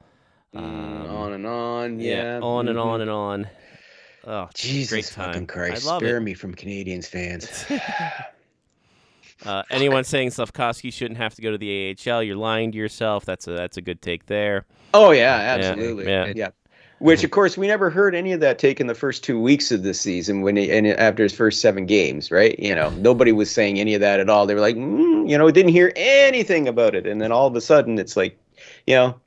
Mm, 0.56 0.60
Um, 0.60 1.16
on 1.16 1.34
and 1.34 1.46
on. 1.48 2.00
Yeah. 2.00 2.40
on 2.42 2.68
and 2.68 2.78
mhm. 2.78 2.86
on 2.86 3.02
and 3.02 3.10
on. 3.10 3.48
Oh, 4.26 4.50
Jesus 4.56 4.90
great 4.90 5.06
time. 5.06 5.34
fucking 5.34 5.48
Christ. 5.48 5.86
I 5.86 5.90
love 5.92 6.02
Spare 6.02 6.18
it. 6.18 6.22
me 6.22 6.34
from 6.34 6.56
Canadiens 6.56 7.08
fans. 7.08 7.66
Uh, 9.46 9.64
anyone 9.70 10.04
saying 10.04 10.30
Slafkovsky 10.30 10.92
shouldn't 10.92 11.18
have 11.18 11.36
to 11.36 11.42
go 11.42 11.52
to 11.52 11.58
the 11.58 11.96
AHL, 12.08 12.24
you're 12.24 12.36
lying 12.36 12.72
to 12.72 12.78
yourself. 12.78 13.26
That's 13.26 13.48
a 13.48 13.52
that's 13.52 13.78
a 13.78 13.82
good 13.82 14.02
take 14.02 14.26
there. 14.26 14.66
Oh 14.94 15.12
yeah, 15.12 15.36
absolutely. 15.36 16.06
yeah. 16.06 16.34
Yeah. 16.36 16.50
Which 17.00 17.24
of 17.26 17.32
course 17.32 17.58
we 17.58 17.68
never 17.68 17.90
heard 17.90 18.16
any 18.16 18.32
of 18.32 18.40
that 18.40 18.60
take 18.60 18.80
in 18.80 18.88
the 18.88 18.96
first 18.96 19.26
two 19.26 19.38
weeks 19.38 19.72
of 19.74 19.84
the 19.84 19.94
season 19.94 20.42
when 20.42 20.56
he, 20.56 20.72
and 20.72 20.88
after 20.88 21.24
his 21.24 21.34
first 21.34 21.60
seven 21.60 21.86
games, 21.86 22.32
right? 22.32 22.58
You 22.58 22.74
know, 22.74 22.92
nobody 22.92 23.34
was 23.34 23.52
saying 23.52 23.78
any 23.78 23.94
of 23.94 24.00
that 24.00 24.22
at 24.22 24.30
all. 24.30 24.46
They 24.46 24.56
were 24.56 24.62
like, 24.62 24.78
mm, 24.78 25.30
you 25.30 25.38
know, 25.38 25.52
didn't 25.52 25.74
hear 25.74 25.92
anything 25.98 26.66
about 26.66 26.96
it, 26.96 27.06
and 27.06 27.22
then 27.22 27.32
all 27.32 27.46
of 27.46 27.56
a 27.58 27.62
sudden 27.62 28.00
it's 28.00 28.16
like, 28.16 28.40
you 28.88 28.96
know, 28.96 29.20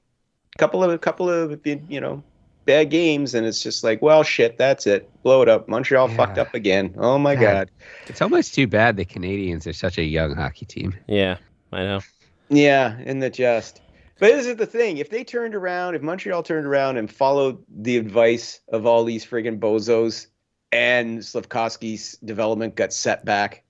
a 0.54 0.58
couple 0.58 0.82
of 0.82 0.90
a 0.90 0.96
couple 0.96 1.28
of 1.28 1.60
you 1.66 2.00
know 2.00 2.22
bad 2.66 2.90
games, 2.90 3.34
and 3.34 3.46
it's 3.46 3.62
just 3.62 3.82
like, 3.82 4.02
well, 4.02 4.22
shit, 4.22 4.58
that's 4.58 4.86
it, 4.86 5.08
blow 5.22 5.42
it 5.42 5.48
up. 5.48 5.68
Montreal 5.68 6.08
fucked 6.08 6.38
up 6.38 6.52
again. 6.54 6.94
Oh 6.98 7.18
my 7.18 7.34
God. 7.34 7.40
god. 7.40 7.70
It's 8.08 8.20
almost 8.20 8.54
too 8.54 8.66
bad 8.66 8.96
the 8.96 9.04
Canadiens 9.04 9.66
are 9.66 9.72
such 9.72 9.96
a 9.98 10.04
young 10.04 10.34
hockey 10.34 10.66
team. 10.66 10.94
Yeah, 11.06 11.38
I 11.72 11.82
know. 11.84 12.00
Yeah, 12.48 12.98
in 13.00 13.20
the 13.20 13.30
just. 13.30 13.80
But 14.18 14.32
this 14.32 14.46
is 14.46 14.56
the 14.56 14.66
thing. 14.66 14.98
If 14.98 15.10
they 15.10 15.24
turned 15.24 15.54
around, 15.54 15.94
if 15.94 16.02
Montreal 16.02 16.42
turned 16.42 16.66
around 16.66 16.96
and 16.96 17.10
followed 17.10 17.62
the 17.68 17.98
advice 17.98 18.60
of 18.68 18.86
all 18.86 19.04
these 19.04 19.26
friggin' 19.26 19.58
bozos 19.58 20.26
and 20.72 21.18
Slafkovsky's 21.18 22.16
development 22.24 22.76
got 22.76 22.92
set 22.92 23.24
back, 23.24 23.62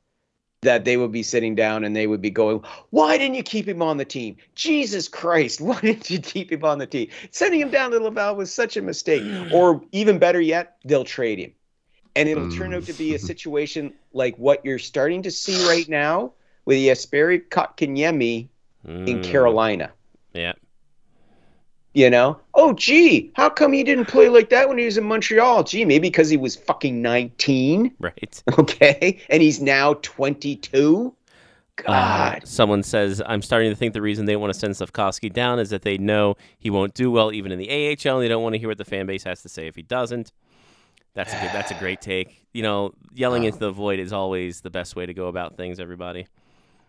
that 0.63 0.85
they 0.85 0.97
would 0.97 1.13
be 1.13 1.23
sitting 1.23 1.55
down 1.55 1.85
and 1.85 1.95
they 1.95 2.07
would 2.07 2.23
be 2.23 2.31
going, 2.31 2.63
Why 2.91 3.19
didn't 3.19 3.35
you 3.37 3.43
keep 3.43 3.69
him 3.69 3.83
on 3.83 3.97
the 3.97 4.05
team? 4.05 4.37
Jesus 4.55 5.09
Christ, 5.09 5.61
why 5.61 5.81
didn't 5.81 6.11
you 6.11 6.19
keep 6.19 6.51
him 6.51 6.65
on 6.65 6.79
the 6.79 6.87
team? 6.87 7.09
Sending 7.31 7.61
him 7.61 7.71
down 7.71 7.91
to 7.91 7.99
Laval 7.99 8.37
was 8.37 8.53
such 8.53 8.77
a 8.77 8.83
mistake. 8.83 9.25
or 9.53 9.83
even 9.93 10.19
better 10.19 10.41
yet, 10.41 10.77
they'll 10.85 11.05
trade 11.05 11.39
him. 11.39 11.53
And 12.15 12.29
it'll 12.29 12.49
turn 12.49 12.73
out 12.73 12.87
to 12.87 12.95
be 12.95 13.15
a 13.15 13.19
situation 13.31 13.93
like 14.13 14.37
what 14.37 14.65
you're 14.65 14.79
starting 14.79 15.23
to 15.23 15.31
see 15.31 15.67
right 15.67 15.89
now 15.89 16.33
with 16.65 16.79
Jesperi 16.79 17.47
Kotkaniemi 17.49 18.49
in 19.07 19.19
Mm, 19.19 19.23
Carolina. 19.23 19.93
Yeah. 20.33 20.53
You 21.97 22.11
know, 22.11 22.39
oh 22.53 22.75
gee, 22.75 23.31
how 23.37 23.49
come 23.49 23.73
he 23.73 23.83
didn't 23.83 24.05
play 24.05 24.29
like 24.29 24.51
that 24.51 24.69
when 24.69 24.77
he 24.77 24.85
was 24.85 24.99
in 24.99 25.05
Montreal? 25.05 25.65
Gee, 25.65 25.87
maybe 25.87 26.11
because 26.11 26.29
he 26.29 26.37
was 26.37 26.55
fucking 26.55 27.01
19, 27.01 27.91
Right. 27.99 28.43
okay, 28.59 29.19
and 29.31 29.41
he's 29.41 29.63
now 29.63 29.95
22. 30.03 31.15
Uh, 31.79 31.83
God, 31.83 32.43
someone 32.47 32.83
says, 32.83 33.23
I'm 33.25 33.41
starting 33.41 33.71
to 33.71 33.75
think 33.75 33.95
the 33.95 34.03
reason 34.03 34.27
they 34.27 34.37
want 34.37 34.53
to 34.53 34.59
send 34.59 34.75
Slafkovsky 34.75 35.33
down 35.33 35.59
is 35.59 35.71
that 35.71 35.81
they 35.81 35.97
know 35.97 36.37
he 36.59 36.69
won't 36.69 36.93
do 36.93 37.11
well 37.11 37.33
even 37.33 37.51
in 37.51 37.59
the 37.59 37.71
AHL, 37.71 38.17
and 38.17 38.23
they 38.23 38.29
don't 38.29 38.43
want 38.43 38.53
to 38.53 38.59
hear 38.59 38.69
what 38.69 38.77
the 38.77 38.85
fan 38.85 39.07
base 39.07 39.25
has 39.25 39.41
to 39.41 39.49
say 39.49 39.67
if 39.67 39.75
he 39.75 39.81
doesn't. 39.81 40.33
That's 41.15 41.33
a 41.33 41.41
good, 41.41 41.51
that's 41.55 41.71
a 41.71 41.77
great 41.77 42.03
take. 42.03 42.45
You 42.53 42.63
know, 42.63 42.93
yelling 43.15 43.45
into 43.45 43.59
the 43.59 43.71
void 43.71 44.01
is 44.01 44.13
always 44.13 44.61
the 44.61 44.69
best 44.69 44.97
way 44.97 45.07
to 45.07 45.15
go 45.15 45.29
about 45.29 45.57
things. 45.57 45.81
Everybody. 45.81 46.27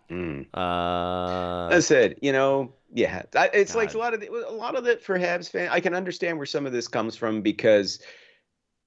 Mm. 0.09 0.45
Uh, 0.53 1.69
that's 1.69 1.91
it. 1.91 2.19
You 2.21 2.31
know, 2.31 2.73
yeah, 2.93 3.23
I- 3.35 3.49
it's 3.53 3.75
like 3.75 3.93
a 3.93 3.97
lot 3.97 4.13
of 4.13 4.21
the, 4.21 4.29
a 4.29 4.51
lot 4.51 4.75
of 4.75 4.87
it 4.87 5.03
for 5.03 5.19
Habs 5.19 5.49
fan. 5.49 5.69
I 5.71 5.79
can 5.79 5.93
understand 5.93 6.37
where 6.37 6.45
some 6.45 6.65
of 6.65 6.71
this 6.71 6.87
comes 6.87 7.15
from 7.15 7.41
because 7.41 7.99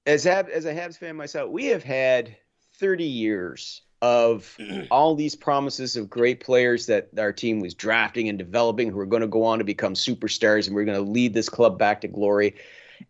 as 0.05 0.23
Hab, 0.23 0.49
as 0.49 0.65
a 0.65 0.73
Habs 0.73 0.97
fan 0.97 1.15
myself, 1.15 1.51
we 1.51 1.65
have 1.67 1.83
had 1.83 2.35
30 2.79 3.03
years 3.03 3.81
of 4.01 4.57
all 4.91 5.13
these 5.13 5.35
promises 5.35 5.95
of 5.95 6.09
great 6.09 6.39
players 6.39 6.87
that 6.87 7.09
our 7.19 7.31
team 7.31 7.59
was 7.59 7.75
drafting 7.75 8.27
and 8.27 8.39
developing 8.39 8.89
who 8.89 8.99
are 8.99 9.05
going 9.05 9.21
to 9.21 9.27
go 9.27 9.43
on 9.43 9.59
to 9.59 9.63
become 9.63 9.93
superstars 9.93 10.65
and 10.65 10.75
we're 10.75 10.85
going 10.85 10.97
to 11.03 11.11
lead 11.11 11.33
this 11.35 11.49
club 11.49 11.77
back 11.77 12.01
to 12.01 12.07
glory. 12.07 12.55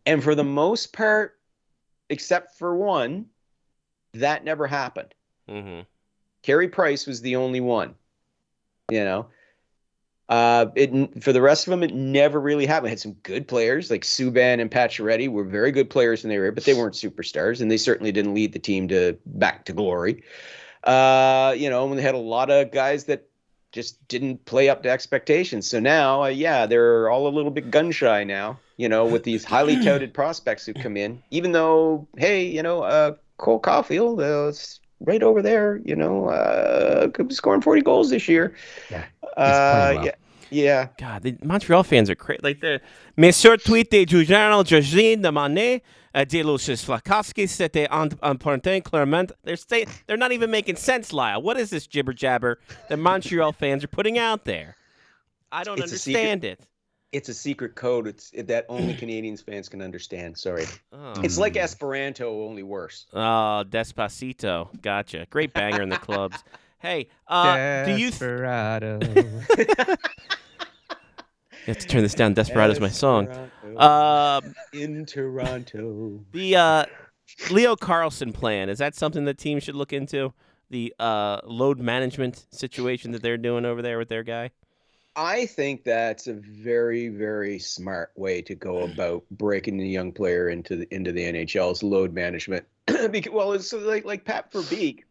And 0.06 0.22
for 0.22 0.36
the 0.36 0.44
most 0.44 0.92
part, 0.92 1.38
except 2.10 2.58
for 2.58 2.76
one, 2.76 3.28
that 4.16 4.44
never 4.44 4.68
happened. 4.68 5.14
mhm. 5.50 5.86
Carey 6.44 6.68
Price 6.68 7.08
was 7.08 7.22
the 7.22 7.38
only 7.38 7.62
one. 7.62 7.96
You 8.92 9.06
know, 9.06 9.28
uh, 10.28 10.68
it 10.76 11.24
for 11.24 11.34
the 11.34 11.42
rest 11.42 11.66
of 11.66 11.72
them, 11.72 11.82
it 11.82 11.94
never 11.94 12.40
really 12.40 12.66
happened. 12.66 12.90
Had 12.90 13.00
some 13.00 13.14
good 13.24 13.48
players 13.48 13.90
like 13.90 14.04
Subban 14.04 14.62
and 14.62 14.70
Pacioretty 14.70 15.30
were 15.30 15.44
very 15.44 15.72
good 15.72 15.90
players 15.90 16.24
when 16.24 16.30
they 16.30 16.38
were 16.38 16.52
but 16.52 16.66
they 16.66 16.74
weren't 16.74 16.94
superstars, 16.94 17.62
and 17.62 17.72
they 17.72 17.78
certainly 17.78 18.12
didn't 18.12 18.34
lead 18.34 18.54
the 18.54 18.60
team 18.60 18.88
to 18.90 19.18
back 19.26 19.66
to 19.66 19.74
glory. 19.74 20.24
Uh, 20.84 21.56
you 21.58 21.70
know, 21.70 21.86
when 21.86 21.96
they 21.96 22.04
had 22.04 22.16
a 22.16 22.20
lot 22.20 22.50
of 22.50 22.72
guys 22.72 23.06
that 23.06 23.28
just 23.72 24.06
didn't 24.08 24.44
play 24.46 24.68
up 24.68 24.84
to 24.84 24.90
expectations. 24.90 25.70
So 25.70 25.80
now, 25.80 26.24
uh, 26.24 26.28
yeah, 26.28 26.66
they're 26.66 27.10
all 27.10 27.28
a 27.28 27.30
little 27.30 27.52
bit 27.52 27.72
gun 27.72 27.92
shy 27.92 28.24
now. 28.24 28.60
You 28.78 28.90
know, 28.90 29.06
with 29.06 29.24
these 29.24 29.46
highly 29.46 29.84
touted 29.84 30.14
prospects 30.14 30.66
who 30.66 30.74
come 30.74 30.98
in, 30.98 31.22
even 31.30 31.52
though, 31.52 32.08
hey, 32.18 32.46
you 32.46 32.64
know, 32.64 32.82
uh, 32.82 33.16
Cole 33.38 33.62
Caufield, 33.62 34.22
uh, 34.22 34.52
right 35.02 35.24
over 35.24 35.42
there, 35.42 35.82
you 35.84 35.96
know, 35.96 36.28
uh, 36.30 37.10
could 37.10 37.28
be 37.28 37.34
scoring 37.36 37.62
40 37.62 37.82
goals 37.82 38.10
this 38.10 38.28
year. 38.28 38.54
Yeah, 38.90 39.04
Uh, 39.38 39.92
well. 39.96 40.06
yeah, 40.06 40.12
yeah. 40.50 40.88
God, 41.00 41.24
the 41.24 41.38
Montreal 41.44 41.84
fans 41.84 42.10
are 42.10 42.16
crazy. 42.16 42.40
Like 42.44 42.62
the 42.62 42.82
Monsieur 43.18 43.58
tweeté 43.58 44.06
du 44.06 44.24
journal 44.24 44.64
Georgine 44.64 45.22
de 45.22 45.32
Manet 45.32 45.82
a 46.14 46.26
dit 46.26 46.44
Lucius 46.44 46.84
Flakowski, 46.84 47.48
c'était 47.48 47.88
un- 47.90 48.10
important 48.22 48.84
clairement. 48.84 49.32
They're 49.44 49.56
stay- 49.56 49.86
they're 50.08 50.18
not 50.18 50.34
even 50.34 50.52
making 50.52 50.76
sense, 50.76 51.14
Lyle. 51.14 51.42
What 51.42 51.58
is 51.58 51.70
this 51.70 51.88
jibber 51.88 52.12
jabber 52.14 52.60
that 52.90 52.98
Montreal 52.98 53.54
fans 53.54 53.84
are 53.84 53.88
putting 53.88 54.18
out 54.18 54.44
there? 54.44 54.76
I 55.54 55.64
don't 55.64 55.80
It's 55.80 55.92
understand 55.92 56.44
it. 56.44 56.60
It's 57.12 57.28
a 57.30 57.34
secret 57.34 57.76
code. 57.76 58.08
It's 58.08 58.32
that 58.32 58.66
only 58.70 58.94
Canadiens 59.02 59.44
fans 59.44 59.68
can 59.70 59.82
understand. 59.82 60.38
Sorry. 60.38 60.66
Oh, 60.94 61.14
It's 61.22 61.38
like 61.38 61.58
Esperanto, 61.58 62.46
only 62.46 62.64
worse. 62.64 63.06
oh, 63.14 63.64
Despacito. 63.70 64.70
Gotcha. 64.82 65.28
Great 65.30 65.54
banger 65.54 65.82
in 65.82 65.90
the 65.90 65.98
clubs. 65.98 66.38
Hey, 66.80 67.10
uh, 67.28 67.86
do 67.86 67.92
you? 67.92 67.98
Th- 68.10 68.12
Desperado. 68.14 69.00
you 69.56 69.66
have 71.68 71.78
to 71.78 71.88
turn 71.88 72.02
this 72.02 72.16
down. 72.16 72.34
Desperado's 72.34 72.80
my 72.80 72.90
song. 72.90 73.28
Esperanto 73.28 73.80
Um, 74.48 74.56
in 74.74 75.06
Toronto. 75.06 76.20
The 76.32 76.56
uh, 76.56 76.86
Leo 77.52 77.76
Carlsson 77.76 78.34
plan 78.34 78.68
is 78.68 78.80
that 78.80 78.96
something 78.96 79.26
the 79.26 79.34
team 79.36 79.60
should 79.60 79.76
look 79.76 79.94
into? 79.94 80.34
The 80.72 80.92
uh, 81.00 81.42
load 81.44 81.80
management 81.80 82.46
situation 82.52 83.12
that 83.12 83.22
they're 83.22 83.38
doing 83.38 83.64
over 83.64 83.84
there 83.84 84.00
with 84.00 84.10
their 84.10 84.24
guy. 84.24 84.50
I 85.22 85.46
think 85.46 85.84
that's 85.84 86.26
a 86.26 86.34
very, 86.34 87.08
very 87.08 87.60
smart 87.60 88.12
way 88.16 88.42
to 88.42 88.56
go 88.56 88.80
about 88.80 89.24
breaking 89.30 89.78
the 89.78 89.88
young 89.88 90.12
player 90.12 90.50
into 90.50 90.78
the 90.78 90.94
into 90.94 91.12
the 91.12 91.24
NHL's 91.24 91.84
load 91.84 92.12
management. 92.12 92.66
because, 93.12 93.32
well, 93.32 93.54
it's 93.54 93.72
like 93.72 94.04
like 94.04 94.26
Pat 94.26 94.52
Verbeek, 94.52 95.02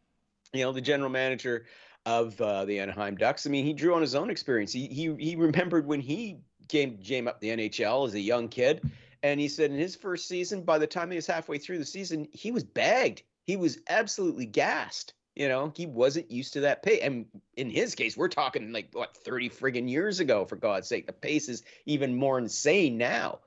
you 0.52 0.64
know, 0.64 0.72
the 0.72 0.80
general 0.80 1.10
manager 1.10 1.66
of 2.06 2.40
uh, 2.40 2.64
the 2.64 2.80
Anaheim 2.80 3.14
Ducks. 3.14 3.46
I 3.46 3.50
mean, 3.50 3.64
he 3.64 3.72
drew 3.72 3.94
on 3.94 4.00
his 4.00 4.16
own 4.16 4.30
experience. 4.30 4.72
He 4.72 4.88
he 4.88 5.14
he 5.14 5.36
remembered 5.36 5.86
when 5.86 6.00
he 6.00 6.38
came 6.66 6.98
came 6.98 7.28
up 7.28 7.38
the 7.38 7.50
NHL 7.50 8.08
as 8.08 8.14
a 8.14 8.20
young 8.20 8.48
kid, 8.48 8.82
and 9.22 9.38
he 9.38 9.46
said 9.46 9.70
in 9.70 9.78
his 9.78 9.94
first 9.94 10.26
season, 10.26 10.62
by 10.62 10.78
the 10.78 10.88
time 10.88 11.12
he 11.12 11.16
was 11.16 11.28
halfway 11.28 11.58
through 11.58 11.78
the 11.78 11.84
season, 11.84 12.26
he 12.32 12.50
was 12.50 12.64
bagged. 12.64 13.22
He 13.44 13.54
was 13.54 13.78
absolutely 13.88 14.46
gassed. 14.46 15.14
You 15.36 15.48
know, 15.48 15.72
he 15.76 15.86
wasn't 15.86 16.30
used 16.30 16.52
to 16.54 16.60
that 16.60 16.82
pace. 16.82 17.00
And 17.02 17.26
in 17.56 17.70
his 17.70 17.94
case, 17.94 18.16
we're 18.16 18.28
talking 18.28 18.72
like 18.72 18.88
what 18.92 19.16
30 19.16 19.48
friggin' 19.50 19.88
years 19.88 20.20
ago, 20.20 20.44
for 20.44 20.56
God's 20.56 20.88
sake. 20.88 21.06
The 21.06 21.12
pace 21.12 21.48
is 21.48 21.62
even 21.86 22.16
more 22.16 22.38
insane 22.38 22.98
now. 22.98 23.40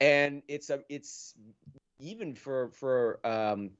And 0.00 0.42
it's 0.48 0.70
a 0.70 0.80
it's 0.88 1.34
even 1.98 2.34
for 2.34 2.70
for 2.70 3.20
um 3.24 3.70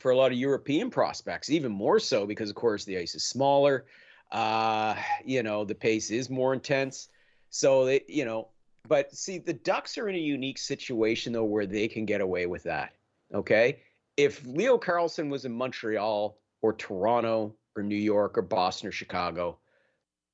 for 0.00 0.10
a 0.10 0.16
lot 0.16 0.32
of 0.32 0.38
European 0.38 0.90
prospects, 0.90 1.50
even 1.50 1.72
more 1.72 1.98
so 1.98 2.26
because 2.26 2.50
of 2.50 2.56
course 2.56 2.84
the 2.84 2.98
ice 2.98 3.14
is 3.14 3.24
smaller. 3.24 3.86
Uh, 4.30 4.96
you 5.24 5.42
know, 5.42 5.64
the 5.64 5.74
pace 5.74 6.10
is 6.10 6.28
more 6.28 6.52
intense. 6.52 7.08
So 7.50 7.84
they, 7.84 8.02
you 8.08 8.24
know, 8.24 8.48
but 8.88 9.14
see, 9.14 9.38
the 9.38 9.52
Ducks 9.52 9.98
are 9.98 10.08
in 10.08 10.14
a 10.14 10.18
unique 10.18 10.58
situation 10.58 11.32
though 11.32 11.44
where 11.44 11.66
they 11.66 11.88
can 11.88 12.04
get 12.04 12.20
away 12.20 12.46
with 12.46 12.64
that. 12.64 12.94
Okay. 13.34 13.80
If 14.16 14.44
Leo 14.46 14.78
Carlsson 14.78 15.28
was 15.30 15.44
in 15.44 15.52
Montreal 15.52 16.38
or 16.66 16.72
Toronto 16.72 17.54
or 17.76 17.82
New 17.84 17.94
York 17.94 18.36
or 18.36 18.42
Boston 18.42 18.88
or 18.88 18.92
Chicago, 18.92 19.56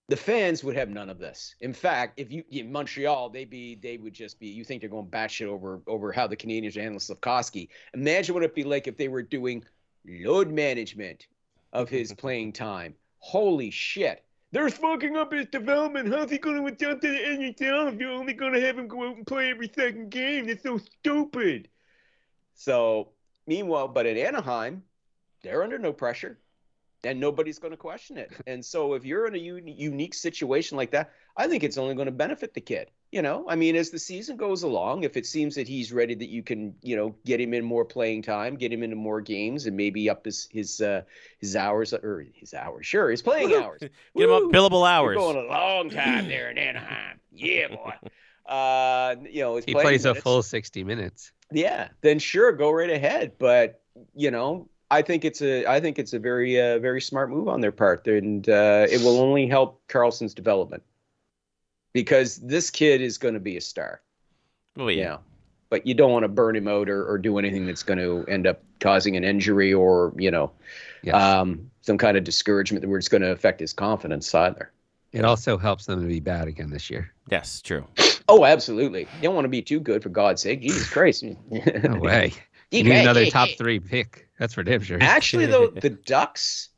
the 0.09 0.17
fans 0.17 0.65
would 0.65 0.75
have 0.75 0.89
none 0.89 1.11
of 1.11 1.19
this. 1.19 1.55
In 1.61 1.75
fact, 1.75 2.19
if 2.19 2.33
you 2.33 2.43
in 2.51 2.73
Montreal, 2.73 3.29
they'd 3.29 3.51
be 3.51 3.75
they 3.75 3.99
would 3.99 4.15
just 4.15 4.41
be. 4.41 4.47
You 4.49 4.65
think 4.65 4.81
they're 4.81 4.91
going 4.91 5.07
batshit 5.07 5.47
over 5.47 5.83
over 5.87 6.11
how 6.11 6.27
the 6.27 6.37
Canadiens 6.37 6.77
are 6.77 6.81
handling 6.81 7.01
Slafkovsky? 7.01 7.69
Imagine 7.93 8.35
what 8.35 8.43
it'd 8.43 8.55
be 8.55 8.65
like 8.65 8.87
if 8.87 8.97
they 8.97 9.09
were 9.09 9.23
doing 9.23 9.63
load 10.07 10.51
management 10.51 11.27
of 11.75 11.91
his 11.91 12.13
playing 12.19 12.53
time. 12.53 12.95
Holy 13.19 13.71
shit! 13.71 14.25
They're 14.53 14.71
fucking 14.71 15.17
up 15.17 15.33
his 15.33 15.47
development. 15.47 16.13
How's 16.13 16.31
he 16.31 16.39
going 16.39 16.57
to 16.57 16.67
adjust 16.67 17.03
to 17.03 17.09
the 17.09 17.19
NHL 17.19 17.93
if 17.93 18.01
you're 18.01 18.11
only 18.11 18.33
going 18.33 18.55
to 18.55 18.61
have 18.61 18.79
him 18.79 18.89
go 18.89 19.09
out 19.09 19.17
and 19.17 19.27
play 19.27 19.51
every 19.51 19.71
second 19.75 20.11
game? 20.11 20.47
That's 20.47 20.63
so 20.63 20.79
stupid. 20.79 21.69
So, 22.55 23.11
meanwhile, 23.47 23.89
but 23.89 24.07
at 24.07 24.17
Anaheim, 24.17 24.83
they're 25.43 25.63
under 25.63 25.79
no 25.79 25.93
pressure 25.93 26.39
and 27.05 27.19
nobody's 27.19 27.59
going 27.59 27.73
to 27.73 27.77
question 27.77 28.17
it. 28.17 28.31
And 28.47 28.65
so, 28.65 28.95
if 28.95 29.05
you're 29.05 29.27
in 29.27 29.35
a 29.35 29.39
un- 29.39 29.67
unique 29.67 30.15
situation 30.15 30.77
like 30.77 30.93
that, 30.93 31.11
I 31.37 31.49
think 31.49 31.65
it's 31.65 31.79
only 31.79 31.95
going 31.95 32.07
to 32.07 32.13
benefit 32.13 32.55
the 32.55 32.61
kid. 32.61 32.91
You 33.11 33.21
know, 33.23 33.45
I 33.49 33.57
mean, 33.57 33.77
as 33.77 33.91
the 33.91 33.99
season 33.99 34.37
goes 34.39 34.63
along, 34.63 35.03
if 35.05 35.17
it 35.19 35.27
seems 35.27 35.57
that 35.57 35.69
he's 35.69 35.93
ready, 35.93 36.15
that 36.15 36.29
you 36.31 36.43
can, 36.43 36.75
you 36.81 36.97
know, 36.97 37.15
get 37.27 37.41
him 37.41 37.53
in 37.53 37.63
more 37.65 37.85
playing 37.85 38.23
time, 38.23 38.57
get 38.57 38.73
him 38.73 38.83
into 38.83 38.97
more 38.97 39.21
games, 39.21 39.67
and 39.67 39.77
maybe 39.77 40.09
up 40.09 40.25
his 40.25 40.49
his 40.51 40.81
uh, 40.81 41.03
his 41.39 41.55
hours 41.57 41.93
or 41.93 42.25
his 42.35 42.55
hours, 42.55 42.87
sure, 42.87 43.11
his 43.11 43.21
playing 43.21 43.53
hours. 43.53 43.81
Get 43.81 43.91
him 44.17 44.31
up 44.31 44.43
Woo! 44.45 44.51
billable 44.53 44.81
You're 44.81 44.89
hours. 44.89 45.17
going 45.19 45.37
a 45.37 45.49
long 45.49 45.91
time 45.91 46.29
there 46.29 46.51
in 46.51 46.59
Anaheim. 46.59 47.19
Yeah, 47.35 47.69
boy. 47.69 47.95
Uh, 48.47 49.17
you 49.31 49.41
know, 49.41 49.57
he 49.57 49.73
playing 49.73 49.87
plays 49.87 50.05
a 50.05 50.15
full 50.15 50.43
60 50.43 50.85
minutes. 50.85 51.33
yeah, 51.51 51.89
then 52.03 52.19
sure, 52.19 52.53
go 52.53 52.71
right 52.71 52.91
ahead. 52.91 53.33
But 53.39 53.81
you 54.15 54.31
know, 54.31 54.69
I 54.93 55.01
think 55.03 55.25
it's 55.25 55.41
a 55.41 55.65
I 55.67 55.81
think 55.81 55.99
it's 55.99 56.13
a 56.13 56.19
very 56.19 56.61
uh, 56.61 56.79
very 56.79 57.01
smart 57.01 57.31
move 57.31 57.49
on 57.49 57.61
their 57.63 57.73
part, 57.73 58.07
and 58.07 58.47
uh, 58.49 58.87
it 58.91 59.01
will 59.03 59.19
only 59.21 59.47
help 59.47 59.81
Carlsson's 59.89 60.35
development 60.35 60.83
because 61.95 62.37
this 62.37 62.71
kid 62.71 63.01
is 63.01 63.17
going 63.19 63.35
to 63.35 63.41
be 63.41 63.57
a 63.57 63.61
star. 63.61 64.03
Oh 64.79 64.89
You 64.89 64.99
yeah. 65.01 65.09
know, 65.09 65.21
but 65.71 65.87
you 65.87 65.95
don't 65.95 66.13
want 66.13 66.25
to 66.25 66.29
burn 66.29 66.55
him 66.57 66.69
out 66.69 66.89
or, 66.91 67.07
or 67.11 67.17
do 67.19 67.39
anything 67.39 67.67
that's 67.67 67.83
going 67.83 67.99
to 67.99 68.25
end 68.31 68.47
up 68.47 68.63
causing 68.81 69.17
an 69.17 69.25
injury 69.25 69.73
or 69.73 70.13
you 70.19 70.31
know 70.31 70.53
Yes. 71.03 71.15
um, 71.17 71.71
some 71.81 71.99
kind 71.99 72.17
of 72.17 72.23
discouragement 72.25 72.83
that 72.83 72.89
where 72.89 72.99
it's 72.99 73.09
going 73.09 73.23
to 73.23 73.33
affect 73.33 73.61
his 73.61 73.73
confidence 73.73 74.33
either. 74.35 74.71
it 75.13 75.25
also 75.25 75.59
helps 75.59 75.87
them 75.87 76.01
to 76.01 76.07
be 76.07 76.21
bad 76.21 76.47
again 76.49 76.71
this 76.71 76.89
year. 76.91 77.13
Yes, 77.31 77.61
true. 77.63 77.85
Oh, 78.29 78.45
absolutely. 78.45 79.01
You 79.01 79.23
don't 79.23 79.35
want 79.35 79.47
to 79.47 79.49
be 79.49 79.63
too 79.63 79.81
good 79.81 80.03
for 80.03 80.11
God's 80.11 80.43
sake. 80.43 80.63
Jesus 80.63 80.89
Christ. 80.91 81.25
No 81.51 81.97
way. 81.97 82.33
You 82.71 82.85
need 82.85 83.01
another 83.01 83.27
top 83.27 83.51
three 83.59 83.81
pick. 83.81 84.31
That's 84.43 84.55
for 84.55 84.65
damn 84.65 84.83
sure. 84.83 84.99
Actually, 85.01 85.47
though, 85.47 85.69
the 85.69 85.91
Ducks 85.91 86.71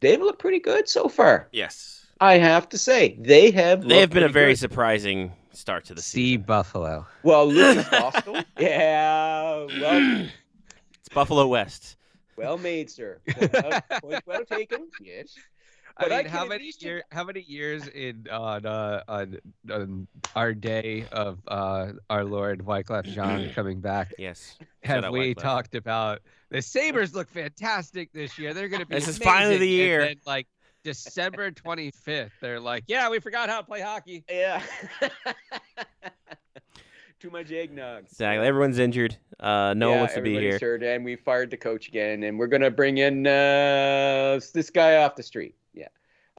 they've 0.00 0.20
looked 0.20 0.40
pretty 0.40 0.58
good 0.58 0.88
so 0.88 1.08
far. 1.08 1.46
Yes. 1.52 2.04
I 2.20 2.38
have 2.38 2.68
to 2.70 2.78
say 2.78 3.16
they 3.20 3.52
have. 3.52 3.86
They 3.86 4.00
have 4.00 4.10
been 4.10 4.24
a 4.24 4.28
very 4.28 4.54
good. 4.54 4.58
surprising 4.58 5.30
start 5.52 5.84
to 5.84 5.94
the 5.94 6.02
See 6.02 6.30
season. 6.32 6.42
Buffalo. 6.42 7.06
well. 7.22 7.46
Lukas 7.52 7.84
Dostal, 7.84 8.44
yeah, 8.58 9.64
well, 9.80 10.26
It's 10.98 11.08
Buffalo 11.14 11.46
West. 11.46 11.94
well 12.36 12.58
made, 12.58 12.90
sir. 12.90 13.20
Point 13.28 13.52
well, 14.02 14.20
well 14.26 14.44
taken. 14.44 14.88
Yes. 15.00 15.36
But 16.00 16.10
I 16.10 16.14
I 16.14 16.18
mean, 16.18 16.26
can 16.26 16.32
how 16.36 16.46
many 16.46 16.64
least- 16.64 16.82
year, 16.82 17.04
how 17.12 17.22
many 17.22 17.42
years 17.42 17.86
in 17.86 18.26
on 18.32 18.66
uh, 18.66 19.02
on, 19.06 19.38
on 19.70 20.08
our 20.34 20.52
day 20.52 21.06
of 21.12 21.38
uh, 21.46 21.92
our 22.10 22.24
Lord 22.24 22.64
Wyclef 22.64 23.04
Jean 23.04 23.52
coming 23.54 23.78
back 23.80 24.14
Yes. 24.18 24.58
have 24.82 25.08
we 25.12 25.34
Wyclef. 25.36 25.38
talked 25.42 25.74
about 25.76 26.22
the 26.50 26.62
Sabres 26.62 27.14
look 27.14 27.28
fantastic 27.30 28.12
this 28.12 28.38
year? 28.38 28.54
They're 28.54 28.68
going 28.68 28.80
to 28.80 28.86
be 28.86 28.94
This 28.94 29.08
is 29.08 29.18
finally 29.18 29.56
amazing. 29.56 29.60
the 29.60 29.68
year. 29.68 30.00
And 30.00 30.08
then, 30.10 30.16
like 30.26 30.46
December 30.84 31.50
25th, 31.52 32.30
they're 32.40 32.60
like, 32.60 32.84
yeah, 32.86 33.08
we 33.10 33.18
forgot 33.20 33.48
how 33.48 33.60
to 33.60 33.66
play 33.66 33.80
hockey. 33.80 34.24
Yeah. 34.30 34.62
Too 37.20 37.30
much 37.30 37.50
eggnog. 37.50 38.04
Exactly. 38.04 38.46
Everyone's 38.46 38.78
injured. 38.78 39.16
Uh, 39.40 39.74
no 39.76 39.90
one 39.90 39.98
wants 40.00 40.14
to 40.14 40.20
be 40.20 40.36
everybody's 40.36 40.60
here. 40.60 40.70
hurt, 40.78 40.82
and 40.84 41.04
we 41.04 41.16
fired 41.16 41.50
the 41.50 41.56
coach 41.56 41.88
again, 41.88 42.22
and 42.22 42.38
we're 42.38 42.46
gonna 42.46 42.70
bring 42.70 42.98
in 42.98 43.26
uh, 43.26 44.38
this 44.54 44.70
guy 44.70 44.96
off 45.02 45.16
the 45.16 45.22
street. 45.24 45.56
Yeah, 45.74 45.88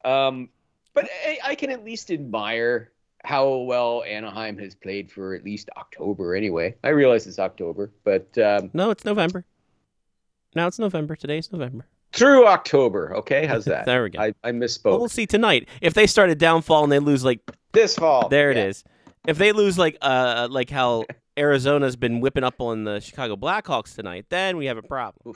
um, 0.05 0.47
but 0.93 1.09
I, 1.25 1.37
I 1.43 1.55
can 1.55 1.69
at 1.69 1.83
least 1.83 2.11
admire 2.11 2.91
how 3.25 3.57
well 3.57 4.03
Anaheim 4.03 4.57
has 4.59 4.73
played 4.73 5.11
for 5.11 5.35
at 5.35 5.43
least 5.43 5.69
October. 5.75 6.33
Anyway, 6.33 6.75
I 6.81 6.89
realize 6.89 7.27
it's 7.27 7.39
October, 7.39 7.91
but 8.05 8.37
um, 8.37 8.69
No, 8.73 8.89
it's 8.89 9.03
November. 9.03 9.43
Now 10.55 10.67
it's 10.67 10.79
November. 10.79 11.15
Today's 11.15 11.51
November. 11.51 11.85
through 12.11 12.47
October. 12.47 13.15
Okay, 13.17 13.45
how's 13.45 13.65
that? 13.73 13.85
There 13.85 14.03
we 14.03 14.09
go. 14.09 14.19
I, 14.19 14.33
I 14.43 14.51
Well, 14.51 14.53
misspoke. 14.53 14.99
we'll 14.99 15.09
see 15.09 15.25
tonight. 15.27 15.67
If 15.81 15.93
they 15.93 16.07
start 16.07 16.29
a 16.29 16.35
downfall 16.35 16.83
and 16.83 16.91
they 16.91 16.99
lose 16.99 17.23
like 17.23 17.39
this 17.73 17.95
fall. 17.95 18.29
there 18.29 18.51
it 18.51 18.57
yeah. 18.57 18.65
is. 18.65 18.83
If 19.27 19.37
they 19.37 19.51
lose 19.51 19.77
like 19.77 19.97
uh 20.01 20.47
like 20.49 20.69
how 20.69 21.05
Arizona's 21.37 21.95
been 21.95 22.19
whipping 22.19 22.43
up 22.43 22.59
on 22.61 22.83
the 22.83 22.99
Chicago 22.99 23.35
Blackhawks 23.35 23.95
tonight, 23.95 24.25
then 24.29 24.57
we 24.57 24.65
have 24.65 24.77
a 24.77 24.81
problem. 24.81 25.35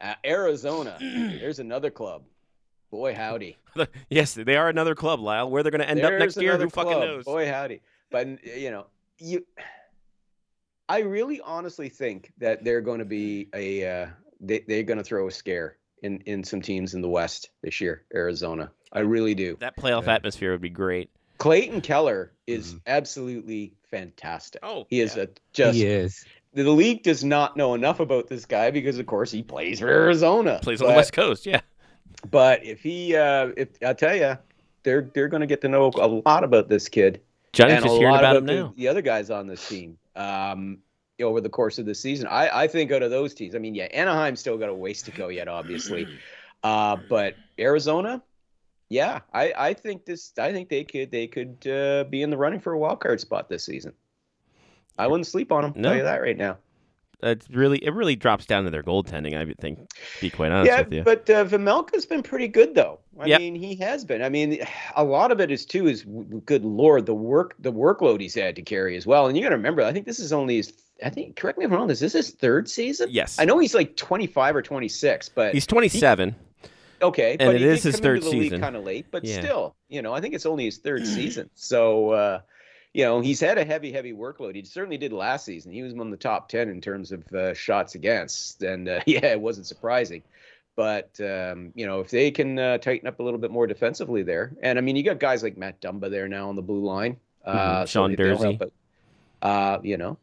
Uh, 0.00 0.14
Arizona. 0.24 0.96
There's 1.00 1.58
another 1.58 1.90
club. 1.90 2.22
Boy, 2.90 3.14
howdy. 3.14 3.56
yes, 4.10 4.34
they 4.34 4.56
are 4.56 4.68
another 4.68 4.94
club, 4.94 5.20
Lyle. 5.20 5.48
Where 5.50 5.62
they're 5.62 5.70
going 5.70 5.80
to 5.80 5.88
end 5.88 6.04
up 6.04 6.12
next 6.18 6.36
year, 6.36 6.58
who 6.58 6.68
fucking 6.68 6.90
knows? 6.90 7.24
Boy, 7.24 7.48
howdy. 7.48 7.80
But 8.10 8.44
you 8.44 8.70
know, 8.70 8.86
you. 9.18 9.46
I 10.88 11.00
really 11.00 11.40
honestly 11.40 11.88
think 11.88 12.32
that 12.38 12.64
they're 12.64 12.80
going 12.80 12.98
to 12.98 13.04
be 13.04 13.48
a. 13.54 13.86
Uh, 14.02 14.06
they 14.40 14.64
they're 14.66 14.82
going 14.82 14.98
to 14.98 15.04
throw 15.04 15.28
a 15.28 15.30
scare 15.30 15.76
in 16.02 16.18
in 16.26 16.44
some 16.44 16.60
teams 16.62 16.94
in 16.94 17.00
the 17.02 17.08
West 17.08 17.50
this 17.62 17.80
year. 17.80 18.04
Arizona. 18.14 18.70
I 18.92 19.00
really 19.00 19.34
do. 19.34 19.56
That 19.60 19.76
playoff 19.76 20.06
Yeah. 20.06 20.14
atmosphere 20.14 20.52
would 20.52 20.60
be 20.60 20.68
great. 20.68 21.10
Clayton 21.38 21.80
Keller 21.80 22.32
is 22.46 22.74
Mhm. 22.74 22.80
absolutely 22.86 23.72
fantastic. 23.90 24.60
Oh, 24.62 24.86
He 24.90 25.00
is 25.00 25.16
yeah. 25.16 25.22
a 25.24 25.28
just. 25.52 25.76
he 25.78 25.86
is. 25.86 26.24
The 26.54 26.64
league 26.70 27.02
does 27.02 27.24
not 27.24 27.56
know 27.56 27.72
enough 27.74 27.98
about 27.98 28.28
this 28.28 28.44
guy 28.44 28.70
because, 28.70 28.98
of 28.98 29.06
course, 29.06 29.30
he 29.30 29.42
plays 29.42 29.80
for 29.80 29.88
Arizona. 29.88 30.60
Plays 30.62 30.82
on 30.82 30.88
the 30.88 30.94
West 30.94 31.14
Coast, 31.14 31.46
yeah. 31.46 31.62
But 32.30 32.64
if 32.66 32.82
he, 32.82 33.16
uh, 33.16 33.52
if 33.56 33.68
I 33.84 33.94
tell 33.94 34.14
you, 34.14 34.36
they're 34.82 35.10
they're 35.14 35.28
going 35.28 35.40
to 35.40 35.46
get 35.46 35.62
to 35.62 35.68
know 35.68 35.90
a 35.94 36.06
lot 36.08 36.44
about 36.44 36.68
this 36.68 36.88
kid. 36.88 37.22
Johnny's 37.54 37.76
and 37.76 37.84
just 37.84 37.94
a 37.94 37.98
hearing 37.98 38.12
lot 38.12 38.20
about 38.24 38.36
him 38.36 38.46
the, 38.46 38.54
now. 38.54 38.74
the 38.76 38.88
other 38.88 39.02
guys 39.02 39.30
on 39.30 39.46
this 39.46 39.66
team 39.66 39.96
um, 40.16 40.78
over 41.20 41.40
the 41.40 41.48
course 41.48 41.78
of 41.78 41.86
the 41.86 41.94
season. 41.94 42.26
I, 42.26 42.62
I 42.62 42.68
think 42.68 42.90
out 42.92 43.02
of 43.02 43.10
those 43.10 43.34
teams, 43.34 43.54
I 43.54 43.58
mean, 43.58 43.74
yeah, 43.74 43.84
Anaheim 43.84 44.36
still 44.36 44.58
got 44.58 44.68
a 44.68 44.74
ways 44.74 45.02
to 45.02 45.10
go 45.10 45.28
yet, 45.28 45.48
obviously, 45.48 46.06
uh, 46.62 46.96
but 47.08 47.34
Arizona, 47.58 48.22
yeah, 48.88 49.20
I, 49.32 49.52
I 49.56 49.74
think 49.74 50.04
this, 50.04 50.32
I 50.38 50.52
think 50.52 50.68
they 50.68 50.84
could 50.84 51.10
they 51.10 51.26
could 51.26 51.66
uh, 51.66 52.04
be 52.04 52.22
in 52.22 52.30
the 52.30 52.36
running 52.36 52.60
for 52.60 52.72
a 52.72 52.78
wild 52.78 53.00
card 53.00 53.20
spot 53.20 53.48
this 53.48 53.64
season. 53.64 53.94
I 54.98 55.06
wouldn't 55.06 55.26
sleep 55.26 55.50
on 55.52 55.62
them. 55.62 55.72
No. 55.76 55.88
Tell 55.88 55.98
you 55.98 56.04
that 56.04 56.20
right 56.20 56.36
now. 56.36 56.58
It's 57.22 57.48
really 57.50 57.78
it 57.84 57.94
really 57.94 58.16
drops 58.16 58.46
down 58.46 58.64
to 58.64 58.70
their 58.70 58.82
goaltending. 58.82 59.36
I 59.36 59.52
think. 59.60 59.78
To 59.78 60.20
be 60.20 60.30
quite 60.30 60.50
honest 60.52 60.70
yeah, 60.70 60.80
with 60.82 60.92
you. 60.92 61.02
but 61.02 61.28
uh, 61.30 61.44
Vejmelka's 61.44 62.04
been 62.06 62.22
pretty 62.22 62.48
good 62.48 62.74
though. 62.74 62.98
I 63.20 63.26
Yep. 63.26 63.40
mean, 63.40 63.54
he 63.54 63.74
has 63.76 64.04
been. 64.04 64.22
I 64.22 64.28
mean, 64.28 64.58
a 64.96 65.04
lot 65.04 65.30
of 65.30 65.40
it 65.40 65.50
is 65.50 65.64
too 65.66 65.86
is 65.86 66.04
good 66.46 66.64
lord 66.64 67.06
the 67.06 67.14
work 67.14 67.54
the 67.60 67.72
workload 67.72 68.20
he's 68.20 68.34
had 68.34 68.56
to 68.56 68.62
carry 68.62 68.96
as 68.96 69.06
well. 69.06 69.26
And 69.26 69.36
you 69.36 69.42
got 69.42 69.50
to 69.50 69.56
remember, 69.56 69.82
I 69.82 69.92
think 69.92 70.06
this 70.06 70.18
is 70.18 70.32
only 70.32 70.56
his. 70.56 70.72
I 71.04 71.10
think 71.10 71.36
correct 71.36 71.58
me 71.58 71.64
if 71.64 71.70
I'm 71.70 71.76
wrong. 71.78 71.88
This 71.88 72.00
is 72.02 72.12
this 72.12 72.26
his 72.26 72.34
third 72.36 72.68
season? 72.68 73.08
yes, 73.10 73.38
I 73.38 73.44
know 73.44 73.58
he's 73.58 73.74
like 73.74 73.96
25 73.96 74.56
or 74.56 74.62
26, 74.62 75.28
but 75.30 75.52
he's 75.54 75.66
27. 75.66 76.34
okay. 77.02 77.32
and 77.32 77.48
but 77.48 77.54
it 77.56 77.60
he 77.60 77.66
is 77.66 77.82
his 77.82 77.98
third 77.98 78.22
season. 78.22 78.60
kind 78.60 78.76
of 78.76 78.84
late, 78.84 79.06
but 79.10 79.24
Yeah. 79.24 79.40
still, 79.40 79.74
you 79.88 80.00
know, 80.02 80.12
I 80.12 80.20
think 80.20 80.34
it's 80.34 80.46
only 80.46 80.64
his 80.64 80.78
third 80.78 81.04
season. 81.06 81.50
So, 81.54 82.10
uh, 82.10 82.40
you 82.94 83.04
know, 83.04 83.20
he's 83.20 83.40
had 83.40 83.56
a 83.58 83.64
heavy, 83.64 83.90
heavy 83.92 84.12
workload. 84.12 84.54
He 84.54 84.64
certainly 84.64 84.98
did 84.98 85.12
last 85.12 85.44
season. 85.46 85.72
He 85.72 85.82
was 85.82 85.92
among 85.92 86.10
the 86.10 86.16
top 86.16 86.48
10 86.48 86.68
in 86.68 86.80
terms 86.80 87.10
of 87.12 87.30
uh, 87.32 87.54
shots 87.54 87.94
against, 87.94 88.62
and 88.62 88.88
uh, 88.88 89.00
yeah, 89.06 89.26
it 89.26 89.40
wasn't 89.40 89.66
surprising. 89.66 90.22
But 90.76 91.18
um, 91.20 91.72
you 91.74 91.86
know, 91.86 92.00
if 92.00 92.10
they 92.10 92.30
can 92.30 92.58
uh, 92.58 92.78
tighten 92.78 93.06
up 93.06 93.20
a 93.20 93.22
little 93.22 93.38
bit 93.38 93.50
more 93.50 93.66
defensively 93.66 94.22
there, 94.22 94.52
and 94.62 94.78
I 94.78 94.82
mean, 94.82 94.96
you 94.96 95.02
got 95.02 95.18
guys 95.20 95.42
like 95.42 95.56
Matt 95.58 95.80
Dumba 95.80 96.10
there 96.10 96.28
now 96.28 96.48
on 96.48 96.56
the 96.56 96.62
blue 96.62 96.84
line. 96.84 97.16
Uh, 97.44 97.82
Mhm, 97.82 97.88
Sean 97.88 98.10
they- 98.10 98.16
they'll 98.16 98.36
Durzi. 98.38 98.58
help 98.58 98.62
out. 98.62 98.72
Uh, 99.42 99.80
you 99.82 99.96
know, 99.96 100.16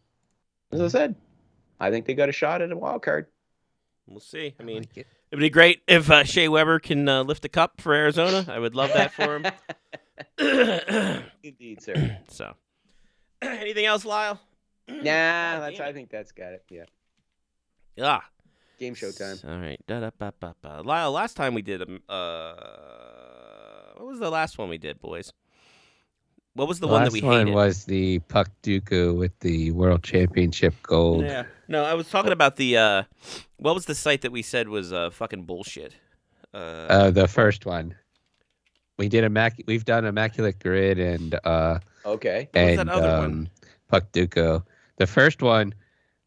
as 0.72 0.80
I 0.82 0.88
said, 0.88 1.16
I 1.80 1.92
think 1.92 2.06
they 2.06 2.14
got 2.14 2.30
a 2.30 2.32
shot 2.32 2.62
at 2.62 2.72
a 2.72 2.78
wild 2.78 3.02
card. 3.04 3.28
We'll 4.08 4.20
see. 4.22 4.56
I 4.60 4.64
mean, 4.64 4.78
like 4.80 4.98
it. 4.98 5.08
it'd 5.32 5.40
be 5.42 5.50
great 5.52 5.82
if 5.88 6.10
uh, 6.10 6.24
Shea 6.24 6.48
Weber 6.48 6.80
can 6.80 7.08
uh, 7.08 7.24
lift 7.24 7.46
a 7.46 7.50
cup 7.50 7.80
for 7.82 7.94
Arizona. 7.94 8.46
I 8.52 8.58
would 8.58 8.76
love 8.76 8.92
that 8.94 9.12
for 9.14 9.36
him. 9.36 9.46
Indeed, 11.44 11.82
sir. 11.82 12.18
so, 12.30 12.54
anything 13.42 13.86
else, 13.86 14.06
Lyle? 14.06 14.40
Nah, 14.88 14.96
God 15.04 15.62
that's. 15.62 15.80
I 15.80 15.94
think 15.94 16.10
that's 16.10 16.32
got 16.32 16.54
it. 16.54 16.64
Yeah, 16.70 16.86
Ah, 18.02 18.24
game 18.80 18.96
show 18.96 19.12
time. 19.12 19.38
All 19.48 19.60
right. 19.60 19.80
Da-da-ba-ba-ba. 19.88 20.82
Lyle, 20.84 21.12
last 21.12 21.36
time 21.36 21.54
we 21.54 21.62
did 21.62 21.82
um, 21.82 22.00
uh, 22.10 22.54
what 23.98 24.08
was 24.08 24.20
the 24.20 24.30
last 24.32 24.58
one 24.58 24.70
we 24.70 24.78
did, 24.78 25.00
boys? 25.00 25.32
What 26.54 26.68
was 26.68 26.80
the, 26.80 26.88
one 26.88 27.04
that 27.04 27.14
last 27.14 27.14
we 27.14 27.22
one 27.22 27.40
hated? 27.48 27.54
was 27.54 27.86
the 27.86 28.20
Puck 28.20 28.50
Dooku 28.64 29.16
with 29.16 29.38
the 29.40 29.72
World 29.72 30.04
Championship 30.04 30.74
gold. 30.84 31.24
Yeah. 31.24 31.44
No, 31.68 31.84
I 31.84 31.94
was 31.94 32.10
talking 32.10 32.32
about 32.32 32.56
the 32.56 32.76
uh, 32.78 33.04
what 33.58 33.76
was 33.76 33.86
the 33.86 33.96
site 33.96 34.22
that 34.22 34.32
we 34.32 34.42
said 34.42 34.68
was 34.68 34.92
uh 34.92 35.10
fucking 35.12 35.44
bullshit? 35.44 35.94
Uh, 36.54 36.58
Uh, 36.90 37.12
the 37.12 37.28
first 37.28 37.66
one. 37.68 37.96
We 39.00 39.08
did 39.08 39.24
immac- 39.24 39.64
We've 39.66 39.86
done 39.86 40.04
Immaculate 40.06 40.60
Grid 40.60 41.00
and 41.00 41.34
uh, 41.46 41.80
Okay. 42.06 42.50
What 42.52 42.62
was 42.62 42.76
that 42.76 42.82
and 42.82 42.90
other 42.90 43.18
one? 43.18 43.26
um, 43.32 43.48
Puckdoku. 43.92 44.62
The 44.98 45.08
first 45.08 45.42
one, 45.42 45.74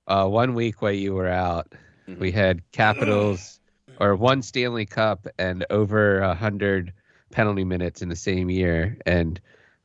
uh, 0.09 0.27
one 0.27 0.55
week 0.55 0.81
while 0.81 0.91
you 0.93 1.15
were 1.15 1.29
out, 1.29 1.71
Mhm. 2.09 2.19
we 2.19 2.33
had 2.33 2.63
Capitals 2.73 3.61
or 4.01 4.17
one 4.17 4.41
Stanley 4.41 4.87
Cup 4.87 5.29
and 5.39 5.67
over 5.69 6.21
a 6.21 6.35
hundred 6.35 6.95
penalty 7.31 7.63
minutes 7.65 8.01
in 8.01 8.09
the 8.09 8.17
same 8.17 8.49
year. 8.49 8.97
And 9.05 9.39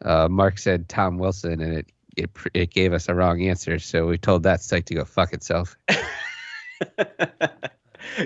uh, 0.04 0.30
Mark 0.30 0.58
said 0.58 0.88
Tom 0.88 1.18
Wilson, 1.18 1.60
and 1.60 1.74
it 1.80 1.88
it 2.16 2.30
it 2.54 2.70
gave 2.72 2.94
us 2.94 3.10
a 3.10 3.14
wrong 3.16 3.42
answer. 3.44 3.80
So 3.80 4.08
we 4.08 4.18
told 4.18 4.44
that 4.44 4.62
site 4.62 4.86
to 4.88 4.94
go 4.96 5.04
fuck 5.04 5.34
itself. 5.34 5.76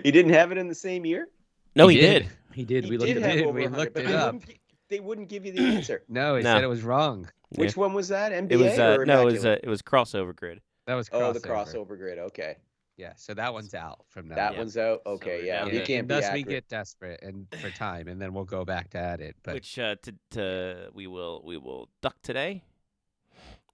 you 0.03 0.11
didn't 0.11 0.33
have 0.33 0.51
it 0.51 0.59
in 0.59 0.67
the 0.67 0.75
same 0.75 1.03
year. 1.05 1.27
No, 1.75 1.87
he 1.87 1.97
did. 1.99 2.29
He 2.53 2.65
did. 2.65 2.83
He 2.85 2.89
we 2.91 2.97
looked 2.97 3.07
did 3.13 3.17
at 3.23 3.23
have 3.29 3.37
did, 3.37 3.45
over 3.47 3.59
we 3.59 3.67
looked 3.67 3.97
it 3.97 4.05
they 4.07 4.13
up. 4.13 4.33
wouldn't 4.33 4.57
They 4.89 4.99
wouldn't 4.99 5.29
give 5.29 5.45
you 5.45 5.51
the 5.53 5.61
answer. 5.75 6.03
No, 6.09 6.35
he 6.35 6.43
No. 6.43 6.53
said 6.55 6.63
it 6.63 6.67
was 6.67 6.83
wrong. 6.83 7.29
Which 7.55 7.77
one 7.77 7.93
was 7.93 8.09
that? 8.09 8.31
NBA 8.31 8.51
It 8.51 8.57
was 8.57 8.79
uh, 8.79 8.95
or 8.99 9.05
no, 9.05 9.21
it 9.27 9.31
was 9.31 9.45
uh, 9.45 9.57
it 9.63 9.69
was 9.69 9.81
crossover 9.81 10.35
grid. 10.35 10.61
That 10.87 10.95
was 10.95 11.09
oh, 11.11 11.31
the 11.33 11.39
crossover. 11.39 11.87
crossover 11.87 11.97
grid. 11.97 12.17
Okay, 12.19 12.57
Yeah, 12.97 13.13
so 13.15 13.33
that 13.35 13.53
one's 13.53 13.73
out 13.73 14.03
from 14.09 14.27
now. 14.29 14.35
that 14.35 14.51
on. 14.53 14.57
one's 14.57 14.77
out. 14.77 15.01
Okay, 15.05 15.39
we're 15.39 15.45
yeah, 15.45 15.59
down 15.65 15.73
you 15.73 15.81
can't 15.81 16.07
be 16.07 16.13
Unless 16.15 16.33
we 16.33 16.43
get 16.43 16.67
desperate 16.67 17.21
and 17.23 17.47
for 17.61 17.69
time, 17.71 18.07
and 18.07 18.21
then 18.21 18.33
we'll 18.33 18.45
go 18.45 18.65
back 18.65 18.89
to 18.91 18.97
add 18.97 19.21
it. 19.21 19.35
But 19.43 19.53
Which 19.55 19.77
uh, 19.79 19.95
to 20.03 20.15
to 20.31 20.89
we 20.93 21.07
will 21.07 21.41
we 21.45 21.57
will 21.57 21.87
duck 22.01 22.15
today, 22.23 22.63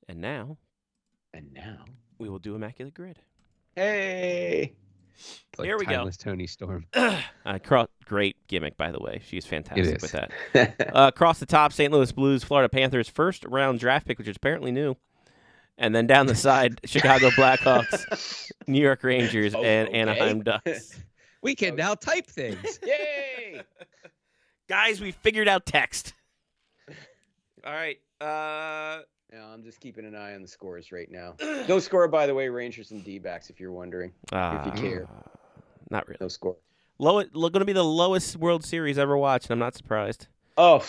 and 0.08 0.20
now 0.22 0.58
And 1.34 1.54
now, 1.54 1.86
we 2.20 2.30
will 2.30 2.40
do 2.40 2.56
immaculate 2.56 2.94
grid. 2.94 3.20
hey, 3.76 4.74
it's 5.18 5.60
like 5.60 5.66
Here 5.66 5.78
we 5.78 5.86
go. 5.86 5.96
timeless 5.96 6.18
Toni 6.18 6.48
Storm. 6.48 6.86
uh, 6.94 7.20
cro- 7.64 7.88
great 8.06 8.36
gimmick, 8.48 8.78
by 8.78 8.92
the 8.92 9.00
way. 9.00 9.22
She's 9.26 9.46
fantastic 9.46 10.02
with 10.02 10.12
that. 10.12 10.32
Uh, 10.96 11.08
across 11.14 11.40
the 11.40 11.46
top, 11.46 11.74
St. 11.74 11.92
Louis 11.92 12.12
Blues, 12.12 12.44
Florida 12.44 12.70
Panthers, 12.70 13.10
first 13.10 13.44
round 13.46 13.80
draft 13.80 14.08
pick, 14.08 14.18
which 14.18 14.28
is 14.28 14.36
apparently 14.38 14.72
new. 14.72 14.96
And 15.78 15.94
then 15.94 16.08
down 16.08 16.26
the 16.26 16.34
side, 16.36 16.80
Chicago 16.86 17.30
Blackhawks, 17.32 18.52
New 18.68 18.82
York 18.82 19.04
Rangers, 19.04 19.54
Oh, 19.54 19.64
and 19.64 19.88
okay. 19.90 19.98
Anaheim 20.00 20.42
Ducks. 20.44 21.00
We 21.44 21.54
can 21.56 21.76
now 21.76 21.94
type 21.96 22.26
things. 22.28 22.80
yay! 22.86 23.62
Guys, 24.68 25.00
we 25.00 25.12
figured 25.12 25.48
out 25.48 25.66
text. 25.66 26.14
All 27.64 27.74
right. 27.74 27.98
Uh, 28.20 29.02
Yeah, 29.34 29.46
I'm 29.46 29.64
just 29.64 29.80
keeping 29.82 30.06
an 30.06 30.16
eye 30.16 30.36
on 30.36 30.42
the 30.42 30.48
scores 30.48 30.92
right 30.92 31.12
now. 31.12 31.36
No 31.68 31.80
score, 31.80 32.08
by 32.08 32.26
the 32.28 32.34
way, 32.34 32.48
Rangers 32.48 32.92
and 32.92 33.04
D-backs, 33.04 33.50
if 33.50 33.60
you're 33.60 33.74
wondering. 33.74 34.14
if 34.32 34.66
you 34.66 34.72
care. 34.82 35.08
Not 35.90 36.08
really. 36.08 36.18
No 36.22 36.30
score. 36.30 36.56
Low, 37.00 37.22
going 37.24 37.52
to 37.60 37.66
be 37.66 37.74
the 37.74 37.84
lowest 37.84 38.38
World 38.38 38.64
Series 38.64 38.98
ever 38.98 39.18
watched. 39.18 39.46
and 39.48 39.52
I'm 39.54 39.60
not 39.60 39.76
surprised. 39.76 40.28
Oh, 40.58 40.84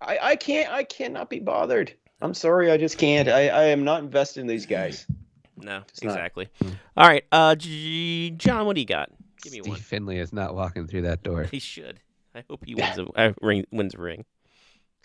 I, 0.00 0.18
I 0.20 0.36
can't. 0.36 0.70
I 0.70 0.84
cannot 0.84 1.30
be 1.30 1.38
bothered. 1.40 1.94
I'm 2.22 2.34
sorry. 2.34 2.70
I 2.70 2.76
just 2.76 2.98
can't. 2.98 3.28
I, 3.28 3.48
I 3.48 3.64
am 3.64 3.82
not 3.84 4.02
invested 4.02 4.40
in 4.40 4.46
these 4.46 4.66
guys. 4.66 5.06
No, 5.62 5.82
It's 5.88 6.02
not. 6.02 6.12
exactly. 6.12 6.48
All 6.96 7.06
right, 7.06 7.22
uh, 7.32 7.54
G- 7.54 8.30
John, 8.30 8.64
what 8.64 8.76
do 8.76 8.80
you 8.80 8.86
got? 8.86 9.10
Give 9.42 9.52
me 9.52 9.58
Steve 9.60 9.70
one. 9.72 9.78
Finley 9.78 10.16
is 10.16 10.32
not 10.32 10.54
walking 10.54 10.86
through 10.86 11.02
that 11.02 11.22
door. 11.22 11.42
He 11.44 11.58
should. 11.58 12.00
I 12.34 12.44
hope 12.48 12.64
he 12.64 12.74
wins 12.74 12.96
a 12.98 13.04
uh, 13.14 13.32
ring. 13.42 13.66
Wins 13.70 13.92
a 13.94 13.98
ring. 13.98 14.24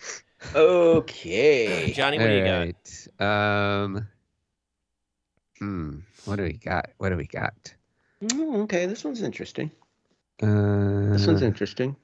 Okay. 0.54 1.92
Johnny, 1.96 2.18
what 2.18 2.26
do 2.26 2.32
you 2.34 2.72
got? 3.20 3.24
Um. 3.24 4.06
Hmm. 5.58 5.98
What 6.24 6.36
do 6.36 6.42
we 6.42 6.52
got? 6.54 6.90
What 6.98 7.08
do 7.10 7.16
we 7.16 7.26
got? 7.26 7.74
Mm, 8.22 8.62
okay, 8.64 8.86
this 8.86 9.04
one's 9.04 9.22
interesting. 9.22 9.70
Uh, 10.42 11.12
This 11.12 11.26
one's 11.26 11.42
interesting. 11.42 11.96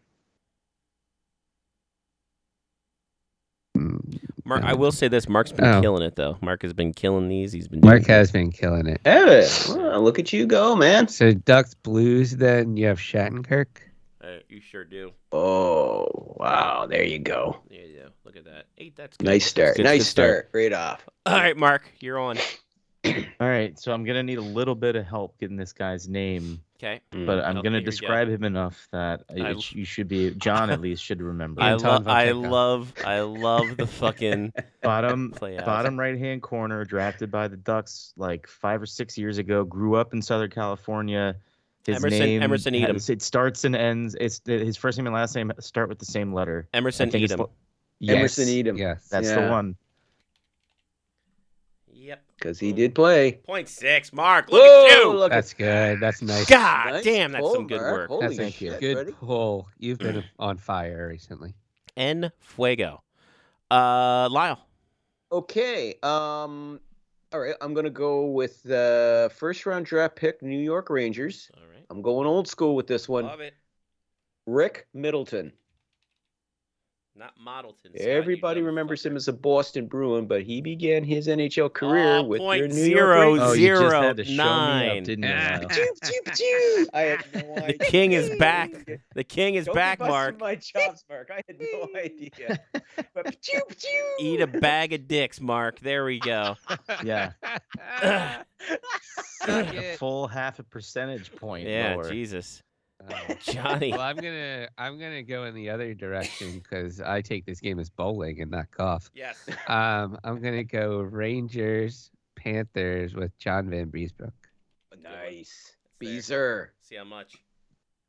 hmm, 3.75 3.97
Mark, 4.45 4.63
I 4.65 4.75
will 4.75 4.93
say 4.93 5.09
this: 5.09 5.29
Mark's 5.29 5.53
been 5.53 5.65
Oh. 5.67 5.81
killing 5.81 6.03
it, 6.03 6.17
though. 6.17 6.39
Mark 6.41 6.63
has 6.63 6.73
been 6.73 6.93
killing 6.93 7.29
these. 7.29 7.53
He's 7.53 7.69
been. 7.69 7.81
Mark 7.81 8.03
doing- 8.05 8.09
has 8.11 8.31
been 8.31 8.51
killing 8.53 8.87
it. 8.87 9.01
Hey, 9.05 9.49
well, 9.69 10.01
look 10.03 10.19
at 10.19 10.33
you 10.33 10.47
go, 10.47 10.75
man. 10.77 11.09
So 11.09 11.33
Ducks 11.33 11.75
Blues. 11.75 12.37
Then 12.37 12.77
you 12.77 12.87
have 12.87 12.99
Shattenkirk. 12.99 13.67
Uh, 14.23 14.39
you 14.49 14.61
sure 14.61 14.85
do. 14.85 15.13
Oh, 15.33 16.37
wow. 16.39 16.87
There 16.87 17.03
you 17.05 17.19
go. 17.19 17.59
Yeah, 17.69 17.81
yeah. 17.93 18.02
Look 18.35 18.47
at 18.47 18.53
that. 18.53 18.65
Eight. 18.79 18.97
That's 18.97 19.17
good. 19.19 19.27
Nice 19.27 19.43
That's 19.43 19.51
start. 19.51 19.77
good- 19.77 19.85
nice 19.85 19.99
good 20.01 20.05
start. 20.07 20.51
Right 20.55 20.73
off. 20.73 21.07
All 21.27 21.35
right, 21.39 21.57
Mark, 21.57 21.83
you're 22.01 22.19
on. 22.19 22.39
All 23.05 23.13
right, 23.49 23.79
so 23.79 23.93
I'm 23.93 24.05
gonna 24.05 24.23
need 24.23 24.39
a 24.39 24.43
little 24.43 24.75
bit 24.77 24.97
of 24.97 25.05
help 25.05 25.37
getting 25.39 25.57
this 25.57 25.73
guy's 25.73 26.09
name, 26.09 26.61
Okay. 26.79 27.01
Mm. 27.13 27.27
but 27.27 27.41
I'm 27.41 27.59
Oh, 27.59 27.63
gonna 27.63 27.71
here 27.77 27.81
we 27.81 27.85
go. 27.85 27.91
describe 27.91 28.29
him 28.29 28.45
enough 28.45 28.89
that 28.93 29.25
I- 29.29 29.51
it 29.51 29.73
you 29.73 29.85
should 29.85 30.07
be 30.09 30.31
John 30.31 30.71
at 30.71 30.81
least 30.81 31.03
should 31.05 31.21
remember. 31.21 31.61
I 31.63 31.73
Anton 31.73 32.05
love. 32.05 32.09
I 32.09 32.29
Fonseca. 32.33 32.49
love. 32.51 32.95
I 33.05 33.21
love 33.21 33.77
the 33.77 33.87
fucking 33.89 34.53
bottom 34.83 35.33
play 35.33 35.59
out. 35.59 35.67
bottom 35.67 35.99
right 35.99 36.17
hand 36.19 36.41
corner, 36.43 36.85
drafted 36.85 37.31
by 37.31 37.49
the 37.49 37.57
Ducks 37.57 38.15
like 38.17 38.47
five 38.47 38.81
or 38.81 38.87
six 38.87 39.19
years 39.19 39.37
ago. 39.39 39.65
Grew 39.65 39.97
up 39.97 40.15
in 40.15 40.23
Southern 40.23 40.51
California. 40.51 41.37
His 41.85 41.97
Emerson- 41.97 42.19
name 42.21 42.43
Emerson 42.43 42.75
Etem. 42.75 42.93
has- 42.93 43.11
It 43.11 43.21
starts 43.21 43.65
and 43.65 43.75
ends. 43.75 44.15
It's 44.21 44.41
his 44.47 44.77
first 44.77 44.97
name 44.97 45.09
and 45.09 45.15
last 45.15 45.35
name 45.35 45.51
start 45.59 45.89
with 45.89 45.99
the 45.99 46.05
same 46.07 46.33
letter. 46.33 46.69
I 46.73 46.77
Emerson 46.77 47.11
think 47.11 47.25
it's 47.25 47.33
Etem. 47.33 47.41
l- 47.41 47.51
Yes, 48.05 48.17
Emerson 48.17 48.49
Etem. 48.49 48.77
Yes. 48.79 49.09
That's 49.09 49.29
Yeah. 49.29 49.45
the 49.47 49.51
one. 49.51 49.77
Yep. 51.93 52.23
Because 52.37 52.59
he 52.59 52.73
did 52.73 52.95
play. 52.97 53.33
Point 53.33 53.69
six. 53.69 54.13
Mark, 54.13 54.51
look 54.51 54.61
Whoa, 54.61 54.87
at 54.87 54.97
you. 54.99 55.13
look 55.13 55.31
at 55.31 55.37
That's 55.37 55.55
good. 55.55 56.01
That's 56.01 56.21
nice. 56.21 56.47
God 56.47 56.95
Nice 56.95 57.05
damn, 57.05 57.31
that's 57.33 57.43
pull, 57.43 57.55
some 57.55 57.67
good 57.69 57.81
Mark. 57.81 57.93
work. 57.93 58.09
Holy 58.09 58.27
That's 58.27 58.37
Thank 58.39 58.61
a 58.61 58.65
you. 58.65 58.71
shit, 58.73 58.81
good 58.81 58.95
buddy. 58.97 59.13
pull. 59.13 59.69
You've 59.79 59.99
been 59.99 60.25
on 60.41 60.57
fire 60.57 61.09
recently. 61.09 61.55
En 61.97 62.33
fuego. 62.41 63.03
Uh, 63.71 64.29
Lyle. 64.31 64.59
Okay. 65.31 65.95
Um. 66.03 66.81
All 67.33 67.41
right. 67.41 67.55
I'm 67.61 67.73
gonna 67.73 67.89
go 67.89 68.27
with 68.27 68.63
the 68.65 69.31
first 69.37 69.65
round 69.65 69.87
draft 69.87 70.17
pick, 70.17 70.43
New 70.43 70.59
York 70.59 70.91
Rangers. 70.91 71.51
All 71.57 71.63
right. 71.73 71.85
I'm 71.89 72.03
going 72.03 72.27
old 72.27 72.49
school 72.49 72.75
with 72.75 72.89
this 72.89 73.09
one. 73.09 73.27
Love 73.27 73.41
it. 73.41 73.55
Rick 74.47 74.89
Middleton. 74.93 75.53
Not 77.15 77.35
Modelton. 77.39 77.91
Scott, 77.95 78.01
Everybody 78.09 78.63
remembers 78.63 79.05
him 79.05 79.17
as 79.17 79.29
a 79.29 79.35
Boston 79.35 79.87
Bruin, 79.87 80.27
but 80.27 80.43
he 80.43 80.63
began 80.63 81.05
his 81.05 81.29
NHL 81.29 81.71
career 81.73 82.17
Oh, 82.17 82.23
with 82.23 82.41
point 82.41 82.59
your 82.61 82.69
New 82.69 82.75
zero, 82.75 83.35
York 83.35 83.41
Oh, 83.43 83.51
Rangers. 83.51 83.59
you 83.59 83.69
just 83.69 83.81
Zero, 83.81 84.01
had 84.03 84.17
to 84.17 84.25
show 84.25 84.33
me 84.33 84.39
up, 84.41 85.07
had 85.07 85.19
no 85.19 85.29
idea. 85.29 85.61
The 87.67 87.75
king 87.87 88.13
is 88.13 88.31
back. 88.39 88.71
The 89.15 89.25
king 89.25 89.57
is 89.57 89.67
Don't 89.67 89.75
back, 89.75 89.99
busting 89.99 90.11
Mark. 90.13 90.41
My 90.41 90.55
chops, 90.55 91.05
Mark. 91.11 91.31
I 91.31 91.43
had 91.47 91.61
no 91.61 91.89
idea. 92.01 92.59
But 93.15 93.27
choop, 93.43 93.77
choop. 93.77 94.21
Eat 94.21 94.41
a 94.41 94.47
bag 94.47 94.95
of 94.95 95.07
dicks, 95.07 95.39
Mark. 95.41 95.81
There 95.81 96.05
we 96.07 96.19
go. 96.19 96.57
Yeah, 97.05 97.33
a 99.49 99.97
full 99.97 100.29
half 100.29 100.61
a 100.61 100.63
percentage 100.63 101.35
point 101.35 101.67
Yeah, 101.69 101.95
lower. 101.97 102.09
Jesus. 102.11 102.63
Oh. 103.11 103.35
Johnny. 103.43 103.91
Well, 103.93 104.01
I'm 104.01 104.17
gonna 104.17 104.69
I'm 104.79 104.99
gonna 104.99 105.23
go 105.23 105.45
in 105.45 105.55
the 105.55 105.71
other 105.71 105.95
direction 105.95 106.53
because 106.55 107.01
I 107.01 107.21
take 107.21 107.45
this 107.47 107.61
game 107.61 107.79
as 107.79 107.91
bowling 107.91 108.41
and 108.41 108.51
not 108.51 108.71
golf. 108.71 109.11
Yes. 109.15 109.39
Um, 109.69 110.19
I'm 110.25 110.41
gonna 110.41 110.65
go 110.65 111.01
Rangers 111.01 112.11
Panthers 112.37 113.15
with 113.15 113.37
John 113.39 113.69
Vanbiesbrouck. 113.69 114.33
Nice. 115.03 115.77
Beezer. 115.99 116.73
See 116.83 116.97
how 116.97 117.05
much? 117.05 117.35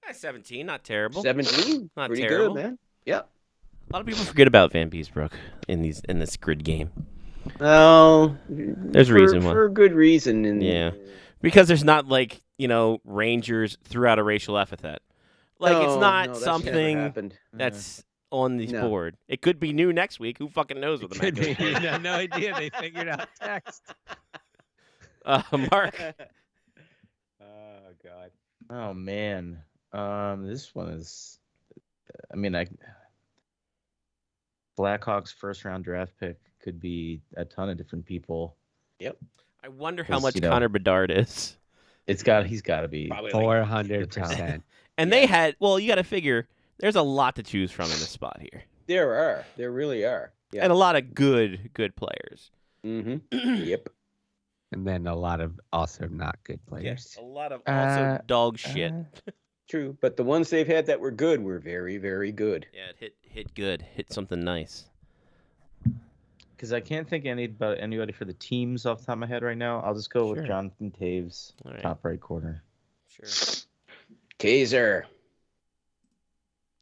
Eh, 0.07 0.13
17, 0.13 0.65
not 0.65 0.83
terrible. 0.83 1.21
17. 1.23 1.89
Not 1.95 2.07
Pretty 2.09 2.23
terrible. 2.23 2.55
good, 2.55 2.63
man. 2.63 2.79
Yep. 3.05 3.29
A 3.89 3.93
lot 3.93 3.99
of 4.01 4.05
people 4.07 4.23
forget 4.23 4.47
about 4.47 4.71
Vanbiesbrouck 4.73 5.31
in 5.67 5.81
these 5.81 6.01
in 6.09 6.19
this 6.19 6.35
grid 6.37 6.63
game 6.63 6.89
Well, 7.59 8.37
There's 8.49 9.09
a 9.09 9.13
for, 9.13 9.19
reason 9.19 9.43
why. 9.43 9.51
For 9.51 9.65
a 9.65 9.71
good 9.71 9.93
reason. 9.93 10.45
And 10.45 10.61
Yeah. 10.63 10.91
because 11.41 11.67
there's 11.67 11.83
not 11.83 12.07
like 12.07 12.41
you 12.63 12.69
know 12.69 13.01
Rangers 13.03 13.77
throughout 13.83 14.19
a 14.19 14.23
racial 14.23 14.57
epithet. 14.57 15.01
Like 15.59 15.75
it's 15.83 15.97
not 15.99 16.29
no, 16.29 16.33
something 16.35 16.97
happened. 16.97 17.37
that's 17.51 18.05
on 18.31 18.55
the 18.55 18.67
No. 18.67 18.87
board. 18.87 19.17
It 19.27 19.41
could 19.41 19.59
be 19.59 19.73
new 19.73 19.91
next 19.91 20.17
week. 20.17 20.37
Who 20.37 20.47
fucking 20.47 20.79
knows 20.79 21.01
what 21.01 21.11
the 21.11 21.19
Could 21.19 21.35
be. 21.35 21.55
matchup 21.55 21.75
is? 21.77 21.83
no, 21.83 21.97
no 21.97 22.13
idea. 22.13 22.53
They 22.55 22.69
figured 22.69 23.09
out 23.09 23.27
text. 23.41 23.81
Uh, 25.25 25.41
Mark. 25.71 26.01
oh 27.41 27.91
God. 28.01 28.31
Oh 28.69 28.93
man, 28.93 29.59
um, 29.91 30.47
this 30.47 30.73
one 30.73 30.87
is. 30.87 31.39
I 32.31 32.37
mean, 32.37 32.55
I. 32.55 32.65
Blackhawks 34.79 35.33
first 35.33 35.65
round 35.65 35.83
draft 35.83 36.13
pick 36.17 36.37
could 36.61 36.79
be 36.79 37.21
a 37.35 37.43
ton 37.43 37.69
of 37.69 37.77
different 37.77 38.05
people. 38.05 38.55
Yep. 38.99 39.17
I 39.65 39.67
wonder 39.67 40.05
how 40.05 40.19
much 40.19 40.35
you 40.35 40.41
know- 40.41 40.49
Connor 40.49 40.69
Bedard 40.69 41.11
is. 41.11 41.57
It's 42.07 42.23
got. 42.23 42.45
He's 42.45 42.61
got 42.61 42.81
to 42.81 42.87
be. 42.87 43.11
Four 43.31 43.63
hundred 43.63 44.11
percent. 44.11 44.63
And 44.97 45.11
they 45.11 45.25
had 45.25 45.55
well, 45.59 45.79
you 45.79 45.87
got 45.87 45.95
to 45.95 46.03
figure 46.03 46.47
there's 46.77 46.95
a 46.95 47.01
lot 47.01 47.35
to 47.37 47.43
choose 47.43 47.71
from 47.71 47.85
in 47.85 47.91
this 47.91 48.09
spot 48.09 48.37
here, 48.39 48.61
there 48.85 49.11
are. 49.15 49.43
There 49.57 49.71
really 49.71 50.05
are. 50.05 50.31
Yeah. 50.51 50.61
and 50.63 50.71
a 50.71 50.75
lot 50.75 50.95
of 50.95 51.15
good 51.15 51.71
good 51.73 51.95
players. 51.95 52.51
Mm-hmm. 52.85 53.17
yep. 53.63 53.89
And 54.71 54.85
then 54.85 55.07
a 55.07 55.15
lot 55.15 55.41
of 55.41 55.59
also 55.71 56.07
not 56.07 56.37
good 56.43 56.63
players. 56.67 56.85
Yes. 56.85 57.17
A 57.19 57.23
lot 57.23 57.51
of 57.51 57.61
also 57.65 57.75
Uh, 58.03 58.17
dog 58.27 58.59
shit. 58.59 58.91
Uh, 58.91 59.31
True. 59.67 59.97
But 59.99 60.15
the 60.15 60.23
ones 60.23 60.51
they've 60.51 60.67
had 60.67 60.85
that 60.85 60.99
were 60.99 61.09
good 61.09 61.41
were 61.41 61.57
very, 61.57 61.97
very 61.97 62.31
good. 62.31 62.67
yeah, 62.71 62.89
it 62.89 62.95
hit 62.99 63.15
hit 63.23 63.55
good, 63.55 63.81
hit 63.81 64.13
something 64.13 64.43
nice. 64.43 64.85
Because 66.63 66.71
I 66.71 66.79
can't 66.79 67.05
think 67.09 67.25
any 67.25 67.43
about 67.43 67.77
anybody 67.81 68.13
for 68.13 68.23
the 68.23 68.31
teams 68.35 68.85
off 68.85 68.99
the 69.01 69.05
top 69.07 69.13
of 69.15 69.19
my 69.19 69.27
head 69.27 69.43
right 69.43 69.57
now. 69.57 69.81
I'll 69.81 69.93
just 69.93 70.09
go 70.09 70.27
Sure. 70.27 70.35
with 70.37 70.45
Jonathan 70.47 70.93
Toews, 70.97 71.51
All 71.65 71.73
right. 71.73 71.81
top 71.81 72.05
right 72.05 72.21
corner. 72.21 72.63
Sure. 73.09 73.25
Taser. 74.39 75.03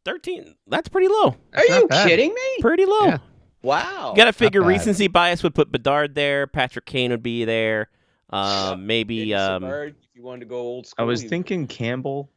Thirteen. 0.06 0.54
That's 0.68 0.88
pretty 0.88 1.08
low. 1.08 1.36
Are 1.56 1.66
you 1.66 1.88
bad. 1.88 2.08
kidding 2.08 2.32
me? 2.32 2.58
Pretty 2.62 2.86
low. 2.86 3.06
Yeah. 3.08 3.18
Wow. 3.64 4.12
You 4.12 4.18
got 4.18 4.26
to 4.26 4.34
figure 4.34 4.62
recency 4.62 5.08
bias 5.08 5.42
would 5.42 5.56
put 5.56 5.72
Bedard 5.72 6.14
there. 6.14 6.46
Patrick 6.46 6.86
Kane 6.86 7.10
would 7.10 7.24
be 7.24 7.44
there. 7.46 7.90
Yeah. 8.32 8.70
Um, 8.74 8.86
maybe 8.86 9.18
Maybe 9.22 9.34
um, 9.34 9.64
if 9.64 9.96
you 10.14 10.22
wanted 10.22 10.42
to 10.42 10.46
go 10.46 10.58
old 10.58 10.86
school. 10.86 11.04
I 11.04 11.08
was 11.08 11.24
thinking 11.24 11.66
Campbell. 11.66 12.30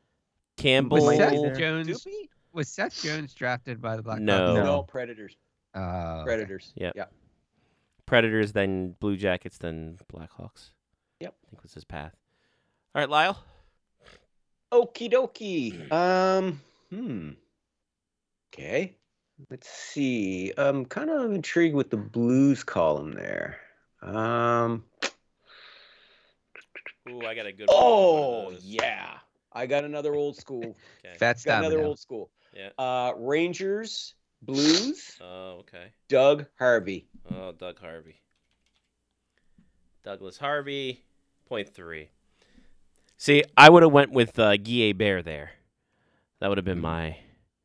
Campbell. 0.57 1.05
Was 1.05 1.19
Seth. 1.19 1.59
Jones 1.59 2.07
was 2.55 2.71
Seth 2.71 3.03
Jones 3.03 3.35
drafted 3.35 3.83
by 3.83 3.97
the 3.97 4.03
Blackhawks? 4.03 4.21
No. 4.21 4.55
No. 4.55 4.65
No. 4.65 4.83
Predators. 4.85 5.37
Okay. 5.77 6.23
Predators. 6.25 6.73
Yep. 6.77 7.13
Yeah. 8.05 8.11
Predators, 8.11 8.53
then 8.53 8.95
Blue 9.01 9.17
Jackets, 9.17 9.59
then 9.59 9.99
Blackhawks. 10.13 10.71
Yep. 11.21 11.35
I 11.47 11.51
think 11.51 11.63
was 11.63 11.75
his 11.75 11.85
path. 11.85 12.15
All 12.95 13.01
right, 13.01 13.09
Lyle. 13.11 13.39
Okie 14.73 15.13
dokie. 15.13 15.91
Um. 15.93 16.61
Hmm. 16.91 17.31
Okay. 18.53 18.97
Let's 19.51 19.69
see. 19.69 20.53
I'm 20.57 20.85
kind 20.85 21.11
of 21.11 21.33
intrigued 21.33 21.75
with 21.75 21.91
the 21.91 21.97
blues 21.97 22.63
column 22.65 23.13
there. 23.13 23.59
Um. 24.03 24.85
Ooh, 27.09 27.21
I 27.27 27.35
got 27.35 27.47
a 27.47 27.53
good. 27.53 27.67
Oh 27.69 28.53
yeah. 28.61 29.19
I 29.53 29.67
got 29.67 29.85
another 29.85 30.15
old 30.15 30.37
school. 30.37 30.77
Okay. 31.05 31.17
Fat 31.19 31.39
Got 31.45 31.59
another 31.61 31.79
Stamino. 31.79 31.85
old 31.85 31.99
school. 31.99 32.31
Yeah. 32.55 32.71
Uh, 32.79 33.13
Rangers, 33.17 34.15
Blues, 34.47 35.17
Oh, 35.23 35.59
okay. 35.61 35.87
Doug 36.09 36.47
Harvey. 36.59 37.07
Oh, 37.35 37.53
Doug 37.53 37.79
Harvey. 37.81 38.21
Douglas 40.05 40.39
Harvey, 40.39 41.05
point 41.49 41.69
three. 41.75 42.09
See, 43.17 43.43
I 43.57 43.71
would 43.71 43.83
have 43.83 43.93
went 43.93 44.11
with 44.13 44.39
uh, 44.39 44.57
Guy 44.57 44.93
Bear 44.93 45.23
there. 45.23 45.53
That 46.41 46.49
would 46.49 46.59
have 46.59 46.65
been 46.65 46.81
my 46.81 47.17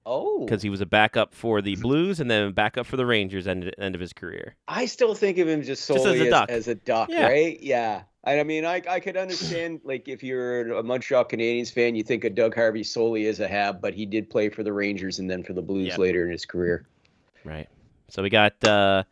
Oh, 0.05 0.45
because 0.45 0.61
he 0.61 0.69
was 0.69 0.79
a 0.81 0.85
backup 0.85 1.33
for 1.35 1.61
the 1.61 1.75
Blues 1.75 2.19
and 2.19 2.31
then 2.31 2.47
a 2.47 2.51
backup 2.51 2.85
for 2.85 2.95
the 2.97 3.05
Rangers 3.05 3.45
end 3.47 3.71
end 3.77 3.93
of 3.93 4.01
his 4.01 4.13
career. 4.13 4.55
I 4.67 4.85
still 4.85 5.13
think 5.13 5.37
of 5.37 5.47
him 5.47 5.61
just 5.63 5.85
Just 5.87 6.05
as 6.05 6.19
a 6.19 6.23
as, 6.23 6.29
duck. 6.29 6.49
as 6.49 6.67
a 6.67 6.75
duck, 6.75 7.09
Yeah. 7.11 7.27
right? 7.27 7.59
Yeah. 7.61 8.03
I 8.25 8.43
mean, 8.43 8.65
I 8.65 8.81
I 8.89 8.99
could 8.99 9.15
understand 9.17 9.81
like 9.83 10.07
if 10.07 10.21
you're 10.23 10.73
a 10.73 10.83
Montreal 10.83 11.25
Canadiens 11.25 11.71
fan, 11.71 11.95
you 11.95 12.03
think 12.03 12.25
of 12.25 12.35
Doug 12.35 12.53
Harvey 12.53 12.83
solely 12.83 13.25
as 13.27 13.39
a 13.39 13.47
Hab, 13.47 13.81
but 13.81 13.93
he 13.93 14.05
did 14.05 14.29
play 14.29 14.49
for 14.49 14.61
the 14.63 14.73
Rangers 14.73 15.19
and 15.19 15.29
then 15.29 15.43
for 15.43 15.53
the 15.53 15.61
Blues 15.61 15.87
Yep. 15.89 15.97
later 15.99 16.25
in 16.25 16.31
his 16.31 16.45
career. 16.45 16.85
Right. 17.45 17.69
So 18.09 18.21
we 18.21 18.29
got 18.29 18.61
uh, 18.65 19.03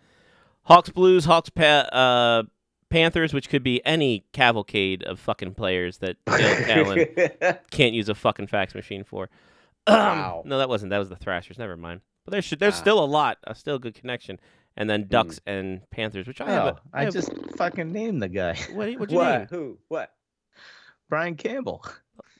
Hawks, 0.64 0.90
Blues, 0.90 1.24
Hawks, 1.24 1.50
pa- 1.50 1.64
uh, 1.92 2.44
Panthers, 2.90 3.34
which 3.34 3.48
could 3.50 3.64
be 3.64 3.86
any 3.86 4.26
cavalcade 4.34 5.04
of 5.04 5.20
fucking 5.20 5.54
players 5.54 6.00
that 6.00 6.18
Dale 6.26 7.06
can't 7.72 7.94
use 7.94 8.10
a 8.10 8.16
fucking 8.16 8.48
fax 8.48 8.76
machine 8.76 9.04
for. 9.04 9.30
Wow. 9.88 10.42
no, 10.46 10.58
that 10.58 10.68
wasn't. 10.68 10.90
That 10.90 10.98
was 10.98 11.08
the 11.08 11.16
Thrashers. 11.16 11.58
Never 11.58 11.78
mind. 11.78 12.02
But 12.26 12.32
there's 12.34 12.50
there's 12.50 12.74
Ah. 12.74 12.78
still 12.78 13.02
a 13.02 13.06
lot, 13.06 13.38
a 13.46 13.56
still 13.56 13.80
good 13.80 13.96
connection. 13.96 14.38
And 14.78 14.90
then 14.90 15.04
hmm. 15.04 15.08
Ducks 15.10 15.40
and 15.46 15.82
Panthers, 15.90 16.28
which 16.28 16.40
I 16.40 16.50
have. 16.50 16.64
Oh, 16.64 16.68
a- 16.68 16.82
I 16.94 17.04
have- 17.06 17.14
just 17.14 17.34
fucking 17.58 17.92
named 17.92 18.22
the 18.22 18.30
guy. 18.30 18.56
what 18.74 18.94
what'd 18.94 19.12
you 19.12 19.18
what? 19.18 19.40
name? 19.40 19.48
Who? 19.50 19.78
What? 19.88 20.14
Brian 21.10 21.36
Campbell. 21.36 21.84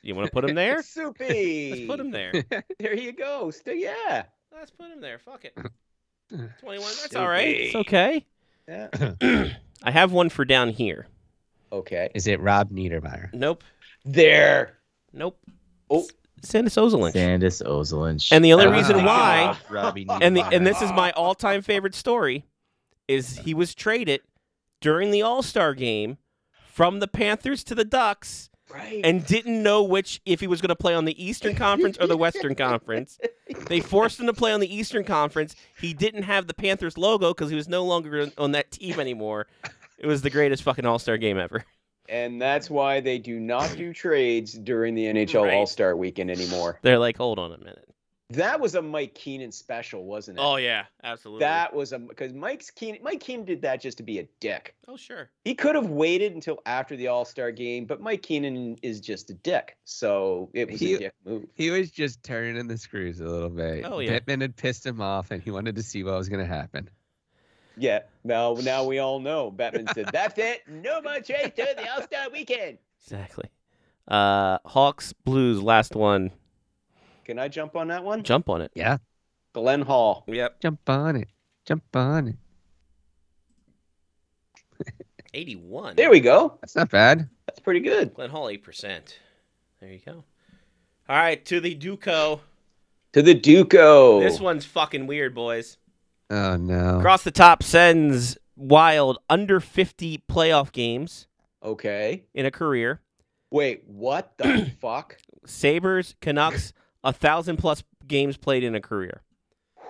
You 0.02 0.14
want 0.14 0.26
to 0.26 0.32
put 0.32 0.48
him 0.48 0.54
there? 0.54 0.82
Soupy. 0.82 1.70
Let's 1.70 1.86
put 1.86 2.00
him 2.00 2.10
there. 2.10 2.32
There 2.78 2.94
you 2.94 3.12
go. 3.12 3.50
Still, 3.50 3.74
yeah. 3.74 4.24
Let's 4.54 4.70
put 4.70 4.90
him 4.90 5.00
there. 5.00 5.18
Fuck 5.18 5.44
it. 5.44 5.54
Twenty-one. 6.60 6.92
That's 7.02 7.16
all 7.16 7.28
right. 7.28 7.48
It's 7.48 7.74
okay. 7.74 8.24
Yeah. 8.68 8.88
I 9.82 9.90
have 9.90 10.12
one 10.12 10.28
for 10.28 10.44
down 10.44 10.70
here. 10.70 11.06
Okay. 11.72 12.10
Is 12.14 12.26
it 12.26 12.40
Rob 12.40 12.70
Niedermayer? 12.70 13.32
Nope. 13.32 13.64
There. 14.04 14.78
Nope. 15.12 15.38
Oh. 15.90 16.06
Sandis 16.42 16.76
Ozolinsh. 16.76 17.12
Sandis 17.12 17.62
Ozolinsh. 17.62 18.30
And 18.32 18.44
the 18.44 18.52
only 18.52 18.66
I 18.66 18.76
reason 18.76 19.04
why- 19.04 19.56
and 20.20 20.36
the 20.36 20.44
and 20.44 20.66
this 20.66 20.80
is 20.82 20.90
my 20.92 21.10
all-time 21.12 21.62
favorite 21.62 21.94
story 21.94 22.44
is 23.06 23.38
he 23.38 23.54
was 23.54 23.74
traded 23.74 24.20
during 24.80 25.10
the 25.10 25.22
All-Star 25.22 25.74
game 25.74 26.18
from 26.72 27.00
the 27.00 27.08
Panthers 27.08 27.64
to 27.64 27.74
the 27.74 27.84
Ducks 27.84 28.50
Right. 28.70 29.00
and 29.02 29.24
didn't 29.24 29.62
know 29.62 29.82
which 29.82 30.20
if 30.26 30.40
he 30.40 30.46
was 30.46 30.60
going 30.60 30.68
to 30.68 30.76
play 30.76 30.94
on 30.94 31.06
the 31.06 31.24
Eastern 31.24 31.54
Conference 31.56 31.96
or 31.98 32.06
the 32.06 32.18
Western 32.18 32.54
Conference. 32.54 33.18
They 33.68 33.80
forced 33.80 34.20
him 34.20 34.26
to 34.26 34.34
play 34.34 34.52
on 34.52 34.60
the 34.60 34.72
Eastern 34.72 35.04
Conference. 35.04 35.56
He 35.80 35.94
didn't 35.94 36.24
have 36.24 36.46
the 36.48 36.52
Panthers 36.52 36.98
logo 36.98 37.32
because 37.32 37.48
he 37.48 37.56
was 37.56 37.66
no 37.66 37.82
longer 37.82 38.20
on- 38.20 38.32
on 38.36 38.52
that 38.52 38.70
team 38.72 39.00
anymore. 39.00 39.46
It 39.98 40.06
was 40.06 40.20
the 40.20 40.28
greatest 40.28 40.62
fucking 40.64 40.84
All-Star 40.84 41.16
game 41.16 41.38
ever. 41.38 41.64
And 42.08 42.40
that's 42.40 42.68
why 42.70 43.00
they 43.00 43.18
do 43.18 43.38
not 43.40 43.74
do 43.76 43.92
trades 44.04 44.52
during 44.52 44.94
the 44.94 45.04
NHL 45.04 45.44
Right. 45.44 45.54
All 45.54 45.66
Star 45.66 45.96
Weekend 45.96 46.30
anymore. 46.30 46.78
They're 46.82 46.98
like, 46.98 47.16
hold 47.16 47.38
on 47.38 47.52
a 47.52 47.58
minute. 47.58 47.84
That 48.32 48.60
was 48.60 48.74
a 48.74 48.82
Mike 48.82 49.14
Keenan 49.14 49.52
special, 49.52 50.04
wasn't 50.04 50.38
it? 50.38 50.42
Oh 50.42 50.56
yeah, 50.56 50.84
absolutely. 51.02 51.46
That 51.46 51.72
was 51.74 51.94
a 51.94 51.98
because 51.98 52.34
Mike's 52.34 52.70
Keenan. 52.70 53.02
Mike 53.02 53.20
Keenan 53.20 53.46
did 53.46 53.62
that 53.62 53.80
just 53.80 53.96
to 53.98 54.02
be 54.02 54.18
a 54.18 54.28
dick. 54.38 54.74
oh 54.86 54.98
sure. 54.98 55.30
He 55.46 55.54
could 55.54 55.74
have 55.76 55.88
waited 55.88 56.34
until 56.34 56.58
after 56.66 56.94
the 56.94 57.08
All 57.08 57.24
Star 57.24 57.50
game, 57.52 57.86
but 57.86 58.02
Mike 58.02 58.20
Keenan 58.20 58.76
is 58.82 59.00
just 59.00 59.30
a 59.30 59.34
dick, 59.34 59.78
so 59.84 60.50
it 60.52 60.70
was 60.70 60.78
He- 60.78 60.92
a 60.94 60.98
dick 60.98 61.14
move. 61.24 61.46
He 61.54 61.70
was 61.70 61.90
just 61.90 62.22
turning 62.22 62.66
the 62.68 62.76
screws 62.76 63.18
a 63.20 63.24
little 63.24 63.48
bit. 63.48 63.86
Oh, 63.88 63.98
yeah. 64.00 64.10
Pittman 64.10 64.42
had 64.42 64.56
pissed 64.56 64.84
him 64.84 65.00
off, 65.00 65.30
and 65.30 65.42
he 65.42 65.50
wanted 65.50 65.76
to 65.76 65.82
see 65.82 66.04
what 66.04 66.12
was 66.18 66.28
going 66.28 66.46
to 66.46 66.54
happen. 66.54 66.90
Yeah. 67.78 68.00
Now, 68.24 68.54
now 68.54 68.84
we 68.84 68.98
all 68.98 69.20
know. 69.20 69.50
Batman 69.56 69.86
said, 69.94 70.10
"That's 70.12 70.38
it. 70.38 70.62
No 70.68 71.00
more 71.00 71.20
trades 71.20 71.52
during 71.56 71.76
the 71.76 71.90
All 71.90 72.02
Star 72.02 72.30
Weekend." 72.30 72.78
Exactly. 73.02 73.50
Uh, 74.06 74.58
Hawks, 74.64 75.12
Blues, 75.12 75.62
last 75.62 75.94
one. 75.94 76.30
Can 77.24 77.38
I 77.38 77.48
jump 77.48 77.76
on 77.76 77.88
that 77.88 78.04
one? 78.04 78.22
Jump 78.22 78.48
on 78.48 78.62
it. 78.62 78.70
Yeah, 78.74 78.98
Glenn 79.52 79.82
Hall. 79.82 80.24
Yep. 80.26 80.60
jump 80.60 80.88
on 80.88 81.16
it, 81.16 81.28
jump 81.66 81.84
on 81.94 82.28
it. 82.28 82.36
81. 85.34 85.96
There 85.96 86.10
we 86.10 86.20
go. 86.20 86.58
That's 86.60 86.76
not 86.76 86.90
bad. 86.90 87.28
That's 87.46 87.60
pretty 87.60 87.80
good. 87.80 88.14
Glenn 88.14 88.30
Hall, 88.30 88.46
8%. 88.46 89.00
There 89.80 89.90
you 89.90 90.00
go. 90.04 90.24
All 91.08 91.16
right, 91.16 91.42
to 91.46 91.60
the 91.60 91.74
Duco. 91.74 92.40
To 93.14 93.22
the 93.22 93.34
Duco. 93.34 94.20
This 94.20 94.38
one's 94.40 94.66
fucking 94.66 95.06
weird, 95.06 95.34
boys. 95.34 95.77
Oh 96.30 96.56
no. 96.56 96.98
Across 96.98 97.24
the 97.24 97.30
top 97.30 97.62
sends 97.62 98.36
Wild 98.56 99.18
under 99.30 99.60
50 99.60 100.22
playoff 100.30 100.72
games 100.72 101.26
Okay. 101.62 102.24
in 102.34 102.44
a 102.46 102.50
career. 102.50 103.00
Wait, 103.50 103.82
what 103.86 104.36
the 104.38 104.70
fuck? 104.80 105.16
Sabres, 105.46 106.14
Canucks, 106.20 106.72
a 107.02 107.12
thousand 107.12 107.56
plus 107.58 107.82
games 108.06 108.36
played 108.36 108.62
in 108.64 108.74
a 108.74 108.80
career. 108.80 109.22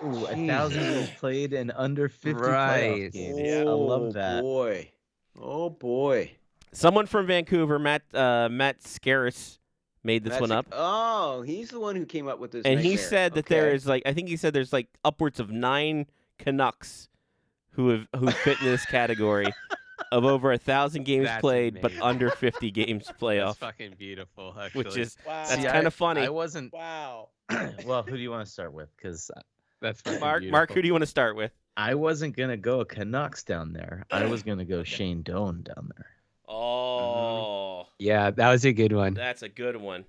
Ooh, 0.03 0.25
a 0.27 0.35
thousand 0.47 0.81
games 0.81 1.09
played 1.17 1.51
in 1.51 1.71
under 1.71 2.07
50 2.07 2.33
Right. 2.41 2.81
playoff 2.83 3.11
games. 3.11 3.39
Yeah. 3.39 3.59
I 3.59 3.63
love 3.63 4.01
Oh, 4.03 4.11
that. 4.11 4.41
boy. 4.41 4.91
Oh 5.41 5.69
boy. 5.69 6.31
Someone 6.71 7.05
from 7.07 7.25
Vancouver, 7.27 7.79
Matt 7.79 8.03
uh, 8.13 8.47
Matt 8.49 8.81
Scaris, 8.81 9.57
made 10.03 10.23
this 10.23 10.31
That's 10.31 10.41
one 10.41 10.51
a- 10.51 10.59
up. 10.59 10.67
Oh, 10.71 11.41
he's 11.41 11.69
the 11.69 11.79
one 11.79 11.95
who 11.95 12.05
came 12.05 12.27
up 12.27 12.39
with 12.39 12.51
this. 12.51 12.63
and 12.65 12.79
he 12.79 12.91
nightmare. 12.91 13.07
said 13.09 13.33
that 13.33 13.47
there 13.47 13.65
Okay. 13.67 13.75
is 13.75 13.85
like 13.87 14.03
I 14.05 14.13
think 14.13 14.29
he 14.29 14.37
said 14.37 14.53
there's 14.53 14.71
like 14.71 14.87
upwards 15.03 15.39
of 15.41 15.49
nine 15.51 16.05
Canucks 16.39 17.09
who 17.71 17.89
have 17.89 18.07
who 18.17 18.31
fit 18.31 18.59
in 18.59 18.65
this 18.65 18.85
category 18.85 19.53
of 20.11 20.25
over 20.25 20.51
a 20.51 20.57
thousand 20.57 21.03
games 21.03 21.27
That's 21.27 21.41
played, 21.41 21.81
but 21.81 21.91
under 22.01 22.29
50 22.29 22.71
games 22.71 23.05
playoff. 23.07 23.09
That's 23.19 23.21
playoff, 23.21 23.57
fucking 23.57 23.95
beautiful. 23.97 24.55
Actually, 24.59 24.83
which 24.83 24.97
is 24.97 25.17
Wow. 25.25 25.45
that's 25.47 25.65
kind 25.65 25.87
of 25.87 25.93
funny. 25.93 26.21
I 26.21 26.29
wasn't. 26.29 26.73
wow. 26.73 27.29
well, 27.85 28.03
who 28.03 28.15
do 28.15 28.21
you 28.21 28.31
want 28.31 28.45
to 28.45 28.51
start 28.51 28.73
with? 28.73 28.89
Because 28.97 29.29
that's 29.81 30.03
Mark, 30.19 30.41
beautiful. 30.41 30.51
Mark, 30.51 30.71
who 30.71 30.81
do 30.81 30.87
you 30.87 30.93
want 30.93 31.03
to 31.03 31.07
start 31.07 31.35
with? 31.35 31.51
I 31.77 31.95
wasn't 31.95 32.35
gonna 32.35 32.57
go 32.57 32.83
Canucks 32.83 33.43
down 33.43 33.71
there. 33.73 34.05
I 34.11 34.25
was 34.25 34.43
gonna 34.43 34.65
go 34.65 34.83
Shane 34.83 35.21
Doan 35.21 35.63
down 35.63 35.89
there. 35.95 36.07
Oh, 36.47 37.83
mm-hmm. 37.85 37.89
Yeah, 37.99 38.31
that 38.31 38.49
was 38.49 38.65
a 38.65 38.73
good 38.73 38.91
one. 38.91 39.13
that's 39.13 39.43
a 39.43 39.49
good 39.49 39.77
one. 39.77 40.03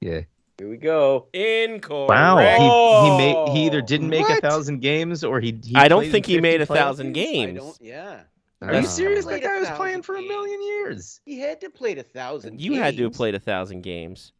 Yeah. 0.00 0.22
Here 0.58 0.68
we 0.68 0.76
go. 0.76 1.26
Incorrect. 1.32 2.08
Wow, 2.10 2.38
he 2.38 3.10
he 3.10 3.16
made 3.16 3.48
he 3.52 3.66
either 3.66 3.78
Oh, 3.78 3.86
didn't 3.86 4.08
make 4.10 4.28
what? 4.28 4.38
a 4.38 4.40
thousand 4.40 4.80
games 4.80 5.24
or 5.24 5.40
he. 5.40 5.58
he 5.64 5.74
I 5.74 5.88
don't 5.88 6.00
played 6.00 6.06
in 6.06 6.12
think 6.12 6.26
he 6.26 6.34
50 6.34 6.40
made 6.42 6.60
a 6.60 6.66
playoff 6.66 6.76
thousand 6.76 7.12
games. 7.12 7.30
I 7.30 7.46
games. 7.46 7.58
don't. 7.58 7.80
Yeah. 7.80 8.20
Are 8.60 8.72
you 8.74 8.78
Uh, 8.80 8.82
serious? 8.82 9.24
Played 9.24 9.42
That 9.42 9.46
a 9.46 9.48
guy 9.48 9.58
was 9.58 9.68
thousand 9.68 9.76
playing 9.82 10.02
for 10.02 10.14
a 10.14 10.18
games. 10.20 10.28
million 10.28 10.62
years. 10.62 11.20
He 11.24 11.40
had 11.40 11.60
to 11.62 11.70
play 11.70 11.96
a 11.96 12.02
thousand. 12.02 12.60
You 12.60 12.74
had 12.74 12.96
to 12.96 13.02
have 13.02 13.10
games. 13.10 13.16
played 13.16 13.34
a 13.34 13.40
thousand 13.40 13.82
games. 13.82 14.32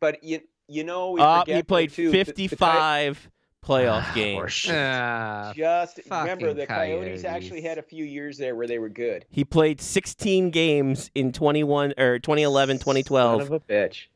But 0.00 0.22
you 0.22 0.40
you 0.68 0.84
know 0.84 1.10
we 1.12 1.20
Uh, 1.20 1.40
forget 1.40 1.56
he 1.56 1.62
played 1.62 1.90
though, 1.90 1.94
too, 1.96 2.10
the- 2.10 2.18
the 2.18 2.24
Coy- 2.24 2.24
55 2.24 3.30
playoff 3.64 4.04
Ah, 4.06 4.12
games. 4.14 4.40
horseshit. 4.42 4.74
Ah, 4.74 5.52
Just 5.56 5.96
Fucking 6.02 6.10
remember 6.22 6.52
the 6.54 6.66
Coyotes, 6.66 7.22
Coyotes. 7.22 7.24
actually 7.24 7.62
had 7.62 7.78
a 7.78 7.82
few 7.82 8.04
years 8.04 8.36
there 8.38 8.54
where 8.54 8.66
they 8.66 8.78
were 8.78 8.88
good. 8.90 9.24
He 9.30 9.42
played 9.44 9.80
16 9.80 10.50
games 10.50 11.10
in 11.14 11.32
21 11.32 11.94
or 11.98 12.18
2011, 12.18 12.76
Son 12.76 12.80
2012. 12.80 13.40
of 13.40 13.52
a 13.52 13.60
bitch. 13.60 14.06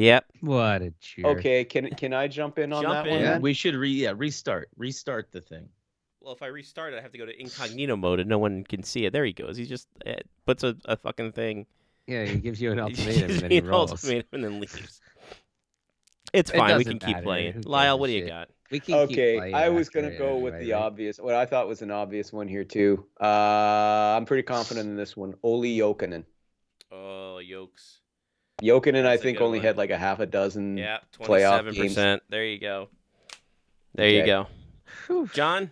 Yep. 0.00 0.26
what 0.40 0.82
a 0.82 0.92
jerk. 1.00 1.26
Okay, 1.38 1.64
can 1.64 1.90
can 1.90 2.12
I 2.12 2.28
jump 2.28 2.58
in 2.58 2.72
on 2.72 2.82
Jump 2.82 2.88
that 2.88 3.06
in. 3.06 3.12
one? 3.12 3.22
Then? 3.22 3.40
We 3.40 3.54
should 3.54 3.74
re 3.74 3.90
yeah 3.90 4.12
restart 4.16 4.68
restart 4.76 5.32
the 5.32 5.40
thing. 5.40 5.68
Well, 6.20 6.32
if 6.34 6.42
I 6.42 6.46
restart 6.46 6.92
it, 6.92 6.98
I 6.98 7.02
have 7.02 7.12
to 7.12 7.18
go 7.18 7.26
to 7.26 7.40
incognito 7.40 7.96
mode 7.96 8.20
and 8.20 8.28
no 8.28 8.38
one 8.38 8.64
can 8.64 8.82
see 8.82 9.06
it. 9.06 9.12
There 9.12 9.24
he 9.24 9.32
goes. 9.32 9.56
He 9.56 9.64
just 9.66 9.88
uh, 10.06 10.14
puts 10.44 10.62
a, 10.64 10.76
a 10.84 10.96
fucking 10.96 11.32
thing. 11.32 11.66
Yeah, 12.06 12.24
he 12.24 12.38
gives 12.40 12.60
you 12.60 12.72
an 12.72 12.78
ultimatum 12.80 13.32
and 13.32 13.42
then 13.42 13.50
me 13.50 13.56
he 13.56 13.60
an 13.60 13.66
rolls. 13.66 13.90
ultimatum 13.90 14.28
and 14.32 14.44
then 14.44 14.60
leaves. 14.60 15.02
It's 16.32 16.50
It 16.50 16.52
fine. 16.52 16.76
We 16.76 16.84
doesn't 16.84 16.84
can 16.84 16.98
keep 16.98 17.20
matter. 17.20 17.22
playing. 17.22 17.52
Who 17.52 17.64
Lyle, 17.64 17.98
gives 17.98 17.98
what 17.98 18.08
do 18.08 18.12
you 18.12 18.22
shit? 18.22 18.26
got? 18.26 18.50
We 18.70 18.80
can 18.80 19.00
keep 19.00 19.24
Okay, 19.24 19.30
playing 19.30 19.54
I 19.54 19.68
was 19.70 19.88
after 19.88 19.90
gonna 19.90 20.10
it 20.10 20.18
go 20.18 20.38
with 20.38 20.58
anyway, 20.58 20.58
the 20.58 20.72
right? 20.72 20.86
obvious, 20.86 21.18
what 21.18 21.34
I 21.34 21.46
thought 21.46 21.68
was 21.68 21.82
an 21.82 21.90
obvious 21.90 22.32
one 22.32 22.48
here 22.48 22.64
too. 22.64 23.06
Uh, 23.20 23.24
I'm 24.16 24.24
pretty 24.26 24.42
confident 24.44 24.88
in 24.88 24.96
this 24.96 25.16
one. 25.16 25.34
Olli 25.42 25.76
Jokinen. 25.78 26.24
Oh, 26.90 27.38
Yokes. 27.38 28.00
Jokinen, 28.62 29.00
I 29.00 29.02
That's 29.02 29.20
a 29.20 29.24
think, 29.24 29.40
only 29.40 29.58
one. 29.58 29.66
had 29.66 29.76
like 29.76 29.90
a 29.90 29.98
half 29.98 30.18
a 30.20 30.26
dozen. 30.26 30.76
Yeah, 30.78 30.98
playoff 31.20 31.62
27%. 31.68 32.20
There 32.28 32.44
you 32.44 32.58
go. 32.58 32.88
There 33.94 34.08
you 34.08 34.24
go. 34.24 34.46
Whew. 35.06 35.28
John? 35.32 35.70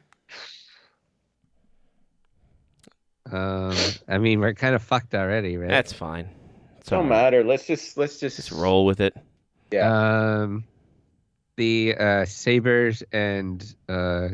Um, 3.31 3.74
I 4.06 4.19
mean, 4.19 4.40
we're 4.40 4.55
kind 4.55 4.74
of 4.74 4.82
fucked 4.82 5.15
already, 5.15 5.56
right? 5.56 5.69
That's 5.70 5.93
fine. 5.93 6.28
It's 6.78 6.90
Don't 6.90 7.05
all 7.05 7.11
right. 7.11 7.23
matter. 7.24 7.43
Let's 7.43 7.66
just 7.66 7.97
let's 7.97 8.19
just, 8.19 8.36
Just 8.36 8.52
roll 8.52 8.85
with 8.85 9.01
it. 9.01 9.16
Yeah. 9.73 10.43
Um, 10.43 10.65
the 11.56 11.94
uh, 11.98 12.24
Sabres 12.27 13.02
and 13.12 13.74
uh, 13.89 14.28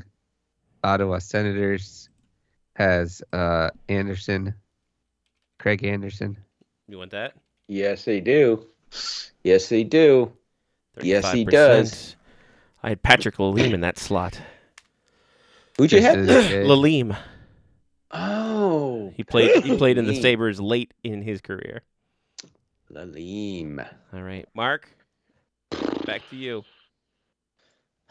Ottawa 0.82 1.18
Senators 1.18 2.08
has 2.74 3.22
uh, 3.32 3.70
Anderson, 3.88 4.54
Craig 5.58 5.84
Anderson. 5.84 6.36
You 6.88 6.98
want 6.98 7.12
that? 7.12 7.34
Yes, 7.70 8.04
they 8.04 8.20
do. 8.20 8.66
Yes, 9.44 9.68
they 9.68 9.84
do. 9.84 10.32
Yes, 11.00 11.30
he 11.30 11.44
does. 11.44 12.16
I 12.82 12.88
had 12.88 13.00
Patrick 13.00 13.36
Lalime 13.36 13.72
in 13.72 13.82
that 13.82 13.96
slot. 13.96 14.40
Who'd 15.78 15.92
you 15.92 16.02
have? 16.02 16.18
is 16.18 16.26
good. 16.48 16.66
Lalime. 16.66 17.16
Oh, 18.10 19.12
He 19.16 19.22
played. 19.22 19.62
He 19.62 19.76
played 19.76 19.98
in 19.98 20.06
the 20.06 20.20
Sabres 20.20 20.60
late 20.60 20.92
in 21.04 21.22
his 21.22 21.40
career. 21.40 21.82
Lalime. 22.92 23.88
All 24.12 24.22
right, 24.22 24.48
Mark. 24.52 24.88
Back 26.04 26.28
to 26.30 26.36
you. 26.36 26.64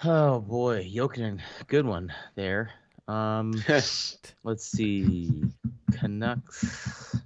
Oh 0.05 0.39
boy, 0.39 0.89
Jokinen, 0.89 1.41
good 1.67 1.85
one 1.85 2.13
there. 2.35 2.71
Um, 3.09 3.61
let's 3.67 4.65
see, 4.65 5.43
Canucks. 5.91 7.17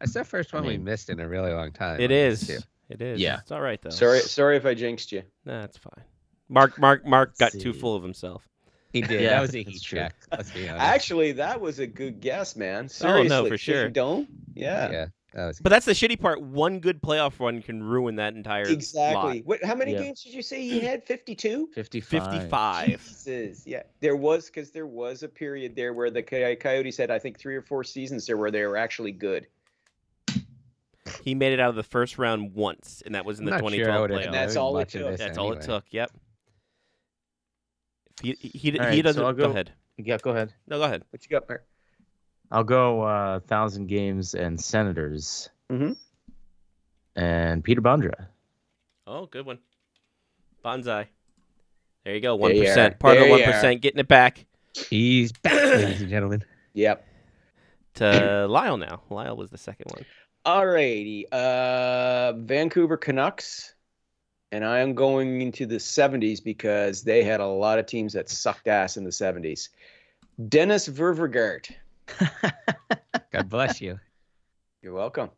That's 0.00 0.12
the 0.14 0.24
first 0.24 0.52
one 0.52 0.62
we 0.64 0.70
mean- 0.74 0.84
missed 0.84 1.10
in 1.10 1.20
a 1.20 1.28
really 1.28 1.52
long 1.52 1.72
time. 1.72 2.00
It 2.00 2.04
on 2.04 2.08
this, 2.10 2.42
is. 2.48 2.48
too. 2.62 2.66
It 2.90 3.02
is. 3.02 3.20
Yeah. 3.20 3.38
It's 3.40 3.50
all 3.52 3.60
right 3.60 3.80
though. 3.82 3.90
Sorry, 3.90 4.20
sorry 4.20 4.56
if 4.56 4.64
I 4.64 4.74
jinxed 4.74 5.12
you. 5.12 5.22
Nah, 5.44 5.64
it's 5.64 5.76
fine. 5.76 6.04
Mark, 6.48 6.78
Mark, 6.78 7.04
Mark 7.06 7.36
got 7.36 7.52
too 7.52 7.72
full 7.74 7.94
of 7.94 8.02
himself. 8.02 8.48
He 8.92 9.02
did. 9.02 9.20
Yeah, 9.20 9.30
that 9.30 9.40
was 9.42 9.54
a 9.54 9.62
heat 9.62 9.82
check. 9.82 10.14
Let's 10.32 10.50
be 10.50 10.66
honest. 10.66 10.82
Actually, 10.82 11.32
that 11.32 11.60
was 11.60 11.78
a 11.78 11.86
good 11.86 12.20
guess, 12.20 12.56
man. 12.56 12.88
Seriously, 12.88 13.36
Oh, 13.36 13.42
no, 13.42 13.48
for 13.48 13.58
sure. 13.58 13.90
Don't. 13.90 14.26
Yeah. 14.54 14.90
yeah, 14.90 15.06
that 15.34 15.46
was. 15.48 15.60
But 15.60 15.68
that's 15.68 15.84
the 15.84 15.92
shitty 15.92 16.18
part. 16.18 16.40
One 16.40 16.80
good 16.80 17.02
playoff 17.02 17.38
run 17.38 17.60
can 17.60 17.82
ruin 17.82 18.16
that 18.16 18.32
entire 18.32 18.62
Exactly. 18.62 19.40
lot. 19.40 19.46
What? 19.46 19.62
How 19.62 19.74
many 19.74 19.92
Yeah. 19.92 20.04
games 20.04 20.22
did 20.24 20.32
you 20.32 20.40
say 20.40 20.62
he 20.62 20.80
had? 20.80 21.04
Fifty-two. 21.04 21.68
55. 21.74 22.32
Fifty-five. 22.32 23.04
Jesus. 23.04 23.66
Yeah. 23.66 23.82
There 24.00 24.16
was 24.16 24.46
because 24.46 24.70
there 24.70 24.86
was 24.86 25.22
a 25.22 25.28
period 25.28 25.76
there 25.76 25.92
where 25.92 26.10
the 26.10 26.22
Coy- 26.22 26.56
Coyotes 26.58 26.96
had, 26.96 27.10
I 27.10 27.18
think, 27.18 27.38
three 27.38 27.56
or 27.56 27.62
four 27.62 27.84
seasons 27.84 28.24
there 28.24 28.38
where 28.38 28.50
they 28.50 28.64
were 28.64 28.78
actually 28.78 29.12
good. 29.12 29.46
He 31.24 31.34
made 31.34 31.52
it 31.52 31.60
out 31.60 31.70
of 31.70 31.76
the 31.76 31.82
first 31.82 32.18
round 32.18 32.54
once, 32.54 33.02
and 33.06 33.14
that 33.14 33.24
was 33.24 33.38
in 33.38 33.44
the 33.44 33.52
I'm 33.54 33.60
not 33.62 33.70
sure 33.72 33.84
2012 33.86 34.00
would've 34.10 34.26
playoffs. 34.28 34.32
That's 34.32 34.56
all 34.56 34.78
it 34.78 34.88
took. 34.88 35.10
this 35.10 35.18
That's 35.20 35.38
all 35.38 35.52
it 35.52 35.62
took. 35.62 35.84
Yep. 35.90 36.10
He 38.22 38.32
he 38.40 38.48
he, 38.70 38.78
All 38.78 38.86
he 38.86 39.02
doesn't. 39.02 39.22
so 39.22 39.32
go 39.32 39.44
go- 39.44 39.50
ahead. 39.50 39.72
Yeah, 39.96 40.18
go 40.18 40.30
ahead. 40.30 40.52
No, 40.66 40.78
go 40.78 40.84
ahead. 40.84 41.04
What 41.10 41.22
you 41.24 41.28
got 41.30 41.48
there? 41.48 41.62
I'll 42.50 42.64
go 42.64 43.02
uh, 43.02 43.40
thousand 43.40 43.86
games 43.88 44.34
and 44.34 44.60
Senators. 44.60 45.50
Mhm. 45.70 45.96
And 47.16 47.62
Peter 47.64 47.80
Bondra. 47.82 48.28
Oh, 49.06 49.26
good 49.26 49.44
one. 49.46 49.58
Bonsai. 50.64 51.06
There 52.04 52.14
you 52.14 52.20
go. 52.20 52.36
One 52.36 52.50
There 52.52 52.58
you 52.62 52.68
percent. 52.68 52.94
are. 52.94 52.98
Part 52.98 53.16
of 53.18 53.24
the 53.24 53.30
one 53.30 53.38
you 53.40 53.44
are. 53.44 53.52
percent. 53.52 53.80
Getting 53.82 54.00
it 54.00 54.08
back 54.08 54.46
He's 54.88 55.32
back, 55.32 55.52
ladies 55.54 56.00
and 56.00 56.10
gentlemen. 56.10 56.44
Yep. 56.74 57.04
to 57.94 58.46
Lyle 58.48 58.76
now. 58.76 59.02
Lyle 59.10 59.36
was 59.36 59.50
the 59.50 59.58
second 59.58 59.90
one. 59.92 60.04
Alrighty. 60.48 61.24
Uh, 61.30 62.32
Vancouver 62.38 62.96
Canucks, 62.96 63.74
and 64.50 64.64
I 64.64 64.78
am 64.78 64.94
going 64.94 65.42
into 65.42 65.66
the 65.66 65.76
'70s 65.76 66.42
because 66.42 67.02
they 67.02 67.22
had 67.22 67.40
a 67.40 67.46
lot 67.46 67.78
of 67.78 67.84
teams 67.84 68.14
that 68.14 68.30
sucked 68.30 68.66
ass 68.66 68.96
in 68.96 69.04
the 69.04 69.10
'70s. 69.10 69.68
Dennis 70.48 70.88
Ververgaert. 70.88 71.70
God 73.30 73.50
bless 73.50 73.82
you. 73.82 74.00
You're 74.80 74.94
welcome. 74.94 75.28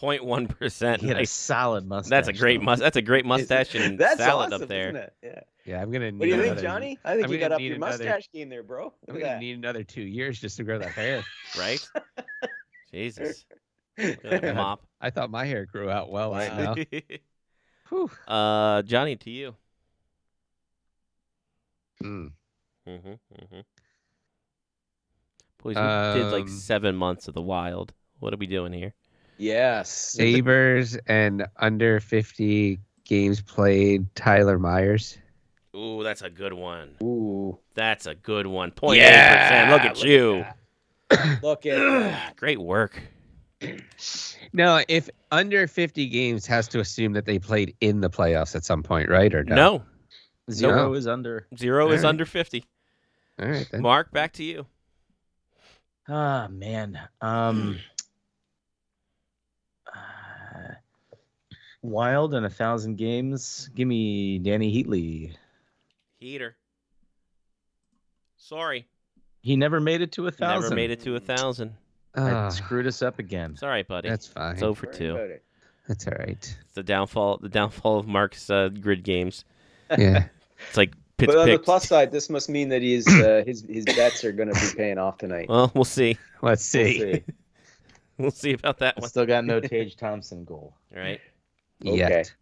0.1 0.00 0.48
percent. 0.56 1.02
He 1.02 1.08
had 1.08 1.18
a 1.20 1.26
solid 1.26 1.84
mustache. 1.88 2.10
That's 2.10 2.28
a 2.28 2.32
great 2.32 2.60
though. 2.60 2.66
mus- 2.66 2.78
That's 2.78 2.96
a 2.96 3.02
great 3.02 3.24
mustache 3.26 3.74
and 3.74 3.98
That's 3.98 4.18
salad 4.18 4.52
awesome, 4.52 4.62
up 4.62 4.68
there. 4.68 4.90
Isn't 4.90 4.96
it? 5.02 5.12
Yeah. 5.20 5.40
Yeah, 5.66 5.82
I'm 5.82 5.90
gonna. 5.90 6.12
Need 6.12 6.20
What 6.20 6.24
do 6.26 6.30
you 6.30 6.34
think, 6.36 6.46
another- 6.52 6.62
Johnny? 6.62 6.98
I 7.04 7.14
think 7.14 7.24
I'm 7.26 7.32
you 7.32 7.38
got 7.40 7.50
up 7.50 7.58
need 7.58 7.66
your 7.66 7.76
another- 7.76 8.04
mustache 8.04 8.28
game 8.32 8.48
there, 8.50 8.62
bro. 8.62 8.92
I'm 9.08 9.14
gonna 9.14 9.24
that. 9.24 9.40
need 9.40 9.58
another 9.58 9.82
two 9.82 10.02
years 10.02 10.40
just 10.40 10.56
to 10.58 10.62
grow 10.62 10.78
that 10.78 10.92
hair. 10.92 11.24
Right? 11.58 11.84
Jesus. 12.92 13.44
Look 13.98 14.24
at 14.44 14.54
mop. 14.54 14.82
I 15.00 15.10
thought 15.10 15.30
my 15.30 15.44
hair 15.44 15.66
grew 15.66 15.90
out 15.90 16.10
well 16.10 16.32
right 16.32 16.56
now. 16.56 16.74
Uh, 18.26 18.82
Johnny, 18.82 19.16
to 19.16 19.30
you. 19.30 19.54
Mm. 22.04 22.32
Mm-hmm, 22.86 23.08
mm-hmm. 23.08 23.60
Boys, 25.62 25.74
we 25.74 26.20
did 26.20 26.30
like 26.30 26.42
Um, 26.42 26.48
seven 26.48 26.96
months 26.96 27.28
of 27.28 27.34
the 27.34 27.40
wild. 27.40 27.94
What 28.20 28.34
are 28.34 28.36
we 28.36 28.46
doing 28.46 28.74
here? 28.74 28.92
Yes. 29.38 29.88
Sabres 29.90 30.96
and 31.06 31.46
under 31.56 32.00
50 32.00 32.78
games 33.04 33.40
played. 33.40 34.14
Tyler 34.14 34.58
Myers. 34.58 35.16
Ooh, 35.74 36.02
that's 36.02 36.22
a 36.22 36.30
good 36.30 36.52
one. 36.52 36.96
Ooh. 37.02 37.58
That's 37.74 38.06
a 38.06 38.14
good 38.14 38.46
one. 38.46 38.70
0.8 38.72 38.98
percent. 38.98 39.70
Look 39.70 39.82
at 39.82 39.96
look 39.96 40.06
you. 40.06 40.44
Look 41.42 41.66
at 41.66 41.78
that. 41.78 42.36
Great 42.36 42.60
work. 42.60 43.00
No, 44.52 44.82
if 44.88 45.10
under 45.30 45.66
50 45.66 46.06
games 46.08 46.46
has 46.46 46.68
to 46.68 46.80
assume 46.80 47.12
that 47.14 47.24
they 47.26 47.38
played 47.38 47.74
in 47.80 48.00
the 48.00 48.08
playoffs 48.10 48.54
at 48.54 48.64
some 48.64 48.82
point, 48.82 49.08
right? 49.08 49.34
Or 49.34 49.42
no? 49.44 49.54
No, 49.54 49.82
Zero 50.50 50.76
No. 50.88 50.92
is 50.94 51.06
under. 51.06 51.46
zero 51.56 51.86
is 51.90 52.00
Alright. 52.00 52.04
under 52.08 52.24
50. 52.24 52.64
All 53.40 53.48
right 53.48 53.68
then. 53.70 53.82
Mark, 53.82 54.10
back 54.12 54.32
to 54.34 54.44
you. 54.44 54.66
Ah 56.08 56.48
man. 56.50 56.98
Um 57.20 57.78
uh, 59.94 60.74
Wild 61.82 62.34
and 62.34 62.46
a 62.46 62.50
thousand 62.50 62.96
games. 62.96 63.68
Give 63.74 63.86
me 63.86 64.40
Dany 64.40 64.72
Heatley. 64.74 65.34
Heater. 66.18 66.56
Sorry, 68.36 68.86
He 69.42 69.56
never 69.56 69.78
made 69.80 70.00
it 70.00 70.12
to 70.12 70.26
a 70.26 70.30
thousand. 70.30 70.62
never 70.62 70.74
made 70.74 70.90
it 70.90 71.00
to 71.00 71.16
a 71.16 71.20
thousand. 71.20 71.74
I 72.14 72.30
Ah, 72.30 72.48
screwed 72.48 72.86
us 72.86 73.02
up 73.02 73.18
again. 73.18 73.52
It's 73.52 73.62
all 73.62 73.68
right, 73.68 73.86
buddy. 73.86 74.08
that's 74.08 74.26
fine. 74.26 74.54
it's 74.54 74.62
over 74.62 74.86
Worry 74.86 74.96
two. 74.96 75.38
That's 75.86 76.06
all 76.06 76.14
right. 76.18 76.28
It's 76.30 76.54
the 76.74 76.82
downfall. 76.82 77.38
The 77.38 77.48
downfall 77.48 77.98
of 77.98 78.06
Mark's 78.06 78.50
uh, 78.50 78.68
grid 78.68 79.02
games. 79.04 79.44
Yeah. 79.96 80.26
It's 80.68 80.76
like 80.76 80.92
pitch 81.16 81.28
But 81.28 81.38
on 81.38 81.48
the 81.48 81.58
plus 81.58 81.88
side, 81.88 82.10
this 82.12 82.28
must 82.28 82.48
mean 82.50 82.68
that 82.68 82.82
his 82.82 83.06
uh, 83.08 83.42
his 83.46 83.62
his 83.62 83.84
bets 83.86 84.22
are 84.24 84.32
going 84.32 84.52
to 84.52 84.60
be 84.60 84.76
paying 84.76 84.98
off 84.98 85.16
tonight. 85.18 85.48
Well, 85.48 85.70
we'll 85.74 85.84
see. 85.84 86.18
Let's 86.42 86.72
We'll 86.74 86.84
see. 86.86 86.98
see. 87.14 87.22
We'll 88.18 88.30
see 88.32 88.52
about 88.52 88.78
that 88.78 88.94
I 88.96 89.00
one. 89.00 89.08
still 89.10 89.26
got 89.26 89.44
no 89.44 89.60
Tage 89.60 89.94
Thompson 89.96 90.44
goal. 90.44 90.74
All 90.94 91.00
right. 91.00 91.20
Yet. 91.80 92.34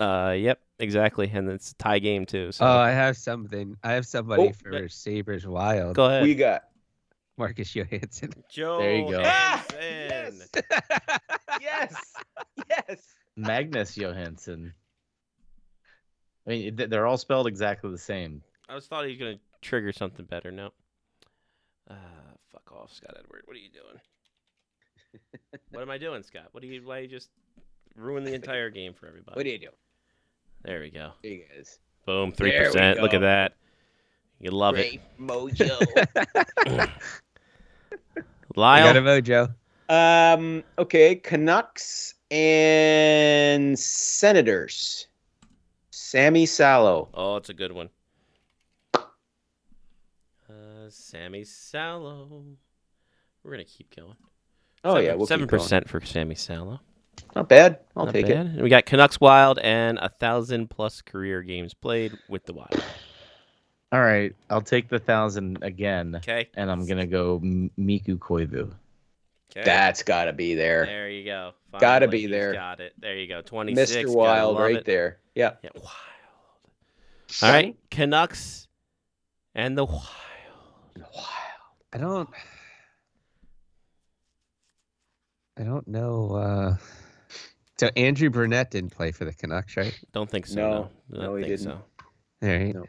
Uh, 0.00 0.34
yep, 0.38 0.60
exactly, 0.78 1.30
and 1.34 1.48
it's 1.50 1.72
a 1.72 1.74
tie 1.74 1.98
game 1.98 2.24
too. 2.24 2.50
So 2.52 2.64
Oh, 2.64 2.78
I 2.78 2.90
have 2.90 3.16
something. 3.16 3.76
I 3.84 3.92
have 3.92 4.06
somebody 4.06 4.44
Oh, 4.48 4.52
for 4.52 4.70
but- 4.70 4.90
Sabres 4.90 5.46
Wild. 5.46 5.96
go 5.96 6.06
ahead. 6.06 6.22
We 6.22 6.34
got? 6.34 6.62
Marcus 7.38 7.74
Johansson. 7.74 8.30
Joe 8.50 8.78
There 8.78 8.96
you 8.96 9.10
go. 9.10 9.22
Hansen. 9.22 10.48
yes, 11.60 11.94
yes. 12.68 13.14
Magnus 13.36 13.96
Johansson. 13.96 14.74
I 16.46 16.50
mean, 16.50 16.76
they're 16.76 17.06
all 17.06 17.18
spelled 17.18 17.46
exactly 17.46 17.90
the 17.90 17.98
same. 17.98 18.42
I 18.68 18.74
was 18.74 18.86
thought 18.86 19.04
he 19.04 19.10
was 19.10 19.18
gonna 19.18 19.38
trigger 19.62 19.92
something 19.92 20.24
better. 20.26 20.50
No. 20.50 20.70
Uh, 21.88 21.94
fuck 22.52 22.72
off, 22.72 22.92
Scott 22.92 23.16
Edward. 23.18 23.42
What 23.44 23.56
are 23.56 23.60
you 23.60 23.70
doing? 23.70 25.60
what 25.70 25.82
am 25.82 25.90
I 25.90 25.98
doing, 25.98 26.22
Scott? 26.22 26.48
What 26.52 26.62
do 26.62 26.68
you? 26.68 26.86
Why 26.86 26.98
you 27.00 27.08
just 27.08 27.30
ruin 27.94 28.24
the 28.24 28.34
entire 28.34 28.70
game 28.70 28.94
for 28.94 29.06
everybody? 29.06 29.36
What 29.36 29.44
do 29.44 29.50
you 29.50 29.58
do? 29.58 29.68
There 30.64 30.80
we 30.80 30.90
go. 30.90 31.12
There 31.22 31.32
you 31.32 31.44
guys. 31.54 31.78
Boom, 32.04 32.32
three 32.32 32.56
percent. 32.56 33.00
Look 33.00 33.14
at 33.14 33.20
that. 33.20 33.52
You 34.40 34.52
love 34.52 34.74
Great 34.74 35.00
mojo. 35.18 35.78
It, 38.58 38.82
I 38.82 38.92
got 38.92 38.96
a 38.96 39.00
mojo. 39.00 39.54
um. 39.88 40.62
Okay. 40.78 41.16
Canucks 41.16 42.14
and 42.30 43.78
Senators. 43.78 45.06
Sami 45.90 46.46
Salo. 46.46 47.08
Oh, 47.14 47.36
it's 47.36 47.48
a 47.50 47.54
good 47.54 47.72
one. 47.72 47.90
Uh, 48.94 50.88
Sami 50.88 51.44
Salo. 51.44 52.44
We're 53.42 53.50
gonna 53.52 53.64
keep 53.64 53.94
going. 53.94 54.16
Oh 54.84 54.98
yeah, 54.98 55.14
we'll 55.14 55.26
seven 55.26 55.44
keep 55.46 55.50
going. 55.50 55.62
percent 55.62 55.88
for 55.88 56.00
Sami 56.00 56.34
Salo. 56.34 56.80
Not 57.34 57.48
bad. 57.48 57.80
I'll 57.96 58.06
Not 58.06 58.14
take 58.14 58.26
bad. 58.26 58.46
And 58.46 58.62
we 58.62 58.68
got 58.68 58.86
Canucks 58.86 59.20
Wild 59.20 59.58
and 59.58 59.98
a 59.98 60.08
thousand 60.08 60.70
plus 60.70 61.02
career 61.02 61.42
games 61.42 61.74
played 61.74 62.16
with 62.28 62.44
the 62.46 62.52
Wild. 62.52 62.82
All 63.90 64.00
right, 64.00 64.34
I'll 64.50 64.60
take 64.60 64.88
the 64.88 64.98
thousand 64.98 65.62
again, 65.62 66.16
Okay. 66.16 66.48
and 66.54 66.70
I'm 66.70 66.86
gonna 66.86 67.06
go 67.06 67.40
M- 67.42 67.70
Mikko 67.76 68.16
Koivu. 68.16 68.74
Okay. 69.50 69.62
That's 69.64 70.02
got 70.02 70.24
to 70.26 70.34
be 70.34 70.54
there. 70.54 70.84
There 70.84 71.08
you 71.08 71.24
go. 71.24 71.52
Gotta 71.80 72.06
be 72.06 72.26
there. 72.26 72.52
Got 72.52 72.80
it. 72.80 72.92
There 72.98 73.16
you 73.16 73.26
go. 73.26 73.40
Twenty 73.40 73.74
six. 73.74 74.10
Mr. 74.10 74.14
Wild, 74.14 74.58
right 74.58 74.84
there. 74.84 75.20
Yeah. 75.34 75.52
Yeah. 75.62 75.70
Wild. 75.74 75.88
All 77.42 77.50
right. 77.50 77.74
Canucks 77.90 78.68
and 79.54 79.76
the 79.76 79.86
Wild. 79.86 80.02
Wild. 80.96 81.06
I 81.94 81.96
don't. 81.98 82.28
I 85.58 85.64
don't 85.64 85.88
know. 85.88 86.34
Uh, 86.34 86.76
so 87.78 87.88
Andrew 87.96 88.30
Brunette 88.30 88.70
didn't 88.70 88.90
play 88.90 89.12
for 89.12 89.24
the 89.24 89.32
Canucks, 89.32 89.76
right? 89.76 89.98
Don't 90.12 90.30
think 90.30 90.46
so. 90.46 90.60
No. 90.60 90.90
No, 91.10 91.20
No, 91.22 91.36
he 91.36 91.44
didn't. 91.44 91.58
So. 91.64 91.70
All 92.42 92.48
right. 92.48 92.74
No. 92.74 92.84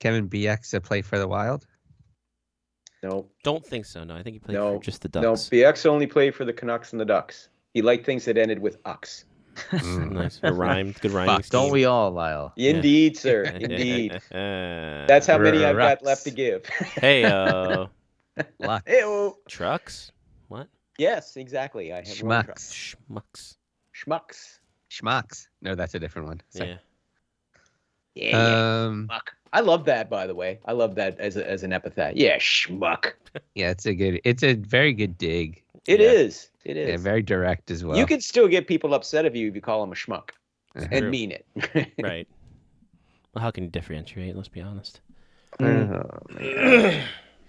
Kevin 0.00 0.28
Bieksa 0.28 0.82
play 0.82 1.02
for 1.02 1.18
the 1.18 1.26
Wild. 1.28 1.66
No. 3.02 3.26
Don't 3.44 3.64
think 3.64 3.84
so. 3.84 4.04
No, 4.04 4.16
I 4.16 4.22
think 4.22 4.34
he 4.34 4.40
played 4.40 4.54
No. 4.54 4.78
for 4.78 4.82
just 4.84 5.02
the 5.02 5.08
Ducks. 5.08 5.24
No. 5.52 5.58
BX 5.58 5.86
only 5.86 6.06
played 6.06 6.34
for 6.34 6.44
the 6.44 6.52
Canucks 6.52 6.92
and 6.92 7.00
the 7.00 7.04
Ducks. 7.04 7.48
He 7.74 7.82
liked 7.82 8.04
things 8.06 8.24
that 8.24 8.36
ended 8.38 8.58
with 8.58 8.78
Ux. 8.84 9.24
Mm. 9.70 10.10
nice. 10.12 10.40
A 10.42 10.52
rhyme. 10.52 10.94
Good 11.00 11.12
rhyming. 11.12 11.36
Fuck, 11.36 11.46
Don't 11.50 11.70
we 11.72 11.84
all, 11.84 12.10
Lyle? 12.10 12.52
Yeah. 12.56 12.70
Indeed, 12.74 13.16
sir. 13.16 13.44
Indeed. 13.44 14.12
Uh, 14.32 15.06
That's 15.06 15.26
how 15.26 15.38
many 15.38 15.64
I've 15.64 15.76
got 15.76 16.02
left 16.02 16.24
to 16.24 16.30
give. 16.30 16.66
Hey, 16.66 17.24
uh, 17.24 17.86
Luck. 18.58 18.82
Ew. 18.88 19.36
trucks. 19.48 20.12
What? 20.48 20.68
Yes, 20.98 21.36
exactly. 21.36 21.92
I 21.92 21.96
have 21.98 22.06
one. 22.22 22.44
Schmucks. 22.44 22.96
Schmucks. 23.10 23.56
Schmucks. 23.94 24.58
Schmucks. 24.90 25.46
No, 25.62 25.74
that's 25.74 25.94
a 25.94 25.98
different 25.98 26.28
one. 26.28 26.40
Sorry. 26.50 26.78
Yeah. 28.14 28.28
Yeah. 28.30 28.84
Um. 28.86 29.08
schmuck. 29.10 29.28
I 29.52 29.60
love 29.60 29.84
that, 29.86 30.10
by 30.10 30.26
the 30.26 30.34
way. 30.34 30.58
I 30.66 30.72
love 30.72 30.94
that 30.96 31.18
as, 31.20 31.36
a, 31.36 31.48
as 31.48 31.62
an 31.62 31.72
epithet. 31.72 32.16
Yeah, 32.16 32.36
schmuck. 32.38 33.12
Yeah, 33.54 33.68
it's 33.70 33.84
a 33.84 33.94
good. 33.94 34.18
It's 34.24 34.42
a 34.42 34.54
very 34.54 34.94
good 34.94 35.18
dig. 35.18 35.62
It 35.86 36.00
Yeah. 36.00 36.06
is. 36.10 36.48
It 36.64 36.76
and 36.78 36.88
is. 36.90 37.02
very 37.02 37.20
direct 37.22 37.70
as 37.70 37.84
well. 37.84 37.96
You 37.98 38.06
can 38.06 38.20
still 38.22 38.48
get 38.48 38.66
people 38.66 38.94
upset 38.94 39.26
if 39.26 39.36
you 39.36 39.48
if 39.48 39.54
you 39.54 39.60
call 39.60 39.82
them 39.82 39.92
a 39.92 39.94
schmuck 39.94 40.30
Uh-huh. 40.74 40.86
and 40.90 41.00
True. 41.02 41.10
mean 41.10 41.32
it. 41.32 41.46
Right. 42.02 42.26
Well, 43.34 43.42
how 43.42 43.50
can 43.50 43.64
you 43.64 43.70
differentiate? 43.70 44.34
Let's 44.36 44.48
be 44.48 44.62
honest. 44.62 45.00
Oh. 45.60 46.02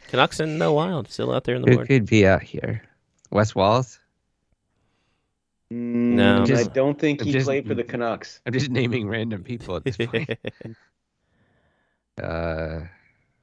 Canucks 0.10 0.40
and 0.42 0.60
no 0.60 0.74
wild 0.74 1.10
still 1.10 1.34
out 1.34 1.46
there 1.46 1.56
in 1.56 1.62
the 1.62 1.70
Who 1.72 1.76
board. 1.78 1.88
could 1.88 2.06
be 2.06 2.28
out 2.28 2.44
here? 2.44 2.82
West 3.32 3.56
Wallace. 3.56 4.00
no, 5.70 6.44
I 6.44 6.64
don't 6.64 7.00
think 7.00 7.22
he 7.22 7.32
just- 7.32 7.46
played 7.46 7.66
for 7.68 7.76
the 7.76 7.84
Canucks. 7.84 8.42
I'm 8.46 8.54
just 8.54 8.70
naming 8.70 9.08
random 9.08 9.44
people 9.44 9.76
at 9.78 9.84
this 9.86 9.98
point. 9.98 10.30
uh, 12.22 12.80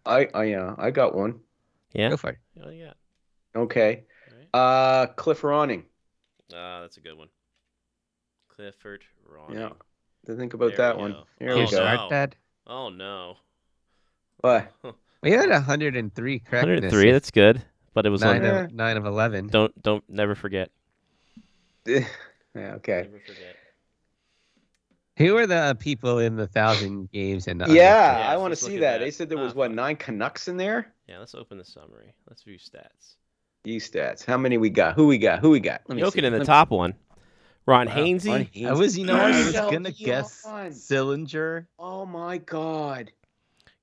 I, 0.06 0.28
I 0.34 0.44
yeah, 0.44 0.74
I 0.78 0.90
got 0.90 1.14
one. 1.14 1.40
yeah. 1.92 2.10
go 2.10 2.16
for 2.16 2.30
it. 2.30 2.38
Oh 2.64 2.70
yeah. 2.70 2.92
Okay. 3.56 4.04
All 4.52 4.60
Uh, 4.60 5.06
Cliff 5.06 5.42
Ronning. 5.42 5.84
Uh, 6.52 6.80
that's 6.80 6.96
a 6.96 7.00
good 7.00 7.16
one. 7.16 7.28
Clifford 8.48 9.02
Ronning. 9.28 9.54
Yeah. 9.58 9.70
To 10.26 10.36
think 10.36 10.54
about 10.54 10.76
There 10.76 10.88
that 10.88 10.98
one. 10.98 11.12
go. 11.12 11.24
There 11.38 11.50
Oh, 11.50 11.54
we 11.54 11.58
Here's 11.60 11.70
go. 11.70 11.78
no. 11.78 11.82
Start 11.94 12.10
that. 12.10 12.34
Oh 12.66 12.88
no. 12.88 13.36
But 14.42 14.72
We 15.22 15.30
had 15.30 15.48
103 15.48 16.38
correctness. 16.40 16.80
103. 16.92 17.12
That's 17.12 17.30
good, 17.30 17.62
but 17.94 18.04
it 18.06 18.10
was 18.10 18.20
nine 18.20 18.44
on. 18.44 18.50
on- 18.50 18.64
of 18.66 18.72
nine 18.72 18.96
of 18.96 19.06
11. 19.06 19.48
Don't 19.48 19.82
don't 19.82 20.04
never 20.08 20.34
forget. 20.34 20.70
yeah, 21.86 22.04
okay. 22.54 23.02
Never 23.04 23.20
forget. 23.26 23.53
Who 25.16 25.36
are 25.36 25.46
the 25.46 25.76
people 25.78 26.18
in 26.18 26.36
the 26.36 26.46
thousand 26.48 27.10
games 27.12 27.46
and 27.46 27.60
the 27.60 27.66
Yeah, 27.68 28.18
Yeah, 28.18 28.28
I 28.32 28.36
want 28.36 28.52
to 28.52 28.56
see 28.56 28.78
that. 28.78 28.98
that. 28.98 29.04
They 29.04 29.10
said 29.10 29.28
there 29.28 29.38
was 29.38 29.52
Ah, 29.52 29.56
what 29.56 29.72
nine 29.72 29.96
Canucks 29.96 30.48
in 30.48 30.56
there. 30.56 30.92
Yeah, 31.08 31.18
let's 31.20 31.34
open 31.34 31.58
the 31.58 31.64
summary. 31.64 32.12
Let's 32.28 32.42
view 32.42 32.58
stats. 32.58 33.14
You 33.64 33.80
stats. 33.80 34.24
How 34.24 34.36
many 34.36 34.58
we 34.58 34.70
got? 34.70 34.94
Who 34.94 35.06
we 35.06 35.18
got? 35.18 35.38
Who 35.38 35.50
we 35.50 35.60
got? 35.60 35.82
Let 35.88 35.96
me 35.96 36.02
Joking 36.02 36.22
see. 36.22 36.26
in 36.26 36.32
the 36.32 36.38
Let 36.40 36.42
me- 36.42 36.46
top 36.46 36.70
one. 36.70 36.94
Ron 37.66 37.86
Wow, 37.86 37.94
Hainsey. 37.94 38.28
Ron 38.62 38.66
I 38.66 38.72
was, 38.74 38.98
you 38.98 39.06
know, 39.06 39.16
I 39.16 39.28
was 39.30 39.52
gonna 39.52 39.90
guess 39.90 40.42
Dion. 40.42 40.70
Sillinger. 40.72 41.66
Oh 41.78 42.04
my 42.04 42.36
God. 42.38 43.10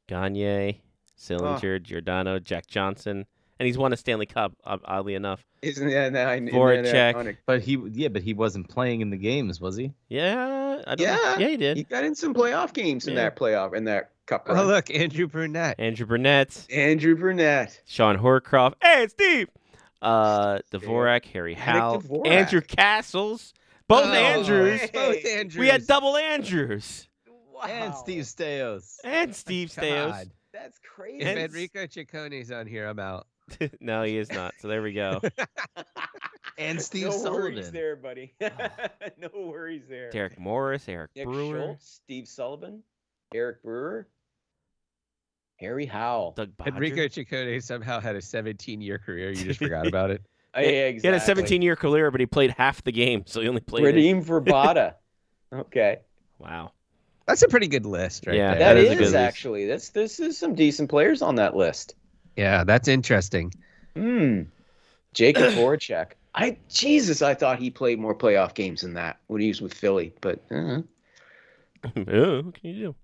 Gagne, 0.07 0.81
Sillinger, 1.17 1.81
Giordano, 1.81 2.37
Jack 2.39 2.67
Johnson, 2.67 3.25
and 3.59 3.65
he's 3.65 3.77
won 3.77 3.93
a 3.93 3.97
Stanley 3.97 4.25
Cup. 4.27 4.53
Oddly 4.65 5.15
enough. 5.15 5.43
Isn't 5.63 5.87
that, 5.89 6.13
that, 6.13 6.33
isn't 6.33 6.45
that 6.45 6.53
Voracek. 6.53 7.15
ironic? 7.15 7.37
But 7.45 7.61
he, 7.61 7.77
yeah, 7.93 8.09
but 8.09 8.21
he 8.21 8.33
wasn't 8.33 8.67
playing 8.69 9.01
in 9.01 9.09
the 9.09 9.17
games, 9.17 9.59
was 9.61 9.75
he? 9.77 9.93
Yeah. 10.09 10.60
I 10.87 10.95
don't 10.95 11.07
Yeah. 11.07 11.15
Know. 11.15 11.35
Yeah, 11.39 11.47
he 11.49 11.57
did. 11.57 11.77
He 11.77 11.83
got 11.83 12.03
in 12.03 12.15
some 12.15 12.33
playoff 12.33 12.73
games 12.73 13.07
in 13.07 13.15
that 13.15 13.35
playoff 13.35 13.73
in 13.75 13.85
that 13.85 14.11
cup 14.25 14.45
Oh, 14.49 14.63
look, 14.65 14.89
Andrew 14.89 15.27
Brunette. 15.27 15.75
Andrew 15.79 16.05
Brunette, 16.05 16.65
Andrew 16.71 17.15
Brunette. 17.15 17.81
Shawn 17.85 18.17
Horcoff. 18.17 18.73
Hey, 18.81 19.03
it's 19.03 19.13
Steve. 19.13 19.49
Uh, 20.01 20.59
Dvorak, 20.71 21.25
Harry 21.25 21.53
Henrik 21.53 21.81
Howell, 21.81 22.01
Dvorak. 22.01 22.27
Andrew 22.27 22.61
Cassels. 22.61 23.53
Both 23.87 24.05
Oh, 24.05 24.11
Andrews. 24.13 24.79
hey. 24.81 24.89
Both 24.93 25.25
Andrews. 25.25 25.57
We 25.59 25.67
had 25.67 25.85
double 25.85 26.15
Andrews 26.17 27.07
And 27.67 27.93
Steve 27.93 28.23
Staios. 28.23 28.97
and 29.03 29.35
Steve 29.35 29.69
Staios. 29.69 30.11
God. 30.11 30.31
That's 30.53 30.79
crazy. 30.79 31.23
And- 31.23 31.37
Enrico 31.39 31.85
Ciccone's 31.87 32.51
on 32.51 32.65
here, 32.67 32.87
I'm 32.87 32.99
out. 32.99 33.27
no, 33.79 34.03
he 34.03 34.17
is 34.17 34.31
not. 34.31 34.53
So 34.59 34.67
there 34.67 34.81
we 34.81 34.93
go. 34.93 35.21
And 36.57 36.79
Steve 36.79 37.05
no 37.05 37.11
Sullivan. 37.11 37.41
worries 37.53 37.71
there, 37.71 37.95
buddy. 37.95 38.33
Oh. 38.41 38.49
no 39.17 39.29
worries 39.33 39.83
there. 39.89 40.11
Derek 40.11 40.39
Morris, 40.39 40.87
Eric 40.87 41.09
Nick 41.15 41.25
Brewer, 41.25 41.57
Schultz, 41.59 41.89
Steve 42.03 42.27
Sullivan, 42.27 42.83
Eric 43.33 43.63
Brewer, 43.63 44.07
Harry 45.59 45.85
Howell. 45.85 46.33
Doug 46.35 46.55
Bodger. 46.57 46.75
Enrico 46.75 47.01
Ciccone 47.07 47.63
somehow 47.63 47.99
had 47.99 48.15
a 48.15 48.21
17 48.21 48.79
year 48.81 48.99
career. 48.99 49.29
You 49.29 49.45
just 49.45 49.59
forgot 49.59 49.87
about 49.87 50.11
it. 50.11 50.21
Oh, 50.53 50.59
yeah, 50.59 50.67
exactly. 50.67 50.99
He 51.01 51.07
had 51.13 51.21
a 51.21 51.25
17 51.25 51.61
year 51.61 51.75
career, 51.75 52.11
but 52.11 52.19
he 52.19 52.25
played 52.25 52.51
half 52.51 52.83
the 52.83 52.91
game, 52.91 53.23
so 53.25 53.41
he 53.41 53.47
only 53.47 53.61
played. 53.61 53.85
it. 53.85 53.95
Radim 53.95 54.23
Vrbata. 54.23 54.95
okay. 55.53 55.99
Wow. 56.39 56.73
That's 57.27 57.41
a 57.43 57.47
pretty 57.47 57.67
good 57.67 57.85
list, 57.85 58.27
right 58.27 58.35
Yeah, 58.35 58.49
there. 58.55 58.59
that 58.59 58.73
that 58.73 58.77
is 58.77 58.85
is, 58.85 58.91
a 58.91 58.95
good 58.95 59.03
list. 59.05 59.15
actually. 59.15 59.65
That's 59.67 59.89
this 59.89 60.19
is 60.19 60.37
some 60.37 60.53
decent 60.53 60.89
players 60.89 61.21
on 61.21 61.35
that 61.35 61.55
list. 61.55 61.95
Yeah, 62.37 62.63
that's 62.63 62.87
interesting. 62.87 63.53
Hmm. 63.95 64.43
Jakub 65.13 65.53
Voracek. 65.55 66.11
I 66.33 66.57
Jesus, 66.69 67.21
I 67.21 67.33
thought 67.33 67.59
he 67.59 67.69
played 67.69 67.99
more 67.99 68.15
playoff 68.15 68.53
games 68.53 68.81
than 68.81 68.93
that 68.93 69.19
when 69.27 69.41
he 69.41 69.49
was 69.49 69.61
with 69.61 69.73
Philly, 69.73 70.13
but 70.21 70.39
uh, 70.51 70.81
oh, 71.85 72.41
what 72.41 72.53
can 72.55 72.69
you 72.69 72.73
do? 72.73 72.95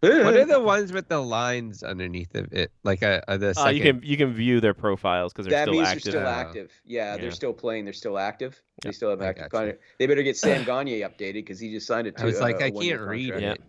What 0.00 0.34
are 0.34 0.46
the 0.46 0.60
ones 0.64 0.92
with 0.92 1.08
the 1.08 1.18
lines 1.18 1.82
underneath 1.82 2.34
of 2.34 2.50
it? 2.54 2.70
Like 2.84 3.02
uh, 3.02 3.20
uh, 3.28 3.36
the 3.36 3.52
Uh, 3.60 3.68
you 3.68 3.82
can 3.82 4.00
you 4.02 4.16
can 4.16 4.32
view 4.32 4.60
their 4.60 4.72
profiles 4.72 5.32
because 5.32 5.44
they're 5.44 5.58
that 5.58 5.64
still 5.64 5.74
means 5.74 5.88
active. 5.88 6.02
they're 6.04 6.12
still 6.12 6.26
Uh, 6.26 6.30
active. 6.30 6.70
Yeah, 6.86 7.16
yeah. 7.16 7.20
they're 7.20 7.30
still 7.30 7.52
playing. 7.52 7.84
They're 7.84 7.92
still 7.92 8.18
active. 8.18 8.58
They 8.80 8.88
Yeah, 8.88 8.92
still 8.92 9.10
have 9.10 9.20
active 9.20 9.42
gotcha. 9.50 9.50
contract. 9.50 9.80
They 9.98 10.06
better 10.06 10.22
get 10.22 10.38
Sam 10.38 10.64
Gagne 10.64 11.00
updated 11.00 11.34
because 11.34 11.60
he 11.60 11.70
just 11.70 11.86
signed 11.86 12.06
it 12.06 12.16
to. 12.16 12.22
I 12.22 12.26
was 12.26 12.40
like, 12.40 12.56
uh, 12.62 12.64
I 12.64 12.68
a 12.68 12.70
one-year 12.72 12.96
can't 12.96 13.10
read 13.10 13.28
contract. 13.34 13.60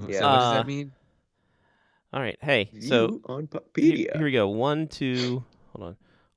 Yeah. 0.00 0.06
it. 0.06 0.12
Yeah. 0.14 0.20
So 0.20 0.30
what 0.30 0.38
does 0.38 0.46
Uh, 0.46 0.52
that 0.54 0.66
mean? 0.66 0.92
All 2.12 2.20
right. 2.20 2.38
Hey, 2.40 2.70
so 2.80 3.06
View 3.08 3.22
on 3.26 3.48
here, 3.52 3.60
Puckpedia. 3.60 4.16
here 4.16 4.24
we 4.24 4.32
go. 4.32 4.48
One, 4.48 4.88
two. 4.88 5.44
Hold 5.74 5.88
on. 5.90 5.96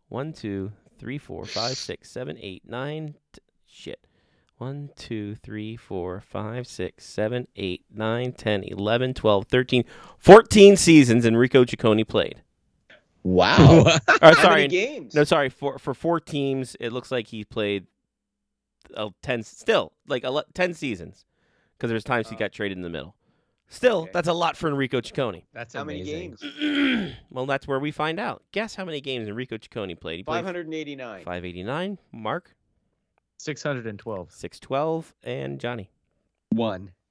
One, 0.09 0.31
two, 0.33 0.71
three, 0.99 1.17
four, 1.17 1.45
five, 1.45 1.75
six, 1.77 2.11
seven, 2.11 2.37
eight, 2.39 2.63
nine. 2.67 3.15
T- 3.31 3.39
shit. 3.67 4.05
One, 4.57 4.91
two, 4.95 5.33
three, 5.35 5.75
four, 5.75 6.21
five, 6.21 6.67
six, 6.67 7.05
seven, 7.05 7.47
eight, 7.55 7.83
nine, 7.93 8.33
ten, 8.33 8.63
eleven, 8.63 9.13
twelve, 9.15 9.47
thirteen, 9.47 9.83
fourteen 10.19 10.77
seasons 10.77 11.25
Enrico 11.25 11.65
Ciccone 11.65 12.07
played. 12.07 12.43
Wow. 13.23 13.85
Or 14.21 14.27
How 14.29 14.33
sorry, 14.35 14.61
many 14.61 14.67
games? 14.67 15.15
No, 15.15 15.23
sorry. 15.23 15.49
For 15.49 15.79
for 15.79 15.93
four 15.95 16.19
teams, 16.19 16.77
it 16.79 16.93
looks 16.93 17.11
like 17.11 17.27
he 17.27 17.43
played 17.43 17.87
uh, 18.95 19.09
ten. 19.23 19.41
Still, 19.43 19.91
like 20.07 20.23
ele- 20.23 20.45
ten 20.53 20.73
seasons, 20.75 21.25
because 21.77 21.89
there's 21.89 22.03
times 22.03 22.29
he 22.29 22.35
Oh. 22.35 22.39
got 22.39 22.51
traded 22.53 22.77
in 22.77 22.83
the 22.83 22.89
middle. 22.89 23.15
Still, 23.73 24.01
Okay. 24.03 24.11
that's 24.13 24.27
a 24.27 24.33
lot 24.33 24.55
for 24.55 24.69
Enrico 24.69 25.01
Ciccone. 25.01 25.41
That's 25.51 25.73
How 25.73 25.83
many 25.83 26.03
games? 26.03 26.43
well, 27.31 27.47
that's 27.47 27.67
where 27.67 27.79
we 27.79 27.89
find 27.89 28.19
out. 28.19 28.43
Guess 28.51 28.75
how 28.75 28.85
many 28.85 29.01
games 29.01 29.27
Enrico 29.27 29.57
Ciccone 29.57 29.99
played? 29.99 30.17
He 30.17 30.23
played 30.23 30.43
589. 30.45 31.23
589. 31.23 31.97
Mark 32.11 32.53
612. 33.39 34.31
612, 34.31 35.13
and 35.23 35.59
Johnny. 35.59 35.89
One. 36.51 36.91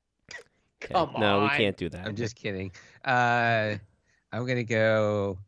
Okay. 0.85 0.95
Come 0.95 1.15
on. 1.15 1.21
no, 1.21 1.43
we 1.45 1.49
can't 1.51 1.77
do 1.77 1.89
that. 1.91 2.05
I'm 2.05 2.17
just 2.17 2.35
kidding. 2.35 2.73
Uh, 3.05 3.77
I'm 4.33 4.45
gonna 4.45 4.65
go. 4.65 5.39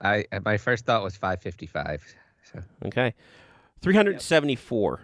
I 0.00 0.24
uh, 0.32 0.40
my 0.44 0.56
first 0.56 0.86
thought 0.86 1.04
was 1.04 1.16
555. 1.16 2.02
So 2.52 2.60
okay. 2.86 3.14
374. 3.82 5.02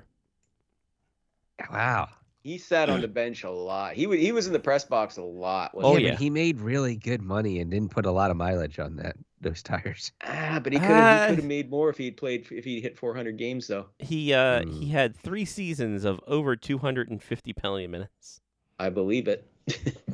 wow. 1.71 2.09
He 2.43 2.59
sat 2.59 2.91
on 2.91 3.01
the 3.01 3.09
bench 3.23 3.45
a 3.45 3.51
lot. 3.51 3.95
He 3.95 4.07
was 4.07 4.19
he 4.19 4.33
was 4.33 4.47
in 4.47 4.53
the 4.53 4.59
press 4.59 4.85
box 4.85 5.17
a 5.17 5.23
lot. 5.23 5.71
Oh, 5.75 5.79
wasn't 5.81 6.03
yeah, 6.03 6.07
yeah. 6.09 6.15
but 6.15 6.21
he 6.23 6.31
made 6.31 6.61
really 6.61 6.97
good 6.97 7.23
money 7.23 7.61
and 7.61 7.71
didn't 7.71 7.91
put 7.91 8.05
a 8.07 8.11
lot 8.11 8.31
of 8.31 8.37
mileage 8.37 8.79
on 8.79 8.97
that 8.97 9.17
those 9.41 9.63
tires. 9.63 10.13
Ah, 10.25 10.61
but 10.63 10.73
he 10.73 10.79
could 10.79 10.89
have 10.89 11.05
Uh, 11.05 11.23
he 11.23 11.29
could 11.31 11.39
have 11.41 11.49
made 11.49 11.71
more 11.71 11.89
if 11.89 11.97
he'd 11.99 12.17
played 12.17 12.47
if 12.51 12.65
he'd 12.65 12.83
hit 12.83 12.99
400 12.99 13.37
games 13.39 13.67
though. 13.69 13.87
He 13.99 14.33
uh 14.35 14.63
Hmm. 14.63 14.71
he 14.73 14.89
had 14.89 15.17
three 15.17 15.45
seasons 15.45 16.05
of 16.05 16.21
over 16.27 16.57
250 16.57 17.53
penalty 17.55 17.87
minutes. 17.87 18.41
I 18.79 18.89
believe 18.91 19.29
it. 19.29 19.49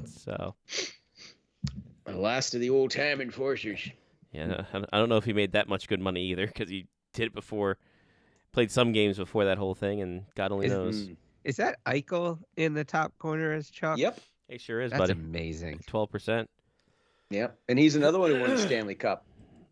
So 0.07 0.55
the 2.05 2.17
last 2.17 2.55
of 2.55 2.61
the 2.61 2.71
old 2.71 2.91
time 2.91 3.21
enforcers. 3.21 3.91
Yeah, 4.33 4.65
I 4.73 4.85
I 4.93 4.99
don't 4.99 5.09
know 5.09 5.17
if 5.17 5.25
he 5.25 5.33
made 5.33 5.53
that 5.53 5.69
much 5.69 5.89
good 5.89 6.01
money 6.01 6.23
either 6.31 6.47
because 6.47 6.69
he 6.69 6.87
did 7.15 7.29
it 7.29 7.35
before, 7.35 7.79
played 8.53 8.71
some 8.71 8.93
games 8.93 9.17
before 9.17 9.47
that 9.47 9.57
whole 9.59 9.75
thing, 9.75 10.03
and 10.03 10.25
God 10.35 10.53
only 10.53 10.67
Is- 10.67 10.73
knows. 10.73 11.03
Mm. 11.05 11.17
Is 11.49 11.57
that 11.57 11.83
Eichel 11.87 12.39
in 12.59 12.75
the 12.75 12.85
top 12.85 13.17
corner 13.19 13.55
as 13.55 13.71
Chuck? 13.71 13.97
Yep. 13.97 14.21
He 14.51 14.59
sure 14.59 14.83
is, 14.83 14.91
That's 14.91 15.01
buddy. 15.01 15.13
amazing. 15.13 15.81
Twelve 15.87 16.11
percent. 16.11 16.51
Yep. 17.31 17.59
And 17.71 17.79
he's 17.79 17.97
another 17.97 18.19
one 18.19 18.33
who 18.33 18.41
won 18.41 18.51
the 18.51 18.59
Stanley 18.59 18.95
Cup. 18.95 19.25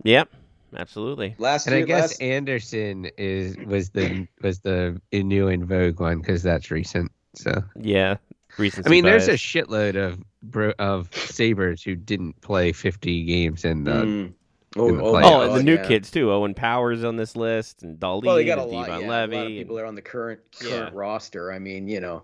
Yep, 0.02 0.30
absolutely. 0.74 1.34
Last 1.36 1.66
And 1.66 1.76
I 1.76 1.82
guess 1.82 2.12
last, 2.12 2.22
Anderson 2.22 3.10
is 3.18 3.58
was 3.58 3.90
the 3.90 4.26
was 4.40 4.60
the 4.60 4.98
new 5.12 5.48
in 5.48 5.66
vogue 5.66 6.00
one 6.00 6.20
because 6.20 6.42
that's 6.42 6.70
recent. 6.70 7.12
So 7.34 7.62
Yeah, 7.78 8.16
recency 8.56 8.88
I 8.88 8.90
mean, 8.90 9.04
there's 9.04 9.28
a 9.28 9.32
shitload 9.32 9.96
of 9.96 10.74
of 10.78 11.14
Sabres 11.14 11.82
who 11.82 11.94
didn't 11.94 12.40
play 12.40 12.72
50 12.72 13.24
games 13.24 13.66
in 13.66 13.84
the. 13.84 13.90
Mm. 13.92 14.32
Oh, 14.76 14.94
the 14.94 15.02
oh, 15.02 15.20
oh, 15.22 15.56
the 15.56 15.62
new 15.62 15.74
yeah. 15.76 15.86
kids 15.86 16.10
too. 16.10 16.30
Owen 16.30 16.54
Powers 16.54 17.02
on 17.02 17.16
this 17.16 17.34
list, 17.36 17.82
and 17.82 17.98
Dali, 17.98 18.24
Well, 18.24 18.36
they 18.36 18.44
got 18.44 18.58
a 18.58 18.62
and 18.62 18.72
lot, 18.72 18.86
Devon 18.86 19.00
yeah, 19.02 19.06
a 19.06 19.10
Levy, 19.10 19.36
lot 19.36 19.42
of 19.42 19.48
people 19.48 19.76
and 19.76 19.84
are 19.84 19.88
on 19.88 19.94
the 19.94 20.02
current 20.02 20.40
Yeah. 20.62 20.70
current 20.70 20.94
roster. 20.94 21.50
I 21.52 21.58
mean, 21.58 21.88
you 21.88 22.00
know, 22.00 22.22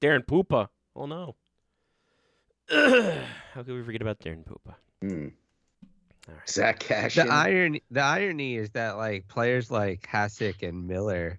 Darren 0.00 0.24
Poopa. 0.26 0.68
Oh 0.96 1.06
no. 1.06 1.36
How 2.70 3.62
could 3.62 3.74
we 3.74 3.82
forget 3.82 4.02
about 4.02 4.18
Darren 4.20 4.44
Poopa? 4.44 4.74
mm. 5.02 5.32
All 6.26 6.34
right. 6.34 6.48
Zach 6.48 6.80
Kassian. 6.80 7.26
The 7.26 7.32
irony, 7.32 7.82
the 7.90 8.00
irony 8.02 8.56
is 8.56 8.70
that 8.70 8.96
like 8.96 9.28
players 9.28 9.70
like 9.70 10.08
Hasek 10.10 10.66
and 10.66 10.86
Miller 10.86 11.38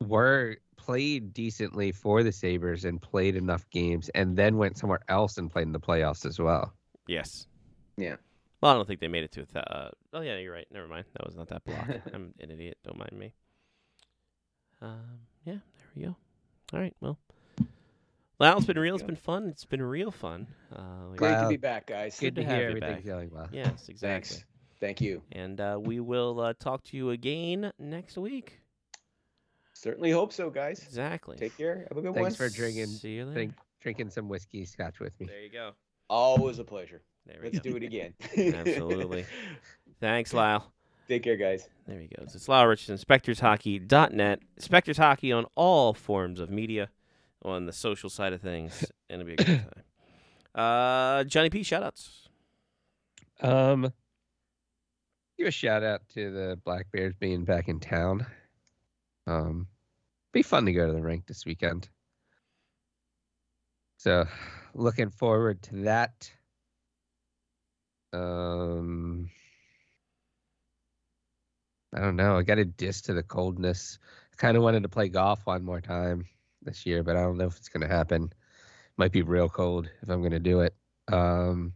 were 0.00 0.56
played 0.76 1.32
decently 1.32 1.92
for 1.92 2.22
the 2.22 2.32
Sabres 2.32 2.84
and 2.84 3.00
played 3.00 3.36
enough 3.36 3.68
games, 3.70 4.08
and 4.10 4.36
then 4.36 4.56
went 4.56 4.78
somewhere 4.78 5.00
else 5.08 5.38
and 5.38 5.50
played 5.50 5.66
in 5.66 5.72
the 5.72 5.80
playoffs 5.80 6.26
as 6.26 6.38
well. 6.38 6.72
Yes. 7.06 7.46
Yeah. 7.96 8.16
Well, 8.64 8.72
I 8.72 8.76
don't 8.76 8.88
think 8.88 9.00
they 9.00 9.08
made 9.08 9.24
it 9.24 9.32
to. 9.32 9.42
a 9.42 9.46
thou- 9.52 9.60
Uh, 9.60 9.90
oh 10.14 10.20
yeah, 10.22 10.38
you're 10.38 10.50
right. 10.54 10.66
Never 10.72 10.88
mind. 10.88 11.04
That 11.12 11.26
was 11.26 11.36
not 11.36 11.48
that 11.48 11.62
block. 11.66 11.86
I'm 12.14 12.32
an 12.40 12.50
idiot. 12.50 12.78
Don't 12.82 12.96
mind 12.96 13.12
me. 13.12 13.34
Um, 14.80 15.18
yeah, 15.44 15.52
there 15.56 15.60
we 15.94 16.02
go. 16.04 16.16
All 16.72 16.80
right. 16.80 16.96
Well, 17.02 17.18
well, 18.38 18.56
it's 18.56 18.66
been 18.66 18.78
real. 18.78 18.94
It's 18.94 19.04
been 19.04 19.16
fun. 19.16 19.48
It's 19.48 19.66
been 19.66 19.82
real 19.82 20.10
fun. 20.10 20.46
Uh, 20.74 21.10
we- 21.10 21.18
Great 21.18 21.38
to 21.42 21.48
be 21.48 21.58
back, 21.58 21.84
guys. 21.88 22.18
Good 22.18 22.36
to 22.36 22.40
to 22.40 22.46
have 22.48 22.56
hear 22.56 22.70
you 22.70 22.76
everything's 22.76 23.04
back. 23.04 23.04
going 23.04 23.30
well. 23.34 23.48
Yes, 23.52 23.90
exactly. 23.90 24.36
Thanks. 24.36 24.44
Thank 24.80 25.00
you. 25.02 25.20
And 25.32 25.60
uh, 25.60 25.78
we 25.78 26.00
will 26.00 26.40
uh, 26.40 26.54
talk 26.58 26.84
to 26.84 26.96
you 26.96 27.10
again 27.10 27.70
next 27.78 28.16
week. 28.16 28.60
Certainly 29.74 30.10
hope 30.12 30.32
so, 30.32 30.48
guys. 30.48 30.82
Exactly. 30.82 31.36
Take 31.36 31.54
care. 31.58 31.86
Have 31.90 31.98
a 31.98 32.00
good 32.00 32.14
Thanks 32.14 32.16
one. 32.16 32.30
Thanks 32.32 32.36
for 32.36 32.48
drinking. 32.48 32.86
See 32.86 33.10
you 33.16 33.24
later. 33.26 33.34
Drink, 33.34 33.52
drinking 33.82 34.08
some 34.08 34.30
whiskey 34.30 34.64
scotch 34.64 35.00
with 35.00 35.12
me. 35.20 35.26
There 35.26 35.42
you 35.42 35.50
go. 35.50 35.72
Always 36.08 36.58
a 36.60 36.64
pleasure. 36.64 37.02
There 37.26 37.36
we 37.42 37.50
Let's 37.50 37.58
go. 37.60 37.70
do 37.70 37.76
it 37.76 37.82
again. 37.82 38.14
Absolutely. 38.36 39.24
Thanks, 40.00 40.34
Lyle. 40.34 40.72
Take 41.08 41.22
care, 41.22 41.36
guys. 41.36 41.68
There 41.86 41.98
he 42.00 42.08
goes. 42.08 42.34
It's 42.34 42.48
Lyle 42.48 42.66
Richardson, 42.66 42.96
SpectorsHockey.net. 42.96 44.40
Spectors 44.58 44.96
Hockey 44.96 45.32
on 45.32 45.46
all 45.54 45.92
forms 45.94 46.40
of 46.40 46.50
media, 46.50 46.88
on 47.42 47.66
the 47.66 47.72
social 47.72 48.08
side 48.08 48.32
of 48.32 48.40
things, 48.40 48.90
and 49.10 49.20
it'll 49.20 49.28
be 49.28 49.34
a 49.34 49.36
good 49.36 49.46
time. 49.46 49.84
Uh, 50.54 51.24
Johnny 51.24 51.50
P, 51.50 51.60
shoutouts. 51.60 52.08
Um, 53.40 53.92
give 55.36 55.48
a 55.48 55.50
shout 55.50 55.82
out 55.82 56.02
to 56.14 56.30
the 56.30 56.58
Black 56.64 56.86
Bears 56.92 57.14
being 57.18 57.44
back 57.44 57.68
in 57.68 57.80
town. 57.80 58.26
Um, 59.26 59.66
be 60.32 60.42
fun 60.42 60.64
to 60.66 60.72
go 60.72 60.86
to 60.86 60.92
the 60.92 61.02
rink 61.02 61.26
this 61.26 61.44
weekend. 61.44 61.88
So, 63.98 64.26
looking 64.74 65.10
forward 65.10 65.62
to 65.62 65.76
that. 65.84 66.30
Um, 68.14 69.30
I 71.94 72.00
don't 72.00 72.16
know. 72.16 72.36
I 72.36 72.42
got 72.42 72.58
a 72.58 72.64
diss 72.64 73.02
to 73.02 73.14
the 73.14 73.22
coldness. 73.22 73.98
I 74.32 74.36
kind 74.36 74.56
of 74.56 74.62
wanted 74.62 74.82
to 74.84 74.88
play 74.88 75.08
golf 75.08 75.46
one 75.46 75.64
more 75.64 75.80
time 75.80 76.26
this 76.62 76.86
year, 76.86 77.02
but 77.02 77.16
I 77.16 77.22
don't 77.22 77.36
know 77.36 77.46
if 77.46 77.56
it's 77.56 77.68
going 77.68 77.86
to 77.86 77.94
happen. 77.94 78.32
Might 78.96 79.12
be 79.12 79.22
real 79.22 79.48
cold 79.48 79.88
if 80.02 80.08
I'm 80.08 80.20
going 80.20 80.32
to 80.32 80.38
do 80.40 80.60
it. 80.60 80.74
Um, 81.12 81.74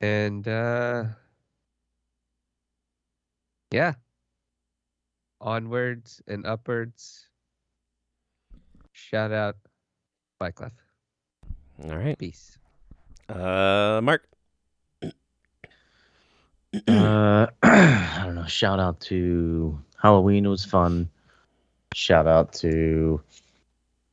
and 0.00 0.46
uh 0.46 1.04
yeah 3.70 3.94
onwards 5.40 6.22
and 6.26 6.46
upwards 6.46 7.28
shout 8.92 9.32
out 9.32 9.56
Wycliffe. 10.40 10.72
All 11.84 11.96
right. 11.96 12.18
peace 12.18 12.58
Uh, 13.28 14.00
Mark. 14.02 14.28
Uh, 16.86 17.46
I 17.62 18.22
don't 18.24 18.34
know. 18.34 18.46
Shout 18.46 18.80
out 18.80 19.00
to 19.00 19.78
Halloween 20.00 20.48
was 20.48 20.64
fun. 20.64 21.08
Shout 21.94 22.26
out 22.26 22.52
to 22.54 23.20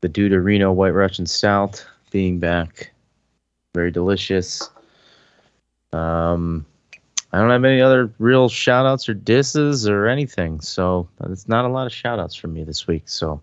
the 0.02 0.10
dude 0.10 0.32
Reno 0.32 0.72
White 0.72 0.94
Russian 0.94 1.26
Stout 1.26 1.86
being 2.12 2.40
back. 2.40 2.92
Very 3.74 3.92
delicious. 3.92 4.70
Um, 5.92 6.66
I 7.32 7.40
don't 7.40 7.50
have 7.50 7.66
any 7.66 7.82
other 7.82 8.12
real 8.20 8.48
shout 8.48 8.86
outs 8.86 9.10
or 9.10 9.14
disses 9.14 9.88
or 9.88 10.08
anything. 10.08 10.62
So 10.62 11.08
it's 11.26 11.48
not 11.48 11.66
a 11.66 11.70
lot 11.70 11.86
of 11.86 11.94
shout 11.94 12.20
outs 12.20 12.36
from 12.36 12.54
me 12.54 12.64
this 12.64 12.88
week. 12.88 13.04
So 13.08 13.42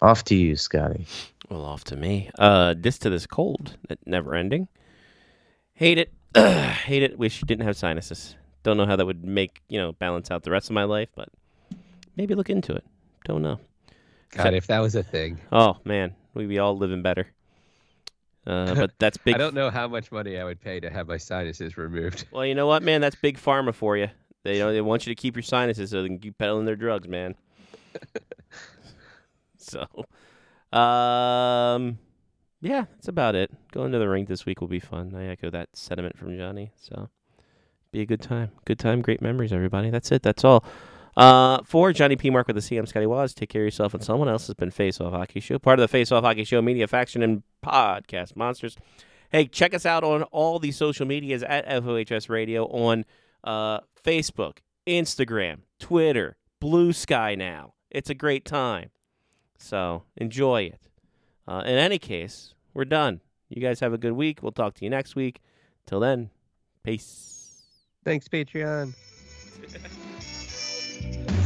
off 0.00 0.24
to 0.24 0.36
you, 0.36 0.56
Scotty. 0.56 1.06
Well, 1.50 1.64
off 1.64 1.84
to 1.84 1.96
me. 1.96 2.30
Uh, 2.38 2.74
this 2.78 2.98
to 3.00 3.10
this 3.10 3.26
cold, 3.26 3.76
that 3.88 3.98
never 4.06 4.34
ending. 4.34 4.68
Hate 5.74 5.98
it. 5.98 6.12
Hate 6.36 7.02
it. 7.02 7.18
Wish 7.18 7.40
you 7.40 7.46
didn't 7.46 7.64
have 7.66 7.76
sinuses. 7.76 8.36
Don't 8.62 8.76
know 8.76 8.86
how 8.86 8.94
that 8.96 9.06
would 9.06 9.24
make 9.24 9.62
you 9.68 9.78
know 9.80 9.92
balance 9.92 10.30
out 10.30 10.42
the 10.44 10.50
rest 10.50 10.68
of 10.70 10.74
my 10.74 10.84
life, 10.84 11.08
but 11.16 11.28
maybe 12.16 12.34
look 12.34 12.50
into 12.50 12.74
it. 12.74 12.84
Don't 13.24 13.42
know. 13.42 13.58
god 14.30 14.54
if 14.54 14.66
that 14.68 14.78
was 14.80 14.94
a 14.94 15.02
thing 15.02 15.40
Oh 15.50 15.76
man, 15.84 16.14
we'd 16.34 16.48
be 16.48 16.58
all 16.58 16.76
living 16.76 17.02
better. 17.02 17.26
Uh, 18.46 18.74
but 18.76 18.92
that's 18.98 19.16
big. 19.18 19.34
i 19.34 19.38
don't 19.38 19.54
know 19.54 19.68
how 19.70 19.86
much 19.86 20.10
money 20.10 20.38
i 20.38 20.44
would 20.44 20.58
pay 20.60 20.80
to 20.80 20.88
have 20.88 21.06
my 21.06 21.18
sinuses 21.18 21.76
removed 21.76 22.26
Well, 22.32 22.46
you 22.46 22.54
know 22.54 22.66
what, 22.66 22.82
man? 22.82 23.00
That's 23.02 23.14
big 23.16 23.38
pharma 23.38 23.74
for 23.74 23.96
you. 23.96 24.08
They 24.44 24.54
you 24.58 24.58
know 24.64 24.72
they 24.72 24.80
want 24.80 25.06
you 25.06 25.14
to 25.14 25.20
keep 25.20 25.34
your 25.36 25.42
sinuses 25.42 25.90
so 25.90 26.02
they 26.02 26.08
can 26.08 26.18
keep 26.18 26.38
peddling 26.38 26.64
their 26.66 26.76
drugs, 26.76 27.08
man. 27.08 27.34
so, 29.58 29.86
um, 30.72 31.98
yeah, 32.60 32.84
that's 32.92 33.08
about 33.08 33.34
it. 33.34 33.50
Going 33.72 33.92
to 33.92 33.98
the 33.98 34.08
rink 34.08 34.28
this 34.28 34.46
week 34.46 34.60
will 34.60 34.68
be 34.68 34.80
fun. 34.80 35.14
I 35.14 35.26
echo 35.26 35.50
that 35.50 35.70
sentiment 35.74 36.18
from 36.18 36.36
Johnny. 36.36 36.72
So, 36.76 37.08
be 37.92 38.00
a 38.00 38.06
good 38.06 38.20
time. 38.20 38.50
Good 38.64 38.78
time, 38.78 39.02
great 39.02 39.22
memories, 39.22 39.52
everybody. 39.52 39.90
That's 39.90 40.12
it. 40.12 40.22
That's 40.22 40.44
all. 40.44 40.64
Uh, 41.16 41.60
for 41.64 41.92
Johnny 41.92 42.16
P. 42.16 42.30
Mark 42.30 42.46
with 42.46 42.56
the 42.56 42.62
CM 42.62 42.86
Scotty 42.86 43.06
Waz, 43.06 43.34
take 43.34 43.48
care 43.48 43.62
of 43.62 43.66
yourself 43.66 43.94
and 43.94 44.02
someone 44.02 44.28
else 44.28 44.46
has 44.46 44.54
been 44.54 44.70
Face 44.70 45.00
Off 45.00 45.12
Hockey 45.12 45.40
Show, 45.40 45.58
part 45.58 45.78
of 45.78 45.82
the 45.82 45.88
Face 45.88 46.12
Off 46.12 46.22
Hockey 46.22 46.44
Show 46.44 46.62
media 46.62 46.86
faction 46.86 47.22
and 47.22 47.42
podcast 47.64 48.36
monsters. 48.36 48.76
Hey, 49.30 49.46
check 49.46 49.74
us 49.74 49.84
out 49.84 50.04
on 50.04 50.22
all 50.24 50.58
the 50.58 50.72
social 50.72 51.06
medias 51.06 51.42
at 51.42 51.66
FOHS 51.66 52.28
Radio 52.28 52.66
on 52.66 53.04
uh, 53.44 53.80
Facebook, 54.04 54.58
Instagram, 54.86 55.58
Twitter, 55.78 56.36
Blue 56.60 56.92
Sky 56.92 57.34
now. 57.34 57.74
It's 57.90 58.10
a 58.10 58.14
great 58.14 58.44
time. 58.44 58.90
So 59.60 60.04
enjoy 60.16 60.62
it. 60.62 60.80
Uh, 61.46 61.62
in 61.64 61.76
any 61.76 61.98
case, 61.98 62.54
we're 62.74 62.84
done. 62.84 63.20
You 63.48 63.60
guys 63.60 63.80
have 63.80 63.92
a 63.92 63.98
good 63.98 64.12
week. 64.12 64.42
We'll 64.42 64.52
talk 64.52 64.74
to 64.74 64.84
you 64.84 64.90
next 64.90 65.14
week. 65.14 65.40
Till 65.86 66.00
then, 66.00 66.30
peace. 66.82 67.62
Thanks, 68.04 68.28
Patreon. 68.28 68.94